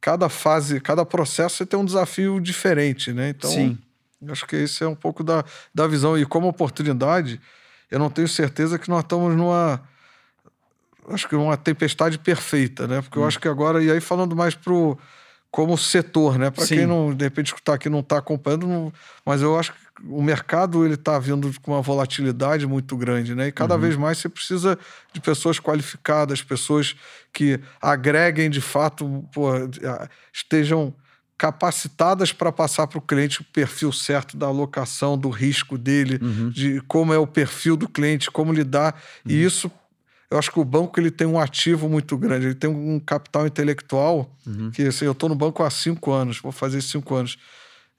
cada 0.00 0.28
fase, 0.28 0.80
cada 0.80 1.04
processo 1.04 1.56
você 1.56 1.66
tem 1.66 1.78
um 1.78 1.84
desafio 1.84 2.40
diferente, 2.40 3.12
né? 3.12 3.28
Então, 3.30 3.50
Sim. 3.50 3.78
acho 4.28 4.46
que 4.46 4.56
esse 4.56 4.82
é 4.82 4.88
um 4.88 4.94
pouco 4.94 5.22
da, 5.22 5.44
da 5.74 5.86
visão. 5.86 6.18
E 6.18 6.24
como 6.24 6.48
oportunidade, 6.48 7.40
eu 7.90 7.98
não 7.98 8.08
tenho 8.08 8.28
certeza 8.28 8.78
que 8.78 8.88
nós 8.88 9.02
estamos 9.02 9.36
numa 9.36 9.82
acho 11.08 11.28
que 11.28 11.34
uma 11.34 11.56
tempestade 11.56 12.18
perfeita, 12.18 12.86
né? 12.86 12.98
Hum. 12.98 13.02
Porque 13.02 13.18
eu 13.18 13.26
acho 13.26 13.38
que 13.38 13.48
agora, 13.48 13.82
e 13.82 13.90
aí 13.90 14.00
falando 14.00 14.36
mais 14.36 14.54
pro 14.54 14.98
como 15.50 15.76
setor, 15.76 16.38
né? 16.38 16.50
Para 16.50 16.64
quem 16.66 16.86
não, 16.86 17.12
de 17.14 17.24
repente, 17.24 17.46
escutar 17.48 17.74
aqui 17.74 17.88
não 17.88 18.00
está 18.00 18.18
acompanhando, 18.18 18.66
não- 18.68 18.92
mas 19.26 19.42
eu 19.42 19.58
acho 19.58 19.72
que 19.72 19.78
o 20.08 20.22
mercado 20.22 20.84
ele 20.84 20.94
está 20.94 21.18
vindo 21.18 21.50
com 21.60 21.72
uma 21.72 21.82
volatilidade 21.82 22.66
muito 22.66 22.96
grande, 22.96 23.34
né? 23.34 23.48
E 23.48 23.52
cada 23.52 23.74
Uhum. 23.74 23.80
vez 23.80 23.96
mais 23.96 24.18
você 24.18 24.28
precisa 24.28 24.78
de 25.12 25.20
pessoas 25.20 25.58
qualificadas, 25.58 26.40
pessoas 26.40 26.94
que 27.32 27.60
agreguem 27.82 28.48
de 28.48 28.60
fato, 28.60 29.24
pô, 29.32 29.50
estejam 30.32 30.94
capacitadas 31.36 32.32
para 32.32 32.52
passar 32.52 32.86
para 32.86 32.98
o 32.98 33.02
cliente 33.02 33.40
o 33.40 33.44
perfil 33.44 33.90
certo 33.92 34.36
da 34.36 34.46
alocação, 34.46 35.16
do 35.16 35.30
risco 35.30 35.78
dele, 35.78 36.18
Uhum. 36.22 36.50
de 36.50 36.80
como 36.82 37.12
é 37.14 37.18
o 37.18 37.26
perfil 37.26 37.76
do 37.76 37.88
cliente, 37.88 38.30
como 38.30 38.52
lidar. 38.52 38.94
E 39.24 39.42
isso, 39.42 39.70
eu 40.30 40.38
acho 40.38 40.50
que 40.52 40.60
o 40.60 40.64
banco 40.64 41.00
ele 41.00 41.10
tem 41.10 41.26
um 41.26 41.38
ativo 41.38 41.88
muito 41.88 42.16
grande, 42.16 42.46
ele 42.46 42.54
tem 42.54 42.70
um 42.70 43.00
capital 43.00 43.46
intelectual 43.46 44.30
que 44.70 44.82
assim, 44.82 45.04
eu 45.04 45.12
estou 45.12 45.28
no 45.28 45.34
banco 45.34 45.62
há 45.62 45.70
cinco 45.70 46.12
anos, 46.12 46.38
vou 46.38 46.52
fazer 46.52 46.80
cinco 46.80 47.14
anos. 47.14 47.36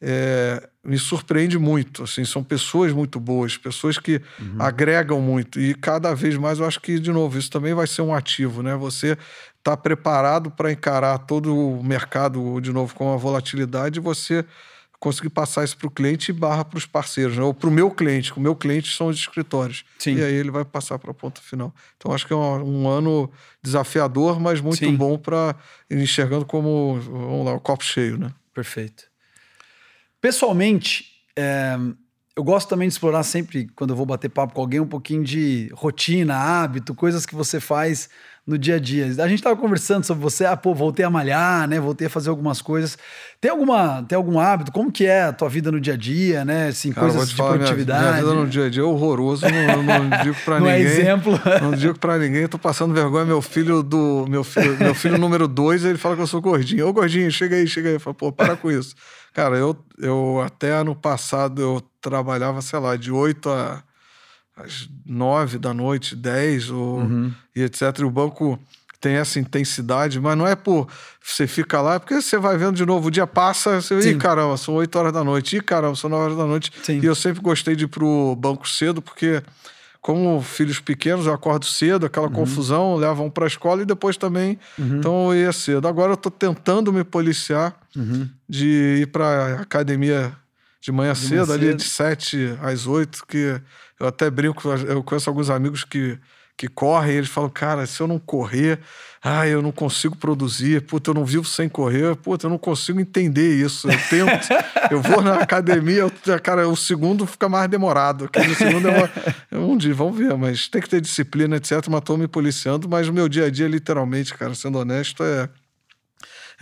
É, 0.03 0.67
me 0.83 0.97
surpreende 0.97 1.59
muito. 1.59 2.03
Assim, 2.03 2.25
são 2.25 2.43
pessoas 2.43 2.91
muito 2.91 3.19
boas, 3.19 3.55
pessoas 3.55 3.99
que 3.99 4.19
agregam 4.57 5.21
muito. 5.21 5.59
E 5.59 5.75
cada 5.75 6.15
vez 6.15 6.35
mais 6.37 6.57
eu 6.57 6.65
acho 6.65 6.79
que, 6.81 6.97
de 6.99 7.11
novo, 7.11 7.37
isso 7.37 7.51
também 7.51 7.73
vai 7.75 7.85
ser 7.85 8.01
um 8.01 8.11
ativo, 8.11 8.63
né? 8.63 8.75
Você 8.75 9.15
está 9.59 9.77
preparado 9.77 10.49
para 10.49 10.71
encarar 10.71 11.19
todo 11.19 11.55
o 11.55 11.83
mercado, 11.83 12.59
de 12.59 12.73
novo, 12.73 12.95
com 12.95 13.13
a 13.13 13.17
volatilidade, 13.17 13.99
e 13.99 14.01
você 14.01 14.43
conseguir 15.01 15.31
passar 15.31 15.63
isso 15.63 15.75
para 15.75 15.87
o 15.87 15.91
cliente 15.91 16.29
e 16.29 16.33
barra 16.33 16.63
para 16.63 16.77
os 16.77 16.85
parceiros, 16.85 17.35
né? 17.35 17.41
ou 17.41 17.55
para 17.55 17.67
o 17.67 17.71
meu 17.71 17.89
cliente, 17.89 18.31
que 18.31 18.37
o 18.37 18.41
meu 18.41 18.55
cliente 18.55 18.95
são 18.95 19.07
os 19.07 19.17
escritórios. 19.17 19.83
Sim. 19.97 20.17
E 20.17 20.23
aí 20.23 20.33
ele 20.35 20.51
vai 20.51 20.63
passar 20.63 20.99
para 20.99 21.09
a 21.09 21.13
ponta 21.13 21.41
final. 21.41 21.73
Então 21.97 22.13
acho 22.13 22.27
que 22.27 22.31
é 22.31 22.35
um, 22.35 22.83
um 22.83 22.87
ano 22.87 23.29
desafiador, 23.63 24.39
mas 24.39 24.61
muito 24.61 24.77
Sim. 24.77 24.95
bom 24.95 25.17
para 25.17 25.55
enxergando 25.89 26.45
como, 26.45 26.99
vamos 27.01 27.45
lá, 27.47 27.53
o 27.53 27.59
copo 27.59 27.83
cheio, 27.83 28.15
né? 28.15 28.31
Perfeito. 28.53 29.05
Pessoalmente, 30.21 31.05
é, 31.35 31.75
eu 32.35 32.43
gosto 32.43 32.69
também 32.69 32.87
de 32.87 32.93
explorar 32.93 33.23
sempre, 33.23 33.67
quando 33.75 33.89
eu 33.89 33.95
vou 33.95 34.05
bater 34.05 34.29
papo 34.29 34.53
com 34.53 34.61
alguém, 34.61 34.79
um 34.79 34.87
pouquinho 34.87 35.23
de 35.23 35.71
rotina, 35.73 36.35
hábito, 36.35 36.93
coisas 36.93 37.25
que 37.25 37.33
você 37.33 37.59
faz 37.59 38.07
no 38.45 38.57
dia 38.57 38.75
a 38.75 38.79
dia. 38.79 39.05
A 39.05 39.27
gente 39.27 39.35
estava 39.39 39.55
conversando 39.55 40.03
sobre 40.03 40.23
você, 40.23 40.45
ah, 40.45 40.57
pô, 40.57 40.73
voltei 40.73 41.05
a 41.05 41.09
malhar, 41.09 41.67
né? 41.67 41.79
Voltei 41.79 42.07
a 42.07 42.09
fazer 42.09 42.29
algumas 42.29 42.61
coisas. 42.61 42.97
Tem 43.39 43.49
alguma, 43.51 44.03
tem 44.03 44.15
algum 44.15 44.39
hábito? 44.39 44.71
Como 44.71 44.91
que 44.91 45.05
é 45.05 45.23
a 45.25 45.31
tua 45.33 45.47
vida 45.47 45.71
no 45.71 45.79
dia 45.79 45.93
a 45.93 45.97
dia, 45.97 46.43
né? 46.43 46.67
Assim, 46.69 46.91
Cara, 46.91 47.07
coisas 47.07 47.29
de 47.29 47.35
falar, 47.35 47.51
minha- 47.51 47.59
produtividade. 47.65 48.01
Minha, 48.03 48.15
vida 48.23 48.33
no 48.33 48.47
dia 48.47 48.65
a 48.65 48.69
dia 48.69 48.81
é 48.81 48.85
horroroso, 48.85 49.45
não, 49.47 49.83
não 49.83 50.09
digo 50.23 50.35
para 50.43 50.59
Não 50.59 50.67
é 50.67 50.77
ninguém. 50.79 50.91
exemplo. 50.91 51.39
Não 51.61 51.71
digo 51.71 51.99
para 51.99 52.17
ninguém, 52.17 52.47
tô 52.47 52.57
passando 52.57 52.93
vergonha. 52.93 53.25
Meu 53.25 53.41
filho 53.41 53.83
do 53.83 54.25
meu 54.27 54.43
filho, 54.43 54.77
meu 54.77 54.95
filho 54.95 55.17
número 55.17 55.47
dois, 55.47 55.85
ele 55.85 55.97
fala 55.97 56.15
que 56.15 56.21
eu 56.21 56.27
sou 56.27 56.41
gordinho. 56.41 56.87
Ô, 56.87 56.93
gordinho, 56.93 57.31
chega 57.31 57.55
aí, 57.55 57.67
chega 57.67 57.89
aí. 57.89 57.95
Eu 57.95 57.99
falo, 57.99 58.15
pô, 58.15 58.31
para 58.31 58.55
com 58.57 58.71
isso. 58.71 58.95
Cara, 59.33 59.55
eu, 59.55 59.77
eu 59.99 60.41
até 60.45 60.71
ano 60.71 60.93
passado 60.95 61.61
eu 61.61 61.81
trabalhava, 62.01 62.61
sei 62.61 62.79
lá, 62.79 62.95
de 62.97 63.11
8 63.11 63.49
a, 63.49 63.81
às 64.65 64.89
9 65.05 65.57
da 65.57 65.73
noite, 65.73 66.15
10 66.15 66.69
ou, 66.69 66.99
Uhum. 66.99 67.31
e 67.55 67.61
etc. 67.61 67.81
E 67.99 68.03
o 68.03 68.09
banco 68.11 68.59
tem 68.99 69.13
essa 69.15 69.39
intensidade, 69.39 70.19
mas 70.19 70.37
não 70.37 70.45
é 70.45 70.55
por 70.55 70.87
você 71.23 71.47
fica 71.47 71.81
lá, 71.81 71.99
porque 71.99 72.21
você 72.21 72.37
vai 72.37 72.55
vendo 72.57 72.75
de 72.75 72.85
novo, 72.85 73.07
o 73.07 73.11
dia 73.11 73.25
passa, 73.25 73.81
você, 73.81 73.99
Sim. 74.01 74.09
ih, 74.09 74.15
caramba, 74.17 74.55
são 74.57 74.75
8 74.75 74.95
horas 74.99 75.11
da 75.13 75.23
noite, 75.23 75.57
ih, 75.57 75.61
caramba, 75.61 75.95
são 75.95 76.09
9 76.09 76.23
horas 76.25 76.37
da 76.37 76.45
noite. 76.45 76.71
Sim. 76.83 76.99
E 77.01 77.05
eu 77.05 77.15
sempre 77.15 77.41
gostei 77.41 77.75
de 77.75 77.85
ir 77.85 77.87
pro 77.87 78.35
banco 78.35 78.67
cedo, 78.69 79.01
porque 79.01 79.41
como 79.99 80.41
filhos 80.41 80.79
pequenos, 80.79 81.25
eu 81.27 81.33
acordo 81.33 81.65
cedo, 81.65 82.05
aquela 82.07 82.27
Uhum. 82.27 82.33
confusão, 82.33 82.95
levam 82.95 83.29
para 83.29 83.45
a 83.45 83.47
escola 83.47 83.81
e 83.83 83.85
depois 83.85 84.17
também, 84.17 84.57
então 84.77 85.31
eu 85.33 85.39
ia 85.45 85.51
cedo. 85.51 85.87
Agora 85.87 86.13
eu 86.13 86.17
tô 86.17 86.29
tentando 86.31 86.91
me 86.93 87.03
policiar 87.03 87.75
Uhum. 87.95 88.27
de 88.49 88.99
ir 89.01 89.07
para 89.07 89.61
academia 89.61 90.31
de 90.81 90.91
manhã 90.91 91.13
De 91.13 91.19
manhã 91.27 91.43
cedo, 91.45 91.53
ali 91.53 91.67
cedo. 91.67 91.77
de 91.77 91.83
7 91.83 92.57
às 92.61 92.87
8, 92.87 93.23
que 93.27 93.61
eu 94.01 94.07
até 94.07 94.29
brinco, 94.29 94.67
eu 94.69 95.03
conheço 95.03 95.29
alguns 95.29 95.49
amigos 95.49 95.83
que 95.83 96.19
que 96.61 96.67
correm, 96.67 97.15
eles 97.15 97.29
falam, 97.29 97.49
cara, 97.49 97.87
se 97.87 97.99
eu 97.99 98.07
não 98.07 98.19
correr, 98.19 98.79
ah, 99.23 99.47
eu 99.47 99.63
não 99.63 99.71
consigo 99.71 100.15
produzir, 100.15 100.81
puta, 100.83 101.09
eu 101.09 101.15
não 101.15 101.25
vivo 101.25 101.43
sem 101.43 101.67
correr, 101.67 102.15
puta, 102.17 102.45
eu 102.45 102.51
não 102.51 102.57
consigo 102.59 102.99
entender 102.99 103.55
isso. 103.55 103.89
Eu 103.89 103.97
tento, 104.09 104.47
eu 104.91 105.01
vou 105.01 105.23
na 105.23 105.37
academia, 105.37 106.01
eu, 106.01 106.11
cara, 106.39 106.67
o 106.67 106.75
segundo 106.75 107.25
fica 107.25 107.49
mais 107.49 107.67
demorado. 107.67 108.25
Aquele 108.25 108.53
segundo 108.53 108.87
é 108.87 108.91
uma, 109.51 109.59
um 109.59 109.75
dia, 109.75 109.93
vamos 109.95 110.15
ver, 110.15 110.37
mas 110.37 110.67
tem 110.67 110.79
que 110.79 110.89
ter 110.89 111.01
disciplina, 111.01 111.55
etc. 111.55 111.87
Mas 111.89 112.01
tô 112.01 112.15
me 112.15 112.27
policiando, 112.27 112.87
mas 112.87 113.07
o 113.07 113.13
meu 113.13 113.27
dia 113.27 113.45
a 113.45 113.49
dia, 113.49 113.67
literalmente, 113.67 114.35
cara, 114.35 114.53
sendo 114.53 114.77
honesto, 114.77 115.23
é 115.23 115.49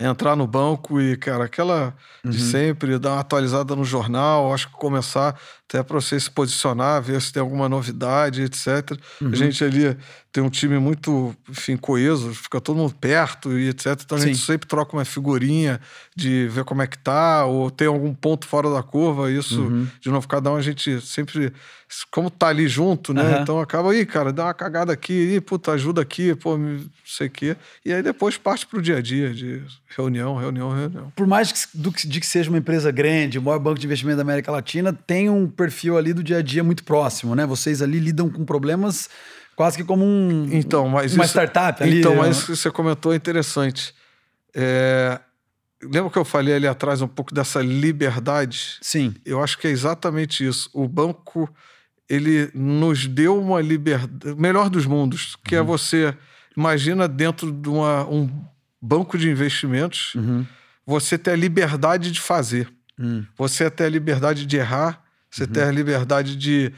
entrar 0.00 0.34
no 0.34 0.46
banco 0.46 0.98
e, 0.98 1.14
cara, 1.16 1.44
aquela 1.44 1.94
de 2.24 2.38
uhum. 2.38 2.50
sempre, 2.50 2.98
dar 2.98 3.12
uma 3.12 3.20
atualizada 3.20 3.76
no 3.76 3.84
jornal, 3.84 4.52
acho 4.54 4.68
que 4.68 4.74
começar 4.74 5.38
até 5.70 5.84
para 5.84 6.00
você 6.00 6.18
se 6.18 6.28
posicionar, 6.28 7.00
ver 7.00 7.22
se 7.22 7.32
tem 7.32 7.40
alguma 7.40 7.68
novidade, 7.68 8.42
etc. 8.42 8.90
Uhum. 9.20 9.30
A 9.30 9.36
gente 9.36 9.62
ali 9.62 9.96
tem 10.32 10.42
um 10.42 10.50
time 10.50 10.78
muito, 10.78 11.34
enfim, 11.48 11.76
coeso, 11.76 12.32
fica 12.34 12.60
todo 12.60 12.76
mundo 12.76 12.94
perto 12.94 13.58
e 13.58 13.68
etc. 13.68 14.00
Então 14.04 14.18
a 14.18 14.20
gente 14.20 14.38
sempre 14.38 14.68
troca 14.68 14.96
uma 14.96 15.04
figurinha 15.04 15.80
de 16.14 16.48
ver 16.48 16.64
como 16.64 16.82
é 16.82 16.86
que 16.86 16.98
tá, 16.98 17.44
ou 17.44 17.70
tem 17.70 17.88
algum 17.88 18.14
ponto 18.14 18.46
fora 18.46 18.70
da 18.70 18.82
curva, 18.82 19.30
isso, 19.30 19.62
uhum. 19.62 19.88
de 20.00 20.08
novo, 20.08 20.28
cada 20.28 20.52
um 20.52 20.56
a 20.56 20.62
gente 20.62 21.00
sempre, 21.00 21.52
como 22.10 22.30
tá 22.30 22.48
ali 22.48 22.68
junto, 22.68 23.12
né? 23.12 23.36
Uhum. 23.36 23.42
Então 23.42 23.60
acaba 23.60 23.90
aí, 23.90 24.06
cara, 24.06 24.32
dá 24.32 24.44
uma 24.44 24.54
cagada 24.54 24.92
aqui, 24.92 25.34
e, 25.34 25.40
puta, 25.40 25.72
ajuda 25.72 26.00
aqui, 26.00 26.34
pô, 26.36 26.56
não 26.56 26.80
sei 27.04 27.26
o 27.26 27.30
quê. 27.30 27.56
E 27.84 27.92
aí 27.92 28.02
depois 28.02 28.36
parte 28.36 28.66
pro 28.66 28.80
dia 28.80 28.98
a 28.98 29.02
dia, 29.02 29.34
de 29.34 29.62
reunião, 29.96 30.36
reunião, 30.36 30.70
reunião. 30.70 31.12
Por 31.16 31.26
mais 31.26 31.50
que, 31.50 31.76
do, 31.76 31.90
de 31.90 32.20
que 32.20 32.26
seja 32.26 32.48
uma 32.50 32.58
empresa 32.58 32.92
grande, 32.92 33.38
o 33.38 33.42
maior 33.42 33.58
banco 33.58 33.80
de 33.80 33.86
investimento 33.86 34.16
da 34.16 34.22
América 34.22 34.52
Latina, 34.52 34.92
tem 34.92 35.28
um 35.28 35.48
perfil 35.60 35.98
ali 35.98 36.14
do 36.14 36.22
dia 36.22 36.38
a 36.38 36.42
dia 36.42 36.64
muito 36.64 36.82
próximo, 36.84 37.34
né? 37.34 37.44
Vocês 37.44 37.82
ali 37.82 37.98
lidam 37.98 38.30
com 38.30 38.44
problemas 38.46 39.10
quase 39.54 39.76
que 39.76 39.84
como 39.84 40.02
um, 40.02 40.48
então, 40.50 40.88
mas 40.88 41.14
uma 41.14 41.24
isso, 41.24 41.32
startup 41.32 41.82
ali. 41.82 41.98
Então, 41.98 42.16
mas 42.16 42.38
isso 42.38 42.46
que 42.46 42.56
você 42.56 42.70
comentou 42.70 43.12
é 43.12 43.16
interessante. 43.16 43.94
É, 44.54 45.20
lembra 45.82 46.10
que 46.10 46.16
eu 46.16 46.24
falei 46.24 46.54
ali 46.54 46.66
atrás 46.66 47.02
um 47.02 47.08
pouco 47.08 47.34
dessa 47.34 47.60
liberdade? 47.60 48.78
Sim. 48.80 49.14
Eu 49.22 49.42
acho 49.42 49.58
que 49.58 49.66
é 49.66 49.70
exatamente 49.70 50.46
isso. 50.46 50.70
O 50.72 50.88
banco, 50.88 51.46
ele 52.08 52.50
nos 52.54 53.06
deu 53.06 53.38
uma 53.38 53.60
liberdade, 53.60 54.34
melhor 54.40 54.70
dos 54.70 54.86
mundos, 54.86 55.36
que 55.44 55.54
é 55.54 55.60
uhum. 55.60 55.64
é 55.64 55.66
você, 55.66 56.14
imagina 56.56 57.06
dentro 57.06 57.52
de 57.52 57.68
uma, 57.68 58.08
um 58.08 58.30
banco 58.80 59.18
de 59.18 59.28
investimentos, 59.28 60.14
uhum. 60.14 60.46
você 60.86 61.18
ter 61.18 61.32
a 61.32 61.36
liberdade 61.36 62.10
de 62.10 62.20
fazer. 62.20 62.66
Uhum. 62.98 63.26
Você 63.36 63.70
ter 63.70 63.84
a 63.84 63.90
liberdade 63.90 64.46
de 64.46 64.56
errar, 64.56 65.02
você 65.30 65.46
ter 65.46 65.62
a 65.62 65.70
liberdade 65.70 66.36
de 66.36 66.72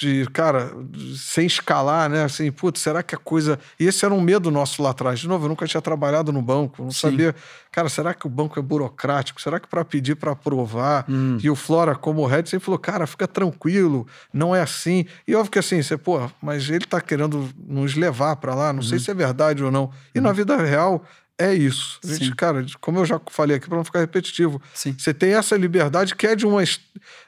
de, 0.00 0.24
cara, 0.32 0.72
sem 1.14 1.46
escalar, 1.46 2.08
né? 2.08 2.24
Assim, 2.24 2.50
putz, 2.50 2.80
será 2.80 3.02
que 3.02 3.14
a 3.14 3.18
coisa. 3.18 3.58
E 3.78 3.84
esse 3.84 4.02
era 4.02 4.14
um 4.14 4.20
medo 4.20 4.50
nosso 4.50 4.82
lá 4.82 4.90
atrás. 4.90 5.20
De 5.20 5.28
novo, 5.28 5.44
eu 5.44 5.48
nunca 5.50 5.66
tinha 5.66 5.80
trabalhado 5.82 6.32
no 6.32 6.40
banco, 6.40 6.82
não 6.82 6.90
Sim. 6.90 7.00
sabia. 7.00 7.34
Cara, 7.70 7.86
será 7.90 8.14
que 8.14 8.26
o 8.26 8.30
banco 8.30 8.58
é 8.58 8.62
burocrático? 8.62 9.38
Será 9.38 9.60
que 9.60 9.68
para 9.68 9.84
pedir 9.84 10.16
para 10.16 10.32
aprovar? 10.32 11.04
Hum. 11.06 11.36
E 11.42 11.50
o 11.50 11.54
Flora, 11.54 11.94
como 11.94 12.24
head, 12.24 12.48
sempre 12.48 12.64
falou, 12.64 12.78
cara, 12.78 13.06
fica 13.06 13.28
tranquilo, 13.28 14.06
não 14.32 14.56
é 14.56 14.62
assim. 14.62 15.04
E 15.28 15.34
óbvio 15.34 15.52
que 15.52 15.58
assim, 15.58 15.82
você, 15.82 15.98
pô, 15.98 16.30
mas 16.40 16.70
ele 16.70 16.86
tá 16.86 16.98
querendo 17.02 17.50
nos 17.68 17.94
levar 17.94 18.36
para 18.36 18.54
lá, 18.54 18.72
não 18.72 18.80
uhum. 18.80 18.88
sei 18.88 18.98
se 18.98 19.10
é 19.10 19.14
verdade 19.14 19.62
ou 19.62 19.70
não. 19.70 19.90
E 20.14 20.18
uhum. 20.18 20.24
na 20.24 20.32
vida 20.32 20.56
real, 20.56 21.04
é 21.40 21.54
isso. 21.54 21.98
A 22.04 22.06
gente, 22.08 22.26
Sim. 22.26 22.34
cara, 22.34 22.64
como 22.80 22.98
eu 22.98 23.06
já 23.06 23.18
falei 23.30 23.56
aqui, 23.56 23.66
para 23.66 23.78
não 23.78 23.84
ficar 23.84 24.00
repetitivo, 24.00 24.60
Sim. 24.74 24.94
você 24.96 25.14
tem 25.14 25.34
essa 25.34 25.56
liberdade 25.56 26.14
que 26.14 26.26
é 26.26 26.36
de 26.36 26.46
uma. 26.46 26.62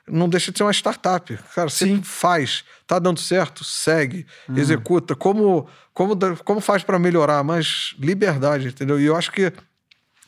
Não 0.07 0.29
deixa 0.29 0.53
de 0.53 0.59
ser 0.59 0.65
uma 0.65 0.73
startup. 0.73 1.39
Cara, 1.55 1.71
você 1.71 1.87
Sim. 1.87 2.03
faz, 2.03 2.63
tá 2.87 2.99
dando 2.99 3.19
certo, 3.19 3.65
segue, 3.65 4.27
hum. 4.49 4.59
executa. 4.59 5.17
Como, 5.17 5.67
como, 5.95 6.15
como 6.45 6.61
faz 6.61 6.83
para 6.83 6.99
melhorar? 6.99 7.43
Mas 7.43 7.95
liberdade, 7.99 8.69
entendeu? 8.69 9.01
E 9.01 9.07
eu 9.07 9.17
acho 9.17 9.33
que, 9.33 9.51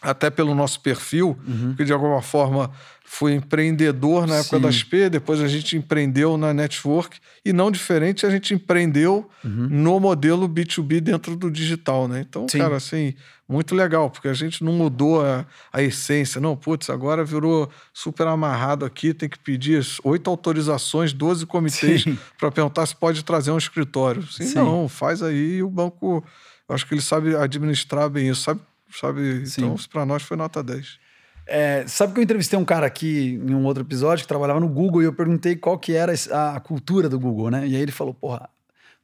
até 0.04 0.28
pelo 0.28 0.54
nosso 0.54 0.80
perfil, 0.80 1.36
uhum. 1.46 1.74
que 1.74 1.84
de 1.84 1.92
alguma 1.92 2.20
forma 2.20 2.70
foi 3.04 3.32
empreendedor 3.32 4.26
na 4.26 4.36
época 4.36 4.56
Sim. 4.56 4.62
da 4.62 4.72
SP, 4.72 5.08
depois 5.08 5.40
a 5.40 5.48
gente 5.48 5.76
empreendeu 5.76 6.36
na 6.36 6.52
Network, 6.52 7.18
e 7.44 7.52
não 7.52 7.70
diferente, 7.70 8.26
a 8.26 8.30
gente 8.30 8.54
empreendeu 8.54 9.28
uhum. 9.42 9.68
no 9.70 10.00
modelo 10.00 10.48
B2B 10.48 11.00
dentro 11.00 11.36
do 11.36 11.50
digital, 11.50 12.06
né? 12.06 12.24
Então, 12.28 12.46
Sim. 12.48 12.58
cara, 12.58 12.76
assim, 12.76 13.14
muito 13.48 13.74
legal, 13.74 14.10
porque 14.10 14.28
a 14.28 14.34
gente 14.34 14.62
não 14.62 14.72
mudou 14.72 15.24
a, 15.24 15.46
a 15.72 15.82
essência. 15.82 16.40
Não, 16.40 16.56
putz, 16.56 16.90
agora 16.90 17.24
virou 17.24 17.70
super 17.92 18.26
amarrado 18.26 18.84
aqui, 18.84 19.14
tem 19.14 19.28
que 19.28 19.38
pedir 19.38 19.86
oito 20.02 20.28
autorizações, 20.28 21.12
12 21.12 21.46
comitês 21.46 22.04
para 22.38 22.50
perguntar 22.50 22.84
se 22.84 22.96
pode 22.96 23.24
trazer 23.24 23.50
um 23.50 23.58
escritório. 23.58 24.22
Sim, 24.26 24.44
Sim. 24.44 24.54
não, 24.56 24.88
faz 24.88 25.22
aí 25.22 25.56
e 25.56 25.62
o 25.62 25.70
banco, 25.70 26.24
acho 26.68 26.86
que 26.86 26.94
ele 26.94 27.02
sabe 27.02 27.36
administrar 27.36 28.10
bem 28.10 28.28
isso, 28.28 28.42
sabe? 28.42 28.60
Sabe? 29.00 29.44
Então, 29.46 29.76
para 29.90 30.04
nós 30.04 30.22
foi 30.22 30.36
nota 30.36 30.62
10. 30.62 30.98
É, 31.46 31.84
sabe 31.86 32.14
que 32.14 32.20
eu 32.20 32.24
entrevistei 32.24 32.58
um 32.58 32.64
cara 32.64 32.86
aqui 32.86 33.38
em 33.46 33.54
um 33.54 33.64
outro 33.64 33.82
episódio 33.82 34.24
que 34.24 34.28
trabalhava 34.28 34.60
no 34.60 34.68
Google 34.68 35.02
e 35.02 35.04
eu 35.04 35.12
perguntei 35.12 35.56
qual 35.56 35.78
que 35.78 35.92
era 35.92 36.12
a 36.32 36.58
cultura 36.60 37.08
do 37.08 37.20
Google, 37.20 37.50
né? 37.50 37.66
E 37.66 37.76
aí 37.76 37.82
ele 37.82 37.92
falou, 37.92 38.14
porra, 38.14 38.48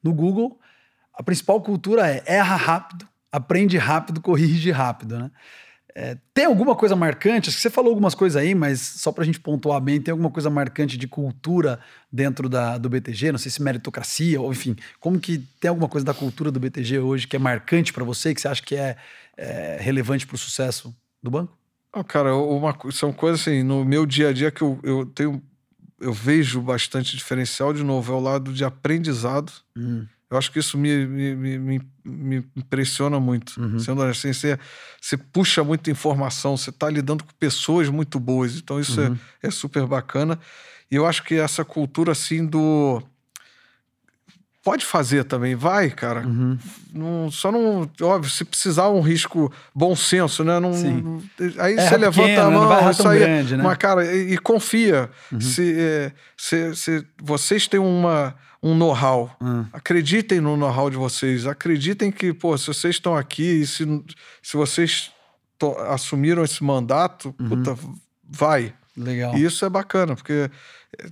no 0.02 0.14
Google 0.14 0.58
a 1.20 1.22
principal 1.22 1.60
cultura 1.60 2.08
é 2.08 2.22
erra 2.24 2.56
rápido, 2.56 3.06
aprende 3.30 3.76
rápido, 3.76 4.22
corrige 4.22 4.70
rápido, 4.70 5.18
né? 5.18 5.30
É, 5.94 6.16
tem 6.32 6.44
alguma 6.44 6.74
coisa 6.74 6.94
marcante? 6.94 7.48
Acho 7.48 7.56
que 7.56 7.62
você 7.62 7.70
falou 7.70 7.90
algumas 7.90 8.14
coisas 8.14 8.40
aí, 8.40 8.54
mas 8.54 8.80
só 8.80 9.10
para 9.10 9.22
a 9.22 9.26
gente 9.26 9.40
pontuar 9.40 9.80
bem, 9.80 10.00
tem 10.00 10.12
alguma 10.12 10.30
coisa 10.30 10.48
marcante 10.48 10.96
de 10.96 11.08
cultura 11.08 11.80
dentro 12.12 12.48
da, 12.48 12.78
do 12.78 12.88
BTG? 12.88 13.32
Não 13.32 13.38
sei 13.38 13.50
se 13.50 13.62
meritocracia, 13.62 14.40
ou 14.40 14.52
enfim, 14.52 14.76
como 14.98 15.18
que 15.18 15.38
tem 15.60 15.68
alguma 15.68 15.88
coisa 15.88 16.04
da 16.04 16.14
cultura 16.14 16.50
do 16.50 16.60
BTG 16.60 16.98
hoje 16.98 17.26
que 17.26 17.36
é 17.36 17.38
marcante 17.38 17.92
para 17.92 18.04
você, 18.04 18.34
que 18.34 18.40
você 18.40 18.48
acha 18.48 18.62
que 18.62 18.76
é, 18.76 18.96
é 19.36 19.78
relevante 19.80 20.26
para 20.26 20.34
o 20.34 20.38
sucesso 20.38 20.94
do 21.22 21.30
banco? 21.30 21.56
Oh, 21.92 22.04
cara, 22.04 22.36
uma, 22.36 22.76
são 22.92 23.12
coisas 23.12 23.40
assim, 23.40 23.62
no 23.62 23.84
meu 23.84 24.06
dia 24.06 24.28
a 24.28 24.32
dia 24.32 24.50
que 24.50 24.62
eu, 24.62 24.78
eu 24.82 25.06
tenho, 25.06 25.42
eu 26.00 26.12
vejo 26.12 26.60
bastante 26.60 27.16
diferencial, 27.16 27.72
de 27.72 27.82
novo, 27.82 28.12
é 28.12 28.16
o 28.16 28.20
lado 28.20 28.52
de 28.52 28.64
aprendizado. 28.64 29.52
Hum. 29.76 30.06
Eu 30.30 30.38
acho 30.38 30.52
que 30.52 30.60
isso 30.60 30.78
me, 30.78 31.06
me, 31.06 31.58
me, 31.58 31.80
me 32.04 32.36
impressiona 32.56 33.18
muito. 33.18 33.60
Uhum. 33.60 33.80
Sendo 33.80 34.02
assim, 34.02 34.32
você, 34.32 34.56
você 35.00 35.16
puxa 35.16 35.64
muita 35.64 35.90
informação, 35.90 36.56
você 36.56 36.70
está 36.70 36.88
lidando 36.88 37.24
com 37.24 37.32
pessoas 37.38 37.88
muito 37.88 38.20
boas. 38.20 38.56
Então, 38.56 38.78
isso 38.78 39.00
é, 39.00 39.08
uhum. 39.08 39.18
é, 39.42 39.48
é 39.48 39.50
super 39.50 39.84
bacana. 39.86 40.38
E 40.88 40.94
eu 40.94 41.04
acho 41.04 41.24
que 41.24 41.34
essa 41.34 41.64
cultura, 41.64 42.12
assim, 42.12 42.46
do 42.46 43.02
pode 44.62 44.84
fazer 44.84 45.24
também, 45.24 45.54
vai, 45.54 45.90
cara. 45.90 46.26
Uhum. 46.26 46.58
Não, 46.92 47.30
só 47.30 47.50
não. 47.50 47.90
Óbvio, 48.02 48.30
se 48.30 48.44
precisar 48.44 48.88
um 48.88 49.00
risco 49.00 49.52
bom 49.74 49.96
senso, 49.96 50.44
né? 50.44 50.60
Não, 50.60 50.70
não 50.70 51.22
aí 51.58 51.74
é 51.74 51.88
você 51.88 51.96
levanta 51.96 52.28
pequeno, 52.28 52.62
a 52.62 52.82
mão, 52.82 52.90
isso 52.90 53.08
aí. 53.08 53.18
Grande, 53.18 53.56
né? 53.56 53.64
Mas, 53.64 53.76
cara, 53.78 54.14
e, 54.14 54.34
e 54.34 54.38
confia. 54.38 55.10
Uhum. 55.32 55.40
Se, 55.40 55.74
é, 55.76 56.12
se, 56.36 56.76
se 56.76 57.06
vocês 57.20 57.66
têm 57.66 57.80
uma, 57.80 58.34
um 58.62 58.74
know-how, 58.74 59.34
uhum. 59.40 59.66
acreditem 59.72 60.40
no 60.40 60.56
know-how 60.56 60.90
de 60.90 60.96
vocês. 60.96 61.46
Acreditem 61.46 62.12
que, 62.12 62.32
pô, 62.32 62.56
se 62.58 62.66
vocês 62.66 62.96
estão 62.96 63.16
aqui 63.16 63.60
e 63.60 63.66
se, 63.66 63.84
se 64.42 64.56
vocês 64.56 65.10
assumiram 65.88 66.44
esse 66.44 66.62
mandato, 66.62 67.34
uhum. 67.38 67.48
puta, 67.48 67.78
vai. 68.28 68.74
Legal. 68.96 69.36
E 69.36 69.44
isso 69.44 69.64
é 69.64 69.68
bacana, 69.70 70.14
porque 70.14 70.50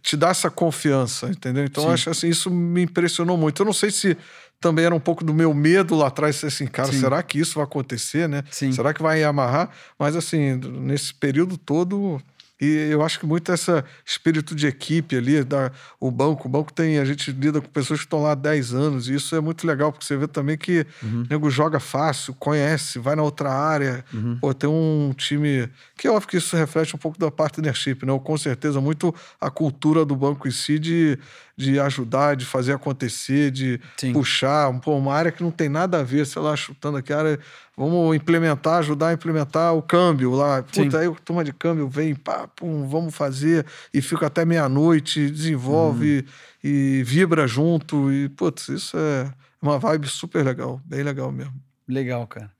te 0.02 0.16
dá 0.16 0.28
essa 0.28 0.50
confiança, 0.50 1.28
entendeu? 1.28 1.64
Então, 1.64 1.90
acho 1.90 2.10
assim, 2.10 2.28
isso 2.28 2.50
me 2.50 2.82
impressionou 2.82 3.36
muito. 3.36 3.62
Eu 3.62 3.66
não 3.66 3.72
sei 3.72 3.90
se 3.90 4.16
também 4.60 4.84
era 4.84 4.94
um 4.94 5.00
pouco 5.00 5.24
do 5.24 5.32
meu 5.32 5.54
medo 5.54 5.94
lá 5.94 6.08
atrás, 6.08 6.42
assim, 6.44 6.66
cara, 6.66 6.92
Sim. 6.92 7.00
será 7.00 7.22
que 7.22 7.38
isso 7.38 7.54
vai 7.54 7.64
acontecer, 7.64 8.28
né? 8.28 8.42
Sim. 8.50 8.72
Será 8.72 8.92
que 8.92 9.00
vai 9.00 9.22
amarrar? 9.22 9.70
Mas, 9.98 10.16
assim, 10.16 10.56
nesse 10.56 11.14
período 11.14 11.56
todo, 11.56 12.20
e 12.60 12.88
eu 12.90 13.02
acho 13.02 13.20
que 13.20 13.26
muito 13.26 13.52
esse 13.52 13.70
espírito 14.04 14.54
de 14.54 14.66
equipe 14.66 15.16
ali, 15.16 15.44
da, 15.44 15.70
o 16.00 16.10
banco, 16.10 16.48
o 16.48 16.50
banco 16.50 16.72
tem, 16.72 16.98
a 16.98 17.04
gente 17.04 17.30
lida 17.30 17.60
com 17.60 17.68
pessoas 17.68 18.00
que 18.00 18.06
estão 18.06 18.22
lá 18.22 18.32
há 18.32 18.34
10 18.34 18.74
anos, 18.74 19.08
e 19.08 19.14
isso 19.14 19.36
é 19.36 19.40
muito 19.40 19.66
legal, 19.66 19.92
porque 19.92 20.04
você 20.04 20.16
vê 20.16 20.26
também 20.26 20.56
que 20.56 20.86
uhum. 21.02 21.22
o 21.22 21.26
nego 21.30 21.50
joga 21.50 21.78
fácil, 21.78 22.34
conhece, 22.34 22.98
vai 22.98 23.14
na 23.14 23.22
outra 23.22 23.50
área, 23.50 24.04
uhum. 24.12 24.38
pô, 24.40 24.52
tem 24.52 24.68
um 24.68 25.12
time. 25.16 25.68
Que 25.96 26.08
é 26.08 26.10
óbvio 26.10 26.28
que 26.28 26.36
isso 26.36 26.56
reflete 26.56 26.94
um 26.96 26.98
pouco 26.98 27.18
da 27.18 27.30
partnership, 27.30 28.04
né? 28.04 28.12
Ou, 28.12 28.20
com 28.20 28.36
certeza, 28.36 28.80
muito 28.80 29.14
a 29.40 29.50
cultura 29.50 30.04
do 30.04 30.16
banco 30.16 30.48
em 30.48 30.50
si 30.50 30.78
de 30.78 31.18
de 31.58 31.80
ajudar, 31.80 32.36
de 32.36 32.46
fazer 32.46 32.72
acontecer, 32.72 33.50
de 33.50 33.80
Sim. 33.96 34.12
puxar. 34.12 34.72
Pô, 34.78 34.96
uma 34.96 35.12
área 35.12 35.32
que 35.32 35.42
não 35.42 35.50
tem 35.50 35.68
nada 35.68 35.98
a 35.98 36.02
ver, 36.04 36.24
sei 36.24 36.40
lá, 36.40 36.54
chutando 36.54 36.96
aqui, 36.98 37.12
área, 37.12 37.36
vamos 37.76 38.14
implementar, 38.14 38.78
ajudar 38.78 39.08
a 39.08 39.12
implementar 39.12 39.74
o 39.74 39.82
câmbio 39.82 40.30
lá. 40.30 40.62
Puta, 40.62 40.88
Sim. 40.88 40.96
aí 40.96 41.08
a 41.08 41.14
turma 41.24 41.42
de 41.42 41.52
câmbio 41.52 41.88
vem, 41.88 42.14
pá, 42.14 42.46
pum, 42.46 42.86
vamos 42.86 43.12
fazer, 43.12 43.66
e 43.92 44.00
fica 44.00 44.28
até 44.28 44.44
meia-noite, 44.44 45.28
desenvolve 45.28 46.18
uhum. 46.18 46.24
e, 46.62 46.98
e 47.00 47.02
vibra 47.02 47.44
junto. 47.48 48.12
E, 48.12 48.28
putz, 48.28 48.68
isso 48.68 48.96
é 48.96 49.28
uma 49.60 49.80
vibe 49.80 50.06
super 50.06 50.44
legal, 50.44 50.80
bem 50.84 51.02
legal 51.02 51.32
mesmo. 51.32 51.54
Legal, 51.88 52.24
cara. 52.28 52.52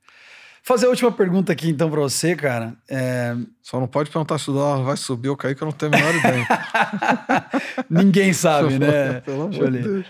Fazer 0.63 0.85
a 0.85 0.89
última 0.89 1.11
pergunta 1.11 1.51
aqui, 1.51 1.69
então, 1.69 1.89
para 1.89 2.01
você, 2.01 2.35
cara. 2.35 2.73
É... 2.89 3.35
Só 3.61 3.79
não 3.79 3.87
pode 3.87 4.09
perguntar 4.09 4.37
se 4.37 4.49
o 4.49 4.53
dólar 4.53 4.83
vai 4.83 4.97
subir 4.97 5.29
ou 5.29 5.37
cair, 5.37 5.55
que 5.55 5.61
eu 5.61 5.65
não 5.65 5.71
tenho 5.71 5.93
a 5.93 5.97
menor 5.97 6.15
ideia. 6.15 6.47
Ninguém 7.89 8.33
sabe, 8.33 8.77
né? 8.77 9.21
Pelo 9.21 9.43
amor 9.43 9.71
de 9.71 9.79
Deus. 9.79 10.05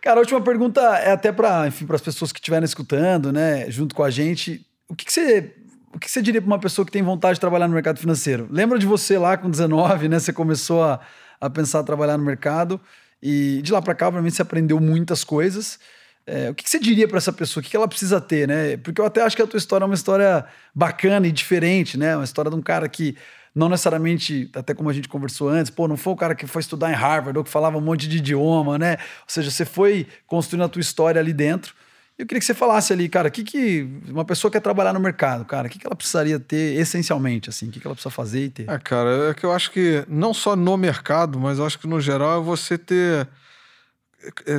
Cara, 0.00 0.18
a 0.18 0.20
última 0.20 0.40
pergunta 0.40 0.80
é 0.98 1.12
até 1.12 1.30
para, 1.30 1.64
as 1.64 2.00
pessoas 2.00 2.32
que 2.32 2.40
estiverem 2.40 2.64
escutando, 2.64 3.32
né, 3.32 3.70
junto 3.70 3.94
com 3.94 4.02
a 4.02 4.10
gente. 4.10 4.66
O 4.88 4.96
que, 4.96 5.04
que 5.04 5.12
você 5.12 5.54
o 5.94 5.98
que 5.98 6.10
você 6.10 6.22
diria 6.22 6.40
para 6.40 6.48
uma 6.48 6.58
pessoa 6.58 6.86
que 6.86 6.90
tem 6.90 7.02
vontade 7.02 7.34
de 7.34 7.40
trabalhar 7.40 7.68
no 7.68 7.74
mercado 7.74 8.00
financeiro? 8.00 8.48
Lembra 8.50 8.78
de 8.78 8.86
você 8.86 9.18
lá 9.18 9.36
com 9.36 9.50
19, 9.50 10.08
né? 10.08 10.18
Você 10.18 10.32
começou 10.32 10.82
a, 10.82 10.98
a 11.40 11.50
pensar 11.50 11.82
em 11.82 11.84
trabalhar 11.84 12.16
no 12.16 12.24
mercado 12.24 12.80
e 13.22 13.60
de 13.62 13.72
lá 13.72 13.80
para 13.80 13.94
cá, 13.94 14.08
obviamente, 14.08 14.34
você 14.34 14.42
aprendeu 14.42 14.80
muitas 14.80 15.22
coisas. 15.22 15.78
É, 16.26 16.50
o 16.50 16.54
que, 16.54 16.64
que 16.64 16.70
você 16.70 16.78
diria 16.78 17.08
para 17.08 17.18
essa 17.18 17.32
pessoa? 17.32 17.60
O 17.60 17.64
que, 17.64 17.70
que 17.70 17.76
ela 17.76 17.88
precisa 17.88 18.20
ter, 18.20 18.46
né? 18.46 18.76
Porque 18.76 19.00
eu 19.00 19.04
até 19.04 19.22
acho 19.22 19.34
que 19.34 19.42
a 19.42 19.46
tua 19.46 19.58
história 19.58 19.84
é 19.84 19.86
uma 19.86 19.94
história 19.94 20.44
bacana 20.74 21.26
e 21.26 21.32
diferente, 21.32 21.98
né? 21.98 22.16
Uma 22.16 22.24
história 22.24 22.50
de 22.50 22.56
um 22.56 22.62
cara 22.62 22.88
que 22.88 23.16
não 23.54 23.68
necessariamente, 23.68 24.50
até 24.54 24.72
como 24.74 24.88
a 24.88 24.92
gente 24.92 25.08
conversou 25.08 25.48
antes, 25.48 25.70
pô, 25.70 25.86
não 25.86 25.96
foi 25.96 26.12
o 26.12 26.16
cara 26.16 26.34
que 26.34 26.46
foi 26.46 26.60
estudar 26.60 26.90
em 26.90 26.94
Harvard 26.94 27.36
ou 27.38 27.44
que 27.44 27.50
falava 27.50 27.76
um 27.76 27.82
monte 27.82 28.08
de 28.08 28.18
idioma, 28.18 28.78
né? 28.78 28.92
Ou 28.92 29.26
seja, 29.28 29.50
você 29.50 29.64
foi 29.64 30.06
construindo 30.26 30.64
a 30.64 30.68
tua 30.68 30.80
história 30.80 31.20
ali 31.20 31.32
dentro. 31.32 31.74
Eu 32.18 32.26
queria 32.26 32.40
que 32.40 32.46
você 32.46 32.54
falasse 32.54 32.92
ali, 32.92 33.08
cara, 33.08 33.28
o 33.28 33.30
que, 33.30 33.42
que 33.42 33.88
uma 34.08 34.24
pessoa 34.24 34.50
quer 34.50 34.60
trabalhar 34.60 34.92
no 34.92 35.00
mercado, 35.00 35.44
cara, 35.44 35.66
o 35.66 35.70
que, 35.70 35.78
que 35.78 35.86
ela 35.86 35.96
precisaria 35.96 36.38
ter 36.38 36.78
essencialmente, 36.78 37.50
assim, 37.50 37.68
o 37.68 37.70
que, 37.70 37.80
que 37.80 37.86
ela 37.86 37.94
precisa 37.94 38.14
fazer 38.14 38.44
e 38.44 38.50
ter? 38.50 38.70
É, 38.70 38.78
cara, 38.78 39.30
é 39.30 39.34
que 39.34 39.44
eu 39.44 39.52
acho 39.52 39.70
que 39.70 40.04
não 40.08 40.32
só 40.32 40.54
no 40.54 40.76
mercado, 40.76 41.40
mas 41.40 41.58
eu 41.58 41.66
acho 41.66 41.78
que 41.78 41.86
no 41.86 42.00
geral 42.00 42.40
é 42.40 42.44
você 42.44 42.78
ter, 42.78 43.26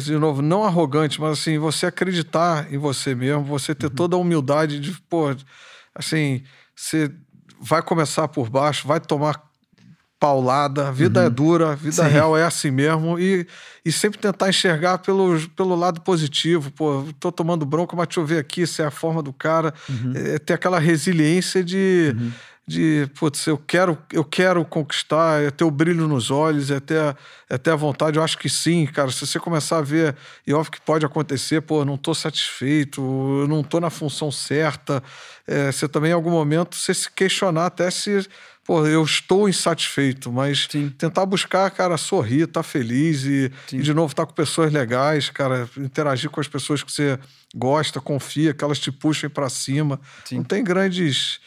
de 0.04 0.18
novo, 0.18 0.42
não 0.42 0.64
arrogante, 0.64 1.20
mas 1.20 1.40
assim, 1.40 1.58
você 1.58 1.86
acreditar 1.86 2.72
em 2.72 2.78
você 2.78 3.16
mesmo, 3.16 3.44
você 3.44 3.74
ter 3.74 3.88
uhum. 3.88 3.96
toda 3.96 4.16
a 4.16 4.20
humildade 4.20 4.80
de, 4.80 4.92
pô, 5.10 5.36
assim, 5.96 6.44
você 6.76 7.12
vai 7.60 7.82
começar 7.82 8.28
por 8.28 8.50
baixo, 8.50 8.88
vai 8.88 9.00
tomar 9.00 9.42
paulada, 10.24 10.90
vida 10.90 11.20
é 11.20 11.24
uhum. 11.24 11.28
é 11.28 11.30
dura, 11.30 11.76
vida 11.76 12.04
Sim. 12.04 12.10
real 12.10 12.38
é 12.38 12.46
assim 12.46 12.72
mesmo, 12.72 13.20
e, 13.20 13.46
e 13.84 13.92
sempre 13.92 14.18
tentar 14.18 14.48
enxergar 14.48 15.00
pelo, 15.00 15.38
pelo 15.50 15.76
lado 15.76 16.00
positivo. 16.00 16.72
Pô, 16.72 17.06
tô 17.20 17.30
tomando 17.30 17.66
bronca, 17.66 17.94
mas 17.94 18.08
deixa 18.08 18.22
eu 18.22 18.26
ver 18.26 18.40
aqui, 18.40 18.62
isso 18.62 18.82
é 18.82 18.86
a 18.86 18.92
forma 18.92 19.22
do 19.22 19.34
cara. 19.34 19.74
Uhum. 19.90 20.14
É, 20.16 20.40
ter 20.40 20.54
aquela 20.54 20.80
resiliência 20.80 21.62
de, 21.62 22.16
uhum. 22.18 22.32
De 22.66 23.10
putz, 23.20 23.46
eu 23.46 23.58
quero, 23.58 23.98
eu 24.12 24.24
quero 24.24 24.64
conquistar, 24.64 25.42
é 25.44 25.52
ter 25.52 25.66
o 25.66 25.72
brilho 25.72 26.08
nos 26.08 26.32
olhos, 26.32 26.72
é 26.72 26.80
ter, 26.80 27.16
é 27.50 27.58
ter 27.58 27.72
a 27.72 27.76
vontade. 27.76 28.18
Eu 28.18 28.24
acho 28.24 28.38
que 28.38 28.50
sim, 28.50 28.86
cara. 28.86 29.12
Se 29.12 29.26
você 29.26 29.40
começar 29.40 29.80
a 29.80 29.82
ver, 29.82 30.16
e 30.48 30.54
óbvio 30.54 30.72
que 30.72 30.82
pode 30.82 31.06
acontecer, 31.06 31.62
pô, 31.62 31.84
não 31.84 31.98
tô 31.98 32.14
satisfeito, 32.14 33.02
eu 33.42 33.48
não 33.48 33.64
tô 33.64 33.80
na 33.80 33.90
função 33.90 34.32
certa. 34.32 35.04
É, 35.46 35.72
você 35.72 35.88
também, 35.90 36.12
em 36.12 36.14
algum 36.14 36.32
momento, 36.32 36.76
você 36.76 36.94
se 36.94 37.12
questionar 37.12 37.66
até 37.66 37.92
se 37.92 38.28
pô, 38.64 38.88
eu 38.88 39.04
estou 39.04 39.50
insatisfeito, 39.50 40.32
mas 40.32 40.68
Sim. 40.70 40.90
tentar 40.90 41.26
buscar, 41.26 41.70
cara, 41.72 41.98
sorrir, 41.98 42.44
estar 42.44 42.62
tá 42.62 42.64
feliz 42.64 43.26
e, 43.26 43.52
e, 43.74 43.82
de 43.82 43.94
novo, 43.94 44.14
estar 44.14 44.24
tá 44.24 44.28
com 44.28 44.34
pessoas 44.34 44.72
legais, 44.72 45.30
cara, 45.30 45.70
interagir 45.78 46.30
com 46.30 46.40
as 46.40 46.48
pessoas 46.48 46.82
que 46.82 46.92
você 46.92 47.20
gosta, 47.54 48.00
confia, 48.00 48.54
que 48.54 48.64
elas 48.64 48.80
te 48.80 48.92
puxem 48.92 49.30
para 49.30 49.50
cima. 49.50 50.00
Sim. 50.26 50.38
Não 50.38 50.44
tem 50.44 50.64
grandes. 50.64 51.40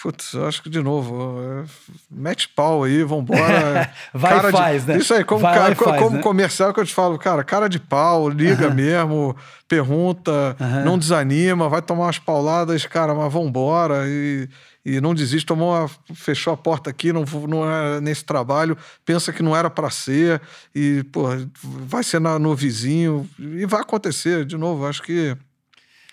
Putz, 0.00 0.34
acho 0.34 0.62
que 0.62 0.68
de 0.68 0.82
novo, 0.82 1.38
é, 1.40 1.64
mete 2.10 2.48
pau 2.48 2.84
aí, 2.84 3.02
vambora. 3.02 3.90
Vai 4.12 4.34
cara 4.34 4.48
e 4.48 4.52
faz, 4.52 4.84
de, 4.84 4.92
né? 4.92 4.98
Isso 4.98 5.14
aí, 5.14 5.24
como, 5.24 5.42
cara, 5.42 5.74
faz, 5.74 6.02
como 6.02 6.16
né? 6.16 6.22
comercial 6.22 6.72
que 6.74 6.80
eu 6.80 6.84
te 6.84 6.94
falo, 6.94 7.18
cara, 7.18 7.44
cara 7.44 7.68
de 7.68 7.78
pau, 7.78 8.28
liga 8.28 8.70
mesmo, 8.70 9.36
pergunta, 9.68 10.56
não 10.84 10.98
desanima, 10.98 11.68
vai 11.68 11.80
tomar 11.82 12.04
umas 12.04 12.18
pauladas, 12.18 12.84
cara, 12.86 13.14
mas 13.14 13.32
vambora. 13.32 14.04
E, 14.06 14.48
e 14.84 15.00
não 15.00 15.14
desiste, 15.14 15.46
tomou 15.46 15.72
uma, 15.72 15.90
fechou 16.14 16.52
a 16.52 16.56
porta 16.56 16.90
aqui, 16.90 17.12
não, 17.12 17.24
não 17.48 17.70
é 17.70 18.00
nesse 18.00 18.24
trabalho, 18.24 18.76
pensa 19.04 19.32
que 19.32 19.42
não 19.42 19.56
era 19.56 19.70
para 19.70 19.88
ser, 19.88 20.42
e 20.74 21.02
pô, 21.04 21.28
vai 21.62 22.04
ser 22.04 22.20
na, 22.20 22.38
no 22.38 22.54
vizinho, 22.54 23.28
e 23.38 23.64
vai 23.64 23.80
acontecer, 23.80 24.44
de 24.44 24.58
novo, 24.58 24.86
acho 24.86 25.02
que 25.02 25.34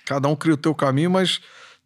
cada 0.05 0.29
um 0.29 0.35
cria 0.35 0.53
o 0.53 0.57
teu 0.57 0.73
caminho, 0.73 1.11
mas 1.11 1.41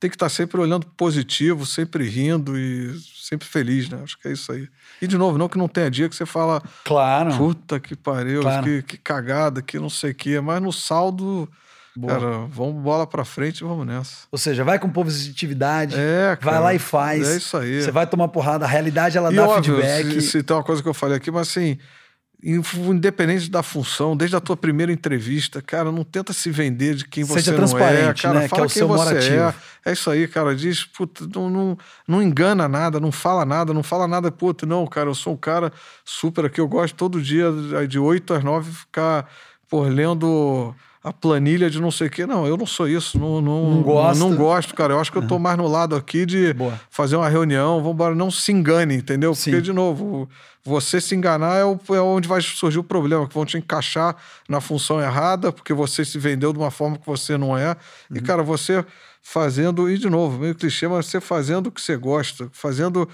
tem 0.05 0.09
que 0.09 0.15
estar 0.15 0.27
tá 0.27 0.29
sempre 0.29 0.59
olhando 0.61 0.85
positivo, 0.85 1.65
sempre 1.65 2.07
rindo 2.07 2.57
e 2.57 2.95
sempre 3.15 3.47
feliz, 3.47 3.89
né? 3.89 3.99
Acho 4.03 4.17
que 4.19 4.27
é 4.27 4.31
isso 4.31 4.51
aí. 4.51 4.67
E 5.01 5.07
de 5.07 5.17
novo, 5.17 5.37
não 5.37 5.49
que 5.49 5.57
não 5.57 5.67
tenha 5.67 5.89
dia 5.89 6.07
que 6.07 6.15
você 6.15 6.25
fala, 6.25 6.61
claro, 6.83 7.35
puta 7.35 7.79
que 7.79 7.95
pariu, 7.95 8.41
claro. 8.41 8.63
que, 8.63 8.83
que 8.83 8.97
cagada, 8.97 9.61
que 9.61 9.79
não 9.79 9.89
sei 9.89 10.11
o 10.11 10.15
que, 10.15 10.39
mas 10.39 10.61
no 10.61 10.71
saldo 10.71 11.49
Boa. 11.97 12.13
Cara, 12.13 12.37
vamos 12.49 12.83
bola 12.83 13.07
pra 13.07 13.23
frente 13.23 13.59
e 13.59 13.63
vamos 13.63 13.87
nessa. 13.87 14.27
Ou 14.29 14.37
seja, 14.37 14.65
vai 14.65 14.77
com 14.77 14.89
positividade, 14.89 15.95
é, 15.97 16.35
cara, 16.35 16.51
vai 16.51 16.59
lá 16.61 16.73
e 16.73 16.79
faz. 16.79 17.25
É 17.25 17.37
isso 17.37 17.55
aí. 17.55 17.81
Você 17.81 17.89
vai 17.89 18.05
tomar 18.05 18.27
porrada, 18.27 18.65
a 18.65 18.67
realidade 18.67 19.17
ela 19.17 19.31
e 19.31 19.35
dá 19.37 19.47
óbvio, 19.47 19.77
feedback. 19.77 20.21
Se, 20.21 20.31
se 20.31 20.43
tem 20.43 20.57
uma 20.57 20.63
coisa 20.63 20.83
que 20.83 20.89
eu 20.89 20.93
falei 20.93 21.15
aqui, 21.15 21.31
mas 21.31 21.47
assim, 21.47 21.77
independente 22.45 23.49
da 23.49 23.63
função, 23.63 24.15
desde 24.15 24.35
a 24.35 24.39
tua 24.39 24.55
primeira 24.55 24.91
entrevista, 24.91 25.63
cara, 25.63 25.91
não 25.91 26.03
tenta 26.03 26.31
se 26.31 26.51
vender 26.51 26.93
de 26.93 27.05
quem 27.07 27.25
Seja 27.25 27.51
você 27.51 27.53
transparente, 27.55 28.23
não 28.23 28.31
é. 28.31 28.33
Cara, 28.33 28.39
né? 28.41 28.47
fala 28.47 28.67
que 28.67 28.79
é 28.79 28.85
o 28.85 28.87
quem 28.87 28.97
você 28.97 29.03
morativo. 29.09 29.35
é. 29.35 29.55
É 29.87 29.91
isso 29.93 30.09
aí, 30.09 30.27
cara. 30.27 30.55
Diz, 30.55 30.83
puta, 30.83 31.27
não, 31.33 31.49
não, 31.49 31.77
não 32.07 32.21
engana 32.21 32.67
nada, 32.67 32.99
não 32.99 33.11
fala 33.11 33.45
nada, 33.45 33.73
não 33.73 33.81
fala 33.81 34.07
nada, 34.07 34.31
puta, 34.31 34.65
não, 34.65 34.85
cara, 34.85 35.09
eu 35.09 35.15
sou 35.15 35.33
um 35.33 35.37
cara 35.37 35.73
super 36.03 36.45
aqui, 36.45 36.61
eu 36.61 36.67
gosto 36.67 36.95
todo 36.95 37.21
dia, 37.21 37.51
de 37.87 37.97
8 37.97 38.33
às 38.35 38.43
9, 38.43 38.71
ficar, 38.71 39.27
por 39.67 39.87
lendo 39.87 40.75
a 41.05 41.13
planilha 41.13 41.69
de 41.69 41.79
não 41.79 41.91
sei 41.91 42.07
o 42.07 42.09
quê. 42.09 42.25
Não, 42.25 42.47
eu 42.47 42.57
não 42.57 42.65
sou 42.65 42.87
isso. 42.87 43.19
Não, 43.19 43.39
não, 43.39 43.69
não, 43.69 43.83
gosto. 43.83 44.19
não 44.19 44.35
gosto, 44.35 44.73
cara. 44.73 44.93
Eu 44.93 44.99
acho 44.99 45.11
que 45.11 45.17
eu 45.19 45.27
tô 45.27 45.37
mais 45.37 45.55
no 45.55 45.67
lado 45.67 45.95
aqui 45.95 46.25
de 46.25 46.51
Boa. 46.55 46.81
fazer 46.89 47.15
uma 47.15 47.29
reunião. 47.29 47.77
Vamos 47.77 47.93
embora, 47.93 48.15
não 48.15 48.31
se 48.31 48.51
engane, 48.51 48.95
entendeu? 48.95 49.35
Sim. 49.35 49.51
Porque, 49.51 49.61
de 49.61 49.71
novo, 49.71 50.27
você 50.63 50.99
se 50.99 51.13
enganar 51.13 51.57
é, 51.57 51.63
o, 51.63 51.79
é, 51.89 52.01
onde 52.01 52.27
vai 52.27 52.41
surgir 52.41 52.79
o 52.79 52.83
problema, 52.83 53.27
que 53.27 53.35
vão 53.35 53.45
te 53.45 53.55
encaixar 53.55 54.15
na 54.49 54.59
função 54.59 54.99
errada, 54.99 55.51
porque 55.51 55.75
você 55.75 56.03
se 56.03 56.17
vendeu 56.17 56.51
de 56.51 56.57
uma 56.57 56.71
forma 56.71 56.97
que 56.97 57.05
você 57.05 57.37
não 57.37 57.55
é. 57.55 57.69
Uhum. 58.09 58.17
E, 58.17 58.21
cara, 58.21 58.41
você 58.41 58.83
fazendo, 59.21 59.87
e 59.87 59.99
de 59.99 60.09
novo, 60.09 60.39
meio 60.39 60.55
clichê, 60.55 60.87
mas 60.87 61.05
você 61.05 61.21
fazendo 61.21 61.67
o 61.67 61.71
que 61.71 61.81
você 61.81 61.95
gosta, 61.95 62.49
fazendo 62.51 63.07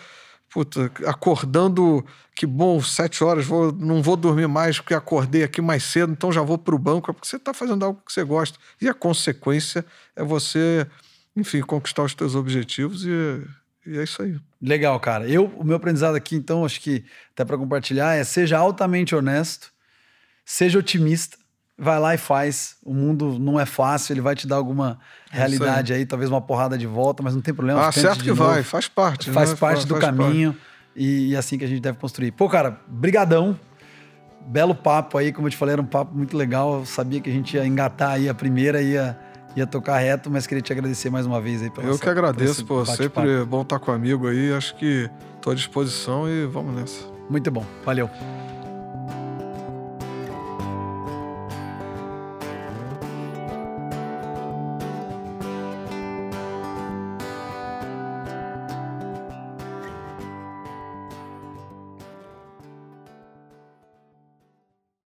puta, 0.51 0.91
acordando, 1.07 2.05
que 2.35 2.45
bom, 2.45 2.81
sete 2.81 3.23
horas, 3.23 3.45
vou, 3.45 3.71
não 3.71 4.01
vou 4.01 4.17
dormir 4.17 4.47
mais 4.47 4.79
porque 4.79 4.93
acordei 4.93 5.43
aqui 5.43 5.61
mais 5.61 5.83
cedo, 5.83 6.11
então 6.11 6.31
já 6.31 6.41
vou 6.41 6.57
para 6.57 6.75
o 6.75 6.79
banco, 6.79 7.09
é 7.09 7.13
porque 7.13 7.27
você 7.27 7.37
está 7.37 7.53
fazendo 7.53 7.85
algo 7.85 8.01
que 8.05 8.11
você 8.11 8.23
gosta. 8.23 8.59
E 8.79 8.89
a 8.89 8.93
consequência 8.93 9.85
é 10.15 10.23
você, 10.23 10.85
enfim, 11.35 11.61
conquistar 11.61 12.03
os 12.03 12.11
seus 12.11 12.35
objetivos 12.35 13.05
e, 13.05 13.09
e 13.87 13.97
é 13.97 14.03
isso 14.03 14.21
aí. 14.21 14.37
Legal, 14.61 14.99
cara. 14.99 15.27
Eu, 15.27 15.45
o 15.45 15.63
meu 15.63 15.77
aprendizado 15.77 16.15
aqui, 16.15 16.35
então, 16.35 16.65
acho 16.65 16.81
que 16.81 17.05
até 17.31 17.45
para 17.45 17.57
compartilhar, 17.57 18.15
é 18.15 18.23
seja 18.23 18.57
altamente 18.57 19.15
honesto, 19.15 19.71
seja 20.45 20.77
otimista 20.77 21.40
vai 21.81 21.99
lá 21.99 22.13
e 22.13 22.17
faz. 22.17 22.77
O 22.85 22.93
mundo 22.93 23.39
não 23.39 23.59
é 23.59 23.65
fácil, 23.65 24.13
ele 24.13 24.21
vai 24.21 24.35
te 24.35 24.47
dar 24.47 24.57
alguma 24.57 24.99
é 25.33 25.37
realidade 25.37 25.91
aí. 25.91 25.99
aí. 25.99 26.05
talvez 26.05 26.29
uma 26.29 26.39
porrada 26.39 26.77
de 26.77 26.85
volta, 26.85 27.23
mas 27.23 27.33
não 27.33 27.41
tem 27.41 27.53
problema. 27.53 27.87
Ah, 27.87 27.91
certo 27.91 28.21
que 28.23 28.29
novo. 28.29 28.45
vai, 28.45 28.61
faz 28.61 28.87
parte. 28.87 29.31
Faz 29.31 29.49
né? 29.49 29.55
parte 29.55 29.75
faz, 29.77 29.85
do 29.85 29.95
faz 29.95 30.05
caminho 30.05 30.53
parte. 30.53 30.67
E, 30.95 31.29
e 31.29 31.35
assim 31.35 31.57
que 31.57 31.65
a 31.65 31.67
gente 31.67 31.81
deve 31.81 31.97
construir. 31.97 32.31
Pô, 32.31 32.47
cara, 32.47 32.79
brigadão. 32.87 33.59
Belo 34.43 34.73
papo 34.73 35.19
aí, 35.19 35.31
como 35.31 35.47
eu 35.47 35.51
te 35.51 35.57
falei, 35.57 35.73
era 35.73 35.81
um 35.81 35.85
papo 35.85 36.15
muito 36.15 36.35
legal. 36.35 36.79
Eu 36.79 36.85
sabia 36.85 37.19
que 37.21 37.29
a 37.29 37.33
gente 37.33 37.55
ia 37.55 37.65
engatar 37.65 38.11
aí 38.11 38.27
a 38.27 38.33
primeira, 38.33 38.81
ia, 38.81 39.17
ia 39.55 39.67
tocar 39.67 39.97
reto, 39.99 40.31
mas 40.31 40.47
queria 40.47 40.63
te 40.63 40.73
agradecer 40.73 41.11
mais 41.11 41.27
uma 41.27 41.39
vez 41.39 41.61
aí 41.61 41.69
pela 41.69 41.85
Eu 41.85 41.91
essa, 41.91 42.01
que 42.01 42.09
agradeço, 42.09 42.65
pô. 42.65 42.83
Sempre 42.83 43.45
bom 43.45 43.61
estar 43.61 43.77
com 43.77 43.91
amigo 43.91 44.27
aí. 44.27 44.51
Acho 44.51 44.75
que 44.75 45.09
estou 45.35 45.51
à 45.51 45.55
disposição 45.55 46.27
e 46.27 46.47
vamos 46.47 46.75
nessa. 46.75 47.05
Muito 47.29 47.51
bom. 47.51 47.63
Valeu. 47.85 48.09